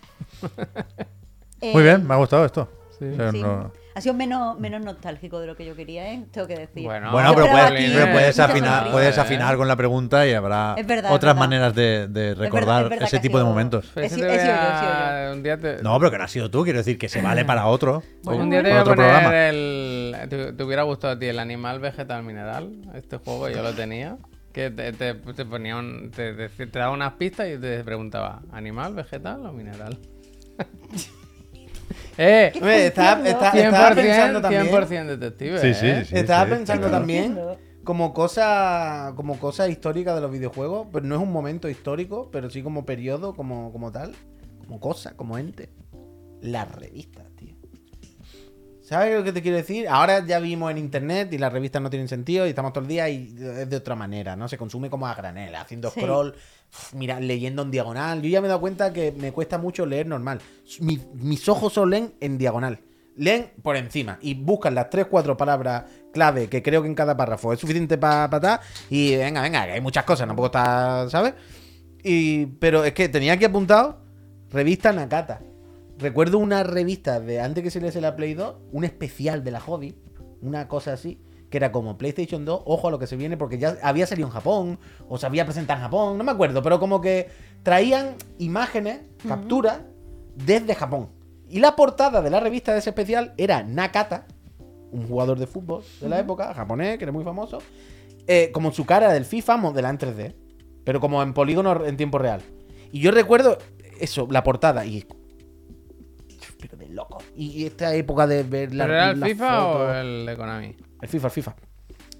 eh, 1.62 1.74
Muy 1.74 1.84
bien, 1.84 2.08
me 2.08 2.14
ha 2.14 2.18
gustado 2.18 2.46
esto. 2.46 2.70
Sí. 2.98 3.06
O 3.06 3.16
sea, 3.16 3.32
sí. 3.32 3.42
no- 3.42 3.72
Ha 3.96 4.02
sido 4.02 4.14
menos, 4.14 4.58
menos 4.60 4.82
nostálgico 4.84 5.40
de 5.40 5.48
lo 5.48 5.56
que 5.58 5.66
yo 5.66 5.76
quería, 5.76 6.12
¿eh? 6.14 6.26
Tengo 6.32 6.48
que 6.48 6.56
decir. 6.56 6.84
Bueno, 6.84 7.12
Bueno, 7.12 7.30
Yo 7.30 7.36
pero 7.36 7.46
esperaba 7.48 7.70
puedes, 7.70 7.84
aquí 7.86 7.94
pero 7.98 8.12
puedes 8.12 8.28
muchas 8.36 8.50
afinar, 8.50 8.70
sonrisas. 8.74 8.92
puedes 8.94 9.18
afinar 9.18 9.58
con 9.58 9.68
la 9.68 9.76
pregunta 9.76 10.28
y 10.28 10.34
habrá 10.34 10.76
Es 10.78 10.88
verdad, 10.88 11.12
es 11.12 11.16
otras 11.16 11.34
verdad. 11.34 11.40
maneras 11.40 11.76
de, 11.76 12.08
de 12.08 12.36
recordar 12.36 12.66
verdad, 12.66 12.84
es 12.84 12.90
verdad 12.90 13.04
ese 13.08 13.12
que 13.12 13.18
ha 13.18 13.22
tipo 13.22 13.38
de 13.38 13.44
sido- 13.44 13.50
momentos. 13.50 13.86
Pues 13.94 14.04
He 14.04 14.08
ese 14.08 14.16
sido- 14.16 14.28
te 14.28 14.34
he 14.34 14.38
voy 14.38 14.46
sido 14.46 14.56
yo, 14.56 14.62
he 14.62 14.66
a- 14.66 14.80
sido 14.80 15.26
yo. 15.30 15.34
Un 15.36 15.44
día 15.44 15.58
te... 15.58 15.84
No, 15.84 16.00
pero 16.00 16.12
que 16.12 16.18
no 16.18 16.24
has 16.24 16.32
sido 16.32 16.52
tú, 16.52 16.64
quiero 16.64 16.80
decir 16.80 16.98
que 16.98 17.10
se 17.10 17.22
vale 17.22 17.46
para 17.46 17.66
otro. 17.68 18.04
Bueno, 18.24 18.44
un 18.44 18.50
día 18.50 18.64
te 18.64 18.70
voy 18.70 18.78
a 18.78 18.82
otro 18.82 18.96
poner 18.96 19.12
programa. 19.12 19.48
el... 19.50 19.99
¿Te, 20.28 20.54
te 20.54 20.64
hubiera 20.64 20.84
gustado 20.84 21.14
a 21.14 21.20
ti 21.20 21.28
el 21.28 21.40
animal 21.40 21.80
vegetal 21.80 22.24
mineral? 22.24 22.74
Este 22.94 23.18
juego 23.18 23.50
yo 23.50 23.62
lo 23.64 23.74
tenía. 23.74 24.18
Que 24.52 24.72
te, 24.72 24.92
te, 24.94 25.14
te 25.14 25.46
ponía 25.46 25.78
un... 25.78 26.10
Te, 26.12 26.34
te- 26.34 26.68
te 26.68 26.80
daba 26.80 26.92
unas 26.94 27.14
pistas 27.14 27.48
y 27.50 27.58
te 27.60 27.84
preguntaba 27.84 28.42
¿Animal, 28.52 28.96
vegetal 28.96 29.46
o 29.46 29.52
mineral? 29.54 29.98
¡Eh! 32.18 32.52
Hombre, 32.56 32.88
estaba, 32.88 33.18
entiendo. 33.20 33.46
está- 33.46 33.58
estaba 33.58 33.92
100%, 33.92 33.96
pensando 33.96 34.42
también. 34.42 34.68
100% 34.68 35.06
detective, 35.18 35.60
Sí, 35.60 35.74
sí, 35.74 35.88
¿eh? 35.88 36.06
sí. 36.06 36.16
estaba 36.18 36.46
sí, 36.46 36.52
pensando 36.52 36.90
también 36.90 37.40
como 37.84 38.14
cosa 38.14 39.14
como 39.16 39.40
cosa 39.40 39.68
histórica 39.70 40.14
de 40.14 40.22
los 40.22 40.32
videojuegos, 40.32 40.88
pero 40.92 41.06
no 41.06 41.16
es 41.16 41.22
un 41.22 41.32
momento 41.32 41.70
histórico, 41.70 42.30
pero 42.32 42.50
sí 42.50 42.62
como 42.62 42.86
periodo, 42.86 43.36
como, 43.36 43.72
como 43.72 43.92
tal, 43.92 44.14
como 44.60 44.80
cosa, 44.80 45.16
como 45.16 45.38
ente. 45.38 45.70
Las 46.42 46.70
revistas, 46.76 47.26
tío. 47.36 47.56
¿Sabes 48.90 49.16
lo 49.20 49.24
que 49.24 49.32
te 49.32 49.44
quiero 49.44 49.56
decir? 49.58 49.88
Ahora 49.88 50.26
ya 50.26 50.40
vimos 50.40 50.72
en 50.72 50.80
internet 50.80 51.32
y 51.32 51.38
las 51.38 51.54
revistas 51.54 51.80
no 51.80 51.92
tienen 51.92 52.08
sentido 52.08 52.48
y 52.48 52.50
estamos 52.50 52.74
todo 52.74 52.82
el 52.82 52.88
día 52.88 53.08
y 53.08 53.36
es 53.38 53.70
de 53.70 53.76
otra 53.76 53.96
manera, 53.96 54.36
¿no? 54.36 54.48
Se 54.48 54.58
consume 54.58 54.90
como 54.90 55.06
a 55.06 55.14
granel, 55.14 55.54
haciendo 55.56 55.92
Sí. 55.92 56.00
scroll, 56.02 56.34
mira, 56.94 57.20
leyendo 57.20 57.62
en 57.62 57.70
diagonal. 57.70 58.20
Yo 58.24 58.30
ya 58.30 58.42
me 58.42 58.48
he 58.48 58.50
dado 58.50 58.60
cuenta 58.62 58.92
que 58.92 59.12
me 59.12 59.32
cuesta 59.32 59.60
mucho 59.60 59.86
leer 59.86 60.08
normal. 60.08 60.42
Mi- 60.80 61.00
mis 61.14 61.48
ojos 61.48 61.72
solo 61.74 61.92
leen 61.92 62.16
en 62.20 62.40
diagonal. 62.40 62.80
Leen 63.16 63.52
por 63.62 63.76
encima 63.76 64.18
y 64.24 64.34
buscan 64.34 64.74
las 64.74 64.90
3-4 64.90 65.38
palabras 65.38 65.84
clave 66.12 66.48
que 66.50 66.64
creo 66.64 66.82
que 66.82 66.88
en 66.88 66.96
cada 66.96 67.16
párrafo 67.16 67.54
es 67.54 67.60
suficiente 67.60 68.00
para 68.00 68.28
patar 68.28 68.60
y 68.90 69.16
venga, 69.18 69.44
venga, 69.44 69.66
que 69.68 69.74
hay 69.74 69.82
muchas 69.82 70.04
cosas, 70.04 70.26
tampoco 70.26 70.48
está, 70.48 71.08
¿sabes? 71.12 71.36
Y, 72.04 72.48
pero 72.48 72.84
es 72.86 72.94
que 72.94 73.08
tenía 73.08 73.34
aquí 73.34 73.46
apuntado 73.46 74.02
revista 74.50 74.92
Nakata. 74.92 75.42
Recuerdo 76.00 76.38
una 76.38 76.64
revista 76.64 77.20
de 77.20 77.42
antes 77.42 77.62
que 77.62 77.70
se 77.70 77.82
le 77.82 77.92
la 78.00 78.16
Play 78.16 78.34
2, 78.34 78.56
un 78.72 78.86
especial 78.86 79.44
de 79.44 79.52
la 79.52 79.60
Hobby, 79.60 79.96
una 80.42 80.70
cosa 80.70 80.94
así, 80.94 81.22
que 81.50 81.58
era 81.58 81.74
como 81.74 81.98
PlayStation 81.98 82.46
2, 82.46 82.62
ojo 82.66 82.88
a 82.88 82.92
lo 82.92 83.00
que 83.00 83.06
se 83.06 83.18
viene, 83.18 83.36
porque 83.36 83.58
ya 83.58 83.76
había 83.84 84.08
salido 84.08 84.30
en 84.30 84.34
Japón, 84.34 84.80
o 85.10 85.18
se 85.18 85.26
había 85.26 85.44
presentado 85.44 85.78
en 85.78 85.84
Japón, 85.84 86.18
no 86.18 86.24
me 86.24 86.32
acuerdo, 86.32 86.64
pero 86.64 86.80
como 86.80 87.02
que 87.02 87.28
traían 87.64 88.16
imágenes, 88.38 89.02
capturas, 89.28 89.82
desde 90.36 90.74
Japón. 90.74 91.10
Y 91.50 91.60
la 91.60 91.76
portada 91.76 92.22
de 92.22 92.30
la 92.30 92.40
revista 92.40 92.72
de 92.72 92.80
ese 92.80 92.92
especial 92.92 93.34
era 93.36 93.64
Nakata, 93.64 94.26
un 94.94 95.06
jugador 95.06 95.38
de 95.38 95.48
fútbol 95.48 95.84
de 96.00 96.08
la 96.08 96.20
época, 96.20 96.54
japonés, 96.54 96.98
que 96.98 97.04
era 97.04 97.12
muy 97.12 97.26
famoso, 97.26 97.58
eh, 98.26 98.52
como 98.54 98.72
su 98.72 98.86
cara 98.86 99.12
del 99.12 99.26
FIFA 99.26 99.58
modelada 99.58 99.92
en 99.92 100.00
3D, 100.00 100.36
pero 100.86 101.02
como 101.02 101.22
en 101.22 101.34
polígono 101.34 101.86
en 101.86 101.98
tiempo 101.98 102.20
real. 102.20 102.42
Y 102.94 103.02
yo 103.02 103.12
recuerdo 103.12 103.58
eso, 104.00 104.30
la 104.32 104.46
portada, 104.46 104.86
y. 104.86 105.06
Loco. 106.90 107.20
Y 107.36 107.66
esta 107.66 107.94
época 107.96 108.28
de 108.28 108.44
ver 108.44 108.74
la 108.74 108.86
¿Pero 108.86 108.96
era 108.96 109.10
el 109.12 109.24
FIFA 109.24 109.66
o 109.68 109.94
el 109.94 110.26
de 110.26 110.38
Konami? 110.38 110.76
el 111.02 111.08
FIFA, 111.08 111.28
el 111.28 111.32
FIFA. 111.32 111.56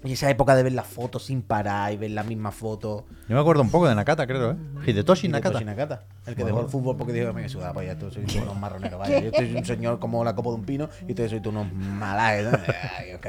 Y 0.02 0.12
esa 0.12 0.30
época 0.30 0.56
de 0.56 0.62
ver 0.62 0.72
las 0.72 0.86
fotos 0.86 1.26
sin 1.26 1.42
parar 1.42 1.92
y 1.92 1.98
ver 1.98 2.12
las 2.12 2.24
mismas 2.26 2.54
fotos. 2.54 3.04
Yo 3.28 3.34
me 3.34 3.40
acuerdo 3.40 3.60
un 3.60 3.70
poco 3.70 3.86
de 3.86 3.94
Nakata, 3.94 4.26
creo, 4.26 4.52
¿eh? 4.52 4.56
Hidetoshi 4.86 5.28
Nakata. 5.28 5.58
Hidetoshi 5.60 5.64
Nakata. 5.66 6.04
El 6.26 6.34
que 6.34 6.44
dejó 6.44 6.62
el 6.62 6.68
fútbol 6.68 6.96
porque 6.96 7.12
dijo, 7.12 7.34
me 7.34 7.46
suda, 7.50 7.74
pues 7.74 7.86
ya 7.86 7.98
tú 7.98 8.10
sois 8.10 8.34
unos 8.36 8.58
marroneros, 8.58 8.98
vaya. 8.98 9.20
Yo 9.20 9.26
estoy 9.28 9.54
un 9.54 9.64
señor 9.64 9.98
como 9.98 10.24
la 10.24 10.34
copa 10.34 10.48
de 10.50 10.54
un 10.54 10.64
pino 10.64 10.88
y 11.06 11.10
ustedes 11.10 11.30
sois 11.32 11.44
unos 11.44 11.70
malajes. 11.74 12.48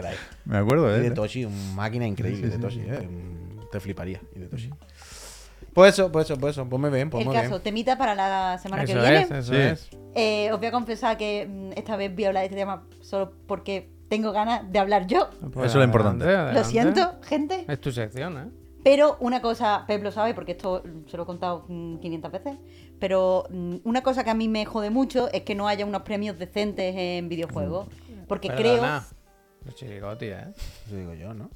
Me 0.46 0.58
acuerdo 0.58 0.88
de 0.88 0.96
él. 0.96 1.02
¿eh? 1.02 1.06
Hidetoshi, 1.08 1.44
una 1.46 1.74
máquina 1.74 2.08
increíble, 2.08 2.48
Hidetoshi, 2.48 2.80
¿eh? 2.80 3.10
Te 3.70 3.80
fliparía, 3.82 4.22
Hidetoshi. 4.34 4.70
Pues 5.74 5.94
eso, 5.94 6.12
pues 6.12 6.26
eso, 6.30 6.38
pues 6.40 6.52
eso. 6.56 6.68
Pues 6.68 6.80
muy 6.82 6.90
bien, 6.90 7.10
pues 7.10 7.26
El 7.26 7.32
caso, 7.32 7.50
bien. 7.52 7.62
temita 7.64 7.98
para 7.98 8.14
la 8.16 8.58
semana 8.58 8.84
que 8.86 8.92
Eso 8.92 9.02
viene. 9.02 9.22
es, 9.22 9.32
eso 9.32 9.54
Sí. 9.54 9.60
es. 9.60 9.90
Eh, 10.16 10.50
os 10.52 10.60
voy 10.60 10.68
a 10.68 10.72
confesar 10.72 11.18
que 11.18 11.48
mm, 11.50 11.72
esta 11.78 11.96
vez 11.96 12.14
voy 12.14 12.26
a 12.26 12.28
hablar 12.28 12.42
de 12.42 12.46
este 12.48 12.58
tema 12.58 12.84
solo 13.02 13.32
porque 13.48 13.90
tengo 14.10 14.32
ganas 14.34 14.70
de 14.72 14.80
hablar 14.80 15.08
yo. 15.08 15.30
Pues 15.40 15.54
Eso 15.54 15.66
es 15.66 15.76
lo 15.76 15.84
importante. 15.86 16.26
adelante, 16.26 16.54
Lo 16.60 16.64
siento, 16.66 17.14
gente. 17.24 17.66
Es 17.68 17.80
tu 17.80 17.92
sección, 17.92 18.38
¿eh? 18.38 18.50
Pero 18.84 19.16
una 19.20 19.42
cosa, 19.42 19.86
Pep 19.88 20.02
lo 20.04 20.12
sabe 20.12 20.34
porque 20.34 20.54
esto 20.54 20.82
mm, 20.84 21.08
se 21.10 21.16
lo 21.16 21.24
he 21.24 21.26
contado 21.26 21.66
mm, 21.70 22.00
500 22.00 22.32
veces, 22.32 22.58
pero 23.00 23.46
mm, 23.50 23.76
una 23.84 24.02
cosa 24.04 24.24
que 24.24 24.32
a 24.32 24.34
mí 24.34 24.48
me 24.50 24.66
jode 24.66 24.90
mucho 24.90 25.32
es 25.32 25.44
que 25.44 25.56
no 25.56 25.68
haya 25.68 25.86
unos 25.86 26.02
premios 26.02 26.38
decentes 26.38 26.94
en 26.98 27.30
videojuegos. 27.30 27.88
Porque 28.28 28.50
creo... 28.50 28.82
Los 29.64 29.76
chirigotis, 29.76 30.32
¿eh? 30.32 30.54
Eso 30.88 30.96
digo 30.96 31.14
yo, 31.14 31.34
¿no? 31.36 31.50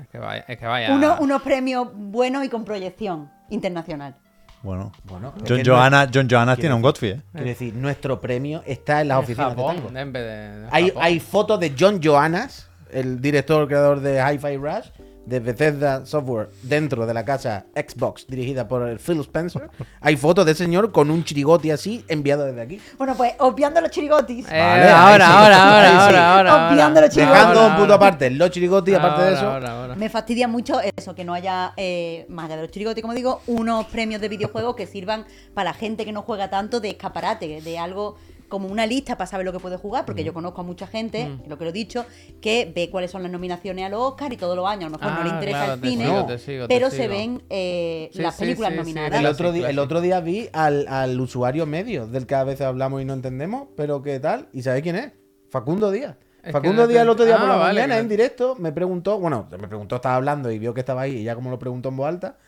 Es 0.00 0.08
que 0.08 0.18
vaya. 0.18 0.44
Es 0.48 0.58
que 0.58 0.66
vaya. 0.66 0.94
uno- 0.94 1.16
unos 1.20 1.42
premios 1.42 1.88
buenos 1.94 2.44
y 2.44 2.48
con 2.48 2.64
proyección 2.64 3.30
internacional. 3.50 4.16
Bueno. 4.62 4.90
Bueno, 5.04 5.32
John 5.46 5.62
no- 5.62 5.72
Johanna, 5.74 6.08
John 6.12 6.26
Johanna 6.28 6.56
tiene 6.56 6.74
un 6.74 6.82
Godfrey, 6.82 7.12
¿eh? 7.12 7.22
Quiero 7.32 7.46
decir, 7.46 7.74
nuestro 7.74 8.20
premio 8.20 8.62
está 8.66 9.00
en 9.02 9.08
las 9.08 9.18
oficinas 9.18 9.50
Japón, 9.50 9.76
de 9.76 9.82
Tango. 9.82 9.98
en 9.98 10.12
vez 10.12 10.22
de- 10.24 10.60
de 10.62 10.68
Hay, 10.72 10.92
hay 11.00 11.20
fotos 11.20 11.60
de 11.60 11.74
John 11.78 12.00
Johannes, 12.02 12.68
el 12.90 13.20
director, 13.20 13.68
creador 13.68 14.00
de 14.00 14.18
Hi-Fi 14.20 14.56
Rush, 14.56 14.88
de 15.28 15.40
Bethesda 15.40 16.06
Software, 16.06 16.48
dentro 16.62 17.06
de 17.06 17.12
la 17.12 17.24
casa 17.24 17.66
Xbox, 17.74 18.26
dirigida 18.26 18.66
por 18.66 18.88
el 18.88 18.98
Phil 18.98 19.20
Spencer. 19.20 19.68
Hay 20.00 20.16
fotos 20.16 20.46
de 20.46 20.52
ese 20.52 20.64
señor 20.64 20.90
con 20.90 21.10
un 21.10 21.22
chirigoti 21.24 21.70
así, 21.70 22.04
enviado 22.08 22.44
desde 22.46 22.62
aquí. 22.62 22.80
Bueno, 22.96 23.14
pues 23.16 23.32
obviando 23.38 23.80
los 23.80 23.90
chirigotis. 23.90 24.46
Eh, 24.50 24.58
Vale, 24.58 24.88
ahora, 24.88 25.26
sí. 25.26 25.32
ahora, 25.32 25.56
Ahí 25.56 25.74
ahora, 25.74 25.88
sí. 25.90 25.96
ahora, 26.16 26.34
ahora, 26.36 26.68
Obviando 26.72 26.84
ahora. 26.84 27.00
los 27.02 27.10
chirigotis. 27.14 27.38
Dejando 27.38 27.60
Ahora, 27.60 27.72
un 27.74 27.78
punto 27.78 27.94
aparte 27.94 28.30
los 28.30 28.50
chirigotis, 28.50 28.94
aparte 28.94 29.22
de 29.22 29.32
eso. 29.34 29.48
ahora, 29.50 29.70
ahora. 29.82 29.94
Me 29.96 30.08
fastidia 30.08 30.48
mucho 30.48 30.80
eso, 30.96 31.14
que 31.14 31.24
no 31.24 31.34
haya, 31.34 31.72
eh, 31.76 32.24
más 32.28 32.46
allá 32.46 32.56
de 32.56 32.62
los 32.62 32.70
chirigotis, 32.70 33.02
como 33.02 33.14
digo, 33.14 33.42
unos 33.46 33.86
premios 33.86 34.20
de 34.20 34.28
videojuegos 34.28 34.76
que 34.76 34.86
sirvan 34.86 35.26
para 35.54 35.70
la 35.70 35.74
gente 35.74 36.04
que 36.04 36.12
no 36.12 36.22
juega 36.22 36.48
tanto 36.50 36.80
de 36.80 36.88
escaparate, 36.90 37.60
de 37.60 37.78
algo 37.78 38.16
como 38.48 38.68
una 38.68 38.86
lista 38.86 39.16
para 39.16 39.26
saber 39.28 39.44
lo 39.44 39.52
que 39.52 39.58
puede 39.60 39.76
jugar, 39.76 40.04
porque 40.04 40.24
yo 40.24 40.32
conozco 40.32 40.60
a 40.60 40.64
mucha 40.64 40.86
gente, 40.86 41.28
lo 41.46 41.58
que 41.58 41.64
lo 41.64 41.70
he 41.70 41.72
dicho, 41.72 42.06
que 42.40 42.72
ve 42.74 42.88
cuáles 42.90 43.10
son 43.10 43.22
las 43.22 43.30
nominaciones 43.30 43.84
a 43.84 43.88
los 43.88 44.00
Oscar 44.00 44.32
y 44.32 44.36
todos 44.36 44.56
los 44.56 44.66
años 44.66 44.86
a 44.86 44.90
lo 44.90 44.98
mejor 44.98 45.12
no 45.18 45.24
le 45.24 45.30
Ah, 45.30 45.34
interesa 45.34 45.64
claro, 45.64 45.72
el 45.74 45.80
cine, 45.90 46.04
sigo, 46.06 46.26
te 46.26 46.38
sigo, 46.38 46.68
te 46.68 46.74
pero 46.74 46.90
se 46.90 47.08
ven 47.08 47.42
eh, 47.50 48.10
Sí, 48.12 48.22
las 48.22 48.36
películas 48.36 48.70
sí, 48.70 48.74
sí, 48.74 48.80
nominadas. 48.80 49.20
El 49.20 49.26
otro, 49.26 49.52
día, 49.52 49.68
el 49.70 49.78
otro 49.78 50.00
día 50.00 50.20
vi 50.20 50.48
al, 50.52 50.86
al 50.88 51.20
usuario 51.20 51.66
medio, 51.66 52.06
del 52.06 52.26
que 52.26 52.34
a 52.34 52.44
veces 52.44 52.66
hablamos 52.66 53.02
y 53.02 53.04
no 53.04 53.12
entendemos, 53.14 53.68
pero 53.76 54.02
qué 54.02 54.18
tal, 54.20 54.48
¿y 54.52 54.62
sabes 54.62 54.82
quién 54.82 54.96
es? 54.96 55.12
Facundo 55.50 55.90
Díaz. 55.90 56.16
Es 56.42 56.52
Facundo 56.52 56.86
Díaz 56.86 57.02
el 57.02 57.08
otro 57.10 57.24
día 57.26 57.36
por 57.36 57.46
Ah, 57.46 57.52
la 57.52 57.56
vale, 57.56 57.80
mañana 57.80 57.98
en 57.98 58.08
directo 58.08 58.54
me 58.58 58.72
preguntó, 58.72 59.18
bueno, 59.18 59.46
me 59.50 59.68
preguntó, 59.68 59.96
estaba 59.96 60.14
hablando 60.16 60.50
y 60.50 60.58
vio 60.58 60.72
que 60.72 60.80
estaba 60.80 61.02
ahí 61.02 61.16
y 61.18 61.24
ya 61.24 61.34
como 61.34 61.50
lo 61.50 61.58
preguntó 61.58 61.90
en 61.90 61.96
voz 61.96 62.08
alta, 62.08 62.38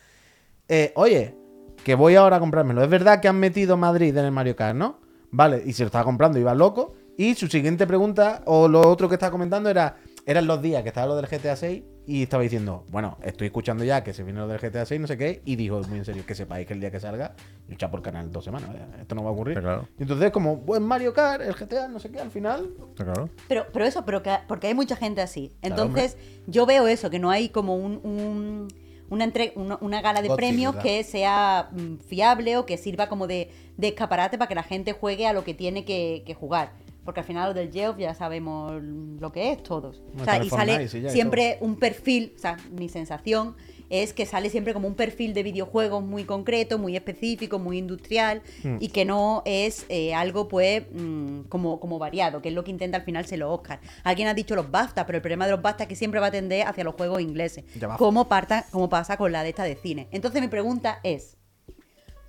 eh, 0.67 0.93
oye, 0.95 1.35
que 1.83 1.95
voy 1.95 2.15
ahora 2.15 2.37
a 2.37 2.39
comprármelo. 2.39 2.81
Es 2.83 2.89
verdad 2.89 3.19
que 3.19 3.27
han 3.27 3.39
metido 3.39 3.75
Madrid 3.77 4.15
en 4.15 4.25
el 4.25 4.31
Mario 4.31 4.55
Kart, 4.55 4.75
¿no? 4.77 5.00
Vale, 5.31 5.61
y 5.65 5.73
se 5.73 5.83
lo 5.83 5.87
estaba 5.87 6.03
comprando, 6.05 6.39
iba 6.39 6.53
loco. 6.53 6.93
Y 7.17 7.35
su 7.35 7.47
siguiente 7.47 7.85
pregunta, 7.87 8.41
o 8.45 8.67
lo 8.67 8.81
otro 8.87 9.07
que 9.09 9.15
estaba 9.15 9.31
comentando, 9.31 9.69
era 9.69 9.97
eran 10.25 10.45
los 10.47 10.61
días 10.61 10.83
que 10.83 10.89
estaba 10.89 11.07
lo 11.07 11.15
del 11.15 11.27
GTA 11.27 11.55
6 11.55 11.83
y 12.05 12.23
estaba 12.23 12.43
diciendo, 12.43 12.85
bueno, 12.89 13.17
estoy 13.23 13.47
escuchando 13.47 13.83
ya 13.83 14.03
que 14.03 14.13
se 14.13 14.23
viene 14.23 14.39
lo 14.39 14.47
del 14.47 14.59
GTA 14.59 14.85
6, 14.85 15.01
no 15.01 15.07
sé 15.07 15.17
qué, 15.17 15.41
y 15.45 15.55
dijo 15.55 15.81
muy 15.87 15.99
en 15.99 16.05
serio, 16.05 16.23
que 16.25 16.35
sepáis 16.35 16.67
que 16.67 16.73
el 16.73 16.79
día 16.79 16.91
que 16.91 16.99
salga, 16.99 17.35
lucha 17.67 17.89
por 17.89 18.01
canal 18.01 18.31
dos 18.31 18.43
semanas, 18.43 18.69
¿eh? 18.75 19.01
esto 19.01 19.15
no 19.15 19.23
va 19.23 19.29
a 19.29 19.33
ocurrir. 19.33 19.59
Claro. 19.59 19.87
Y 19.97 20.03
entonces, 20.03 20.31
como, 20.31 20.57
buen 20.57 20.83
Mario 20.83 21.13
Kart, 21.13 21.41
el 21.41 21.53
GTA, 21.53 21.87
no 21.87 21.99
sé 21.99 22.11
qué, 22.11 22.19
al 22.19 22.31
final, 22.31 22.69
Está 22.89 23.05
claro. 23.05 23.29
Pero, 23.47 23.65
pero 23.71 23.85
eso, 23.85 24.03
pero 24.05 24.21
que, 24.21 24.35
porque 24.47 24.67
hay 24.67 24.73
mucha 24.73 24.95
gente 24.95 25.21
así. 25.21 25.51
Entonces, 25.61 26.17
yo 26.47 26.65
veo 26.65 26.87
eso, 26.87 27.09
que 27.09 27.19
no 27.19 27.29
hay 27.31 27.49
como 27.49 27.75
un, 27.75 27.99
un- 28.03 28.67
una, 29.11 29.25
entre- 29.25 29.53
una, 29.55 29.77
una 29.81 30.01
gala 30.01 30.21
de 30.23 30.29
premios 30.37 30.73
que 30.83 31.03
sea 31.03 31.69
mm, 31.71 31.97
fiable 32.07 32.57
o 32.57 32.65
que 32.65 32.77
sirva 32.77 33.07
como 33.07 33.27
de, 33.27 33.51
de 33.77 33.89
escaparate 33.89 34.39
para 34.39 34.47
que 34.49 34.55
la 34.55 34.63
gente 34.63 34.93
juegue 34.93 35.27
a 35.27 35.33
lo 35.33 35.43
que 35.43 35.53
tiene 35.53 35.85
que, 35.85 36.23
que 36.25 36.33
jugar. 36.33 36.71
Porque 37.05 37.19
al 37.19 37.25
final 37.25 37.49
lo 37.49 37.53
del 37.53 37.71
Geoff 37.71 37.97
ya 37.97 38.13
sabemos 38.15 38.81
lo 38.81 39.31
que 39.31 39.51
es 39.51 39.61
todos. 39.63 40.01
O 40.19 40.23
sea, 40.23 40.35
y 40.45 40.49
sale 40.49 40.73
y 40.83 40.87
siempre 41.11 41.57
un 41.61 41.75
perfil, 41.75 42.33
o 42.35 42.39
sea, 42.39 42.57
mi 42.71 42.89
sensación 42.89 43.55
es 43.91 44.13
que 44.13 44.25
sale 44.25 44.49
siempre 44.49 44.73
como 44.73 44.87
un 44.87 44.95
perfil 44.95 45.35
de 45.35 45.43
videojuegos 45.43 46.03
muy 46.03 46.23
concreto, 46.23 46.79
muy 46.79 46.95
específico, 46.95 47.59
muy 47.59 47.77
industrial 47.77 48.41
Hmm. 48.63 48.77
y 48.79 48.89
que 48.89 49.05
no 49.05 49.41
es 49.45 49.85
eh, 49.89 50.13
algo 50.13 50.47
pues 50.47 50.83
mm, 50.91 51.41
como, 51.43 51.79
como 51.79 51.99
variado, 51.99 52.41
que 52.41 52.49
es 52.49 52.55
lo 52.55 52.63
que 52.63 52.71
intenta 52.71 52.97
al 52.97 53.03
final 53.03 53.25
ser 53.25 53.39
los 53.39 53.51
Oscar. 53.51 53.79
Alguien 54.03 54.27
ha 54.27 54.33
dicho 54.33 54.55
los 54.55 54.69
BAFTA, 54.69 55.05
pero 55.05 55.17
el 55.17 55.21
problema 55.21 55.45
de 55.45 55.51
los 55.51 55.61
BAFTA 55.61 55.83
es 55.83 55.89
que 55.89 55.95
siempre 55.95 56.19
va 56.19 56.27
a 56.27 56.31
tender 56.31 56.67
hacia 56.67 56.83
los 56.83 56.95
juegos 56.95 57.21
ingleses, 57.21 57.63
como, 57.97 58.27
parta, 58.27 58.65
como 58.71 58.89
pasa 58.89 59.17
con 59.17 59.31
la 59.31 59.43
de 59.43 59.49
esta 59.49 59.63
de 59.63 59.75
cine. 59.75 60.07
Entonces 60.11 60.41
mi 60.41 60.47
pregunta 60.47 60.99
es, 61.03 61.37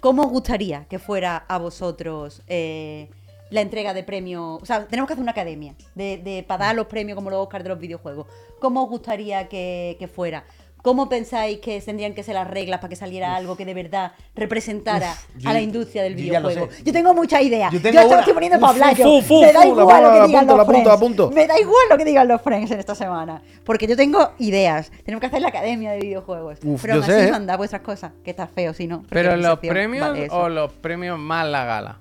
¿cómo 0.01 0.22
os 0.22 0.30
gustaría 0.30 0.86
que 0.89 0.98
fuera 0.98 1.36
a 1.36 1.59
vosotros 1.59 2.43
eh, 2.47 3.10
la 3.51 3.60
entrega 3.60 3.94
de 3.94 4.02
premios? 4.02 4.62
O 4.62 4.66
sea, 4.66 4.86
tenemos 4.86 5.09
que 5.09 5.14
hacer 5.14 5.22
una 5.22 5.32
academia 5.32 5.74
de, 5.94 6.18
de, 6.18 6.44
para 6.47 6.66
dar 6.66 6.76
los 6.76 6.86
premios 6.86 7.16
como 7.16 7.30
los 7.30 7.40
Oscars 7.40 7.64
de 7.64 7.70
los 7.70 7.78
videojuegos. 7.78 8.26
¿Cómo 8.60 8.84
os 8.84 8.89
gustaría 8.89 9.48
que, 9.48 9.97
que 9.98 10.09
fuera? 10.09 10.44
¿Cómo 10.82 11.09
pensáis 11.09 11.60
que 11.60 11.80
tendrían 11.80 12.12
que 12.12 12.24
ser 12.24 12.34
las 12.34 12.48
reglas 12.50 12.80
para 12.80 12.88
que 12.88 12.96
saliera 12.96 13.36
algo 13.36 13.56
que 13.56 13.64
de 13.64 13.72
verdad 13.72 14.12
representara 14.34 15.14
yo- 15.38 15.48
a 15.48 15.52
la 15.52 15.60
industria 15.60 16.02
del 16.02 16.16
yo 16.16 16.22
videojuego? 16.24 16.68
Yo 16.84 16.92
tengo 16.92 17.14
muchas 17.14 17.40
ideas. 17.42 17.72
Yo 17.72 17.78
Yo, 17.78 17.82
tengo 17.82 18.06
una. 18.09 18.18
estoy 18.18 18.34
poniendo 18.34 18.59
para 18.59 18.72
hablar 18.72 18.96
yo. 18.96 19.04
Me 19.40 19.52
da 19.52 19.64
igual 19.66 20.02
lo 20.02 20.12
que 20.12 20.26
digan 20.26 20.46
los 20.46 20.66
friends. 20.66 21.32
Me 21.34 21.46
da 21.46 21.60
igual 21.60 21.84
lo 21.90 21.98
que 21.98 22.04
digan 22.04 22.28
los 22.28 22.42
friends 22.42 22.70
en 22.72 22.80
esta 22.80 22.94
semana. 22.96 23.42
Porque 23.64 23.86
yo 23.86 23.96
tengo 23.96 24.32
ideas. 24.38 24.90
Tenemos 25.04 25.20
que 25.20 25.26
hacer 25.28 25.40
la 25.40 25.48
academia 25.48 25.92
de 25.92 26.00
videojuegos. 26.00 26.59
Uf, 26.64 26.82
Pero 26.82 26.94
yo 26.96 27.00
aún 27.02 27.06
sé, 27.06 27.16
así 27.16 27.28
¿eh? 27.28 27.30
mandad 27.30 27.56
vuestras 27.59 27.82
cosas, 27.82 28.12
que 28.24 28.30
está 28.30 28.48
feo 28.48 28.74
si 28.74 28.86
no. 28.88 29.04
Pero 29.09 29.36
los 29.36 29.59
premios 29.60 30.09
vale 30.09 30.28
o 30.30 30.48
los 30.48 30.72
premios 30.72 31.18
más 31.18 31.46
la 31.46 31.64
gala. 31.64 31.98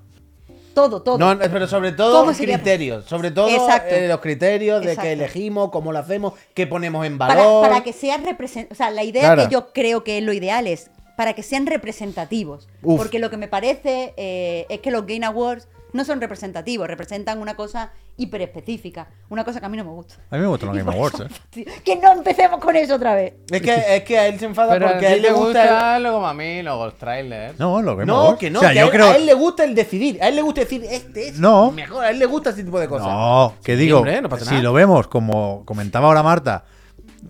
Todo, 0.74 1.02
todo. 1.02 1.18
No, 1.18 1.36
no, 1.36 1.42
pero 1.52 1.68
sobre 1.68 1.92
todo 1.92 2.26
criterios. 2.34 3.06
Sobre 3.06 3.32
todo 3.32 3.48
eh, 3.50 4.08
los 4.08 4.20
criterios 4.20 4.82
de 4.82 4.92
Exacto. 4.92 5.02
que 5.04 5.12
elegimos, 5.14 5.70
cómo 5.72 5.92
lo 5.92 6.00
hacemos, 6.00 6.34
qué 6.54 6.68
ponemos 6.68 7.06
en 7.06 7.18
para, 7.18 7.36
valor. 7.36 7.68
para 7.68 7.84
que 7.84 7.94
sean 7.94 8.24
representativos. 8.24 8.72
O 8.72 8.78
sea, 8.78 8.92
la 8.92 9.04
idea 9.04 9.22
Claro. 9.34 9.44
que 9.48 9.54
yo 9.54 9.74
creo 9.74 10.04
que 10.04 10.18
es 10.20 10.24
lo 10.24 10.34
ideal 10.34 10.68
es 10.68 10.90
para 11.18 11.34
que 11.34 11.44
sean 11.44 11.68
representativos. 11.68 12.68
Uf. 12.82 12.98
Porque 12.98 13.20
lo 13.20 13.30
que 13.30 13.38
me 13.38 13.48
parece 13.48 14.14
eh, 14.18 14.66
es 14.70 14.80
que 14.80 14.92
los 14.92 15.06
Game 15.06 15.26
Awards 15.26 15.68
no 15.94 16.06
son 16.06 16.22
representativos, 16.22 16.88
representan 16.88 17.40
una 17.40 17.56
cosa 17.56 17.92
hiper 18.18 18.42
específica. 18.42 19.08
Una 19.30 19.44
cosa 19.44 19.60
que 19.60 19.66
a 19.66 19.70
mí 19.70 19.78
no 19.78 19.84
me 19.84 19.92
gusta. 19.92 20.16
A 20.30 20.36
mí 20.36 20.42
me 20.42 20.48
gustan 20.48 20.70
los 20.70 20.78
Game 20.78 20.92
Awards, 20.96 21.22
¿eh? 21.56 21.66
Que 21.84 21.96
no 21.98 22.12
empecemos 22.12 22.60
con 22.60 22.76
eso 22.76 22.96
otra 22.96 23.16
vez. 23.16 23.34
Es 23.50 23.62
que, 23.62 23.96
es 23.98 24.04
que 24.04 24.18
a 24.20 24.28
él 24.28 24.40
se 24.40 24.46
enfada 24.46 24.74
Pero 24.74 24.88
porque 24.90 25.08
a 25.08 25.14
él 25.14 25.22
le 25.22 25.32
gusta. 25.32 25.62
gusta 25.62 26.00
lo 26.00 26.14
como 26.14 26.28
a 26.28 26.34
mí, 26.34 26.62
luego 26.64 26.86
los 26.86 26.98
trailers. 26.98 27.60
No, 27.60 27.82
los 27.82 27.96
Game 27.96 28.06
No, 28.06 28.20
Awards. 28.22 28.40
que 28.40 28.50
no, 28.50 28.60
O 28.60 28.62
sea, 28.62 28.70
que 28.72 28.76
yo 28.76 28.82
a, 28.82 28.86
él, 28.86 28.92
creo... 28.92 29.06
a 29.08 29.16
él 29.16 29.26
le 29.26 29.34
gusta 29.34 29.64
el 29.64 29.76
decidir. 29.76 30.22
A 30.24 30.28
él 30.28 30.36
le 30.36 30.42
gusta 30.42 30.62
decir, 30.62 30.84
este 30.90 31.30
es 31.30 31.40
No. 31.40 31.72
mejor. 31.72 32.06
A 32.06 32.10
él 32.12 32.20
le 32.20 32.26
gusta 32.26 32.52
ese 32.52 32.64
tipo 32.64 32.80
de 32.80 32.88
cosas. 32.88 33.08
No, 33.08 33.54
que 33.64 33.74
Sí, 33.76 33.82
digo, 33.84 33.98
hombre, 34.00 34.22
no 34.22 34.30
pasa 34.30 34.46
si 34.46 34.52
nada. 34.52 34.64
lo 34.64 34.74
vemos 34.74 35.08
como 35.08 35.64
comentaba 35.66 36.08
ahora 36.08 36.22
Marta, 36.24 36.66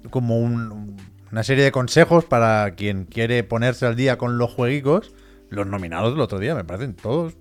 como 0.09 0.37
un- 0.39 0.97
una 1.31 1.43
serie 1.43 1.63
de 1.63 1.71
consejos 1.71 2.25
para 2.25 2.75
quien 2.75 3.05
quiere 3.05 3.43
ponerse 3.43 3.85
al 3.85 3.95
día 3.95 4.17
con 4.17 4.37
los 4.37 4.51
jueguicos, 4.53 5.13
los 5.49 5.65
nominados 5.67 6.11
del 6.11 6.21
otro 6.21 6.39
día 6.39 6.55
me 6.55 6.63
parecen 6.65 6.93
todos 6.95 7.33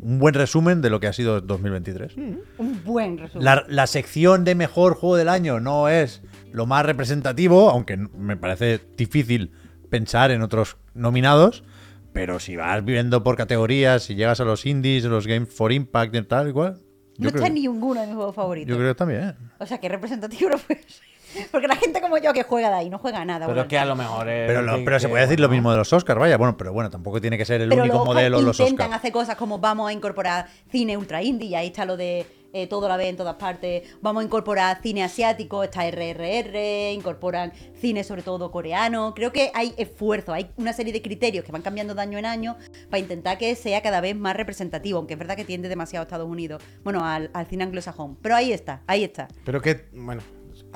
un 0.00 0.18
buen 0.18 0.34
resumen 0.34 0.82
de 0.82 0.90
lo 0.90 1.00
que 1.00 1.06
ha 1.06 1.12
sido 1.12 1.40
2023. 1.40 2.16
Un 2.16 2.82
buen 2.84 3.18
resumen. 3.18 3.44
La, 3.44 3.64
la 3.68 3.86
sección 3.86 4.44
de 4.44 4.54
mejor 4.54 4.94
juego 4.94 5.16
del 5.16 5.28
año 5.28 5.60
no 5.60 5.88
es 5.88 6.22
lo 6.52 6.66
más 6.66 6.84
representativo, 6.86 7.70
aunque 7.70 7.96
me 7.96 8.36
parece 8.36 8.80
difícil 8.96 9.52
pensar 9.90 10.30
en 10.30 10.42
otros 10.42 10.76
nominados. 10.94 11.64
Pero 12.12 12.40
si 12.40 12.56
vas 12.56 12.84
viviendo 12.84 13.22
por 13.22 13.36
categorías, 13.36 14.02
si 14.04 14.14
llegas 14.14 14.40
a 14.40 14.44
los 14.44 14.64
indies, 14.66 15.04
los 15.04 15.26
Games 15.26 15.52
for 15.52 15.70
Impact 15.72 16.14
y 16.14 16.22
tal, 16.22 16.48
igual, 16.48 16.80
No 17.18 17.28
creo- 17.30 17.36
está 17.36 17.46
en 17.48 17.54
ninguno 17.54 18.00
de 18.00 18.06
mis 18.06 18.16
juegos 18.16 18.34
favoritos. 18.34 18.70
Yo 18.70 18.76
creo 18.76 18.88
que 18.94 18.98
también. 18.98 19.34
O 19.58 19.66
sea, 19.66 19.78
que 19.78 19.88
representativo 19.88 20.50
no 20.50 20.58
puede 20.58 20.82
ser. 20.82 21.02
Porque 21.50 21.68
la 21.68 21.76
gente 21.76 22.00
como 22.00 22.18
yo 22.18 22.32
que 22.32 22.42
juega 22.42 22.68
de 22.70 22.76
ahí 22.76 22.90
no 22.90 22.98
juega 22.98 23.24
nada. 23.24 23.40
Pero 23.46 23.48
bueno, 23.54 23.62
es 23.62 23.68
que 23.68 23.78
a 23.78 23.84
lo 23.84 23.96
mejor 23.96 24.28
es. 24.28 24.46
Pero, 24.48 24.62
lo- 24.62 24.76
que- 24.76 24.82
pero 24.84 25.00
se 25.00 25.08
puede 25.08 25.22
decir 25.24 25.40
lo 25.40 25.48
mismo 25.48 25.70
de 25.70 25.78
los 25.78 25.92
Oscars, 25.92 26.18
vaya. 26.20 26.36
Bueno, 26.36 26.56
pero 26.56 26.72
bueno, 26.72 26.90
tampoco 26.90 27.20
tiene 27.20 27.36
que 27.38 27.44
ser 27.44 27.60
el 27.60 27.68
Pero 27.68 27.82
único 27.82 27.98
los 27.98 28.06
modelo 28.06 28.40
los 28.40 28.58
intentan 28.60 28.86
Oscars. 28.86 28.98
hacer 29.00 29.12
cosas 29.12 29.36
como 29.36 29.58
vamos 29.58 29.88
a 29.88 29.92
incorporar 29.92 30.46
cine 30.70 30.96
ultra 30.96 31.22
indie, 31.22 31.48
y 31.50 31.54
ahí 31.54 31.66
está 31.68 31.84
lo 31.84 31.96
de 31.96 32.26
eh, 32.52 32.66
todo 32.68 32.88
la 32.88 32.96
vez 32.96 33.08
en 33.08 33.16
todas 33.16 33.34
partes. 33.34 33.82
Vamos 34.00 34.22
a 34.22 34.24
incorporar 34.24 34.78
cine 34.82 35.04
asiático, 35.04 35.62
está 35.62 35.84
RRR, 35.90 36.92
incorporan 36.94 37.52
cine 37.78 38.02
sobre 38.02 38.22
todo 38.22 38.50
coreano. 38.50 39.12
Creo 39.14 39.30
que 39.30 39.50
hay 39.52 39.74
esfuerzo, 39.76 40.32
hay 40.32 40.50
una 40.56 40.72
serie 40.72 40.90
de 40.92 41.02
criterios 41.02 41.44
que 41.44 41.52
van 41.52 41.60
cambiando 41.60 41.94
de 41.94 42.00
año 42.00 42.16
en 42.18 42.24
año 42.24 42.56
para 42.88 42.98
intentar 42.98 43.36
que 43.36 43.54
sea 43.56 43.82
cada 43.82 44.00
vez 44.00 44.16
más 44.16 44.34
representativo, 44.36 44.96
aunque 44.98 45.14
es 45.14 45.18
verdad 45.18 45.36
que 45.36 45.44
tiende 45.44 45.68
demasiado 45.68 46.02
a 46.02 46.04
Estados 46.04 46.28
Unidos, 46.30 46.62
bueno, 46.82 47.04
al, 47.04 47.30
al 47.34 47.46
cine 47.46 47.64
anglosajón. 47.64 48.16
Pero 48.22 48.36
ahí 48.36 48.52
está, 48.52 48.80
ahí 48.86 49.04
está. 49.04 49.28
Pero 49.44 49.60
que. 49.60 49.84
Bueno, 49.92 50.22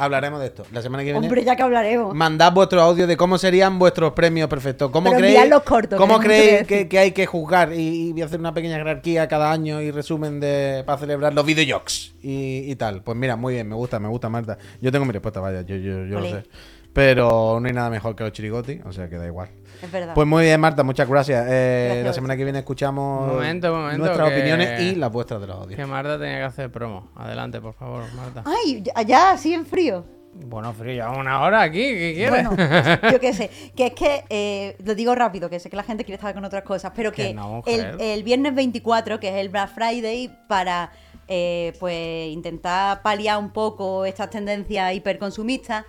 hablaremos 0.00 0.40
de 0.40 0.46
esto. 0.46 0.64
La 0.72 0.82
semana 0.82 1.02
que 1.04 1.12
viene. 1.12 1.26
Hombre, 1.26 1.44
ya 1.44 1.54
que 1.54 1.62
hablaremos. 1.62 2.14
Mandad 2.14 2.52
vuestro 2.52 2.80
audio 2.80 3.06
de 3.06 3.16
cómo 3.16 3.38
serían 3.38 3.78
vuestros 3.78 4.12
premios 4.12 4.48
perfectos. 4.48 4.90
¿Cómo 4.90 5.10
Pero 5.10 5.18
creéis, 5.18 5.36
enviadlos 5.36 5.62
cortos, 5.62 5.98
¿cómo 5.98 6.18
que 6.18 6.26
creéis 6.26 6.88
que 6.88 6.98
hay 6.98 7.12
que 7.12 7.26
juzgar? 7.26 7.72
Y, 7.72 8.08
y 8.08 8.12
voy 8.12 8.22
a 8.22 8.24
hacer 8.24 8.40
una 8.40 8.54
pequeña 8.54 8.76
jerarquía 8.76 9.28
cada 9.28 9.52
año 9.52 9.80
y 9.80 9.90
resumen 9.90 10.40
de 10.40 10.82
para 10.86 10.98
celebrar 10.98 11.34
los 11.34 11.44
videojuegos 11.44 12.14
y, 12.22 12.70
y 12.70 12.76
tal. 12.76 13.02
Pues 13.02 13.16
mira, 13.16 13.36
muy 13.36 13.54
bien, 13.54 13.68
me 13.68 13.74
gusta, 13.74 13.98
me 13.98 14.08
gusta, 14.08 14.28
Marta. 14.28 14.58
Yo 14.80 14.90
tengo 14.90 15.04
mi 15.04 15.12
respuesta, 15.12 15.40
vaya, 15.40 15.62
yo, 15.62 15.76
yo, 15.76 16.06
yo 16.06 16.20
lo 16.20 16.28
sé. 16.28 16.42
Pero 16.92 17.58
no 17.60 17.66
hay 17.68 17.72
nada 17.72 17.88
mejor 17.90 18.16
que 18.16 18.24
los 18.24 18.32
chirigoti, 18.32 18.80
o 18.84 18.92
sea 18.92 19.08
que 19.08 19.16
da 19.16 19.26
igual. 19.26 19.48
Es 19.80 19.90
verdad. 19.90 20.12
Pues 20.14 20.26
muy 20.26 20.44
bien, 20.44 20.60
Marta, 20.60 20.82
muchas 20.82 21.08
gracias. 21.08 21.46
Eh, 21.48 21.84
Gracias. 21.86 22.06
la 22.06 22.12
semana 22.12 22.36
que 22.36 22.44
viene 22.44 22.58
escuchamos 22.58 23.28
Momento, 23.32 23.72
momento, 23.72 23.98
nuestras 24.04 24.28
que- 24.28 24.36
opiniones 24.36 24.80
y 24.80 24.94
las 24.96 25.10
vuestras 25.12 25.40
de 25.40 25.46
los 25.46 25.56
audios. 25.56 25.76
Que 25.78 25.86
Marta 25.86 26.18
tenía 26.18 26.36
que 26.38 26.42
hacer 26.44 26.70
promo. 26.70 27.10
Adelante, 27.16 27.60
por 27.60 27.74
favor, 27.74 28.02
Marta. 28.14 28.42
Ay, 28.44 28.82
ya, 28.82 29.02
ya, 29.02 29.30
así 29.32 29.54
en 29.54 29.64
frío. 29.64 30.04
Bueno, 30.32 30.72
frío, 30.72 30.92
llevamos 30.92 31.18
una 31.18 31.40
hora 31.40 31.62
aquí. 31.62 31.78
¿Qué 31.80 32.12
quieres? 32.14 32.46
Bueno, 32.48 33.10
yo 33.10 33.18
qué 33.20 33.32
sé. 33.32 33.50
Que 33.76 33.86
es 33.86 33.92
que, 33.94 34.24
eh, 34.28 34.76
lo 34.84 34.94
digo 34.94 35.14
rápido, 35.14 35.48
que 35.48 35.58
sé 35.58 35.70
que 35.70 35.76
la 35.76 35.82
gente 35.82 36.04
quiere 36.04 36.16
estar 36.16 36.34
con 36.34 36.44
otras 36.44 36.62
cosas, 36.64 36.92
pero 36.94 37.10
Que 37.12 37.28
que, 37.28 37.34
no, 37.34 37.48
mujer. 37.48 37.96
el, 37.98 38.00
el 38.00 38.22
viernes 38.22 38.54
24, 38.54 39.18
que 39.18 39.28
es 39.28 39.34
el 39.36 39.48
Black 39.48 39.70
Friday, 39.74 40.30
para 40.48 40.92
eh, 41.26 41.72
pues 41.80 42.28
intentar 42.28 43.00
paliar 43.02 43.38
un 43.38 43.50
poco 43.50 44.04
estas 44.04 44.30
tendencias 44.30 44.92
hiperconsumistas, 44.94 45.84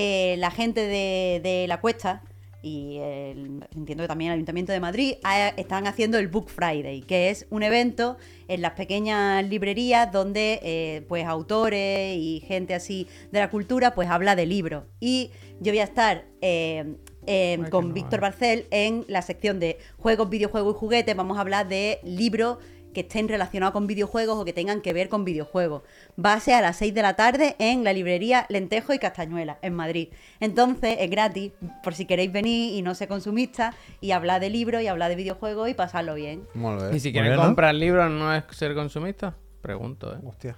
eh, 0.00 0.36
la 0.38 0.50
gente 0.50 0.80
de, 0.86 1.40
de 1.42 1.66
la 1.68 1.80
cuesta 1.80 2.22
y 2.62 2.96
el- 2.98 3.64
entiendo 3.76 4.02
que 4.04 4.08
también 4.08 4.30
el 4.32 4.34
Ayuntamiento 4.34 4.72
de 4.72 4.80
Madrid 4.80 5.14
ha- 5.24 5.48
están 5.56 5.86
haciendo 5.86 6.18
el 6.18 6.28
Book 6.28 6.48
Friday, 6.50 7.02
que 7.02 7.30
es 7.30 7.46
un 7.50 7.62
evento 7.62 8.16
en 8.48 8.62
las 8.62 8.72
pequeñas 8.72 9.44
librerías 9.48 10.10
donde 10.12 10.60
eh, 10.62 11.02
pues 11.08 11.24
autores 11.26 12.16
y 12.16 12.40
gente 12.46 12.74
así 12.74 13.06
de 13.32 13.38
la 13.40 13.48
cultura 13.50 13.94
pues 13.94 14.08
habla 14.08 14.34
de 14.36 14.46
libros. 14.46 14.84
Y 15.00 15.30
yo 15.60 15.72
voy 15.72 15.80
a 15.80 15.84
estar 15.84 16.24
eh, 16.40 16.96
eh, 17.26 17.58
con 17.70 17.88
no, 17.88 17.94
Víctor. 17.94 18.20
Barcel 18.20 18.66
en 18.70 19.04
la 19.08 19.22
sección 19.22 19.60
de 19.60 19.78
juegos, 19.98 20.28
videojuegos 20.30 20.74
y 20.76 20.78
juguetes. 20.78 21.14
Vamos 21.16 21.36
a 21.38 21.42
hablar 21.42 21.68
de 21.68 21.98
libros 22.02 22.58
que 22.94 23.00
estén 23.00 23.28
relacionados 23.28 23.72
con 23.72 23.86
videojuegos 23.86 24.38
o 24.38 24.44
que 24.44 24.52
tengan 24.52 24.80
que 24.80 24.92
ver 24.92 25.08
con 25.08 25.24
videojuegos. 25.24 25.82
Va 26.22 26.32
a 26.34 26.40
ser 26.40 26.54
a 26.54 26.60
las 26.60 26.76
6 26.78 26.94
de 26.94 27.02
la 27.02 27.14
tarde 27.16 27.54
en 27.58 27.84
la 27.84 27.92
librería 27.92 28.46
Lentejo 28.48 28.92
y 28.92 28.98
Castañuela, 28.98 29.58
en 29.62 29.74
Madrid. 29.74 30.08
Entonces 30.40 30.96
es 31.00 31.10
gratis, 31.10 31.52
por 31.82 31.94
si 31.94 32.06
queréis 32.06 32.32
venir 32.32 32.74
y 32.74 32.82
no 32.82 32.94
ser 32.94 33.08
consumistas, 33.08 33.74
y 34.00 34.10
hablar 34.12 34.40
de 34.40 34.50
libros 34.50 34.82
y 34.82 34.86
hablar 34.88 35.10
de 35.10 35.16
videojuegos 35.16 35.68
y 35.68 35.74
pasarlo 35.74 36.14
bien. 36.14 36.42
Bé. 36.54 36.96
¿Y 36.96 37.00
si 37.00 37.08
Muy 37.08 37.12
quieres 37.12 37.30
bien, 37.30 37.36
¿no? 37.36 37.42
comprar 37.46 37.74
libros 37.74 38.10
no 38.10 38.34
es 38.34 38.42
ser 38.50 38.74
consumista? 38.74 39.34
Pregunto, 39.62 40.14
¿eh? 40.14 40.18
Hostia. 40.24 40.56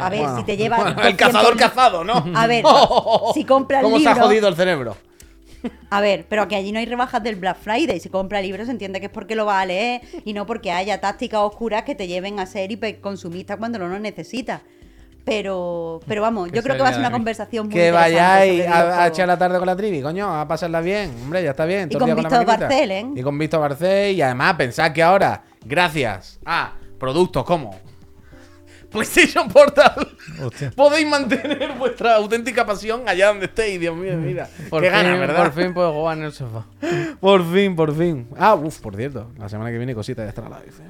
A 0.00 0.08
ver, 0.08 0.20
Bueno. 0.20 0.36
si 0.38 0.44
te. 0.44 0.56
Bueno, 0.68 0.86
el 0.88 0.94
200 0.94 1.16
cazador 1.18 1.56
cazado, 1.58 2.02
¿no? 2.04 2.24
A 2.34 2.46
ver, 2.46 2.64
si 3.34 3.44
compras 3.44 3.82
¿Cómo 3.82 3.98
se 3.98 4.06
ha 4.08 4.12
libros- 4.14 4.26
jodido 4.28 4.48
el 4.48 4.56
cerebro? 4.56 4.96
A 5.90 6.00
ver, 6.00 6.26
pero 6.28 6.48
que 6.48 6.56
allí 6.56 6.72
no 6.72 6.78
hay 6.78 6.86
rebajas 6.86 7.22
del 7.22 7.36
Black 7.36 7.58
Friday. 7.58 8.00
Si 8.00 8.08
compra 8.08 8.40
libros 8.42 8.66
se 8.66 8.72
entiende 8.72 9.00
que 9.00 9.06
es 9.06 9.12
porque 9.12 9.34
lo 9.34 9.44
vas 9.44 9.62
a 9.62 9.66
leer 9.66 10.00
y 10.24 10.32
no 10.32 10.46
porque 10.46 10.70
haya 10.72 11.00
tácticas 11.00 11.40
oscuras 11.40 11.82
que 11.84 11.94
te 11.94 12.06
lleven 12.06 12.38
a 12.40 12.46
ser 12.46 12.70
hiperconsumista 12.70 13.56
cuando 13.56 13.78
no 13.78 13.88
lo 13.88 13.98
necesitas. 13.98 14.60
Pero, 15.24 16.00
pero 16.06 16.22
vamos, 16.22 16.50
yo 16.52 16.62
creo 16.62 16.74
que 16.76 16.82
va 16.82 16.88
a 16.88 16.92
ser 16.92 17.00
una 17.00 17.10
conversación 17.10 17.68
muy 17.68 17.74
Que 17.74 17.88
interesante 17.88 18.14
vayáis 18.14 18.64
sobre 18.64 18.66
a, 18.66 18.78
a 18.78 18.82
videojuegos. 18.82 19.08
echar 19.12 19.28
la 19.28 19.38
tarde 19.38 19.58
con 19.58 19.66
la 19.66 19.76
trivi, 19.76 20.00
coño, 20.00 20.34
a 20.40 20.48
pasarla 20.48 20.80
bien. 20.80 21.10
Hombre, 21.22 21.42
ya 21.42 21.50
está 21.50 21.66
bien. 21.66 21.90
Y 21.90 21.92
todo 21.92 21.98
el 21.98 22.00
con 22.00 22.06
día 22.06 22.14
la 22.14 22.28
Víctor 22.28 22.38
maquinita. 22.46 22.66
Barcel, 22.66 22.90
¿eh? 22.90 23.06
Y 23.14 23.22
con 23.22 23.38
Víctor 23.38 23.60
Barcel. 23.60 24.16
Y 24.16 24.22
además, 24.22 24.54
pensad 24.54 24.92
que 24.92 25.02
ahora, 25.02 25.44
gracias 25.66 26.40
a 26.46 26.72
productos 26.98 27.44
como 27.44 27.78
PlayStation 28.90 29.48
Portal, 29.48 30.08
Hostia. 30.42 30.72
podéis 30.74 31.06
mantener 31.08 31.72
vuestra 31.78 32.16
auténtica 32.16 32.64
pasión 32.66 33.02
allá 33.06 33.28
donde 33.28 33.46
estéis. 33.46 33.78
Dios 33.80 33.94
mío, 33.96 34.16
mira. 34.16 34.48
Por 34.70 34.82
Qué 34.82 34.88
fin, 34.90 34.96
ganas, 34.98 35.18
¿verdad? 35.20 35.44
Por 35.44 35.52
fin 35.52 35.74
puedo 35.74 35.92
jugar 35.92 36.18
en 36.18 36.24
el 36.24 36.32
sofá. 36.32 36.64
Por 37.20 37.44
fin, 37.52 37.76
por 37.76 37.94
fin. 37.94 38.28
Ah, 38.38 38.54
uff, 38.54 38.80
por 38.80 38.96
cierto, 38.96 39.30
la 39.38 39.48
semana 39.48 39.70
que 39.70 39.76
viene 39.78 39.94
cositas 39.94 40.24
de 40.24 40.30
Extra 40.30 40.48
Life. 40.48 40.82
eh. 40.82 40.86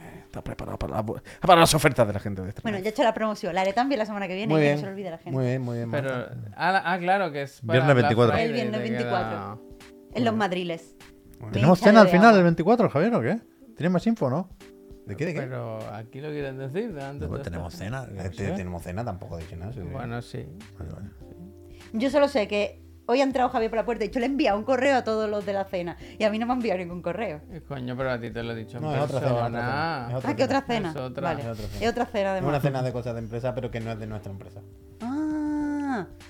Eh, 0.00 0.22
Está 0.26 0.42
preparado 0.42 0.78
para, 0.78 0.96
la- 0.96 1.04
para 1.40 1.60
las 1.60 1.74
ofertas 1.74 2.06
de 2.06 2.12
la 2.12 2.20
gente 2.20 2.40
de 2.42 2.48
Extra 2.50 2.62
Bueno, 2.62 2.78
Life. 2.78 2.84
ya 2.84 2.90
he 2.90 2.92
hecho 2.92 3.02
la 3.02 3.14
promoción. 3.14 3.54
La 3.54 3.62
haré 3.62 3.72
también 3.72 3.98
la 3.98 4.06
semana 4.06 4.28
que 4.28 4.34
viene 4.36 4.52
Muy 4.54 4.62
y 4.62 4.64
que 4.66 4.72
no 4.74 4.78
se 4.80 4.86
lo 4.86 4.92
olvide 4.92 5.10
la 5.10 5.18
gente. 5.18 5.30
muy 5.32 5.44
bien, 5.46 5.62
muy 5.62 5.76
bien. 5.78 5.90
Pero, 5.90 6.08
Marta. 6.10 6.34
ah, 6.56 6.82
ah, 6.84 6.98
claro, 6.98 7.32
que 7.32 7.42
es. 7.42 7.60
para 7.66 7.72
Viernes 7.80 7.94
Black 7.96 8.06
24. 8.16 8.32
Friday, 8.32 8.46
El 8.48 8.52
viernes 8.54 8.80
te 8.82 8.88
24. 8.90 9.30
queda- 9.30 9.58
En 10.14 10.24
los 10.24 10.36
madriles. 10.36 10.94
¿Tenemos 11.52 11.80
cena 11.80 12.00
al 12.00 12.06
de 12.06 12.12
final 12.12 12.26
agua. 12.28 12.38
el 12.38 12.44
24, 12.44 12.90
Javier, 12.90 13.14
o 13.14 13.20
qué? 13.22 13.40
¿Tienes 13.76 13.90
más 13.92 14.06
info, 14.06 14.28
no? 14.30 14.50
¿De 15.10 15.16
qué? 15.16 15.26
¿De 15.26 15.34
qué? 15.34 15.40
Pero 15.40 15.78
aquí 15.92 16.20
lo 16.20 16.28
quieren 16.30 16.56
decir. 16.56 16.92
delante 16.94 17.26
Pues 17.26 17.40
de 17.40 17.44
tenemos 17.50 17.74
cena. 17.74 18.06
No 18.10 18.22
te- 18.22 18.32
sé. 18.32 18.50
Tenemos 18.52 18.82
cena, 18.82 19.04
tampoco 19.04 19.38
nada. 19.58 19.72
sí. 19.72 19.80
Bueno, 19.80 20.22
sí. 20.22 20.46
Vale, 20.78 20.90
vale. 20.92 21.08
Yo 21.92 22.08
solo 22.10 22.28
sé 22.28 22.46
que 22.46 22.80
hoy 23.06 23.20
ha 23.20 23.24
entrado 23.24 23.48
Javier 23.48 23.70
por 23.70 23.78
la 23.78 23.84
puerta 23.84 24.04
y 24.04 24.10
yo 24.10 24.20
le 24.20 24.26
he 24.26 24.28
enviado 24.28 24.56
un 24.56 24.62
correo 24.64 24.96
a 24.98 25.02
todos 25.02 25.28
los 25.28 25.44
de 25.44 25.52
la 25.52 25.64
cena. 25.64 25.96
Y 26.18 26.22
a 26.22 26.30
mí 26.30 26.38
no 26.38 26.46
me 26.46 26.52
ha 26.52 26.56
enviado 26.56 26.78
ningún 26.78 27.02
correo. 27.02 27.40
Eh, 27.50 27.60
Coño, 27.66 27.96
pero 27.96 28.12
a 28.12 28.20
ti 28.20 28.30
te 28.30 28.40
lo 28.44 28.52
he 28.52 28.54
dicho 28.54 28.76
en 28.76 28.84
No, 28.84 28.94
es 28.94 29.00
otra 29.02 29.18
cena, 29.18 29.32
otra 29.32 29.42
persona. 29.42 29.60
cena, 29.60 30.06
es 30.10 30.14
otra 30.16 30.30
Ah, 30.30 30.36
¿qué 30.36 30.44
otra 30.44 30.60
cena? 30.62 30.90
Es 30.90 30.96
otra. 30.96 31.22
Vale. 31.22 31.40
Es 31.40 31.46
otra 31.48 31.66
cena. 31.66 31.84
Es 31.84 31.90
otra 31.90 32.06
cena, 32.06 32.20
Es 32.20 32.30
además. 32.30 32.48
una 32.50 32.60
cena 32.60 32.82
de 32.82 32.92
cosas 32.92 33.14
de 33.14 33.20
empresa, 33.20 33.54
pero 33.54 33.70
que 33.72 33.80
no 33.80 33.90
es 33.90 33.98
de 33.98 34.06
nuestra 34.06 34.30
empresa. 34.30 34.60
Ah, 35.00 35.49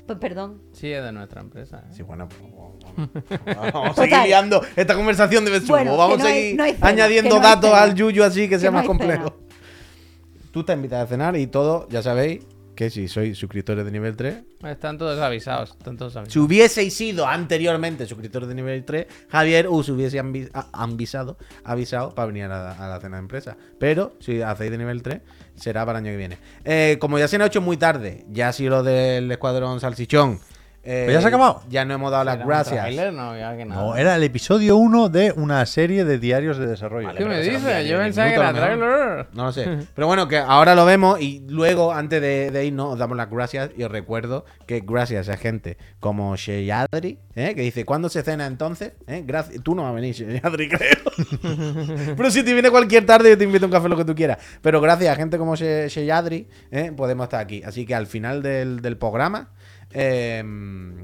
pues 0.06 0.18
perdón. 0.18 0.62
Sí, 0.72 0.90
es 0.92 1.02
de 1.02 1.12
nuestra 1.12 1.40
empresa. 1.40 1.78
¿eh? 1.86 1.92
Sí, 1.92 2.02
bueno, 2.02 2.28
pues 2.28 2.40
vamos, 3.56 3.72
vamos 3.72 3.98
a 3.98 4.02
seguir 4.02 4.18
liando 4.24 4.60
esta 4.76 4.94
conversación 4.94 5.44
de 5.44 5.50
besugo. 5.52 5.72
Bueno, 5.72 5.96
vamos 5.96 6.18
no 6.18 6.24
a 6.24 6.28
hay- 6.28 6.34
seguir 6.42 6.56
no 6.56 6.64
hay 6.64 6.72
cena, 6.74 6.86
añadiendo 6.88 7.36
no 7.36 7.40
datos 7.42 7.70
cena. 7.70 7.82
al 7.82 7.94
yuyu 7.94 8.22
así 8.24 8.48
que, 8.48 8.58
sea 8.58 8.70
no 8.70 8.78
más 8.78 8.86
complejo. 8.86 9.28
cena. 9.28 9.40
Tú 10.52 10.64
te 10.64 10.72
invitas 10.72 11.04
a 11.04 11.06
cenar 11.06 11.36
y 11.36 11.46
todo, 11.46 11.86
ya 11.90 12.02
sabéis 12.02 12.40
que 12.74 12.90
si 12.90 13.08
sois 13.08 13.36
suscriptores 13.36 13.84
de 13.84 13.90
nivel 13.90 14.16
3, 14.16 14.36
Están 14.64 14.98
todos 14.98 15.18
avisados. 15.18 15.70
Están 15.70 15.96
todos 15.96 16.16
avisados. 16.16 16.32
si 16.32 16.38
hubieseis 16.38 16.94
sido 16.94 17.26
anteriormente 17.26 18.06
suscriptores 18.06 18.48
de 18.48 18.54
nivel 18.54 18.84
3, 18.84 19.06
Javier 19.28 19.66
os 19.68 19.88
hubiese 19.88 20.20
avisado, 20.72 21.36
avisado 21.64 22.14
para 22.14 22.26
venir 22.26 22.44
a 22.44 22.48
la, 22.48 22.72
a 22.72 22.88
la 22.88 23.00
cena 23.00 23.16
de 23.16 23.22
empresa. 23.22 23.56
Pero 23.78 24.14
si 24.20 24.40
hacéis 24.42 24.70
de 24.70 24.78
nivel 24.78 25.02
3, 25.02 25.20
será 25.54 25.84
para 25.84 25.98
el 25.98 26.04
año 26.04 26.12
que 26.12 26.18
viene. 26.18 26.38
Eh, 26.64 26.96
como 27.00 27.18
ya 27.18 27.28
se 27.28 27.38
nos 27.38 27.46
ha 27.46 27.48
hecho 27.48 27.60
muy 27.60 27.76
tarde, 27.76 28.24
ya 28.30 28.48
ha 28.48 28.52
sido 28.52 28.70
lo 28.70 28.82
del 28.82 29.30
escuadrón 29.30 29.80
salchichón. 29.80 30.40
Eh, 30.82 31.02
¿Pues 31.04 31.14
ya 31.14 31.20
se 31.20 31.26
ha 31.26 31.28
acabado? 31.28 31.62
Ya 31.68 31.84
no 31.84 31.92
hemos 31.94 32.10
dado 32.10 32.24
las 32.24 32.36
¿Era 32.36 32.44
un 32.44 32.48
gracias. 32.48 33.12
No, 33.12 33.36
ya 33.36 33.56
que 33.56 33.64
nada. 33.66 33.82
No, 33.82 33.96
era 33.96 34.16
el 34.16 34.22
episodio 34.22 34.76
1 34.76 35.08
de 35.10 35.32
una 35.36 35.64
serie 35.66 36.04
de 36.04 36.18
diarios 36.18 36.56
de 36.58 36.66
desarrollo. 36.66 37.08
¿Qué 37.14 37.24
me 37.24 37.36
pero 37.36 37.42
dices? 37.42 37.86
Yo 37.88 37.98
pensaba 37.98 38.28
que 38.28 38.34
era 38.34 38.52
trailer. 38.54 39.26
No 39.34 39.44
lo 39.44 39.52
sé. 39.52 39.66
Pero 39.94 40.06
bueno, 40.06 40.26
que 40.26 40.38
ahora 40.38 40.74
lo 40.74 40.84
vemos 40.86 41.20
y 41.20 41.44
luego, 41.48 41.92
antes 41.92 42.22
de, 42.22 42.50
de 42.50 42.64
irnos, 42.64 42.94
os 42.94 42.98
damos 42.98 43.16
las 43.16 43.28
gracias 43.30 43.70
y 43.76 43.82
os 43.82 43.90
recuerdo 43.90 44.44
que 44.66 44.80
gracias 44.86 45.28
a 45.28 45.36
gente 45.36 45.76
como 46.00 46.34
Sheyadri, 46.36 47.18
¿eh? 47.34 47.54
que 47.54 47.60
dice, 47.62 47.84
¿cuándo 47.84 48.08
se 48.08 48.22
cena 48.22 48.46
entonces? 48.46 48.92
¿Eh? 49.06 49.22
Gracias. 49.26 49.62
Tú 49.62 49.74
no 49.74 49.82
vas 49.82 49.92
a 49.92 49.94
venir, 49.94 50.14
Sheyadri, 50.14 50.68
creo. 50.70 52.14
Pero 52.16 52.30
si 52.30 52.42
te 52.42 52.52
viene 52.52 52.70
cualquier 52.70 53.04
tarde, 53.04 53.30
yo 53.30 53.38
te 53.38 53.44
invito 53.44 53.66
a 53.66 53.68
un 53.68 53.72
café, 53.72 53.88
lo 53.88 53.96
que 53.96 54.04
tú 54.04 54.14
quieras. 54.14 54.38
Pero 54.62 54.80
gracias 54.80 55.12
a 55.12 55.16
gente 55.16 55.36
como 55.38 55.54
She- 55.56 55.88
Sheyadri, 55.88 56.48
¿eh? 56.70 56.92
podemos 56.96 57.24
estar 57.24 57.40
aquí. 57.40 57.62
Así 57.64 57.84
que 57.84 57.94
al 57.94 58.06
final 58.06 58.42
del, 58.42 58.80
del 58.80 58.96
programa... 58.96 59.50
eh, 59.92 60.44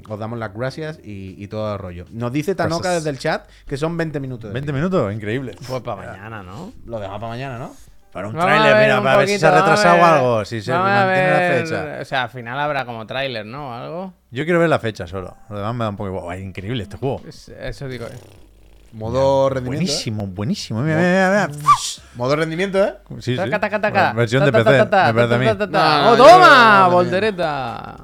os 0.07 0.19
damos 0.19 0.39
las 0.39 0.53
gracias 0.53 0.99
y, 1.03 1.35
y 1.41 1.47
todo 1.47 1.73
el 1.73 1.79
rollo. 1.79 2.05
Nos 2.11 2.31
dice 2.31 2.55
Tanoka 2.55 2.83
Gracias. 2.89 3.03
desde 3.03 3.09
el 3.15 3.19
chat 3.19 3.47
que 3.67 3.77
son 3.77 3.97
20 3.97 4.19
minutos. 4.19 4.49
de 4.49 4.53
20 4.53 4.65
stream. 4.71 4.75
minutos, 4.75 5.13
increíble. 5.13 5.55
Pues 5.67 5.81
para 5.81 6.11
mañana, 6.11 6.43
¿no? 6.43 6.71
Lo 6.85 6.99
dejamos 6.99 7.19
para 7.21 7.29
mañana, 7.31 7.57
¿no? 7.57 7.73
Para 8.13 8.29
un 8.29 8.33
Vamos 8.35 8.49
a 8.49 8.55
tráiler, 8.55 8.73
ver 8.73 8.83
mira, 8.87 8.97
un 8.99 9.03
para 9.03 9.17
ver 9.17 9.27
si 9.27 9.37
se 9.37 9.45
ha 9.45 9.51
retrasado 9.51 10.03
algo, 10.05 10.45
si 10.45 10.61
se 10.61 10.71
mantiene 10.71 11.29
la 11.31 11.37
fecha. 11.61 11.97
O 12.01 12.05
sea, 12.05 12.23
al 12.23 12.29
final 12.29 12.59
habrá 12.59 12.85
como 12.85 13.05
tráiler, 13.05 13.45
¿no? 13.45 13.73
Algo. 13.75 14.13
Yo 14.31 14.43
quiero 14.45 14.59
ver 14.59 14.69
la 14.69 14.79
fecha 14.79 15.05
solo. 15.05 15.35
Lo 15.49 15.57
demás 15.57 15.75
me 15.75 15.83
da 15.83 15.89
un 15.89 15.97
poco 15.97 16.09
igual. 16.17 16.39
Increíble 16.39 16.83
este 16.83 16.97
juego. 16.97 17.21
Es- 17.27 17.49
Eso 17.49 17.87
digo. 17.87 18.05
Modo 18.93 19.49
rendimiento. 19.49 19.83
¿eh? 19.83 19.85
Buenísimo, 19.87 20.25
buenísimo. 20.27 20.81
Mira, 20.81 20.95
mira, 20.97 21.47
mira. 21.51 21.59
Modo 22.15 22.35
rendimiento, 22.37 22.81
¿eh? 22.83 22.93
Sí, 23.19 23.33
sí. 23.33 23.35
Taca, 23.35 23.59
taca, 23.59 23.81
taca. 23.81 24.13
Versión 24.13 24.45
de 24.45 24.51
PC, 24.53 24.69
me 24.71 24.85
parece 24.85 25.35
a 25.35 25.37
mí. 25.37 25.47
¡Oh, 26.07 26.15
toma! 26.15 26.87
Voltereta. 26.89 27.95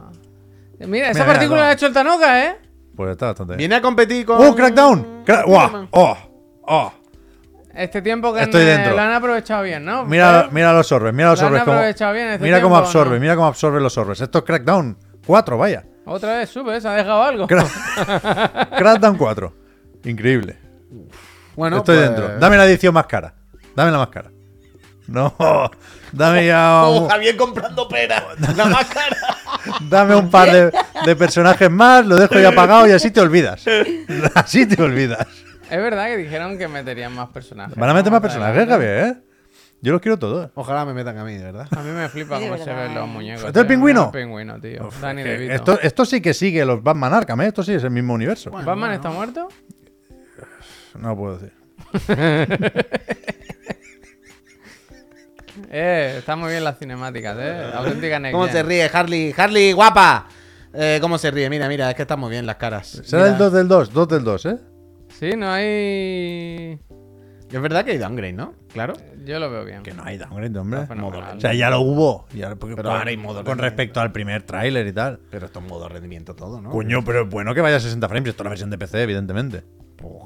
Mira, 0.87 1.09
esa 1.09 1.13
Mira, 1.19 1.25
mira, 1.25 1.25
partícula 1.33 1.57
no. 1.59 1.63
la 1.63 1.69
ha 1.69 1.73
hecho 1.73 1.85
el 1.87 1.93
Tanoka, 1.93 2.45
¿eh? 2.45 2.55
Pues 2.95 3.11
está 3.11 3.27
bastante 3.27 3.51
bien. 3.53 3.57
Viene 3.57 3.75
a 3.75 3.81
competir 3.81 4.25
con. 4.25 4.39
¡Uh, 4.45 4.55
Crackdown! 4.55 5.23
Cra- 5.25 5.45
¡Guau! 5.45 5.87
¡Oh! 5.91 6.17
¡Oh! 6.63 6.93
Este 7.73 8.01
tiempo 8.03 8.31
que 8.33 8.43
Estoy 8.43 8.63
dentro. 8.65 8.95
lo 8.95 9.01
han 9.01 9.13
aprovechado 9.13 9.63
bien, 9.63 9.83
¿no? 9.83 10.05
Mira, 10.05 10.47
mira 10.51 10.71
los 10.73 10.91
orbes, 10.91 11.11
mira 11.11 11.31
los 11.31 11.39
Lo 11.41 11.47
han 11.47 11.53
orbes. 11.53 11.63
Cómo, 11.65 11.77
aprovechado 11.77 12.13
bien 12.13 12.27
este 12.27 12.43
mira 12.43 12.57
cómo 12.61 12.75
tiempo, 12.75 12.83
¿o 12.83 12.87
absorbe, 12.87 13.15
no? 13.15 13.21
mira 13.21 13.35
cómo 13.35 13.47
absorbe 13.47 13.81
los 13.81 13.97
orbes. 13.97 14.21
Esto 14.21 14.37
es 14.39 14.43
Crackdown 14.43 14.95
4, 15.25 15.57
vaya. 15.57 15.83
Otra 16.05 16.37
vez 16.37 16.49
sube, 16.49 16.79
¿se 16.79 16.87
ha 16.87 16.93
dejado 16.93 17.23
algo? 17.23 17.47
Cra- 17.47 17.65
Crackdown 18.77 19.17
4. 19.17 19.53
Increíble. 20.05 20.57
Bueno, 21.55 21.77
Estoy 21.77 21.97
pues- 21.97 22.09
dentro. 22.09 22.37
Dame 22.37 22.57
la 22.57 22.65
edición 22.65 22.93
más 22.93 23.07
cara. 23.07 23.33
Dame 23.75 23.89
la 23.91 23.97
más 23.97 24.09
cara. 24.09 24.29
No, 25.07 25.33
dame 26.13 26.45
ya 26.45 26.81
Como 26.85 27.03
un, 27.03 27.09
Javier 27.09 27.35
comprando 27.35 27.87
pera. 27.87 28.23
La 28.55 28.65
más 28.65 28.85
cara. 28.85 29.17
dame 29.81 30.15
un 30.15 30.29
par 30.29 30.51
de, 30.51 30.71
de 31.05 31.15
personajes 31.15 31.69
más, 31.69 32.05
lo 32.05 32.15
dejo 32.15 32.39
ya 32.39 32.49
apagado 32.49 32.87
y 32.87 32.91
así 32.91 33.11
te 33.11 33.19
olvidas. 33.19 33.65
Así 34.35 34.65
te 34.65 34.81
olvidas. 34.81 35.27
Es 35.69 35.77
verdad 35.77 36.07
que 36.07 36.17
dijeron 36.17 36.57
que 36.57 36.67
meterían 36.67 37.13
más 37.13 37.29
personajes. 37.29 37.75
Van 37.75 37.89
a 37.89 37.93
meter 37.93 38.11
¿no? 38.11 38.11
más 38.11 38.21
personajes. 38.21 38.67
Javier, 38.67 39.05
¿eh? 39.05 39.15
Yo 39.81 39.91
los 39.91 40.01
quiero 40.01 40.17
todos. 40.17 40.49
Ojalá 40.55 40.85
me 40.85 40.93
metan 40.93 41.17
a 41.17 41.25
mí, 41.25 41.35
de 41.35 41.43
verdad. 41.43 41.67
A 41.75 41.81
mí 41.81 41.91
me 41.91 42.07
flipa 42.07 42.39
cómo 42.39 42.57
se 42.57 42.71
ven 42.73 42.93
los 42.93 43.03
eh. 43.03 43.11
muñecos. 43.11 43.43
¿Este 43.45 43.59
es 43.59 43.63
el 43.63 43.67
pingüino? 43.67 44.11
El 44.13 44.21
pingüino, 44.21 44.59
tío. 44.61 44.89
Danny 45.01 45.23
Que 45.23 45.29
DeVito. 45.29 45.53
Esto, 45.53 45.79
esto 45.81 46.05
sí 46.05 46.21
que 46.21 46.33
sigue 46.33 46.63
los 46.63 46.81
Batman 46.81 47.13
Arkham, 47.13 47.41
¿eh? 47.41 47.47
Esto 47.47 47.63
sí 47.63 47.73
es 47.73 47.83
el 47.83 47.91
mismo 47.91 48.13
universo. 48.13 48.49
¿Batman 48.49 48.93
está 48.93 49.09
muerto? 49.09 49.49
No 50.99 51.09
lo 51.09 51.17
puedo 51.17 51.37
decir. 51.37 51.53
Eh, 55.69 56.15
está 56.19 56.35
muy 56.35 56.51
bien 56.51 56.63
las 56.63 56.77
cinemáticas, 56.79 57.37
eh. 57.39 57.71
Auténtica 57.75 58.19
next 58.19 58.33
¿Cómo 58.33 58.47
se 58.47 58.63
ríe, 58.63 58.89
Harley? 58.91 59.33
Harley, 59.35 59.71
guapa. 59.73 60.27
Eh, 60.73 60.97
¿Cómo 61.01 61.17
se 61.17 61.29
ríe? 61.31 61.49
Mira, 61.49 61.67
mira, 61.67 61.89
es 61.89 61.95
que 61.95 62.01
están 62.01 62.19
muy 62.19 62.31
bien 62.31 62.45
las 62.45 62.55
caras. 62.55 62.87
Será 63.03 63.23
Mira. 63.23 63.33
el 63.33 63.37
2 63.39 63.53
del 63.53 63.67
2, 63.67 63.93
2 63.93 64.07
del 64.07 64.23
2, 64.23 64.45
¿eh? 64.47 64.57
Sí, 65.19 65.31
no 65.37 65.51
hay. 65.51 66.79
Es 67.51 67.61
verdad 67.61 67.85
que 67.85 67.91
hay 67.91 67.97
downgrade, 67.99 68.33
¿no? 68.33 68.55
Claro. 68.73 68.93
Yo 69.23 69.39
lo 69.39 69.51
veo 69.51 69.63
bien. 69.63 69.83
Que 69.83 69.93
no 69.93 70.03
hay 70.03 70.17
downgrade, 70.17 70.57
hombre. 70.57 70.81
Está 70.81 70.95
fenomenal. 70.95 71.37
O 71.37 71.39
sea, 71.39 71.53
ya 71.53 71.69
lo 71.69 71.81
hubo. 71.81 72.25
Ya, 72.33 72.55
porque- 72.55 72.75
Pero 72.75 72.89
con, 72.89 72.97
ahora 72.97 73.11
hay 73.11 73.17
modo 73.17 73.35
con 73.35 73.45
rendimiento. 73.45 73.63
respecto 73.63 73.99
al 74.01 74.11
primer 74.11 74.41
tráiler 74.41 74.87
y 74.87 74.91
tal. 74.91 75.19
Pero 75.29 75.45
esto 75.45 75.59
es 75.59 75.65
modo 75.67 75.87
rendimiento 75.87 76.35
todo, 76.35 76.59
¿no? 76.59 76.71
Coño, 76.71 77.05
pero 77.05 77.21
es 77.25 77.29
bueno 77.29 77.53
que 77.53 77.61
vaya 77.61 77.75
a 77.75 77.79
60 77.79 78.09
frames. 78.09 78.29
Esto 78.31 78.41
es 78.41 78.45
la 78.45 78.49
versión 78.49 78.71
de 78.71 78.79
PC, 78.79 79.03
evidentemente. 79.03 79.63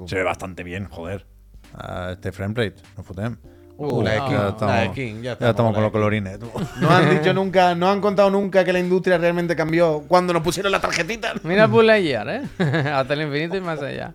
Se 0.05 0.15
ve 0.15 0.23
bastante 0.23 0.63
bien, 0.63 0.85
joder. 0.87 1.27
A 1.73 2.11
este 2.13 2.31
frame 2.31 2.53
rate, 2.55 2.81
no 2.95 3.03
futem. 3.03 3.35
Uh, 3.79 4.01
la 4.01 4.11
de 4.11 4.17
King, 4.19 4.31
ya 4.31 4.39
la 4.41 4.49
estamos, 4.49 4.75
de 4.75 4.91
King, 4.91 5.15
ya 5.21 5.37
ya 5.39 5.49
estamos 5.51 5.73
con 5.73 5.83
los 5.83 5.91
colorines. 5.91 6.39
tú. 6.39 6.49
No 6.81 6.89
han 6.89 7.09
dicho 7.09 7.33
nunca, 7.33 7.75
no 7.75 7.89
han 7.89 8.01
contado 8.01 8.29
nunca 8.31 8.63
que 8.65 8.73
la 8.73 8.79
industria 8.79 9.17
realmente 9.19 9.55
cambió 9.55 10.03
cuando 10.07 10.33
nos 10.33 10.41
pusieron 10.41 10.71
la 10.71 10.79
tarjetita. 10.79 11.33
Mira 11.43 11.67
Lightyear, 11.83 12.27
eh. 12.29 12.41
Hasta 12.93 13.13
el 13.13 13.21
infinito 13.21 13.55
y 13.55 13.61
más 13.61 13.81
allá. 13.81 14.13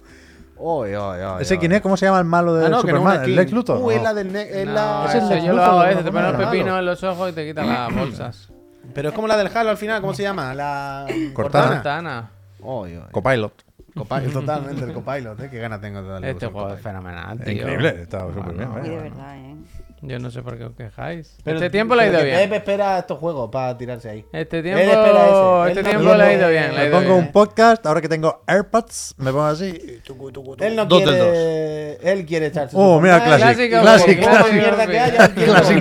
Oy, 0.64 0.94
oy, 0.94 1.20
oy, 1.20 1.42
¿Ese 1.42 1.54
oy. 1.54 1.60
quién 1.60 1.72
es? 1.72 1.80
¿Cómo 1.80 1.96
se 1.96 2.06
llama 2.06 2.18
el 2.18 2.24
malo 2.24 2.54
de 2.54 2.66
Ah, 2.66 2.68
no, 2.68 2.80
Superman? 2.80 3.24
¿El. 3.24 3.34
Lex 3.36 3.50
Luthor? 3.52 3.78
Uh, 3.80 3.90
es 3.92 3.96
No. 3.98 4.02
la 4.04 4.14
del 4.14 4.34
es 4.36 4.66
No, 4.66 4.72
la- 4.74 5.06
es 5.08 5.30
el 5.30 5.44
yo 5.44 5.52
lo 5.52 5.62
hago, 5.64 5.84
eh. 5.84 5.88
Te 5.88 5.94
¿Cómo 6.04 6.12
pones 6.12 6.28
era? 6.34 6.38
el 6.38 6.44
pepino 6.50 6.78
en 6.78 6.84
los 6.86 7.02
ojos 7.04 7.30
y 7.30 7.32
te 7.32 7.46
quita 7.46 7.64
las 7.64 7.94
bolsas. 7.94 8.48
Pero 8.94 9.08
es 9.10 9.14
como 9.14 9.26
la 9.28 9.36
del 9.36 9.48
Halo 9.56 9.70
al 9.70 9.76
final, 9.76 10.00
¿cómo 10.00 10.12
se 10.14 10.22
llama? 10.24 10.54
La 10.54 11.06
Cortana. 11.32 11.68
Cortana. 11.74 12.30
Oy, 12.62 12.96
oy. 12.96 13.02
Copilot. 13.10 13.52
Copilot, 13.94 14.32
totalmente, 14.32 14.84
el 14.84 14.92
Copilot, 14.92 15.40
¿eh? 15.40 15.50
Qué 15.50 15.58
ganas 15.58 15.80
tengo 15.80 16.02
de 16.02 16.08
darle 16.08 16.30
Este 16.30 16.46
juego 16.46 16.72
es 16.74 16.80
fenomenal, 16.80 17.38
tío. 17.40 17.52
Increíble, 17.52 18.02
está 18.02 18.20
súper 18.32 18.54
bien. 18.54 18.70
¿eh? 18.78 18.88
de 18.88 18.96
verdad, 18.96 19.36
¿eh? 19.36 19.56
Yo 20.04 20.18
no 20.18 20.32
sé 20.32 20.42
por 20.42 20.58
qué 20.58 20.64
os 20.64 20.74
quejáis. 20.74 21.36
Pero- 21.44 21.58
este 21.58 21.70
tiempo 21.70 21.94
le 21.94 22.02
ha 22.02 22.06
ido 22.08 22.24
bien. 22.24 22.36
Pep 22.36 22.52
espera 22.54 22.98
estos 22.98 23.18
juegos 23.20 23.48
para 23.52 23.78
tirarse 23.78 24.10
ahí. 24.10 24.24
Este 24.32 24.60
tiempo, 24.60 24.80
espera 24.80 25.26
ese. 25.64 25.68
este 25.70 25.82
no 25.84 25.88
tiempo 25.90 26.04
le 26.06 26.12
ha 26.12 26.16
quiere- 26.26 26.34
ido 26.34 26.48
bien. 26.50 26.74
le 26.74 26.84
Me 26.84 26.90
pongo 26.90 27.00
bien. 27.14 27.18
un 27.26 27.32
podcast, 27.32 27.86
ahora 27.86 28.00
que 28.00 28.08
tengo 28.08 28.42
AirPods, 28.48 29.14
me 29.18 29.30
pongo 29.30 29.44
así. 29.44 29.66
y 29.68 30.00
tucu, 30.04 30.32
tucu, 30.32 30.50
tucu. 30.56 30.64
Él 30.64 30.74
no 30.74 30.86
Dos 30.86 31.04
del 31.04 31.18
dos. 31.18 31.28
quiere. 31.28 32.12
Él 32.12 32.26
quiere 32.26 32.46
echarse. 32.46 32.76
Oh, 32.76 33.00
mira. 33.00 33.22
Classic, 33.22 33.40
Clásico, 33.40 33.68
quiere 33.68 33.80
me 34.52 34.70
lo 34.70 34.76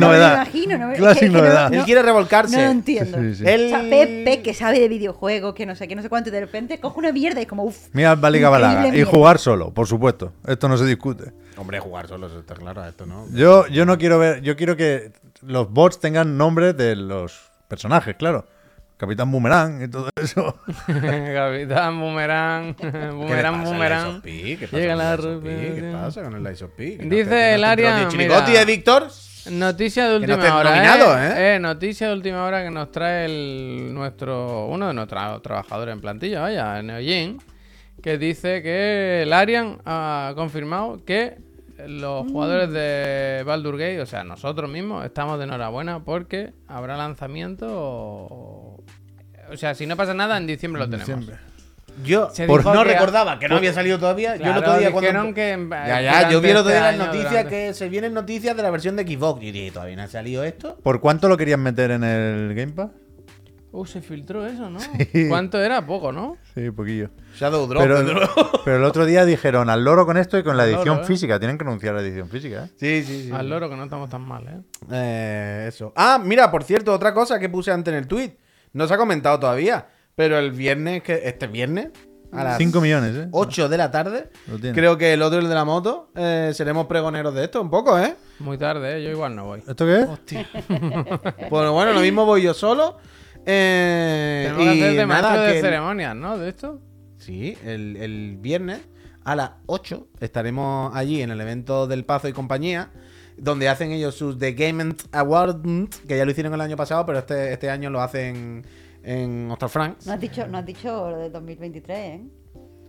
novedad. 0.08 0.48
no- 0.48 1.40
novedad. 1.40 1.74
Él 1.74 1.84
quiere 1.84 2.02
revolcarse. 2.04 2.58
No 2.58 2.64
lo 2.66 2.72
entiendo. 2.72 3.18
Sí, 3.18 3.30
sí, 3.34 3.36
sí. 3.44 3.44
Él... 3.50 3.66
O 3.66 3.70
sea, 3.70 3.90
Pepe, 3.90 4.42
que 4.44 4.54
sabe 4.54 4.80
de 4.80 4.88
videojuegos, 4.88 5.56
que 5.56 5.66
no 5.66 5.76
sé 5.76 5.88
qué, 5.88 5.96
no 5.96 6.02
sé 6.04 6.10
cuánto, 6.10 6.30
y 6.30 6.32
de 6.32 6.42
repente 6.42 6.80
coge 6.80 7.00
una 7.00 7.12
mierda 7.12 7.40
y 7.40 7.44
es 7.44 7.50
como, 7.50 7.64
uff. 7.64 7.88
Mira, 7.94 8.14
Baliga 8.16 8.50
Balaga. 8.50 8.96
Y 8.96 9.04
jugar 9.04 9.40
solo, 9.40 9.74
por 9.74 9.88
supuesto. 9.88 10.32
Esto 10.48 10.68
no 10.70 10.78
se 10.78 10.86
discute. 10.86 11.32
Hombre, 11.62 11.80
jugar 11.80 12.08
solo, 12.08 12.26
eso 12.28 12.40
está 12.40 12.56
claro, 12.56 12.84
esto 12.84 13.06
no. 13.06 13.28
Yo, 13.32 13.68
yo 13.68 13.86
no 13.86 14.00
quiero 14.00 14.18
ver. 14.18 14.42
Yo 14.42 14.56
quiero 14.56 14.76
que 14.76 15.12
los 15.44 15.70
bots 15.70 16.00
tengan 16.00 16.36
nombres 16.38 16.76
de 16.76 16.96
los 16.96 17.52
personajes, 17.68 18.16
claro. 18.16 18.48
Capitán 18.98 19.32
Boomerang 19.32 19.84
y 19.84 19.88
todo 19.88 20.10
eso. 20.16 20.58
Capitán 20.88 22.00
Boomerang. 22.00 22.76
Boomerang, 22.76 23.64
Boomerang. 23.64 24.22
Llega 24.22 24.96
la 24.96 25.18
¿Qué 25.18 25.92
pasa 25.94 26.24
con 26.24 26.36
el 26.36 26.44
Lies 26.44 26.62
of 26.62 26.72
P? 26.72 26.98
Dice 27.02 27.26
no 27.26 27.30
no 27.30 27.36
el 27.36 27.64
área, 27.64 28.08
Chirigoti 28.08 28.52
de 28.52 28.66
Víctor. 28.66 29.08
Noticia 29.50 30.04
de 30.04 30.10
no 30.12 30.16
última 30.18 30.36
estés 30.36 30.52
hora. 30.52 30.70
nominado, 30.76 31.18
¿eh? 31.20 31.56
Eh, 31.56 31.60
Noticia 31.60 32.08
de 32.10 32.14
última 32.14 32.46
hora 32.46 32.64
que 32.64 32.70
nos 32.70 32.92
trae 32.92 33.26
el, 33.26 33.92
nuestro, 33.92 34.68
uno 34.68 34.88
de 34.88 34.94
nuestros 34.94 35.42
trabajadores 35.42 35.94
en 35.94 36.02
plantilla, 36.02 36.42
vaya, 36.42 36.82
Neojin, 36.84 37.40
que 38.04 38.20
dice 38.20 38.62
que 38.62 39.24
el 39.24 39.34
Arian 39.34 39.80
ha 39.86 40.34
confirmado 40.36 41.04
que 41.06 41.38
los 41.88 42.32
jugadores 42.32 42.72
de 42.72 43.44
Baldur 43.46 43.78
Gate, 43.78 44.02
o 44.02 44.06
sea, 44.06 44.24
nosotros 44.24 44.70
mismos, 44.70 45.06
estamos 45.06 45.38
de 45.38 45.46
enhorabuena 45.46 46.04
porque 46.04 46.54
habrá 46.68 46.98
lanzamiento. 46.98 47.68
O, 47.70 48.84
o 49.52 49.58
sea, 49.58 49.76
si 49.76 49.86
no 49.86 49.96
pasa 49.98 50.14
nada, 50.14 50.38
en 50.38 50.48
diciembre 50.48 50.80
lo 50.82 50.86
tenemos. 50.90 51.08
Diciembre. 51.08 51.38
Yo 52.06 52.32
por 52.48 52.64
no 52.64 52.84
que- 52.84 52.94
recordaba 52.94 53.38
que 53.38 53.50
no 53.50 53.58
había 53.58 53.74
salido 53.74 54.00
todavía. 54.00 54.38
yo 54.38 54.44
el 54.46 54.50
otro 54.52 54.62
Claro, 54.64 54.80
día 54.80 54.90
dijeron 54.92 55.34
cuando. 55.34 55.36
que 55.36 55.52
en- 55.52 55.70
Ya, 55.70 56.02
ya, 56.02 56.30
yo 56.30 56.40
vi 56.40 56.50
el 56.52 56.58
otro 56.58 56.70
este 56.72 56.82
día 56.82 56.92
las 56.94 56.98
noticias 57.08 57.30
durante- 57.32 57.50
que 57.50 57.74
se 57.74 57.90
vienen 57.90 58.14
noticias 58.14 58.56
de 58.56 58.64
la 58.64 58.70
versión 58.72 58.96
de 58.96 59.04
Xbox. 59.04 59.44
Y 59.44 59.52
dije, 59.52 59.72
todavía 59.72 59.98
no 59.98 60.04
ha 60.04 60.08
salido 60.08 60.44
esto. 60.46 60.78
¿Por 60.82 61.02
cuánto 61.02 61.28
lo 61.28 61.36
querían 61.36 61.60
meter 61.62 61.92
en 61.92 62.06
el 62.06 62.56
Game 62.56 62.72
Pass? 62.72 62.92
Uh, 63.74 63.86
se 63.86 64.02
filtró 64.02 64.46
eso, 64.46 64.70
¿no? 64.70 64.80
¿Cuánto 65.30 65.62
era? 65.62 65.86
Poco, 65.86 66.12
¿no? 66.12 66.38
Sí, 66.54 66.72
poquillo. 66.72 67.10
Shadow 67.38 67.68
Drop. 67.68 67.82
Pero, 67.82 68.30
pero 68.66 68.78
el 68.78 68.84
otro 68.84 69.06
día 69.06 69.24
dijeron 69.24 69.70
al 69.70 69.84
loro 69.86 70.06
con 70.06 70.18
esto 70.18 70.38
y 70.38 70.44
con 70.44 70.58
la 70.58 70.66
edición 70.66 70.88
loro, 70.88 71.04
¿eh? 71.04 71.06
física. 71.06 71.40
Tienen 71.40 71.58
que 71.58 71.64
anunciar 71.64 71.96
la 71.96 72.02
edición 72.02 72.28
física, 72.28 72.66
¿eh? 72.66 72.70
Sí, 72.76 73.04
sí, 73.04 73.24
sí. 73.28 73.32
Al 73.32 73.50
loro 73.50 73.70
que 73.70 73.78
no 73.78 73.86
estamos 73.86 74.10
tan 74.10 74.24
mal, 74.24 74.46
¿eh? 74.48 74.62
Eh, 74.92 75.66
eso. 75.70 75.94
Ah, 75.96 76.22
mira, 76.22 76.52
por 76.52 76.66
cierto, 76.66 76.94
otra 76.94 77.14
cosa 77.14 77.40
que 77.40 77.48
puse 77.48 77.72
antes 77.72 77.94
en 77.94 78.00
el 78.00 78.08
tweet. 78.08 78.38
No 78.74 78.88
se 78.88 78.94
ha 78.94 78.98
comentado 78.98 79.40
todavía. 79.40 79.88
Pero 80.16 80.38
el 80.38 80.52
viernes, 80.52 81.02
que 81.04 81.22
este 81.24 81.48
viernes, 81.48 81.92
a 82.34 82.44
las 82.44 82.58
5 82.58 82.82
millones, 82.82 83.16
¿eh? 83.16 83.28
8 83.32 83.70
de 83.70 83.78
la 83.78 83.92
tarde, 83.92 84.30
Lo 84.48 84.58
tiene. 84.58 84.76
creo 84.76 84.98
que 84.98 85.14
el 85.14 85.22
otro, 85.22 85.40
el 85.40 85.48
de 85.48 85.56
la 85.56 85.66
moto, 85.66 86.12
eh, 86.16 86.52
seremos 86.54 86.88
pregoneros 86.88 87.34
de 87.34 87.46
esto 87.46 87.62
un 87.62 87.70
poco, 87.70 87.98
¿eh? 87.98 88.16
Muy 88.40 88.58
tarde, 88.58 88.98
¿eh? 88.98 89.04
Yo 89.04 89.12
igual 89.12 89.36
no 89.36 89.46
voy. 89.46 89.64
¿Esto 89.66 89.86
qué 89.86 90.00
es? 90.02 91.50
Bueno, 91.50 91.74
bueno, 91.74 91.94
lo 91.94 92.02
mismo 92.02 92.26
voy 92.26 92.44
yo 92.44 92.54
solo. 92.54 92.98
Eh, 93.46 94.44
Tenemos 94.48 94.64
que 94.64 94.70
hacer 94.82 94.92
de 94.98 95.06
nada, 95.08 95.22
maestro 95.22 95.42
de 95.44 95.54
que- 95.54 95.62
ceremonias, 95.62 96.16
¿no? 96.16 96.38
De 96.38 96.50
esto. 96.50 96.82
Sí, 97.18 97.58
el, 97.66 97.98
el 97.98 98.38
viernes 98.40 98.80
a 99.24 99.36
las 99.36 99.52
8 99.68 100.08
estaremos 100.20 100.96
allí 100.96 101.22
en 101.22 101.30
el 101.32 101.40
evento 101.42 101.86
del 101.88 102.04
Pazo 102.06 102.28
y 102.28 102.34
compañía, 102.34 102.90
donde 103.38 103.70
hacen 103.70 103.92
ellos 103.92 104.16
sus 104.16 104.38
The 104.38 104.54
Game 104.54 104.96
Awards, 105.12 106.00
que 106.08 106.18
ya 106.18 106.26
lo 106.26 106.32
hicieron 106.32 106.54
el 106.54 106.62
año 106.62 106.76
pasado, 106.78 107.06
pero 107.06 107.20
este, 107.20 107.54
este 107.54 107.70
año 107.70 107.90
lo 107.90 108.02
hacen 108.02 108.66
en 109.04 109.50
Oscar 109.52 109.70
Franks. 109.70 110.06
No 110.08 110.14
has 110.14 110.20
dicho, 110.20 110.48
no 110.48 110.58
has 110.60 110.66
dicho 110.66 111.10
lo 111.12 111.18
de 111.18 111.30
2023, 111.30 111.98
¿eh? 111.98 112.22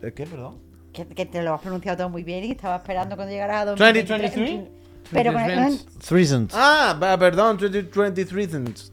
¿Eh, 0.03 0.13
¿Qué, 0.13 0.27
perdón? 0.27 0.59
Que, 0.93 1.07
que 1.07 1.25
te 1.27 1.43
lo 1.43 1.55
has 1.55 1.61
pronunciado 1.63 1.97
todo 1.99 2.09
muy 2.11 2.23
bien 2.23 2.45
y 2.45 2.51
estaba 2.53 2.77
esperando 2.77 3.17
cuando 3.17 3.33
llegara 3.33 3.61
a 3.61 3.65
2023. 3.67 4.35
2023? 4.35 4.83
Pero 5.11 5.33
con 5.33 5.43
el- 5.43 5.57
2023. 5.57 6.07
Threesomes. 6.07 6.53
Ah, 6.55 6.99
va, 7.03 7.19
perdón, 7.19 7.57
2023. 7.59 8.93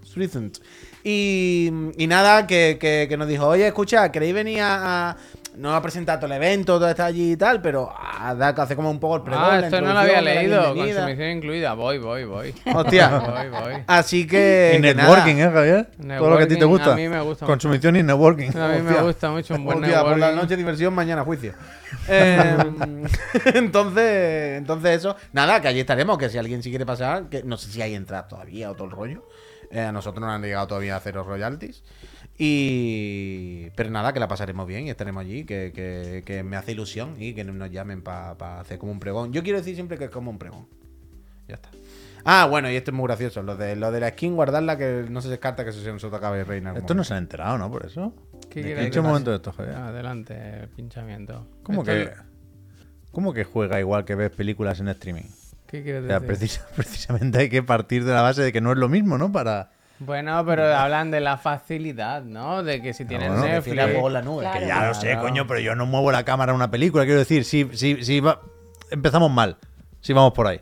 Y, 1.04 1.72
y 1.98 2.08
nada, 2.08 2.46
que, 2.48 2.78
que- 2.80 3.06
que 3.10 3.18
nos 3.18 3.28
dijo, 3.28 3.48
oye, 3.48 3.66
escucha, 3.68 4.12
¿queréis 4.12 4.34
venir 4.34 4.62
a... 4.62 5.10
a- 5.12 5.18
no 5.58 5.76
a 5.76 5.82
presentar 5.82 6.18
todo 6.22 6.28
el 6.28 6.38
evento, 6.38 6.78
todo 6.80 6.88
está 6.88 7.06
allí 7.08 7.34
y 7.34 7.36
tal, 7.36 7.62
pero 7.62 7.92
a 7.94 8.34
dar 8.34 8.56
que 8.56 8.62
hace 8.62 8.78
como 8.78 8.90
un 8.90 9.00
poco 9.00 9.18
el 9.18 9.24
pregón, 9.24 9.44
Ah, 9.46 9.60
esto 9.60 9.82
no 9.82 9.92
lo 9.92 10.00
había 10.00 10.22
leído. 10.22 10.74
Consumición 10.74 11.30
incluida. 11.32 11.74
Voy, 11.74 11.98
voy, 11.98 12.24
voy. 12.24 12.56
Hostia. 12.74 13.10
Voy, 13.20 13.50
voy. 13.50 13.74
Así 13.86 14.26
que... 14.26 14.76
y 14.78 14.82
que 14.82 14.94
networking, 14.96 15.36
nada. 15.36 15.50
¿eh, 15.50 15.54
Javier? 15.54 16.18
Todo 16.18 16.30
lo 16.30 16.38
que 16.38 16.44
a 16.44 16.48
ti 16.48 16.56
te 16.56 16.64
gusta. 16.64 16.94
a 16.94 16.96
mí 16.96 17.10
me 17.10 17.20
gusta 17.20 17.46
Consumición 17.46 17.98
y 17.98 18.04
networking. 18.04 18.56
A 18.58 18.68
mí 18.70 18.82
me 18.84 19.02
gusta 19.02 19.32
mucho 19.32 19.56
un 19.56 19.66
buen 19.66 19.80
Hostia, 19.84 20.02
por 20.02 20.18
la 20.18 20.32
noche 20.32 20.56
diversión, 20.56 20.94
mañana 20.94 21.26
juicio. 21.26 21.52
Eh, 22.08 22.56
entonces, 23.56 24.58
entonces 24.60 24.98
eso. 24.98 25.16
Nada, 25.34 25.60
que 25.62 25.68
allí 25.68 25.80
estaremos, 25.82 26.18
que 26.18 26.30
si 26.30 26.38
alguien 26.38 26.64
sí 26.64 26.70
quiere 26.70 26.86
pasar, 26.86 27.26
que 27.30 27.44
no 27.44 27.58
sé 27.58 27.70
si 27.70 27.82
hay 27.82 27.96
entradas 27.96 28.28
todavía 28.30 28.72
o 28.72 28.76
todo 28.76 28.86
el 28.86 28.92
rollo. 28.92 29.24
Eh, 29.72 29.82
a 29.82 29.92
nosotros 29.92 30.20
no 30.22 30.28
nos 30.28 30.36
han 30.36 30.42
llegado 30.42 30.68
todavía 30.68 30.96
a 30.96 31.00
cero 31.00 31.24
royalties. 31.24 31.84
Y... 32.38 33.70
Pero 33.76 33.90
nada, 33.92 34.14
que 34.14 34.20
la 34.20 34.28
pasaremos 34.28 34.66
bien 34.68 34.88
y 34.88 34.90
estaremos 34.90 35.22
allí, 35.22 35.44
que, 35.46 35.72
que- 35.74 36.24
que 36.26 36.44
me 36.44 36.56
hace 36.56 36.72
ilusión 36.72 37.16
y 37.20 37.34
que 37.34 37.44
nos 37.44 37.70
llamen 37.72 38.02
para 38.02 38.60
hacer 38.60 38.78
como 38.80 38.92
un 38.92 39.00
pregón. 39.00 39.32
Yo 39.34 39.44
quiero 39.44 39.60
decir 39.60 39.76
siempre 39.76 39.98
que 39.98 40.06
es 40.06 40.10
como 40.10 40.32
un 40.32 40.40
pregón. 40.40 40.68
Ya 41.48 41.56
está. 41.56 41.70
Ah, 42.26 42.48
bueno, 42.50 42.70
y 42.70 42.76
esto 42.76 42.92
es 42.92 42.98
muy 42.98 43.08
gracioso. 43.08 43.42
Lo 43.44 43.56
de, 43.56 43.76
lo 43.76 43.92
de 43.92 44.00
la 44.02 44.10
skin, 44.10 44.36
guardarla, 44.36 44.78
que 44.78 45.06
no 45.10 45.22
se 45.22 45.30
descarta 45.30 45.64
que 45.64 45.70
eso 45.72 45.82
sea 45.82 45.94
nosotros 45.94 46.18
acabe 46.20 46.40
de 46.40 46.44
reina. 46.44 46.74
Esto 46.76 46.94
no 46.94 47.04
se 47.04 47.14
han 47.14 47.20
enterado, 47.24 47.58
¿no? 47.58 47.72
Por 47.72 47.86
eso. 47.86 48.14
¿Qué 48.50 48.60
¿En 48.60 48.66
quieres 48.66 48.86
qué 48.86 48.92
que 48.92 49.02
momento 49.02 49.30
de 49.32 49.38
esto, 49.38 49.52
Javier? 49.54 49.76
Adelante, 49.76 50.68
pinchamiento. 50.76 51.48
¿Cómo 51.64 51.82
Esto 51.82 51.92
que, 51.94 52.12
¿Cómo 53.12 53.34
que 53.34 53.44
juega 53.46 53.80
igual 53.80 54.06
que 54.06 54.16
ves 54.16 54.32
películas 54.32 54.80
en 54.80 54.90
streaming? 54.90 55.24
¿Qué 55.70 55.84
quieres 55.84 56.04
O 56.04 56.08
sea, 56.08 56.20
decir? 56.20 56.28
precis- 56.28 56.62
precisamente 56.76 57.38
hay 57.40 57.50
que 57.50 57.62
partir 57.64 58.04
de 58.04 58.14
la 58.14 58.22
base 58.22 58.42
de 58.42 58.52
que 58.52 58.62
no 58.62 58.72
es 58.72 58.78
lo 58.78 58.90
mismo, 58.90 59.18
¿no? 59.18 59.32
Para. 59.32 59.70
Bueno, 60.00 60.44
pero 60.46 60.64
hablan 60.76 61.12
de 61.12 61.20
la 61.20 61.38
facilidad, 61.38 62.24
¿no? 62.24 62.64
De 62.64 62.82
que 62.82 62.94
si 62.94 63.04
tienes 63.06 63.30
bueno, 63.32 63.44
Netflix... 63.46 63.76
Prefiere 63.76 64.00
por 64.00 64.12
la 64.12 64.22
nube. 64.22 64.42
Claro. 64.44 64.60
Que 64.62 64.66
ya 64.68 64.88
lo 64.88 64.94
sé, 64.94 65.08
Claro. 65.08 65.22
coño, 65.24 65.46
pero 65.46 65.60
yo 65.60 65.76
no 65.76 65.86
muevo 65.86 66.12
la 66.12 66.24
cámara 66.24 66.52
en 66.52 66.56
una 66.56 66.72
película. 66.72 67.04
Quiero 67.04 67.20
decir, 67.20 67.44
si, 67.44 67.70
si, 67.74 68.02
si 68.04 68.20
va- 68.22 68.40
empezamos 68.92 69.30
mal, 69.30 69.58
si 70.00 70.14
vamos 70.14 70.32
por 70.34 70.48
ahí. 70.48 70.62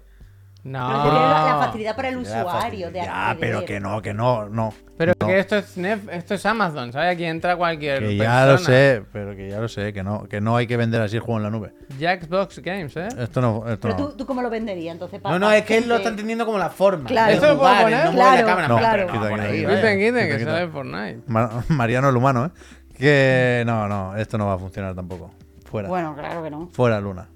No. 0.68 1.02
Pero 1.04 1.14
la, 1.14 1.46
la 1.46 1.66
facilidad 1.66 1.96
para 1.96 2.10
el 2.10 2.16
La 2.16 2.22
usuario 2.22 2.50
facilidad. 2.52 2.92
de 2.92 3.00
Ya, 3.00 3.30
acceder. 3.30 3.40
pero 3.40 3.66
que 3.66 3.80
no, 3.80 4.02
que 4.02 4.14
no, 4.14 4.50
no. 4.50 4.74
Pero 4.98 5.14
no. 5.20 5.28
que 5.28 5.40
esto 5.40 5.56
es 5.56 5.78
Nef- 5.78 6.12
esto 6.12 6.34
es 6.34 6.46
Amazon, 6.46 6.92
¿sabes? 6.92 7.14
Aquí 7.14 7.24
entra 7.24 7.56
cualquier 7.56 8.00
Que 8.00 8.18
ya 8.18 8.46
lo 8.46 8.54
persona. 8.54 8.76
sé, 8.76 9.04
pero 9.14 9.36
que 9.36 9.50
ya 9.50 9.60
lo 9.60 9.68
sé, 9.70 9.94
que 9.94 10.04
no, 10.04 10.24
que 10.28 10.42
no 10.42 10.58
hay 10.58 10.68
que 10.68 10.76
vender 10.76 11.02
así 11.02 11.16
el 11.16 11.22
juego 11.22 11.38
en 11.38 11.44
la 11.44 11.50
nube. 11.50 11.74
Jackbox 12.00 12.60
Games, 12.60 12.98
¿eh? 12.98 13.08
Esto 13.18 13.40
no, 13.42 13.64
esto 13.68 13.88
Pero 13.88 13.98
no. 13.98 14.08
tú, 14.10 14.18
¿tú 14.18 14.26
cómo 14.26 14.42
lo 14.42 14.50
venderías 14.50 14.94
entonces? 14.94 15.22
No, 15.24 15.40
no, 15.40 15.52
es 15.52 15.64
que 15.64 15.78
él 15.78 15.88
lo 15.88 15.96
está 15.96 16.10
entendiendo 16.10 16.46
como 16.46 16.58
la 16.58 16.70
forma. 16.70 17.08
Claro. 17.08 17.32
¿Esto 17.34 17.48
lo 17.54 17.60
puedo 17.60 17.74
poner? 17.84 18.06
no 18.06 18.12
la 18.12 18.12
Claro, 18.12 18.48
cámara. 18.48 18.68
No, 18.68 18.78
claro. 18.78 19.08
quita, 19.08 19.98
quita, 19.98 20.28
que 20.38 20.44
sale 20.44 20.68
Fortnite. 20.68 21.22
Ma- 21.28 21.64
Mariano 21.70 22.10
el 22.10 22.18
humano, 22.18 22.46
¿eh? 22.46 22.50
Que 22.98 23.64
no, 23.66 23.88
no, 23.88 24.16
esto 24.18 24.38
no 24.38 24.48
va 24.48 24.54
a 24.56 24.58
funcionar 24.58 24.96
tampoco. 24.96 25.32
Fuera. 25.66 25.88
Bueno, 25.88 26.16
claro 26.16 26.42
que 26.44 26.50
no. 26.50 26.68
Fuera 26.72 27.00
Luna. 27.00 27.28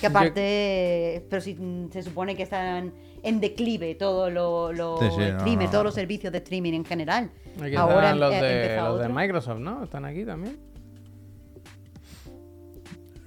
Que 0.00 0.06
aparte, 0.06 1.26
pero 1.30 1.40
si 1.42 1.54
mm, 1.54 1.90
se 1.92 2.02
supone 2.02 2.34
que 2.36 2.42
están 2.42 2.92
en 3.22 3.40
declive 3.40 3.94
todos 3.94 4.32
los 4.32 4.76
lo 4.76 4.98
Sí, 4.98 5.06
sí, 5.10 5.30
no, 5.32 5.38
streamers, 5.40 5.68
no. 5.68 5.70
todos 5.70 5.84
los 5.84 5.94
servicios 5.94 6.32
de 6.32 6.38
streaming 6.38 6.72
en 6.72 6.84
general. 6.84 7.30
Aquí 7.60 7.76
Ahora 7.76 8.06
están 8.12 8.20
los, 8.20 8.30
de, 8.32 8.76
los. 9.08 9.10
Microsoft, 9.10 9.58
¿no? 9.60 9.84
Están 9.84 10.04
aquí 10.04 10.24
también. 10.24 10.58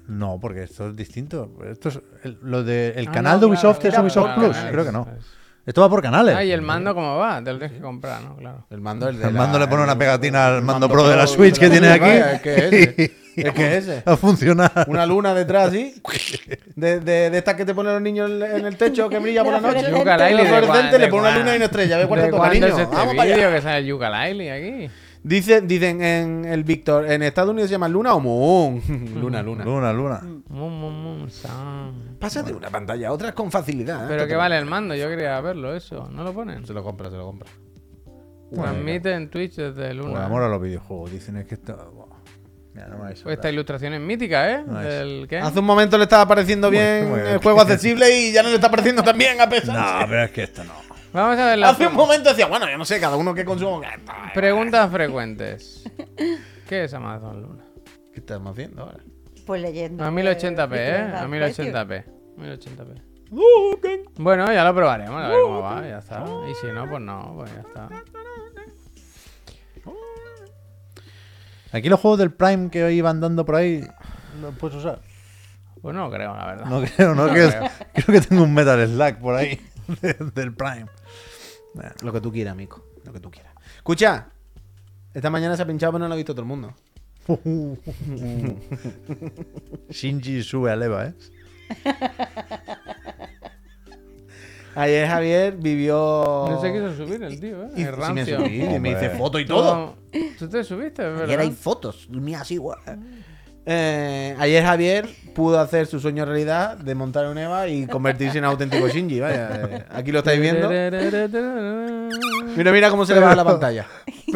No, 0.08 0.38
porque 0.40 0.62
esto 0.64 0.88
es 0.88 0.96
distinto. 0.96 1.50
Esto 1.68 1.88
es 1.88 2.00
el, 2.22 2.38
lo 2.42 2.62
de 2.62 2.90
el 2.96 3.08
Ah, 3.08 3.12
canal 3.12 3.34
no, 3.34 3.40
de 3.40 3.46
Ubisoft 3.46 3.78
claro, 3.80 3.96
es 3.96 4.02
Ubisoft 4.02 4.24
claro, 4.26 4.40
Plus, 4.42 4.56
claro, 4.56 4.72
creo 4.72 4.84
que 4.84 4.92
no. 4.92 5.08
es. 5.18 5.26
Esto 5.66 5.80
va 5.80 5.88
por 5.88 6.00
canales. 6.00 6.36
Ah, 6.36 6.44
y 6.44 6.52
el 6.52 6.62
mando 6.62 6.94
cómo 6.94 7.16
va, 7.16 7.42
te 7.42 7.52
lo 7.52 7.58
tienes 7.58 7.76
que 7.76 7.82
comprar, 7.82 8.22
¿no? 8.22 8.36
Claro. 8.36 8.66
El 8.70 8.80
mando, 8.80 9.08
el 9.08 9.18
de 9.18 9.26
El 9.26 9.34
la- 9.34 9.40
mando 9.40 9.58
le 9.58 9.66
pone 9.66 9.82
una 9.82 9.98
pegatina 9.98 10.46
al 10.46 10.62
mando 10.62 10.88
pro 10.88 11.08
de 11.08 11.16
la 11.16 11.26
Switch 11.26 11.58
que 11.58 11.68
tiene 11.68 11.88
aquí. 11.88 12.00
Vaya, 12.02 12.32
es 12.34 12.40
que 12.42 13.12
es 13.48 13.52
que 13.54 13.76
es 13.76 13.88
ese. 13.88 14.02
A 14.06 14.16
funcionar. 14.16 14.72
Una 14.88 15.06
luna 15.06 15.34
detrás, 15.34 15.70
¿sí? 15.72 15.94
De, 16.76 17.00
de, 17.00 17.30
de 17.30 17.38
estas 17.38 17.54
que 17.54 17.64
te 17.64 17.74
ponen 17.74 17.94
los 17.94 18.02
niños 18.02 18.30
en 18.30 18.42
en 18.42 18.66
el 18.66 18.76
techo 18.76 19.08
que 19.08 19.18
brilla 19.18 19.42
por 19.42 19.52
la 19.54 19.60
noche. 19.60 19.78
fluorescente. 19.84 20.04
Yooka-Laylee, 20.10 20.36
De 20.36 20.42
¿de 20.42 20.48
fluorescente, 20.48 20.88
cuán- 20.90 21.00
le 21.00 21.08
pone 21.08 21.20
una 21.22 21.38
luna 21.38 21.52
y 21.52 21.56
una 21.56 21.64
estrella. 21.64 21.96
Ve 21.96 22.02
¿De 22.02 22.08
cuarto, 22.08 22.26
cuándo 22.36 22.42
cariño. 22.42 22.66
es 22.66 22.78
este 22.78 22.96
Vamos 22.96 23.14
para 23.14 23.24
vídeo 23.34 23.46
allá. 23.48 23.56
que 23.56 23.62
sale 23.62 23.78
el 23.78 23.86
Yooka-Laylee 23.86 24.50
aquí? 24.86 24.90
Dicen, 25.22 25.66
dicen 25.66 26.02
en 26.02 26.44
el 26.44 26.62
Víctor, 26.64 27.10
en 27.10 27.22
Estados 27.22 27.50
Unidos 27.50 27.68
se 27.68 27.72
llama 27.74 27.88
Luna 27.88 28.14
o 28.14 28.20
Moon. 28.20 28.80
luna, 29.20 29.42
luna. 29.42 29.64
Luna, 29.64 29.92
luna. 29.92 30.20
Mum, 30.48 30.72
mum, 30.80 30.94
mum, 31.02 31.28
sam. 31.30 32.16
Pasa 32.20 32.42
de 32.42 32.52
una 32.52 32.70
pantalla 32.70 33.08
a 33.08 33.12
otra 33.12 33.32
con 33.32 33.50
facilidad. 33.50 34.04
¿eh? 34.04 34.06
Pero 34.08 34.26
que 34.28 34.36
vale 34.36 34.56
el 34.58 34.66
mando, 34.66 34.94
yo 34.94 35.08
quería 35.08 35.40
verlo 35.40 35.74
eso. 35.74 36.08
¿No 36.12 36.22
lo 36.22 36.32
ponen? 36.32 36.64
Se 36.66 36.72
lo 36.74 36.84
compra, 36.84 37.10
se 37.10 37.16
lo 37.16 37.24
compra. 37.26 37.48
Transmite 38.54 39.12
en 39.12 39.28
Twitch 39.28 39.56
desde 39.56 39.88
Por 39.94 40.06
Luna. 40.06 40.26
amor 40.26 40.42
a 40.42 40.48
los 40.48 40.60
videojuegos. 40.62 41.10
Dicen 41.10 41.36
es 41.38 41.46
que 41.46 41.54
esto. 41.54 42.05
Mira, 42.76 42.88
no 42.88 42.98
me 42.98 43.14
Pues 43.14 43.24
esta 43.26 43.48
ilustración 43.48 43.94
es 43.94 44.00
mítica, 44.02 44.50
¿eh? 44.50 44.62
Nice. 44.66 44.82
Del 44.82 45.26
¿qué? 45.26 45.38
Hace 45.38 45.60
un 45.60 45.64
momento 45.64 45.96
le 45.96 46.04
estaba 46.04 46.28
pareciendo 46.28 46.68
Muy- 46.68 46.76
bien 46.76 47.08
muy 47.08 47.20
el 47.20 47.38
juego 47.38 47.62
accesible 47.62 48.14
y 48.14 48.32
ya 48.32 48.42
no 48.42 48.50
le 48.50 48.56
está 48.56 48.70
pareciendo 48.70 49.02
tan 49.02 49.16
bien 49.16 49.40
a 49.40 49.48
pesar. 49.48 49.74
No, 50.02 50.06
pero 50.06 50.24
es 50.24 50.30
que 50.30 50.42
esto 50.42 50.62
no. 50.62 50.74
Vamos 51.12 51.38
a 51.38 51.46
ver 51.46 51.58
las 51.58 51.72
Hace 51.72 51.86
un 51.86 51.94
momento 51.94 52.28
decía, 52.28 52.46
bueno, 52.46 52.68
yo 52.68 52.76
no 52.76 52.84
sé, 52.84 53.00
cada 53.00 53.16
uno 53.16 53.32
que 53.32 53.46
consuma. 53.46 53.80
preguntas 54.34 54.90
frecuentes. 54.90 55.84
¿Qué 56.68 56.84
es 56.84 56.92
Amazon 56.92 57.40
Luna? 57.40 57.64
¿Qué 58.12 58.20
estamos 58.20 58.52
haciendo 58.52 58.82
ahora? 58.82 58.98
Pues 59.46 59.62
leyendo. 59.62 60.04
A 60.04 60.08
eh, 60.08 60.10
1080p, 60.10 60.72
¿eh? 60.74 61.12
A 61.16 61.26
precios. 61.26 61.66
1080p. 61.68 62.04
1080p. 62.36 64.02
Bueno, 64.18 64.52
ya 64.52 64.64
lo 64.64 64.74
probaremos, 64.74 65.22
a 65.22 65.28
ver 65.28 65.38
cómo 65.42 65.62
va, 65.62 65.82
ya 65.88 65.98
está. 65.98 66.24
Y 66.50 66.54
si 66.54 66.66
no, 66.66 66.88
pues 66.88 67.00
no, 67.00 67.32
pues 67.36 67.50
ya 67.54 67.60
está. 67.60 67.88
Aquí 71.76 71.88
los 71.88 72.00
juegos 72.00 72.18
del 72.18 72.32
Prime 72.32 72.70
que 72.70 72.92
iban 72.92 73.20
dando 73.20 73.44
por 73.44 73.56
ahí. 73.56 73.86
¿Los 74.40 74.54
puedes 74.56 74.78
usar? 74.78 75.00
Pues 75.82 75.94
no 75.94 76.10
creo, 76.10 76.34
la 76.34 76.46
verdad. 76.46 76.66
No 76.66 76.82
creo, 76.82 77.14
no, 77.14 77.26
No 77.26 77.34
que- 77.34 77.48
creo. 77.48 77.70
creo 77.94 78.20
que 78.20 78.26
tengo 78.26 78.42
un 78.42 78.54
Metal 78.54 78.86
Slack 78.88 79.18
por 79.18 79.34
ahí 79.34 79.60
de- 80.00 80.14
del 80.34 80.54
Prime. 80.54 80.86
Lo 82.02 82.12
que 82.12 82.20
tú 82.20 82.32
quieras, 82.32 82.52
amigo. 82.52 82.82
Lo 83.04 83.12
que 83.12 83.20
tú 83.20 83.30
quieras. 83.30 83.52
Escucha, 83.76 84.28
esta 85.14 85.30
mañana 85.30 85.56
se 85.56 85.62
ha 85.62 85.66
pinchado, 85.66 85.92
pero 85.92 86.00
no 86.04 86.08
lo 86.08 86.14
ha 86.14 86.16
visto 86.16 86.32
todo 86.34 86.42
el 86.42 86.48
mundo. 86.48 86.74
Shinji 89.90 90.42
sube 90.42 90.70
a 90.72 90.76
leva, 90.76 91.06
¿eh? 91.06 91.14
Ayer 94.76 95.08
Javier 95.08 95.56
vivió. 95.56 96.46
No 96.50 96.60
se 96.60 96.70
quiso 96.70 96.94
subir 96.94 97.22
el 97.22 97.40
tío, 97.40 97.64
¿eh? 97.64 97.68
Y 97.76 97.82
Es 97.82 97.96
me 98.12 98.26
subí, 98.26 98.62
y 98.62 98.78
me 98.78 98.90
hice 98.90 99.08
foto 99.10 99.38
y 99.40 99.46
todo. 99.46 99.94
¿Tú 100.38 100.48
te 100.48 100.62
subiste, 100.62 101.02
es 101.02 101.08
Ayer 101.08 101.26
verdad? 101.28 101.40
hay 101.40 101.50
fotos, 101.50 102.06
mía 102.10 102.42
así, 102.42 102.58
guau. 102.58 102.76
Eh, 103.68 104.36
ayer 104.38 104.62
Javier 104.64 105.08
pudo 105.34 105.58
hacer 105.58 105.86
su 105.86 105.98
sueño 105.98 106.24
realidad 106.24 106.76
de 106.76 106.94
montar 106.94 107.26
un 107.26 107.36
Eva 107.36 107.66
y 107.66 107.86
convertirse 107.86 108.38
en 108.38 108.44
auténtico 108.44 108.86
Shinji. 108.86 109.18
Vaya, 109.18 109.50
eh, 109.54 109.84
aquí 109.90 110.12
lo 110.12 110.18
estáis 110.18 110.40
viendo. 110.40 110.68
Mira, 112.56 112.70
mira 112.70 112.90
cómo 112.90 113.04
se 113.04 113.14
le 113.14 113.20
va 113.20 113.32
a 113.32 113.36
la 113.36 113.44
pantalla. 113.44 113.86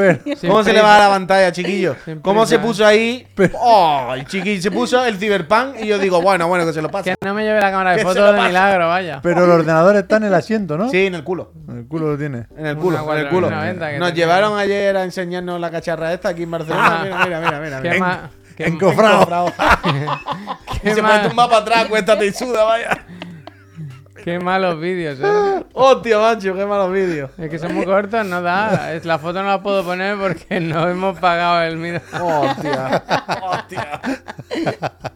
Pero, 0.00 0.18
¿Cómo 0.48 0.64
se 0.64 0.72
le 0.72 0.80
va 0.80 0.96
a 0.96 0.98
la 1.00 1.08
pantalla, 1.10 1.52
chiquillo? 1.52 1.94
¿Cómo 2.22 2.46
se 2.46 2.58
puso 2.58 2.86
ahí? 2.86 3.26
¡Oh! 3.54 4.12
El 4.16 4.26
chiquillo 4.26 4.62
se 4.62 4.70
puso 4.70 5.04
el 5.04 5.16
Cyberpunk 5.18 5.76
y 5.80 5.86
yo 5.86 5.98
digo, 5.98 6.22
bueno, 6.22 6.48
bueno, 6.48 6.64
que 6.64 6.72
se 6.72 6.80
lo 6.80 6.90
pase. 6.90 7.10
Que 7.18 7.26
no 7.26 7.34
me 7.34 7.42
lleve 7.44 7.60
la 7.60 7.70
cámara 7.70 7.92
de 7.92 8.02
fotos 8.02 8.34
de 8.34 8.40
milagro, 8.40 8.88
vaya. 8.88 9.20
pero 9.22 9.44
el 9.44 9.50
ordenador 9.50 9.96
está 9.96 10.16
en 10.16 10.24
el 10.24 10.34
asiento, 10.34 10.78
¿no? 10.78 10.88
Sí, 10.90 11.06
en 11.06 11.14
el 11.14 11.22
culo. 11.24 11.52
El 11.68 11.86
culo 11.86 12.12
lo 12.12 12.18
tiene. 12.18 12.46
En 12.56 12.66
el 12.66 12.76
culo, 12.76 12.98
en 13.12 13.18
el 13.18 13.28
culo. 13.28 13.48
4090 13.48 13.90
que 13.90 13.98
Nos 13.98 14.08
tenía. 14.08 14.24
llevaron 14.24 14.58
ayer 14.58 14.96
a 14.96 15.04
enseñarnos 15.04 15.60
la 15.60 15.70
cacharra 15.70 16.12
esta 16.12 16.30
aquí 16.30 16.44
en 16.44 16.50
Barcelona. 16.50 17.00
Mira, 17.04 17.24
mira, 17.26 17.40
mira, 17.40 17.60
mira. 17.60 17.82
¿Qué 17.82 17.90
mira. 17.90 18.00
más? 18.00 18.18
¿Qué 18.56 18.64
en 18.64 18.74
más- 18.74 18.82
cofrado. 18.82 19.52
Y 20.82 20.90
se 20.94 21.02
puede 21.02 21.28
tumbar 21.28 21.48
para 21.48 21.60
atrás, 21.62 21.86
cuéntate 21.86 22.26
y 22.26 22.32
suda, 22.32 22.64
vaya. 22.64 23.04
Qué 24.24 24.38
malos 24.38 24.78
vídeos, 24.80 25.18
eh. 25.22 25.64
Hostia, 25.72 26.18
macho, 26.18 26.54
qué 26.54 26.66
malos 26.66 26.92
vídeos. 26.92 27.30
Es 27.38 27.48
que 27.50 27.58
son 27.58 27.74
muy 27.74 27.84
cortos, 27.84 28.24
no 28.26 28.42
da. 28.42 28.92
Es- 28.94 29.04
La 29.04 29.18
foto 29.18 29.42
no 29.42 29.48
la 29.48 29.62
puedo 29.62 29.82
poner 29.84 30.16
porque 30.18 30.60
no 30.60 30.88
hemos 30.88 31.18
pagado 31.18 31.62
el 31.62 31.76
mira. 31.76 32.02
Hostia, 32.20 33.02
hostia. 33.42 34.00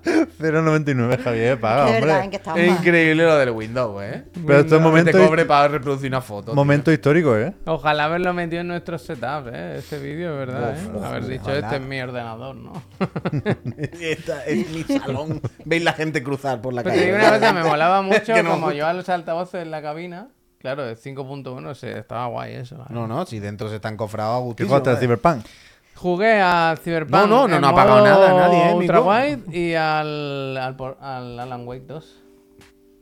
0.99, 0.04 1.22
Javier, 1.22 1.58
paga, 1.60 1.84
verdad, 1.86 1.96
¿en 2.02 2.10
hombre. 2.14 2.30
qué 2.30 2.36
estamos? 2.36 2.60
Es 2.60 2.70
increíble 2.70 3.24
lo 3.24 3.36
del 3.36 3.50
Windows, 3.50 4.02
eh. 4.02 4.24
Pero 4.46 4.58
esto 4.60 4.74
es 4.76 4.80
Que 4.80 4.84
momento, 4.86 5.10
te 5.12 5.18
cobre 5.26 5.44
para 5.44 5.68
reproducir 5.68 6.08
una 6.08 6.20
foto. 6.20 6.46
tío. 6.46 6.54
momento 6.54 6.92
histórico, 6.92 7.36
¿eh? 7.36 7.52
Ojalá 7.66 8.04
haberlo 8.04 8.32
metido 8.34 8.60
en 8.60 8.68
nuestro 8.68 8.98
setup, 8.98 9.48
eh. 9.52 9.76
Este 9.78 9.98
vídeo, 9.98 10.32
es 10.32 10.38
verdad, 10.46 10.74
Uf, 10.76 10.84
eh. 10.84 10.90
uf, 10.98 11.04
Haber 11.04 11.26
dicho, 11.26 11.42
ojalá. 11.44 11.58
este 11.60 11.76
es 11.76 11.82
mi 11.82 12.00
ordenador, 12.00 12.56
¿no? 12.56 12.72
Esta 14.00 14.44
es 14.44 14.70
mi 14.70 14.82
salón. 14.84 15.40
Veis 15.64 15.82
la 15.82 15.92
gente 15.94 16.22
cruzar 16.22 16.60
por 16.60 16.74
la 16.74 16.82
Pero 16.82 16.94
calle. 16.96 17.14
una 17.14 17.30
cosa, 17.30 17.52
me 17.52 17.64
molaba 17.64 18.02
mucho 18.02 18.32
Que 18.34 18.42
no 18.42 18.50
como 18.50 18.66
gusta. 18.66 18.78
yo 18.78 18.86
los 18.94 19.08
altavoces 19.08 19.62
en 19.62 19.70
la 19.70 19.82
cabina. 19.82 20.28
Claro, 20.58 20.84
de 20.84 20.96
5.1 20.96 21.74
se 21.74 21.98
estaba 21.98 22.26
guay 22.26 22.54
eso. 22.54 22.76
¿eh? 22.76 22.86
No, 22.88 23.06
no, 23.06 23.26
si 23.26 23.38
dentro 23.38 23.68
se 23.68 23.76
están 23.76 23.96
cofrados 23.96 24.36
a 24.36 24.38
¿Qué 24.38 24.44
gustísimo, 24.44 24.68
jugaste 24.70 24.90
al 24.90 24.96
vaya. 24.96 25.06
Cyberpunk? 25.06 25.46
Jugué 25.94 26.40
a 26.40 26.74
Cyberpunk. 26.82 27.12
No, 27.12 27.26
no, 27.26 27.48
no, 27.48 27.56
en 27.56 27.60
no 27.60 27.68
ha 27.68 27.74
pagado 27.74 28.04
nada 28.04 28.34
nadie, 28.34 28.70
¿eh, 28.70 28.74
Ultra? 28.74 29.00
Wide 29.00 29.56
y 29.56 29.74
al, 29.74 30.56
al, 30.56 30.76
al 31.00 31.40
Alan 31.40 31.66
Wake 31.66 31.84
2. 31.86 32.22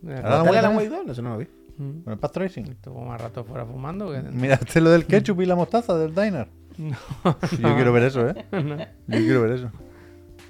Alan 0.08 0.22
¿Dale 0.22 0.42
Wake 0.42 0.58
a 0.58 0.62
la 0.62 0.62
también? 0.62 0.90
Wake 0.90 0.96
2? 0.98 1.06
No, 1.06 1.12
eso 1.12 1.22
no 1.22 1.30
lo 1.30 1.38
vi. 1.38 1.48
Mm. 1.78 2.02
¿Con 2.02 2.12
el 2.12 2.18
Path 2.18 2.32
Tracing? 2.32 2.66
Estuvo 2.66 3.00
más 3.02 3.20
rato 3.20 3.44
fuera 3.44 3.64
fumando 3.64 4.10
que. 4.10 4.20
¿Miraste 4.22 4.80
lo 4.80 4.90
del 4.90 5.06
ketchup 5.06 5.40
y 5.40 5.46
la 5.46 5.54
mostaza 5.54 5.96
del 5.96 6.14
diner? 6.14 6.48
Yo 6.76 7.74
quiero 7.74 7.92
ver 7.92 8.02
eso, 8.04 8.28
¿eh? 8.28 8.34
Yo 9.06 9.18
quiero 9.18 9.42
ver 9.42 9.52
eso. 9.52 9.70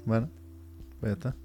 Bueno, 0.05 0.29
pues 0.99 1.11
ya 1.11 1.13
está. 1.13 1.35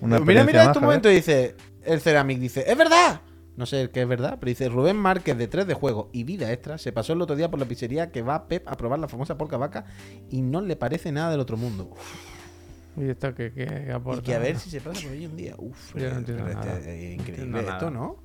Una 0.00 0.18
mira, 0.18 0.44
mira, 0.44 0.58
más, 0.64 0.68
este 0.68 0.80
momento 0.80 1.08
dice, 1.08 1.54
el 1.84 2.00
Ceramic 2.00 2.38
dice, 2.38 2.64
¡es 2.66 2.76
verdad! 2.76 3.20
No 3.56 3.66
sé 3.66 3.90
qué 3.90 4.02
es 4.02 4.08
verdad, 4.08 4.38
pero 4.40 4.48
dice 4.48 4.68
Rubén 4.68 4.96
Márquez 4.96 5.36
de 5.36 5.46
3 5.46 5.66
de 5.66 5.74
juego 5.74 6.08
y 6.12 6.24
vida 6.24 6.50
extra 6.52 6.78
se 6.78 6.90
pasó 6.92 7.12
el 7.12 7.20
otro 7.20 7.36
día 7.36 7.50
por 7.50 7.60
la 7.60 7.66
pizzería 7.66 8.10
que 8.10 8.22
va 8.22 8.48
Pep 8.48 8.66
a 8.66 8.76
probar 8.76 8.98
la 8.98 9.08
famosa 9.08 9.36
porca 9.36 9.58
vaca 9.58 9.84
y 10.30 10.40
no 10.40 10.60
le 10.62 10.74
parece 10.76 11.12
nada 11.12 11.30
del 11.30 11.40
otro 11.40 11.56
mundo. 11.58 11.90
Uf, 11.92 12.96
¿Y 12.96 13.10
esto 13.10 13.34
qué, 13.34 13.52
qué, 13.52 13.66
qué 13.66 13.84
y 13.88 13.90
aporta? 13.90 14.22
que 14.22 14.34
a 14.34 14.38
ver 14.38 14.58
si 14.58 14.70
se 14.70 14.80
pasa 14.80 15.02
por 15.02 15.10
ahí 15.12 15.26
un 15.26 15.36
día. 15.36 15.54
Uf, 15.58 15.94
Yo 15.94 16.10
no 16.10 16.18
entiendo 16.18 16.44
pero 16.46 16.58
nada. 16.58 16.78
este, 16.78 17.16
No 17.16 17.22
increíble 17.22 17.60
esto, 17.60 17.72
nada. 17.72 17.90
¿no? 17.90 18.16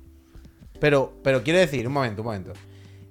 Pero, 0.80 1.12
pero 1.22 1.42
quiero 1.42 1.58
decir, 1.58 1.86
un 1.86 1.92
momento, 1.92 2.22
un 2.22 2.26
momento. 2.26 2.52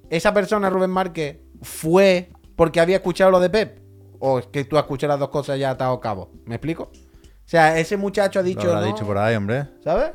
¿Esa 0.09 0.33
persona, 0.33 0.69
Rubén 0.69 0.89
Márquez, 0.89 1.37
fue 1.61 2.29
porque 2.55 2.79
había 2.79 2.95
escuchado 2.97 3.29
lo 3.29 3.39
de 3.39 3.49
Pep? 3.49 3.79
¿O 4.19 4.39
es 4.39 4.47
que 4.47 4.63
tú 4.65 4.77
has 4.77 4.83
escuchado 4.83 5.13
las 5.13 5.19
dos 5.19 5.29
cosas 5.29 5.57
y 5.57 5.59
ya 5.59 5.75
dado 5.75 5.99
cabo? 5.99 6.31
¿Me 6.45 6.55
explico? 6.55 6.83
O 6.83 7.49
sea, 7.49 7.77
ese 7.77 7.95
muchacho 7.97 8.39
ha 8.39 8.41
Lo 8.41 8.47
dicho. 8.47 8.61
habrá 8.61 8.81
¿no? 8.81 8.87
dicho 8.87 9.05
por 9.05 9.17
ahí, 9.19 9.35
hombre. 9.35 9.67
¿Sabes? 9.83 10.11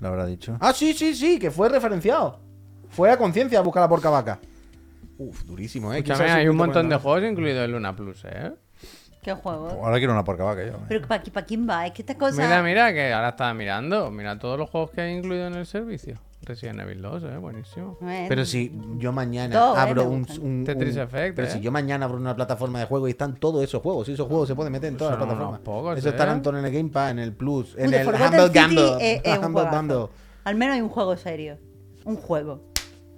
Lo 0.00 0.08
habrá 0.08 0.26
dicho. 0.26 0.56
Ah, 0.60 0.72
sí, 0.72 0.92
sí, 0.92 1.14
sí, 1.14 1.38
que 1.38 1.50
fue 1.50 1.68
referenciado. 1.68 2.40
Fue 2.88 3.10
a 3.10 3.16
conciencia 3.16 3.58
a 3.58 3.62
buscar 3.62 3.82
la 3.82 3.88
porca 3.88 4.10
vaca. 4.10 4.38
Uf, 5.18 5.44
durísimo, 5.44 5.92
¿eh? 5.92 6.02
¿Quién 6.02 6.12
Escúchame, 6.12 6.28
sabe 6.28 6.30
si 6.30 6.44
hay 6.44 6.48
un 6.48 6.56
montón 6.56 6.88
de 6.88 6.96
juegos 6.96 7.30
incluidos 7.30 7.64
en 7.64 7.72
Luna 7.72 7.96
Plus, 7.96 8.24
¿eh? 8.26 8.52
¿Qué 9.22 9.32
juego? 9.32 9.68
Ahora 9.70 9.96
quiero 9.98 10.12
una 10.12 10.22
porca 10.22 10.44
vaca 10.44 10.64
yo. 10.64 10.74
¿eh? 10.74 10.86
Pero 10.88 11.08
¿para, 11.08 11.44
quién 11.44 11.68
va? 11.68 11.86
Es 11.86 11.92
que 11.92 12.02
esta 12.02 12.16
cosa... 12.16 12.40
Mira, 12.40 12.62
mira, 12.62 12.92
que 12.92 13.12
ahora 13.12 13.30
estaba 13.30 13.52
mirando. 13.54 14.10
Mira 14.10 14.38
todos 14.38 14.58
los 14.58 14.70
juegos 14.70 14.90
que 14.90 15.00
hay 15.00 15.16
incluidos 15.16 15.50
en 15.52 15.58
el 15.58 15.66
servicio. 15.66 16.16
Resident 16.46 16.80
Evil 16.80 17.02
2, 17.02 17.24
eh, 17.24 17.36
buenísimo. 17.38 17.96
Bueno, 18.00 18.26
Pero 18.28 18.44
si 18.44 18.72
yo 18.98 19.12
mañana 19.12 19.52
Todo, 19.54 19.76
eh, 19.76 19.80
abro 19.80 20.04
un, 20.08 20.22
gustan. 20.22 20.42
un- 20.46 20.64
Tetris 20.64 20.94
un- 20.94 21.00
Effect, 21.02 21.36
Pero 21.36 21.48
eh. 21.48 21.50
si 21.50 21.60
yo 21.60 21.72
mañana 21.72 22.06
abro 22.06 22.18
una 22.18 22.34
plataforma 22.36 22.78
de 22.78 22.86
juego 22.86 23.08
y 23.08 23.10
están 23.10 23.34
todos 23.36 23.62
esos 23.64 23.82
juegos, 23.82 24.08
y 24.08 24.12
esos 24.12 24.28
juegos 24.28 24.46
se 24.48 24.54
pueden 24.54 24.72
meter 24.72 24.88
en 24.90 24.96
todas 24.96 25.18
las 25.18 25.26
plataformas. 25.26 25.60
pocos, 25.60 25.98
Eso 25.98 26.08
eh. 26.08 26.10
estarán 26.12 26.40
todos 26.42 26.58
en 26.58 26.64
el 26.64 26.72
Game 26.72 26.88
Pass, 26.90 27.10
en 27.10 27.18
el 27.18 27.32
Plus, 27.32 27.74
en 27.76 27.88
Uy, 27.88 27.94
el 27.96 28.06
Humble. 29.44 29.64
Bundle. 29.70 30.06
Al 30.44 30.54
menos 30.54 30.76
hay 30.76 30.80
un 30.80 30.88
juego 30.88 31.16
serio. 31.16 31.58
Un 32.04 32.16
juego. 32.16 32.62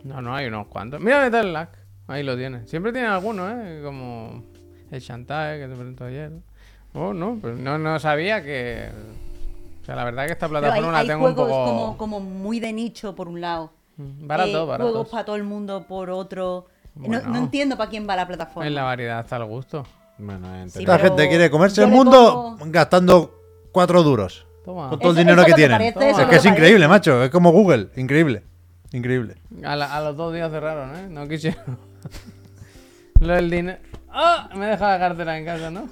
No, 0.05 0.23
no, 0.23 0.35
hay 0.35 0.47
unos 0.47 0.67
cuantos. 0.69 0.99
Mira 1.01 1.23
Metal 1.23 1.47
Slug. 1.47 1.69
Ahí 2.07 2.23
lo 2.23 2.37
tiene. 2.37 2.67
Siempre 2.67 2.91
tiene 2.93 3.09
algunos, 3.09 3.51
¿eh? 3.53 3.81
Como 3.85 4.43
el 4.91 5.01
Shantae 5.01 5.59
que 5.59 5.67
te 5.69 5.75
presentó 5.75 6.05
ayer. 6.07 6.33
Oh, 6.95 7.13
no, 7.13 7.39
pero 7.43 7.55
no, 7.55 7.77
no 7.77 7.99
sabía 8.01 8.43
que... 8.43 8.89
O 9.89 9.91
sea, 9.91 9.97
la 9.97 10.05
verdad 10.05 10.27
que 10.27 10.33
esta 10.33 10.49
Pero 10.49 10.59
hay, 10.59 10.63
plataforma 10.65 10.93
la 10.93 10.99
hay 10.99 11.07
tengo 11.09 11.27
un 11.27 11.35
juegos 11.35 11.51
poco... 11.51 11.65
como, 11.65 11.97
como 11.97 12.21
muy 12.21 12.61
de 12.61 12.73
nicho, 12.75 13.15
por 13.15 13.27
un 13.29 13.41
lado. 13.41 13.73
Mm, 13.97 14.27
Barato, 14.27 14.63
Eh, 14.63 14.67
barato. 14.67 14.91
Juegos 14.91 15.09
para 15.09 15.25
todo 15.25 15.37
el 15.37 15.45
mundo, 15.45 15.87
por 15.89 16.11
otro. 16.11 16.67
No- 16.95 17.09
Bueno. 17.09 17.29
No, 17.31 17.39
entiendo 17.39 17.77
para 17.79 17.89
quién 17.89 18.07
va 18.07 18.15
la 18.17 18.27
plataforma. 18.27 18.67
En 18.67 18.75
la 18.75 18.83
variedad 18.83 19.21
está 19.21 19.37
el 19.39 19.45
gusto. 19.47 19.87
Bueno, 20.19 20.47
Sí, 20.69 20.81
Esta 20.81 20.97
pero 20.99 21.09
gente 21.09 21.29
quiere 21.31 21.49
comerse 21.51 21.83
el 21.83 21.89
mundo 21.89 22.57
pongo- 22.59 22.71
gastando 22.71 23.35
cuatro 23.73 24.03
duros. 24.03 24.47
Toma. 24.65 24.91
Con 24.91 24.99
todo 24.99 25.11
el 25.13 25.17
dinero 25.17 25.43
que 25.45 25.53
que 25.53 25.55
tienen. 25.55 25.95
parece, 25.95 26.23
es 26.23 26.29
que 26.29 26.37
es 26.37 26.45
increíble, 26.45 26.87
macho. 26.87 27.23
Es 27.25 27.31
como 27.31 27.51
Google. 27.51 27.89
Increíble. 27.97 28.43
Increíble. 28.93 29.37
A, 29.65 29.75
la- 29.75 29.97
a 29.97 30.01
los 30.03 30.17
dos 30.19 30.35
días 30.35 30.51
cerraron, 30.51 30.95
¿eh? 30.97 31.07
No 31.09 31.27
quisieron. 31.27 31.79
Lo 33.21 33.35
del 33.35 33.49
dinero... 33.51 33.79
¡Ah! 34.11 34.51
Me 34.55 34.67
he 34.67 34.69
dejado 34.71 34.93
la 34.93 34.99
cartera 34.99 35.39
en 35.39 35.45
casa, 35.45 35.71
¿no? 35.71 35.89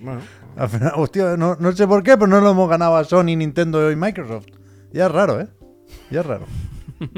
Bueno, 0.00 0.20
Al 0.56 0.68
final, 0.68 0.92
hostia, 0.96 1.36
no, 1.36 1.56
no 1.58 1.72
sé 1.72 1.86
por 1.86 2.02
qué, 2.02 2.12
pero 2.16 2.26
no 2.26 2.40
lo 2.40 2.50
hemos 2.50 2.68
ganado 2.68 2.96
a 2.96 3.04
Sony, 3.04 3.36
Nintendo 3.36 3.90
y 3.90 3.96
Microsoft. 3.96 4.46
Ya 4.92 5.06
es 5.06 5.12
raro, 5.12 5.40
¿eh? 5.40 5.48
Ya 6.10 6.20
es 6.20 6.26
raro. 6.26 6.46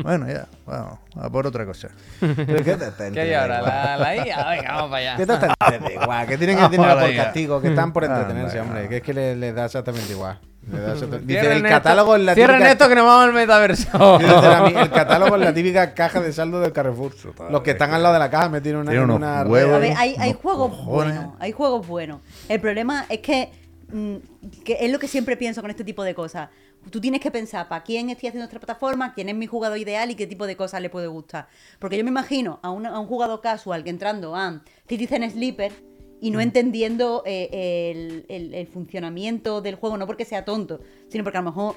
Bueno, 0.03 0.27
ya. 0.27 0.47
Vamos, 0.67 0.99
a 1.15 1.29
por 1.31 1.47
otra 1.47 1.65
cosa. 1.67 1.89
¿qué 2.19 2.35
te- 2.97 3.13
¿Qué 3.13 3.21
hay 3.21 3.35
ahora? 3.35 3.61
¿La, 3.61 3.97
la 3.99 4.17
IA? 4.17 4.49
Venga, 4.49 4.73
vamos 4.73 4.91
para 4.91 4.97
allá. 4.97 5.17
¿Qué 5.17 5.27
te 5.27 5.33
entretengo, 5.35 6.03
igual? 6.03 6.27
Que 6.27 6.39
tienen 6.39 6.59
el 6.59 6.71
dinero 6.71 6.99
por 6.99 7.15
castigo, 7.15 7.61
que 7.61 7.69
están 7.69 7.93
por 7.93 8.03
entretenerse, 8.05 8.61
hombre. 8.61 8.89
Que 8.89 8.97
es 8.97 9.03
que 9.03 9.13
les 9.15 9.37
les 9.37 9.55
da 9.55 9.67
exactamente 9.67 10.11
igual. 10.13 10.41
Dice, 11.25 11.41
el 11.53 11.57
esto- 11.59 11.69
catálogo 11.69 12.17
es 12.17 12.23
la 12.23 12.35
Cierren 12.35 12.57
típica... 12.57 12.73
esto 12.73 12.89
que 12.89 12.95
nos 12.97 13.07
vamos 13.07 13.25
al 13.27 13.33
metaverso. 13.33 14.19
Dice 14.19 14.31
la 14.33 14.63
mi- 14.69 14.75
el 14.81 14.91
catálogo 14.91 15.37
es 15.37 15.41
la 15.43 15.55
típica 15.55 15.95
caja 15.95 16.21
de 16.21 16.33
saldo 16.33 16.61
del 16.61 16.73
Carrefour. 16.73 17.13
Los 17.51 17.63
que 17.63 17.71
están 17.73 17.93
al 17.95 18.03
lado 18.03 18.15
de 18.15 18.19
la 18.21 18.31
caja 18.31 18.49
metieron 18.49 18.83
una, 18.83 18.91
Tiene 18.91 19.05
en 19.05 19.11
unos 19.11 19.19
una 19.19 19.43
huevos. 19.45 19.81
Ver, 19.81 19.95
hay, 19.97 20.33
juegos 20.35 20.85
buenos. 20.85 21.35
Hay 21.39 21.53
juegos 21.53 21.87
buenos. 21.87 22.21
El 22.49 22.61
problema 22.61 23.07
es 23.09 23.21
que, 23.21 23.51
mm, 23.93 24.17
que 24.65 24.79
es 24.81 24.91
lo 24.91 24.99
que 24.99 25.07
siempre 25.09 25.37
pienso 25.37 25.61
con 25.61 25.71
este 25.71 25.85
tipo 25.85 26.03
de 26.03 26.15
cosas. 26.15 26.49
Tú 26.91 27.01
tienes 27.01 27.21
que 27.21 27.31
pensar 27.33 27.67
para 27.69 27.83
quién 27.83 28.11
estoy 28.11 28.29
haciendo 28.29 28.45
esta 28.45 28.59
plataforma, 28.61 29.13
quién 29.15 29.29
es 29.29 29.35
mi 29.35 29.47
jugador 29.49 29.77
ideal 29.79 30.09
y 30.11 30.15
qué 30.15 30.27
tipo 30.27 30.47
de 30.47 30.57
cosas 30.57 30.81
le 30.81 30.89
puede 30.91 31.09
gustar. 31.09 31.49
Porque 31.81 31.97
yo 31.97 32.05
me 32.05 32.11
imagino 32.11 32.61
a, 32.63 32.71
una- 32.71 32.91
a 32.91 32.99
un 33.01 33.07
jugador 33.09 33.41
casual 33.41 33.83
que 33.83 33.91
entrando 33.91 34.37
a 34.37 34.61
Citizen 34.89 35.29
Sleeper 35.29 35.73
y 36.21 36.31
Mm. 36.31 36.35
no 36.35 36.41
entendiendo 36.41 37.23
eh, 37.27 37.93
el, 37.95 38.25
el- 38.29 38.55
el 38.55 38.67
funcionamiento 38.67 39.61
del 39.61 39.75
juego, 39.77 39.97
no 39.97 40.07
porque 40.07 40.25
sea 40.25 40.45
tonto, 40.45 40.81
sino 41.09 41.25
porque 41.25 41.39
a 41.39 41.43
lo 41.43 41.51
mejor 41.51 41.77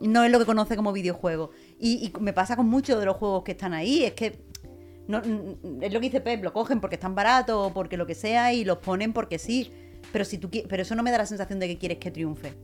no 0.00 0.24
es 0.24 0.30
lo 0.32 0.38
que 0.38 0.46
conoce 0.46 0.76
como 0.76 0.92
videojuego. 0.92 1.50
Y, 1.78 2.06
y 2.16 2.20
me 2.20 2.32
pasa 2.32 2.56
con 2.56 2.68
muchos 2.68 2.98
de 2.98 3.06
los 3.06 3.16
juegos 3.16 3.44
que 3.44 3.52
están 3.52 3.72
ahí, 3.74 4.04
es 4.04 4.12
que 4.12 4.38
no, 5.08 5.20
mm, 5.20 5.82
es 5.82 5.92
lo 5.92 6.00
que 6.00 6.06
dice 6.06 6.20
Pep, 6.20 6.42
lo 6.44 6.52
cogen 6.52 6.80
porque 6.80 6.96
están 6.96 7.14
baratos 7.14 7.66
o 7.68 7.72
porque 7.74 7.96
lo 7.96 8.06
que 8.06 8.14
sea 8.14 8.52
y 8.52 8.64
los 8.64 8.78
ponen 8.78 9.12
porque 9.12 9.38
sí. 9.38 9.70
Pero 10.12 10.24
si 10.24 10.38
tú 10.38 10.48
pero 10.68 10.82
eso 10.82 10.94
no 10.94 11.02
me 11.02 11.10
da 11.10 11.18
la 11.18 11.26
sensación 11.26 11.58
de 11.60 11.68
que 11.68 11.76
quieres 11.76 11.98
que 11.98 12.10
triunfe. 12.10 12.54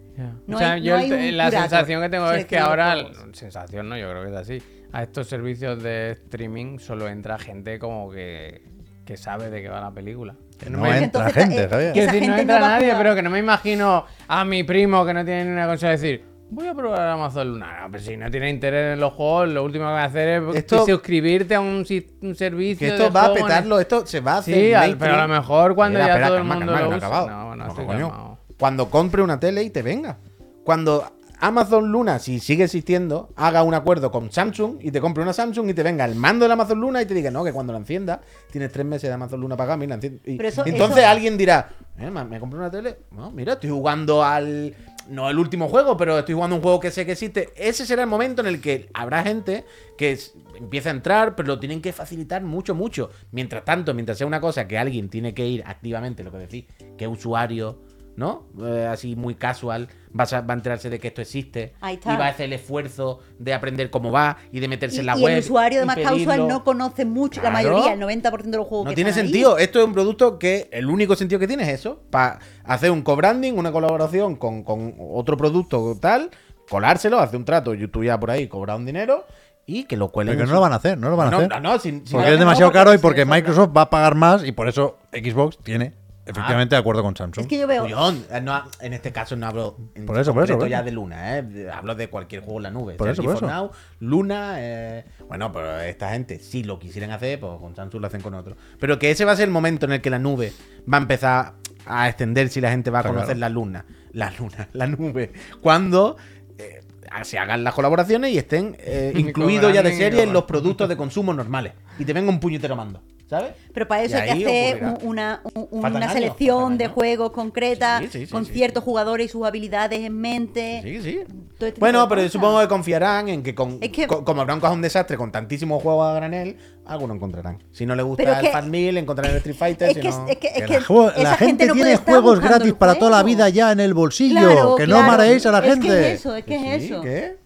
No 0.46 0.56
o 0.56 0.58
sea, 0.58 0.72
hay- 0.72 0.82
yo 0.82 0.92
no 0.96 0.98
hay 1.02 1.12
un 1.30 1.36
la 1.36 1.50
sensación 1.50 2.02
que 2.02 2.08
tengo 2.08 2.30
es 2.32 2.46
que 2.46 2.58
ahora, 2.58 3.06
sensación 3.34 3.88
no, 3.88 3.96
yo 3.98 4.10
creo 4.10 4.22
que 4.24 4.30
es 4.30 4.36
así, 4.36 4.62
a 4.92 5.02
estos 5.02 5.26
servicios 5.28 5.82
de 5.82 6.12
streaming 6.12 6.78
solo 6.78 7.06
entra 7.08 7.38
gente 7.38 7.78
como 7.78 8.10
que, 8.10 8.62
que 9.04 9.16
sabe 9.18 9.50
de 9.50 9.60
qué 9.62 9.68
va 9.68 9.80
la 9.82 9.92
película. 9.92 10.34
Que 10.58 10.70
No 10.70 10.78
me- 10.80 10.88
entra 10.88 11.04
entonces, 11.28 11.32
gente, 11.34 11.64
eh, 11.64 11.68
Javier. 11.68 11.92
Quiero 11.92 12.12
decir, 12.12 12.28
no 12.28 12.36
entra 12.38 12.58
no 12.60 12.66
nadie, 12.66 12.94
pero 12.96 13.14
que 13.14 13.22
no 13.22 13.30
me 13.30 13.38
imagino 13.38 14.04
a 14.26 14.44
mi 14.44 14.62
primo 14.64 15.04
que 15.04 15.12
no 15.14 15.24
tiene 15.24 15.44
ni 15.44 15.50
una 15.52 15.66
cosa 15.66 15.90
decir, 15.90 16.24
voy 16.50 16.66
a 16.68 16.74
probar 16.74 17.08
Amazon 17.08 17.48
Luna. 17.52 17.80
No, 17.82 17.90
pero 17.90 18.02
si 18.02 18.16
no 18.16 18.30
tiene 18.30 18.48
interés 18.48 18.94
en 18.94 19.00
los 19.00 19.12
juegos, 19.12 19.48
lo 19.50 19.62
último 19.64 19.84
que 19.86 19.92
va 19.92 20.02
a 20.02 20.06
hacer 20.06 20.28
es 20.42 20.54
Esto- 20.56 20.86
suscribirte 20.86 21.54
a 21.54 21.60
un, 21.60 21.84
servicio. 21.84 22.78
Que 22.78 22.94
esto 22.94 23.04
de 23.04 23.10
va 23.10 23.26
a 23.26 23.34
petarlo, 23.34 23.78
esto 23.80 24.06
se 24.06 24.20
va 24.20 24.34
a 24.34 24.38
hacer. 24.38 24.54
Sí, 24.54 24.72
al- 24.72 24.96
pero 24.96 25.14
a 25.14 25.26
lo 25.26 25.28
mejor 25.28 25.74
cuando 25.74 25.98
Espera, 25.98 26.14
ya 26.14 26.20
espera, 26.20 26.28
todo 26.28 26.38
el 26.38 26.44
mundo 26.44 26.72
calma, 26.72 26.80
lo 26.80 26.88
usa. 26.88 26.96
acabado. 26.98 27.28
No, 27.28 27.56
no, 27.56 27.56
No, 27.56 27.68
estoy 27.70 27.84
coño. 27.86 28.08
calmado. 28.08 28.38
Cuando 28.58 28.88
compre 28.90 29.22
una 29.22 29.38
tele 29.38 29.62
y 29.62 29.68
te 29.70 29.82
venga. 29.82 30.16
Cuando 30.64 31.04
Amazon 31.38 31.90
Luna, 31.92 32.18
si 32.18 32.40
sigue 32.40 32.64
existiendo, 32.64 33.30
haga 33.36 33.62
un 33.62 33.74
acuerdo 33.74 34.10
con 34.10 34.32
Samsung 34.32 34.78
y 34.80 34.90
te 34.90 35.00
compre 35.00 35.22
una 35.22 35.32
Samsung 35.32 35.68
y 35.70 35.74
te 35.74 35.82
venga 35.82 36.04
el 36.04 36.14
mando 36.14 36.46
de 36.46 36.52
Amazon 36.52 36.80
Luna 36.80 37.02
y 37.02 37.06
te 37.06 37.14
diga, 37.14 37.30
no, 37.30 37.44
que 37.44 37.52
cuando 37.52 37.72
la 37.72 37.78
encienda, 37.78 38.20
tienes 38.50 38.72
tres 38.72 38.86
meses 38.86 39.08
de 39.08 39.14
Amazon 39.14 39.40
Luna 39.40 39.56
pagado, 39.56 39.78
mira, 39.78 39.94
enciende. 39.96 40.20
Y 40.24 40.42
eso- 40.44 40.64
entonces 40.66 40.98
eso- 40.98 41.08
alguien 41.08 41.36
dirá, 41.36 41.70
eh, 41.98 42.10
me 42.10 42.40
compré 42.40 42.58
una 42.58 42.70
tele, 42.70 42.98
no, 43.12 43.30
mira, 43.30 43.54
estoy 43.54 43.70
jugando 43.70 44.24
al. 44.24 44.74
No 45.08 45.30
el 45.30 45.38
último 45.38 45.68
juego, 45.68 45.96
pero 45.96 46.18
estoy 46.18 46.34
jugando 46.34 46.56
un 46.56 46.62
juego 46.62 46.80
que 46.80 46.90
sé 46.90 47.06
que 47.06 47.12
existe. 47.12 47.50
Ese 47.54 47.86
será 47.86 48.02
el 48.02 48.08
momento 48.08 48.40
en 48.42 48.48
el 48.48 48.60
que 48.60 48.88
habrá 48.92 49.22
gente 49.22 49.64
que 49.96 50.18
empieza 50.58 50.88
a 50.88 50.92
entrar, 50.92 51.36
pero 51.36 51.46
lo 51.46 51.60
tienen 51.60 51.80
que 51.80 51.92
facilitar 51.92 52.42
mucho, 52.42 52.74
mucho. 52.74 53.10
Mientras 53.30 53.64
tanto, 53.64 53.94
mientras 53.94 54.18
sea 54.18 54.26
una 54.26 54.40
cosa 54.40 54.66
que 54.66 54.76
alguien 54.78 55.08
tiene 55.08 55.32
que 55.32 55.46
ir 55.46 55.62
activamente, 55.64 56.24
lo 56.24 56.32
que 56.32 56.38
decís, 56.38 56.64
que 56.98 57.06
usuario, 57.06 57.78
¿no? 58.16 58.48
Eh, 58.60 58.88
así 58.90 59.14
muy 59.14 59.36
casual, 59.36 59.86
va 60.18 60.24
a, 60.24 60.26
sa- 60.26 60.40
va 60.40 60.54
a 60.54 60.56
enterarse 60.56 60.88
de 60.90 60.98
que 60.98 61.08
esto 61.08 61.20
existe 61.22 61.74
Ahí 61.80 61.94
está. 61.94 62.14
y 62.14 62.16
va 62.16 62.26
a 62.26 62.28
hacer 62.30 62.46
el 62.46 62.52
esfuerzo 62.54 63.20
de 63.38 63.52
aprender 63.54 63.90
cómo 63.90 64.10
va 64.10 64.36
y 64.52 64.60
de 64.60 64.68
meterse 64.68 64.96
Y, 64.96 65.00
en 65.00 65.06
la 65.06 65.18
y 65.18 65.22
web. 65.22 65.32
el 65.34 65.38
usuario 65.40 65.80
de 65.80 65.86
más 65.86 65.96
casual 65.96 66.14
pedirlo. 66.24 66.48
no 66.48 66.64
conoce 66.64 67.04
mucho, 67.04 67.42
la 67.42 67.50
mayoría, 67.50 67.92
el 67.92 68.00
90% 68.00 68.42
de 68.50 68.56
los 68.56 68.66
juegos 68.66 68.84
No 68.86 68.90
que 68.90 68.94
tiene 68.94 69.10
están 69.10 69.24
ahí. 69.26 69.30
sentido. 69.32 69.58
Esto 69.58 69.80
es 69.80 69.84
un 69.86 69.92
producto 69.92 70.38
que 70.38 70.68
el 70.72 70.86
único 70.86 71.16
sentido 71.16 71.38
que 71.38 71.46
tiene 71.48 71.62
es 71.64 71.68
eso. 71.80 72.00
Para 72.10 72.38
hacer 72.64 72.90
un 72.90 73.02
co-branding, 73.02 73.52
una 73.54 73.72
colaboración 73.72 74.36
con, 74.36 74.62
con 74.62 74.94
otro 74.98 75.36
producto 75.36 75.96
tal, 76.00 76.30
colárselo, 76.68 77.18
hacer 77.18 77.36
un 77.36 77.44
trato, 77.44 77.74
YouTube 77.74 78.04
ya 78.04 78.18
por 78.18 78.30
ahí, 78.30 78.48
cobrar 78.48 78.76
un 78.76 78.86
dinero 78.86 79.24
y 79.66 79.84
que 79.84 79.96
lo 79.96 80.08
cuelen. 80.10 80.34
Porque 80.36 80.46
no 80.48 80.54
lo 80.54 80.60
van 80.60 80.72
a 80.72 80.76
hacer, 80.76 80.96
no 80.98 81.10
lo 81.10 81.16
van 81.16 81.28
a 81.28 81.30
No, 81.32 81.36
hacer. 81.38 81.48
no, 81.50 81.60
no, 81.60 81.78
sin- 81.78 82.06
sin- 82.06 82.16
Porque 82.16 82.32
es 82.34 82.38
demasiado 82.38 82.70
porque 82.70 82.78
caro 82.78 82.94
y 82.94 82.98
porque 82.98 83.24
Microsoft 83.24 83.70
va 83.76 83.82
a 83.82 83.90
pagar 83.90 84.14
más 84.14 84.44
y 84.44 84.52
por 84.52 84.68
eso 84.68 84.96
Xbox 85.12 85.58
tiene 85.58 85.92
efectivamente 86.26 86.74
de 86.74 86.80
acuerdo 86.80 87.02
con 87.02 87.16
Samsung. 87.16 87.44
Es 87.44 87.48
que 87.48 87.58
yo 87.58 87.66
veo. 87.66 87.86
Eh, 87.86 88.40
no, 88.42 88.62
en 88.80 88.92
este 88.92 89.12
caso 89.12 89.36
no 89.36 89.46
hablo 89.46 89.76
en 89.94 90.06
Por 90.06 90.18
eso, 90.18 90.34
por 90.34 90.44
eso, 90.44 90.58
por 90.58 90.68
ya 90.68 90.78
eso. 90.78 90.84
de 90.84 90.92
Luna, 90.92 91.38
¿eh? 91.38 91.70
hablo 91.72 91.94
de 91.94 92.08
cualquier 92.08 92.42
juego 92.42 92.58
en 92.58 92.62
la 92.64 92.70
nube. 92.70 92.94
Por 92.94 93.06
sea 93.06 93.12
eso, 93.12 93.22
por 93.22 93.36
eso. 93.36 93.46
Now, 93.46 93.70
Luna, 94.00 94.56
eh, 94.58 95.04
bueno, 95.28 95.52
pero 95.52 95.80
esta 95.80 96.10
gente, 96.10 96.38
si 96.38 96.64
lo 96.64 96.78
quisieran 96.78 97.10
hacer, 97.10 97.40
pues 97.40 97.52
con 97.60 97.74
Samsung 97.74 98.00
lo 98.00 98.06
hacen 98.06 98.20
con 98.20 98.34
otro. 98.34 98.56
Pero 98.78 98.98
que 98.98 99.10
ese 99.10 99.24
va 99.24 99.32
a 99.32 99.36
ser 99.36 99.46
el 99.46 99.52
momento 99.52 99.86
en 99.86 99.92
el 99.92 100.00
que 100.00 100.10
la 100.10 100.18
nube 100.18 100.52
va 100.92 100.98
a 100.98 101.00
empezar 101.00 101.54
a 101.86 102.08
extender 102.08 102.48
si 102.48 102.60
la 102.60 102.70
gente 102.70 102.90
va 102.90 103.00
a 103.00 103.02
conocer 103.04 103.36
claro. 103.36 103.40
la 103.40 103.48
luna, 103.48 103.84
la 104.12 104.32
luna, 104.38 104.68
la 104.72 104.86
nube. 104.86 105.32
Cuando 105.60 106.16
eh, 106.58 106.80
se 107.22 107.38
hagan 107.38 107.64
las 107.64 107.74
colaboraciones 107.74 108.32
y 108.32 108.38
estén 108.38 108.76
eh, 108.80 109.12
incluidos 109.16 109.72
ya 109.72 109.82
de 109.82 109.96
serie 109.96 110.22
en 110.22 110.32
los 110.32 110.44
productos 110.44 110.88
de 110.88 110.96
consumo 110.96 111.32
normales. 111.32 111.72
Y 111.98 112.04
te 112.04 112.12
venga 112.12 112.30
un 112.30 112.40
puñetero 112.40 112.76
mando, 112.76 113.02
¿sabes? 113.28 113.52
Pero 113.72 113.88
para 113.88 114.02
eso 114.04 114.16
Y 114.16 114.20
hay 114.20 114.38
que 114.44 114.46
hacer 114.70 114.84
un- 114.84 114.98
una, 115.08 115.40
un- 115.54 115.68
una 115.70 115.88
años, 115.98 116.12
selección 116.12 116.78
de 116.78 116.88
juegos 116.88 117.32
concreta, 117.32 117.98
Sí, 118.00 118.08
sí, 118.10 118.26
sí, 118.26 118.32
con 118.32 118.44
sí, 118.46 118.52
ciertos 118.52 118.84
jugadores 118.84 119.26
y 119.26 119.28
sus 119.28 119.44
habilidades 119.46 120.00
en 120.00 120.18
mente. 120.20 120.80
Sí, 120.82 121.02
sí. 121.02 121.20
este 121.58 121.80
Bueno, 121.80 122.06
pero 122.08 122.20
yo 122.20 122.26
cosas. 122.26 122.32
supongo 122.32 122.60
que 122.60 122.68
confiarán 122.68 123.28
en 123.28 123.42
que, 123.42 123.54
con, 123.54 123.78
Es 123.80 123.90
que- 123.90 124.06
co- 124.06 124.24
como 124.24 124.42
habrá 124.42 124.54
un 124.54 124.60
cajón 124.60 124.80
desastre 124.82 125.16
con 125.16 125.32
tantísimos 125.32 125.82
juegos 125.82 126.06
a 126.08 126.14
granel, 126.14 126.56
alguno 126.84 127.14
encontrarán. 127.14 127.62
Si 127.72 127.84
no 127.86 127.94
le 127.96 128.02
gusta 128.02 128.22
Pero 128.22 128.32
es 128.34 128.38
el 128.40 128.44
que- 128.46 128.52
Farmville, 128.52 129.00
encontrarán 129.00 129.32
el 129.32 129.36
Street 129.38 129.56
Fighter. 129.56 129.88
Es 129.88 129.94
si 129.94 130.00
que, 130.02 130.08
no- 130.10 130.28
es 130.28 130.36
que, 130.36 130.46
es 130.48 130.52
Que 130.54 130.64
que 130.66 131.22
la, 131.22 131.34
gente, 131.36 131.66
no 131.66 131.72
tiene 131.74 131.96
juegos 131.96 132.40
gratis 132.40 132.74
para 132.74 132.94
toda 132.96 133.10
la 133.10 133.22
vida 133.22 133.48
ya 133.48 133.72
en 133.72 133.80
el 133.80 133.94
bolsillo. 133.94 134.38
Claro, 134.40 134.76
que 134.76 134.86
no 134.86 135.02
mareéis 135.02 135.44
a 135.46 135.50
la 135.52 135.58
Es 135.58 135.64
que 135.64 135.70
gente. 135.72 136.12
es 136.12 136.20
eso, 136.20 136.36
es 136.36 136.44
que 136.44 136.54
es 136.76 136.82
Sí, 136.82 136.92
eso. 136.92 137.00
¿qué? 137.00 137.38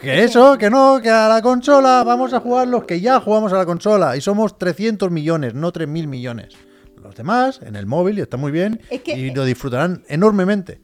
Que 0.00 0.24
eso, 0.24 0.58
que 0.58 0.70
no, 0.70 1.00
que 1.00 1.10
a 1.10 1.28
la 1.28 1.40
consola 1.42 2.02
vamos 2.04 2.32
a 2.32 2.40
jugar 2.40 2.68
los 2.68 2.84
que 2.84 3.00
ya 3.00 3.20
jugamos 3.20 3.52
a 3.52 3.56
la 3.58 3.66
consola. 3.66 4.16
Y 4.16 4.20
somos 4.20 4.58
300 4.58 5.10
millones, 5.10 5.54
no 5.54 5.72
3.000 5.72 6.06
millones. 6.06 6.54
Los 7.02 7.14
demás, 7.14 7.60
en 7.62 7.76
el 7.76 7.86
móvil, 7.86 8.18
y 8.18 8.22
está 8.22 8.36
muy 8.36 8.50
bien. 8.50 8.80
Es 8.90 9.02
que- 9.02 9.16
y 9.16 9.30
lo 9.30 9.44
disfrutarán 9.44 10.02
enormemente. 10.08 10.80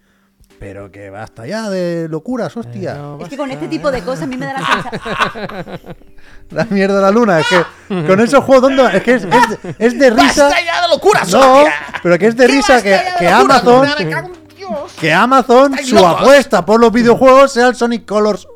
Pero 0.59 0.91
que 0.93 1.09
basta 1.09 1.47
ya 1.47 1.71
de 1.71 2.07
locuras, 2.11 2.55
hostia. 2.55 2.99
Es 3.21 3.29
que 3.31 3.37
con 3.39 3.51
este 3.51 3.67
tipo 3.67 3.91
de 3.91 4.03
cosas 4.03 4.25
a 4.25 4.27
mí 4.27 4.37
me 4.37 4.45
da 4.45 4.53
la 4.61 4.67
sensación. 4.67 5.97
La 6.51 6.65
mierda 6.67 6.97
de 6.97 7.01
la 7.03 7.11
luna. 7.13 7.41
Es 7.41 7.47
que 7.47 8.07
con 8.07 8.21
esos 8.21 8.45
juegos, 8.45 8.63
¿dónde? 8.75 8.97
Es 8.97 9.03
que 9.03 9.15
es, 9.15 9.25
es 9.25 9.63
de, 9.63 9.75
es 9.79 9.99
de 9.99 10.11
risa. 10.11 10.45
¡Basta 10.49 10.65
ya 10.65 10.83
de 10.83 10.89
locura, 10.89 11.23
No, 11.31 11.65
pero 12.03 12.19
que 12.19 12.27
es 12.27 12.37
de 12.37 12.47
risa 12.49 12.83
que, 12.83 12.91
de 12.91 13.01
que 13.21 13.29
Amazon. 13.29 13.87
Que 15.01 15.13
Amazon, 15.13 15.79
su 15.79 16.05
apuesta 16.05 16.67
por 16.67 16.79
los 16.81 16.93
videojuegos 16.93 17.53
sea 17.53 17.69
el 17.69 17.75
Sonic 17.77 18.05
Colors 18.05 18.47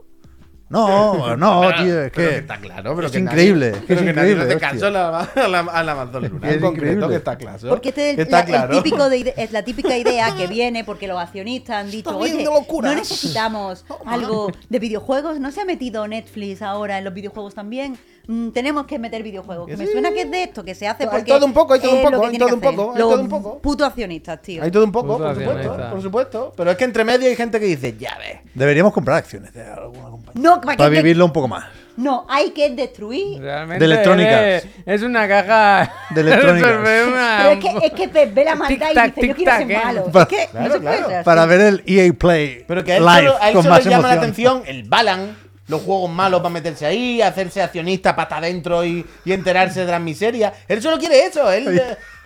No, 0.70 1.36
no, 1.36 1.60
tío, 1.76 2.00
es 2.02 2.10
Pero 2.12 2.30
que. 2.30 2.36
está 2.38 2.56
claro, 2.56 2.94
pero 2.94 3.06
es 3.06 3.12
que 3.12 3.18
increíble, 3.18 3.70
nadie- 3.72 3.78
es 3.80 3.84
pero 3.86 4.00
que 4.00 4.12
nadie 4.12 4.32
increíble, 4.32 4.54
hace 4.54 4.60
caso 4.60 4.86
a 4.86 4.90
la, 4.90 5.20
a 5.20 5.48
la, 5.48 5.58
a 5.60 5.82
la 5.84 5.92
Amazon 5.92 6.28
Luna. 6.28 6.48
Es 6.48 6.54
En 6.56 6.60
concreto, 6.62 6.86
increíble. 6.90 7.08
que 7.08 7.16
está 7.16 7.36
claro. 7.36 7.68
Porque 7.68 7.88
este 7.90 8.10
es 8.12 8.18
está 8.18 8.38
la, 8.38 8.44
claro. 8.46 8.72
el 8.76 8.82
típico 8.82 9.08
de 9.10 9.34
es 9.36 9.52
la 9.52 9.62
típica 9.62 9.96
idea 9.96 10.34
que 10.36 10.46
viene 10.46 10.82
porque 10.82 11.06
los 11.06 11.18
accionistas 11.18 11.76
han 11.84 11.90
dicho, 11.90 12.16
oye, 12.16 12.36
de 12.38 12.44
locuras". 12.44 12.92
no 12.92 12.98
necesitamos 12.98 13.84
algo 14.06 14.50
de 14.68 14.78
videojuegos, 14.78 15.38
¿no 15.38 15.52
se 15.52 15.60
ha 15.60 15.64
metido 15.64 16.08
Netflix 16.08 16.62
ahora 16.62 16.98
en 16.98 17.04
los 17.04 17.14
videojuegos 17.14 17.54
también? 17.54 17.96
Mm, 18.26 18.50
tenemos 18.50 18.86
que 18.86 18.98
meter 18.98 19.22
videojuegos. 19.22 19.66
Que 19.66 19.76
me 19.76 19.86
suena 19.86 20.10
que 20.12 20.22
es 20.22 20.30
de 20.30 20.42
esto, 20.44 20.64
que 20.64 20.74
se 20.74 20.88
hace 20.88 21.02
Hay 21.04 21.08
porque 21.10 21.24
todo 21.32 21.44
un 21.44 21.52
poco, 21.52 21.74
hay 21.74 21.80
todo 21.80 21.94
un 21.96 22.02
poco, 22.02 22.26
hay 22.26 22.38
todo 22.38 22.54
un 22.54 22.60
poco, 22.60 22.92
hay 22.92 22.98
todo 22.98 23.20
un 23.20 23.28
poco. 23.28 23.58
putos 23.58 23.86
accionistas, 23.86 24.40
tío. 24.40 24.62
Hay 24.62 24.70
todo 24.70 24.84
un 24.84 24.92
poco, 24.92 25.18
Puto 25.18 25.24
por 25.24 25.34
supuesto, 25.34 25.90
por 25.90 26.02
supuesto. 26.02 26.52
Pero 26.56 26.70
es 26.70 26.76
que 26.78 26.84
entre 26.84 27.04
medio 27.04 27.28
hay 27.28 27.36
gente 27.36 27.60
que 27.60 27.66
dice, 27.66 27.94
ya 27.98 28.16
ves. 28.18 28.40
Deberíamos 28.54 28.92
comprar 28.92 29.18
acciones 29.18 29.52
de 29.52 29.62
alguna 29.66 30.10
compañía. 30.10 30.42
No, 30.42 30.60
¿para 30.60 30.76
Para 30.76 30.88
vivirlo 30.90 31.24
un 31.26 31.32
poco 31.32 31.48
más. 31.48 31.64
No, 31.96 32.26
hay 32.28 32.50
que 32.50 32.70
destruir. 32.70 33.40
Realmente 33.40 33.78
De 33.86 33.92
electrónica. 33.92 34.48
Es, 34.56 34.66
es 34.84 35.02
una 35.02 35.28
caja 35.28 35.92
De 36.10 36.22
electrónica. 36.22 36.66
Pero 36.84 37.50
es 37.50 37.58
que, 37.60 37.86
es 37.86 37.92
que 37.92 38.08
Pep 38.08 38.34
ve 38.34 38.44
la 38.44 38.54
maldad 38.56 38.88
y 38.90 39.00
dice, 39.10 39.28
yo 39.28 39.34
quiero 39.36 39.56
ser 39.58 39.70
¿eh? 39.70 39.80
malo. 39.84 40.04
Pa- 40.10 40.22
Es 40.22 40.26
que 40.28 40.48
Claro, 40.50 40.66
no 40.68 40.74
se 40.74 40.80
puede 40.80 40.96
claro. 40.96 41.06
ser 41.08 41.16
así. 41.18 41.24
Para 41.24 41.46
ver 41.46 41.60
el 41.60 41.82
EA 41.86 42.12
Play 42.12 42.64
Pero 42.66 42.82
que 42.82 42.92
a 42.94 42.96
él 42.96 43.04
live 43.04 43.16
solo, 43.28 43.36
a 43.40 43.48
él 43.48 43.54
con 43.54 43.62
solo 43.62 43.74
más 43.74 43.84
le 43.84 43.90
llama 43.92 44.08
la 44.08 44.14
emoción. 44.14 44.56
atención 44.58 44.62
el 44.66 44.88
Balan, 44.88 45.36
los 45.66 45.82
juegos 45.82 46.10
malos 46.10 46.40
para 46.40 46.52
meterse 46.52 46.86
ahí, 46.86 47.22
hacerse 47.22 47.62
accionista 47.62 48.14
pata 48.14 48.36
adentro 48.36 48.84
y, 48.84 49.04
y 49.24 49.32
enterarse 49.32 49.84
de 49.84 49.90
las 49.90 50.00
miserias. 50.00 50.52
Él 50.68 50.82
solo 50.82 50.98
quiere 50.98 51.26
eso. 51.26 51.50
Él, 51.50 51.80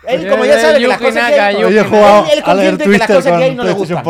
él 0.09 0.28
como 0.28 0.44
ya 0.44 0.60
sabe 0.60 0.78
que 0.78 0.89
las 0.89 0.98
cosas 0.98 1.28
que 1.28 1.40
hay, 1.40 1.56
él, 1.56 1.76
él 1.76 2.43
consciente 2.43 2.85
que 2.85 2.98
las 2.98 3.06
cosas 3.06 3.39
que 3.39 3.44
hay 3.44 3.55
no 3.55 3.64
le 3.64 3.72
gustan. 3.72 4.02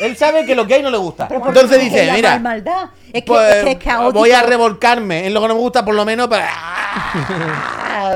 Él 0.00 0.16
sabe 0.16 0.44
que 0.44 0.54
lo 0.54 0.66
que 0.66 0.74
hay 0.74 0.82
no 0.82 0.90
le 0.90 0.96
gusta. 0.96 1.28
Pero 1.28 1.40
¿por 1.40 1.50
Entonces 1.50 1.80
dice, 1.80 2.10
mira, 2.12 2.38
maldad. 2.38 2.90
Es 3.12 3.22
que, 3.22 3.26
pues, 3.26 3.56
es 3.56 3.64
que 3.64 3.70
es 3.72 3.78
caótico. 3.78 4.18
voy 4.18 4.32
a 4.32 4.42
revolcarme 4.42 5.26
en 5.26 5.34
lo 5.34 5.42
que 5.42 5.48
no 5.48 5.54
me 5.54 5.60
gusta 5.60 5.84
por 5.84 5.94
lo 5.94 6.04
menos 6.04 6.28
para... 6.28 6.48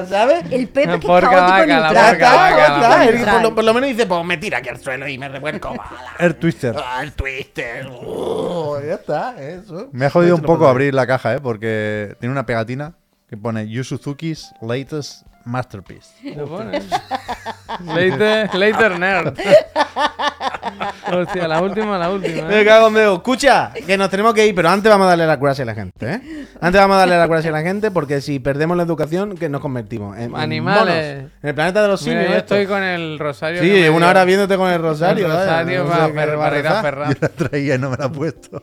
¿Sabes? 0.09 0.45
El 0.51 0.69
Pepe 0.69 0.89
que 0.89 0.95
es 0.95 1.05
porca 1.05 1.31
caótico 1.31 1.81
vaca, 1.95 3.33
por, 3.33 3.43
lo, 3.43 3.55
por 3.55 3.65
lo 3.65 3.75
menos 3.75 3.91
dice, 3.91 4.07
pues 4.07 4.25
me 4.25 4.37
tira 4.37 4.59
aquí 4.59 4.69
al 4.69 4.81
suelo 4.81 5.07
y 5.07 5.17
me 5.17 5.29
revuelco. 5.29 5.75
El 6.19 6.35
Twister. 6.37 6.75
Ah, 6.77 7.03
el 7.03 7.13
twister. 7.13 7.87
Uh, 7.87 8.79
ya 8.85 8.95
está, 8.95 9.37
eso. 9.39 9.89
Me 9.93 10.07
ha 10.07 10.11
jodido 10.11 10.35
un 10.35 10.43
poco 10.43 10.67
abrir 10.67 10.95
la 10.95 11.07
caja, 11.07 11.35
¿eh? 11.35 11.41
Porque 11.41 12.17
tiene 12.19 12.33
una 12.33 12.47
pegatina 12.47 12.95
que 13.29 13.37
pone 13.37 13.69
Yu 13.69 13.85
Suzuki's 13.85 14.53
latest 14.61 15.27
masterpiece. 15.47 16.11
Lo 16.37 16.47
pones. 16.47 16.85
Later, 17.85 18.55
later 18.55 18.99
nerd. 18.99 19.35
Hostia, 21.13 21.47
la 21.49 21.61
última, 21.63 21.99
la 21.99 22.11
última. 22.11 22.47
Me 22.49 22.61
¿eh? 22.61 22.65
cago 22.65 22.89
en 22.89 22.95
Dios. 22.95 23.17
Escucha, 23.19 23.73
que 23.87 23.97
nos 23.97 24.09
tenemos 24.11 24.35
que 24.35 24.47
ir, 24.47 24.55
pero 24.55 24.69
antes 24.69 24.91
vamos 24.91 25.07
a 25.07 25.11
darle 25.11 25.27
las 25.27 25.39
gracias 25.39 25.67
a 25.67 25.71
la 25.71 25.75
gente, 25.75 26.13
¿eh? 26.15 26.47
Antes 26.61 26.81
vamos 26.81 26.97
a 26.97 26.99
darle 27.01 27.17
las 27.19 27.29
gracias 27.29 27.53
a 27.55 27.57
la 27.57 27.63
gente 27.63 27.91
porque 27.91 28.21
si 28.21 28.39
perdemos 28.41 28.77
la 28.77 28.83
educación, 28.83 29.37
que 29.37 29.49
nos 29.49 29.61
convertimos 29.61 30.17
en 30.17 30.25
en 30.25 30.37
Animales. 30.37 31.17
monos. 31.17 31.33
En 31.43 31.49
el 31.49 31.55
planeta 31.55 31.83
de 31.83 31.89
los 31.89 32.03
Mira, 32.03 32.13
simios. 32.15 32.31
yo 32.33 32.37
esto. 32.39 32.55
estoy 32.55 32.67
con 32.67 32.83
el 32.83 33.19
rosario. 33.19 33.63
Sí, 33.63 33.71
me 33.71 33.91
una 33.91 33.99
dio. 34.07 34.09
hora 34.11 34.25
viéndote 34.25 34.57
con 34.57 34.71
el 34.71 34.83
rosario. 34.83 35.27
El 35.27 35.33
rosario 35.33 35.85
no 35.85 35.91
para, 35.91 36.09
per- 36.13 36.37
para 36.39 36.59
ir 36.59 36.67
a. 36.67 36.83
Ferran. 36.83 37.11
Yo 37.13 37.19
la 37.21 37.29
traía 37.29 37.75
y 37.75 37.79
no 37.79 37.91
me 37.91 37.97
la 37.97 38.07
he 38.07 38.11
puesto. 38.11 38.63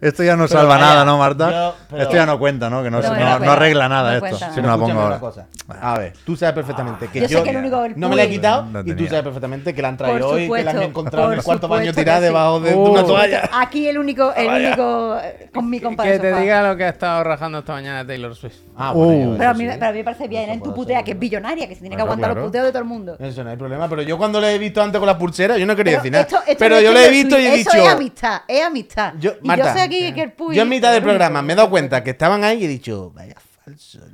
Esto 0.00 0.22
ya 0.24 0.36
no 0.36 0.46
Pero 0.46 0.58
salva 0.60 0.74
vaya, 0.76 0.86
nada, 0.86 1.04
¿no, 1.04 1.18
Marta? 1.18 1.50
yo- 1.50 1.74
pero- 1.90 2.02
Esto 2.02 2.14
ya 2.14 2.26
no 2.26 2.38
cuenta, 2.38 2.70
¿no? 2.70 2.82
Que 2.82 2.90
no, 2.90 3.00
No, 3.00 3.02
se- 3.02 3.20
no 3.20 3.52
arregla 3.52 3.88
nada 3.88 4.10
No 4.18 4.26
esto. 4.26 4.38
cuenta. 4.38 4.54
Si 4.54 4.60
no 4.62 4.68
la 4.68 4.78
pongo 4.78 5.00
ahora. 5.00 5.20
cosa. 5.20 5.46
A 5.80 5.98
ver, 5.98 6.12
tú 6.24 6.36
sabes 6.36 6.54
perfectamente 6.54 7.08
que 7.08 7.20
Yo 7.20 7.26
yo, 7.28 7.38
sé 7.38 7.44
que 7.44 7.50
el 7.50 7.56
único- 7.58 7.84
el 7.84 7.98
no 7.98 8.08
me 8.08 8.16
la 8.16 8.24
he 8.24 8.28
quitado 8.30 8.64
No 8.66 8.80
y 8.80 8.94
tú 8.94 9.06
sabes 9.06 9.22
perfectamente 9.22 9.74
que 9.74 9.82
la 9.82 9.88
han 9.88 9.96
traído 9.96 10.28
hoy 10.30 10.48
que 10.50 10.62
la 10.64 10.70
han 10.70 10.82
encontrado 10.82 11.32
en 11.32 11.38
el 11.38 11.44
cuarto 11.44 11.68
baño 11.68 11.92
tirada 11.92 12.20
debajo 12.20 12.60
de, 12.60 12.70
de 12.70 12.76
una 12.76 13.04
toalla. 13.04 13.50
Aquí 13.52 13.86
el 13.88 13.98
único, 13.98 14.32
el 14.34 14.48
único 14.48 15.18
eh, 15.22 15.50
con 15.52 15.68
mi 15.68 15.80
compadre. 15.80 16.12
Que 16.12 16.18
te 16.18 16.40
diga 16.40 16.62
lo 16.68 16.76
que 16.76 16.84
ha 16.84 16.88
estado 16.88 17.22
rajando 17.24 17.58
esta 17.58 17.72
mañana 17.74 18.06
Taylor 18.06 18.34
Swift. 18.34 18.54
Ah, 18.76 18.92
Uh. 18.94 19.04
bueno, 19.04 19.32
yo- 19.32 19.38
Pero 19.38 19.50
a, 19.50 19.54
mí, 19.54 19.64
sí. 19.64 19.70
pero 19.74 19.86
a 19.86 19.92
mí 19.92 19.98
me 19.98 20.04
parece 20.04 20.28
bien, 20.28 20.44
Eso 20.44 20.52
en 20.54 20.62
tu 20.62 20.74
putea, 20.74 21.02
que 21.02 21.10
es 21.12 21.18
billonaria, 21.18 21.68
que 21.68 21.74
se 21.74 21.80
tiene 21.82 21.96
que 21.96 22.02
aguantar 22.02 22.30
claro. 22.30 22.40
los 22.40 22.48
puteos 22.48 22.64
de 22.66 22.70
todo 22.72 22.82
el 22.82 22.88
mundo. 22.88 23.16
Eso 23.18 23.44
no 23.44 23.50
hay 23.50 23.56
problema, 23.56 23.88
pero 23.88 24.02
yo 24.02 24.16
cuando 24.18 24.40
lo 24.40 24.46
he 24.46 24.58
visto 24.58 24.82
antes 24.82 24.98
con 24.98 25.06
las 25.06 25.16
pulseras, 25.16 25.58
yo 25.58 25.66
no 25.66 25.76
quería 25.76 25.92
Pero 25.92 26.02
decir 26.02 26.12
nada. 26.12 26.22
esto- 26.24 26.38
esto 26.46 26.56
pero 26.58 26.80
yo 26.80 26.92
lo 26.92 26.98
he 27.00 27.10
visto 27.10 27.38
y 27.38 27.46
he 27.46 27.56
dicho. 27.56 27.70
Eso 27.70 27.78
es 27.82 27.88
amistad, 27.88 28.40
es 28.48 28.64
amistad. 28.64 29.12
Yo, 29.20 29.32
y 29.42 29.48
yo 29.56 29.64
sé 29.72 29.80
aquí 29.82 30.12
que 30.12 30.22
el 30.22 30.32
Puy. 30.32 30.56
yo 30.56 30.62
en 30.62 30.68
mitad 30.70 30.92
del 30.92 31.02
programa 31.02 31.42
me 31.42 31.52
he 31.52 31.56
dado 31.56 31.68
cuenta 31.70 32.02
que 32.02 32.10
estaban 32.10 32.44
ahí 32.44 32.62
y 32.62 32.64
he 32.64 32.68
dicho, 32.68 33.12
vaya 33.14 33.34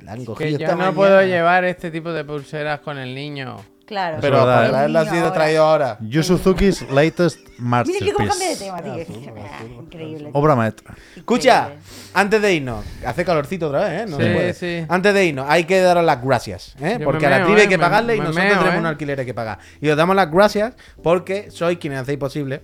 la 0.03 0.13
han 0.13 0.25
Que 0.35 0.51
yo 0.53 0.67
no 0.67 0.75
mañana. 0.77 0.91
puedo 0.93 1.21
llevar 1.23 1.65
este 1.65 1.91
tipo 1.91 2.11
de 2.13 2.23
pulseras 2.23 2.79
con 2.81 2.97
el 2.97 3.13
niño. 3.13 3.57
Claro. 3.85 4.19
Pero 4.21 4.37
Eso 4.37 4.45
para 4.45 4.85
¿eh? 4.85 5.05
sido 5.09 5.23
ahora. 5.25 5.33
traído 5.33 5.63
ahora. 5.65 5.97
Yu 5.99 6.23
Suzuki's 6.23 6.89
latest 6.91 7.39
Mira 7.59 7.83
que 7.83 8.13
cómo 8.13 8.29
cambia 8.29 8.55
de 8.55 8.71
masterpiece. 8.71 9.13
tema, 9.13 9.33
tío. 9.59 9.81
Increíble. 9.81 10.29
Obra 10.31 10.55
maestra. 10.55 10.95
Escucha, 11.17 11.63
Increíble. 11.63 11.83
antes 12.13 12.41
de 12.41 12.53
irnos, 12.53 12.85
hace 13.05 13.25
calorcito 13.25 13.67
otra 13.67 13.89
vez, 13.89 14.01
¿eh? 14.01 14.05
No 14.09 14.15
Sí, 14.15 14.23
se 14.23 14.33
puede. 14.33 14.53
sí. 14.53 14.85
Antes 14.87 15.13
de 15.13 15.25
irnos, 15.25 15.45
hay 15.49 15.65
que 15.65 15.81
daros 15.81 16.05
las 16.05 16.23
gracias, 16.23 16.73
¿eh? 16.81 16.95
Yo 16.99 17.05
Porque 17.05 17.27
me 17.27 17.27
a 17.27 17.29
la 17.31 17.37
meo, 17.39 17.45
tribu 17.47 17.59
hay 17.59 17.65
¿eh? 17.65 17.69
que 17.69 17.77
Me- 17.77 17.83
pagarle 17.83 18.15
y 18.15 18.19
me 18.19 18.23
nosotros 18.27 18.45
meo, 18.45 18.57
tenemos 18.59 18.75
¿eh? 18.75 18.79
un 18.79 18.85
alquiler 18.85 19.25
que 19.25 19.33
pagar. 19.33 19.59
Y 19.81 19.89
os 19.89 19.97
damos 19.97 20.15
las 20.15 20.31
gracias 20.31 20.73
porque 21.03 21.51
sois 21.51 21.77
quienes 21.77 21.99
hacéis 21.99 22.17
posible 22.17 22.61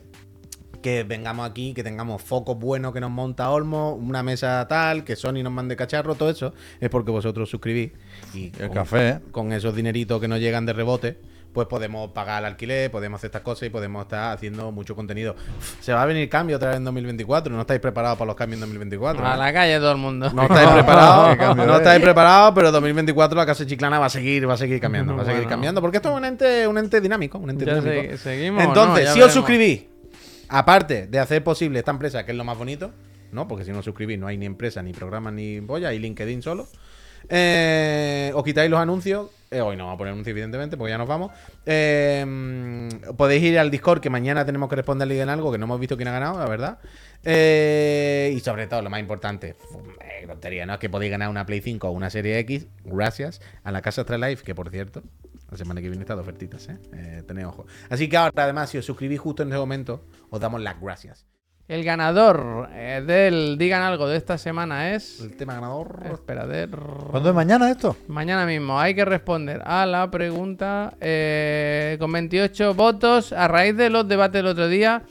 que 0.82 1.04
vengamos 1.04 1.50
aquí, 1.50 1.74
que 1.74 1.84
tengamos 1.84 2.22
focos 2.22 2.58
buenos 2.58 2.94
que 2.94 3.00
nos 3.02 3.12
monta 3.12 3.50
Olmo, 3.50 3.94
una 3.96 4.24
mesa 4.24 4.66
tal, 4.68 5.04
que 5.04 5.16
Sony 5.16 5.44
nos 5.44 5.52
mande 5.54 5.76
cacharro, 5.76 6.16
todo 6.16 6.30
eso 6.30 6.54
es 6.80 6.90
porque 6.90 7.12
vosotros 7.12 7.50
suscribís. 7.50 7.92
Y 8.34 8.52
El 8.60 8.68
con- 8.68 8.72
café, 8.72 9.10
¿eh? 9.10 9.20
con 9.32 9.52
esos 9.54 9.76
dineritos 9.76 10.20
que 10.22 10.28
nos 10.28 10.40
llegan 10.40 10.66
de 10.66 10.74
rebote, 10.74 11.20
pues 11.54 11.66
podemos 11.68 12.12
pagar 12.12 12.44
el 12.44 12.46
alquiler, 12.46 12.92
podemos 12.92 13.18
hacer 13.20 13.30
estas 13.30 13.42
cosas 13.42 13.66
y 13.68 13.70
podemos 13.72 14.04
estar 14.04 14.32
haciendo 14.36 14.72
mucho 14.72 14.96
contenido. 14.96 15.36
Se 15.80 15.92
va 15.92 16.04
a 16.04 16.06
venir 16.06 16.30
cambio 16.30 16.58
otra 16.58 16.70
vez 16.70 16.78
en 16.78 16.84
2024, 16.84 17.52
no 17.52 17.62
estáis 17.62 17.80
preparados 17.80 18.16
para 18.20 18.28
los 18.28 18.36
cambios 18.36 18.58
en 18.58 18.62
2024. 18.62 19.26
A 19.26 19.34
¿eh? 19.34 19.38
la 19.38 19.54
calle 19.54 19.78
todo 19.80 19.92
el 19.94 19.98
mundo. 19.98 20.30
No 20.32 20.44
estáis 20.44 20.70
preparados, 20.74 21.36
cambio, 21.38 21.66
no 21.66 21.74
¿eh? 21.74 21.78
estáis 21.78 22.02
preparados, 22.04 22.52
pero 22.54 22.72
2024 22.72 23.36
la 23.38 23.46
casa 23.48 23.66
chiclana 23.66 23.98
va 23.98 24.06
a 24.06 24.10
seguir, 24.10 24.48
va 24.48 24.54
a 24.54 24.58
seguir 24.58 24.80
cambiando, 24.80 25.16
va 25.16 25.22
a 25.24 25.26
seguir 25.26 25.38
Bueno. 25.40 25.50
cambiando, 25.50 25.82
porque 25.82 25.98
esto 25.98 26.10
es 26.12 26.16
un 26.16 26.26
ente, 26.26 26.68
un 26.68 26.78
ente 26.78 27.02
dinámico, 27.02 27.40
un 27.40 27.50
ente 27.50 27.66
Ya 27.66 27.76
dinámico. 27.80 28.12
se- 28.12 28.18
seguimos. 28.20 28.64
Entonces, 28.64 29.10
si 29.14 29.22
os 29.22 29.34
suscribís, 29.34 29.86
aparte 30.50 31.08
de 31.08 31.20
hacer 31.20 31.44
posible 31.44 31.80
esta 31.80 31.92
empresa, 31.92 32.26
que 32.26 32.32
es 32.32 32.38
lo 32.38 32.44
más 32.44 32.58
bonito, 32.58 32.92
¿no? 33.32 33.48
Porque 33.48 33.66
si 33.66 33.72
no 33.72 33.82
suscribís 33.84 34.20
no 34.20 34.28
hay 34.28 34.38
ni 34.38 34.46
empresa, 34.46 34.82
ni 34.82 34.94
programa, 34.94 35.32
ni 35.32 35.62
polla, 35.62 35.90
hay 35.90 36.00
LinkedIn 36.00 36.42
solo. 36.42 36.68
Eh, 37.30 38.32
os 38.34 38.44
quitáis 38.44 38.70
los 38.70 38.80
anuncios. 38.80 39.30
eh, 39.52 39.62
hoy 39.62 39.76
no 39.76 39.86
vamos 39.86 39.96
a 39.96 39.98
poner 39.98 40.14
anuncios, 40.14 40.32
evidentemente, 40.32 40.78
porque 40.78 40.92
ya 40.92 40.98
nos 40.98 41.08
vamos. 41.08 41.32
Eh, 41.66 42.26
podéis 43.18 43.44
ir 43.44 43.60
al 43.60 43.72
Discord, 43.72 44.00
que 44.00 44.10
mañana 44.10 44.46
tenemos 44.46 44.70
que 44.70 44.76
responderle 44.76 45.22
en 45.22 45.30
algo 45.30 45.52
que 45.52 45.58
no 45.58 45.66
hemos 45.66 45.80
visto 45.80 45.98
quién 45.98 46.08
ha 46.10 46.12
ganado, 46.12 46.40
la 46.40 46.48
verdad. 46.48 46.80
Eh, 47.24 48.34
y 48.36 48.40
sobre 48.40 48.68
todo, 48.68 48.82
lo 48.82 48.90
más 48.90 49.00
importante, 49.00 49.56
tontería, 50.28 50.66
¿no? 50.66 50.74
Es 50.74 50.80
que 50.80 50.90
podéis 50.90 51.12
ganar 51.12 51.30
una 51.30 51.46
Play 51.46 51.62
5 51.62 51.88
o 51.88 51.92
una 51.92 52.10
Serie 52.10 52.38
X, 52.40 52.68
gracias 52.86 53.42
a 53.64 53.72
la 53.72 53.82
Casa 53.82 54.02
Astralife, 54.02 54.44
que 54.44 54.56
por 54.56 54.70
cierto, 54.70 55.04
la 55.50 55.58
semana 55.58 55.82
que 55.82 55.90
viene 55.90 56.04
está 56.04 56.16
de 56.16 56.22
ofertitas, 56.22 56.68
¿eh? 56.70 56.78
eh 56.94 57.24
tenéis 57.28 57.48
ojo. 57.48 57.66
Así 57.90 58.10
que 58.10 58.18
ahora, 58.18 58.32
además, 58.44 58.70
si 58.70 58.78
os 58.78 58.86
suscribís 58.86 59.20
justo 59.20 59.44
en 59.44 59.50
ese 59.50 59.58
momento, 59.58 60.06
os 60.30 60.40
damos 60.40 60.62
las 60.62 60.80
gracias. 60.80 61.26
El 61.68 61.84
ganador 61.84 62.70
eh, 62.72 63.04
del 63.06 63.58
Digan 63.58 63.82
Algo 63.82 64.08
de 64.08 64.16
esta 64.16 64.38
semana 64.38 64.94
es. 64.94 65.20
El 65.20 65.36
tema 65.36 65.56
ganador. 65.56 66.00
Espérate. 66.06 66.70
¿Cuándo 67.12 67.30
es 67.30 67.36
mañana 67.36 67.70
esto? 67.70 67.98
Mañana 68.08 68.46
mismo 68.46 68.80
hay 68.80 68.96
que 68.96 69.04
responder 69.04 69.62
a 69.66 69.86
la 69.86 70.10
pregunta 70.10 70.96
eh, 71.02 71.98
con 72.00 72.10
28 72.14 72.74
votos 72.74 73.34
a 73.34 73.50
raíz 73.50 73.76
de 73.76 73.90
los 73.90 74.08
debates 74.08 74.40
del 74.40 74.48
otro 74.48 74.70
día. 74.70 75.04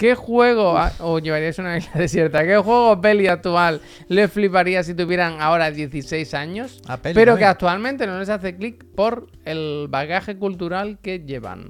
¿Qué 0.00 0.14
juego, 0.14 0.78
ah, 0.78 0.92
o 1.00 1.18
llevaríais 1.18 1.58
una 1.58 1.76
isla 1.76 1.92
desierta, 2.00 2.42
qué 2.42 2.56
juego 2.56 2.92
o 2.92 3.00
peli 3.02 3.26
actual 3.26 3.82
le 4.08 4.28
fliparía 4.28 4.82
si 4.82 4.94
tuvieran 4.94 5.42
ahora 5.42 5.70
16 5.70 6.32
años? 6.32 6.80
Peli 7.02 7.14
pero 7.14 7.36
que 7.36 7.44
actualmente 7.44 8.06
no 8.06 8.18
les 8.18 8.30
hace 8.30 8.56
clic 8.56 8.82
por 8.94 9.26
el 9.44 9.88
bagaje 9.90 10.38
cultural 10.38 10.98
que 11.02 11.18
llevan. 11.18 11.68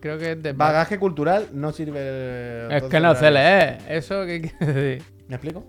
Creo 0.00 0.18
que 0.18 0.32
es 0.32 0.42
de 0.42 0.52
Bagaje 0.52 0.98
cultural 0.98 1.48
no 1.54 1.72
sirve. 1.72 2.66
Es 2.66 2.72
entonces 2.74 2.90
que 2.90 3.00
no 3.00 3.14
se 3.14 3.30
lee. 3.30 3.78
¿Eso 3.88 4.26
qué 4.26 4.42
quiere 4.42 4.72
decir? 4.74 5.02
¿Me 5.26 5.36
explico? 5.36 5.64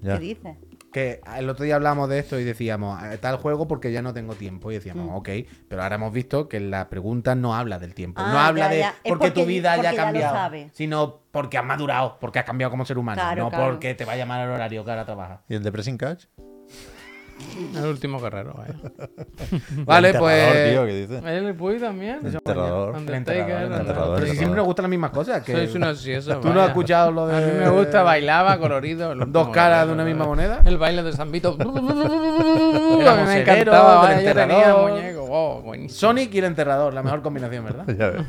Ya. 0.00 0.14
¿Qué 0.14 0.20
dices? 0.20 0.56
Que 0.98 1.20
el 1.36 1.48
otro 1.48 1.64
día 1.64 1.76
hablábamos 1.76 2.08
de 2.08 2.18
esto 2.18 2.40
y 2.40 2.44
decíamos, 2.44 3.00
"Eh, 3.04 3.18
tal 3.18 3.36
juego 3.36 3.68
porque 3.68 3.92
ya 3.92 4.02
no 4.02 4.12
tengo 4.12 4.34
tiempo. 4.34 4.72
Y 4.72 4.74
decíamos, 4.74 5.06
Mm. 5.06 5.14
ok, 5.14 5.28
pero 5.68 5.84
ahora 5.84 5.94
hemos 5.94 6.12
visto 6.12 6.48
que 6.48 6.58
la 6.58 6.88
pregunta 6.88 7.36
no 7.36 7.54
habla 7.54 7.78
del 7.78 7.94
tiempo. 7.94 8.20
no 8.20 8.26
Ah, 8.36 8.48
habla 8.48 8.64
ya, 8.64 8.68
de 8.70 8.78
ya. 8.80 8.94
Porque, 9.08 9.28
tu 9.30 9.34
porque- 9.42 9.44
vida 9.46 9.72
haya 9.74 9.82
porque 9.82 9.96
ya 9.96 10.02
lo 10.02 10.06
cambiado. 10.08 10.34
sabe. 10.34 10.70
Sino 10.72 11.20
porque 11.30 11.56
has 11.56 11.64
madurado, 11.64 12.16
porque 12.20 12.40
has 12.40 12.44
cambiado 12.44 12.72
como 12.72 12.84
ser 12.84 12.98
humano. 12.98 13.22
Claro, 13.22 13.44
no 13.44 13.48
claro. 13.50 13.66
porque 13.70 13.94
te 13.94 14.04
vaya 14.04 14.26
mal 14.26 14.40
el 14.44 14.50
horario 14.50 14.84
que 14.84 14.90
ahora 14.90 15.04
trabajas. 15.04 15.38
¿Y 15.48 15.54
el 15.54 15.62
de 15.62 15.70
Pressing 15.70 15.98
Catch? 15.98 16.24
El 17.76 17.84
último 17.84 18.20
guerrero, 18.20 18.54
vaya. 18.56 18.74
Vale, 19.84 20.10
El 20.10 20.18
pues. 20.18 20.70
tío, 20.70 20.86
¿qué 20.86 20.94
dice? 21.06 21.18
¿El 21.24 21.54
Puy 21.54 21.78
también? 21.78 22.18
El 22.24 22.34
enterrador. 22.34 22.90
El 22.94 23.00
Undertaker, 23.00 23.40
enterrador, 23.40 23.50
el 23.50 23.64
enterrador, 23.64 23.80
enterrador. 23.80 24.14
Pero 24.20 24.26
si 24.30 24.36
siempre 24.36 24.56
nos 24.56 24.66
gustan 24.66 24.82
las 24.84 24.90
mismas 24.90 25.10
cosas. 25.10 25.42
Que 25.42 25.52
Sois 25.52 25.74
unos 25.74 26.02
Tú 26.42 26.52
no 26.52 26.60
has 26.62 26.68
escuchado 26.68 27.10
lo 27.10 27.26
de. 27.26 27.36
A 27.36 27.40
mí 27.40 27.52
me 27.58 27.68
gusta, 27.70 28.02
bailaba, 28.02 28.58
colorido. 28.58 29.14
Dos 29.14 29.48
caras 29.48 29.78
guerrero, 29.80 29.86
de 29.88 29.92
una 29.94 30.04
misma 30.04 30.24
moneda. 30.26 30.62
El 30.64 30.78
baile 30.78 31.02
de 31.02 31.12
San 31.12 31.30
Vito. 31.32 31.56
a 31.60 31.64
mí 31.64 33.22
me 33.26 33.40
encantaba. 33.40 33.96
vaya, 34.02 34.20
yo 34.20 34.34
tenía 34.34 34.42
enterrador. 34.44 34.90
muñeco. 34.90 35.26
Oh, 35.30 35.62
buenísimo. 35.62 35.98
Sonic 35.98 36.34
y 36.34 36.38
el 36.38 36.44
enterrador, 36.44 36.94
la 36.94 37.02
mejor 37.02 37.22
combinación, 37.22 37.64
¿verdad? 37.64 37.84
Ya 37.98 38.08
ves. 38.10 38.22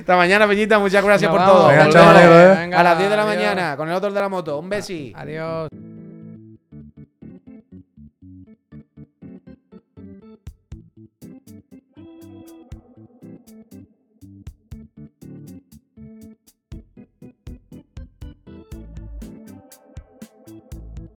Hasta 0.00 0.16
mañana, 0.16 0.46
Peñita. 0.46 0.78
Muchas 0.78 1.04
gracias 1.04 1.30
por 1.30 1.40
vamos. 1.40 1.54
todo. 1.56 1.68
Venga, 1.68 1.84
Volvemos 1.84 1.94
chaval, 2.04 2.16
negro, 2.22 2.40
eh. 2.40 2.56
Venga, 2.60 2.80
A 2.80 2.82
las 2.82 2.98
10 2.98 3.10
de 3.10 3.16
la 3.16 3.22
adiós. 3.22 3.36
mañana 3.36 3.76
con 3.76 3.88
el 3.88 3.94
otro 3.94 4.12
de 4.12 4.20
la 4.20 4.28
moto. 4.28 4.58
Un 4.58 4.68
besi. 4.68 5.12
Adiós. 5.16 5.68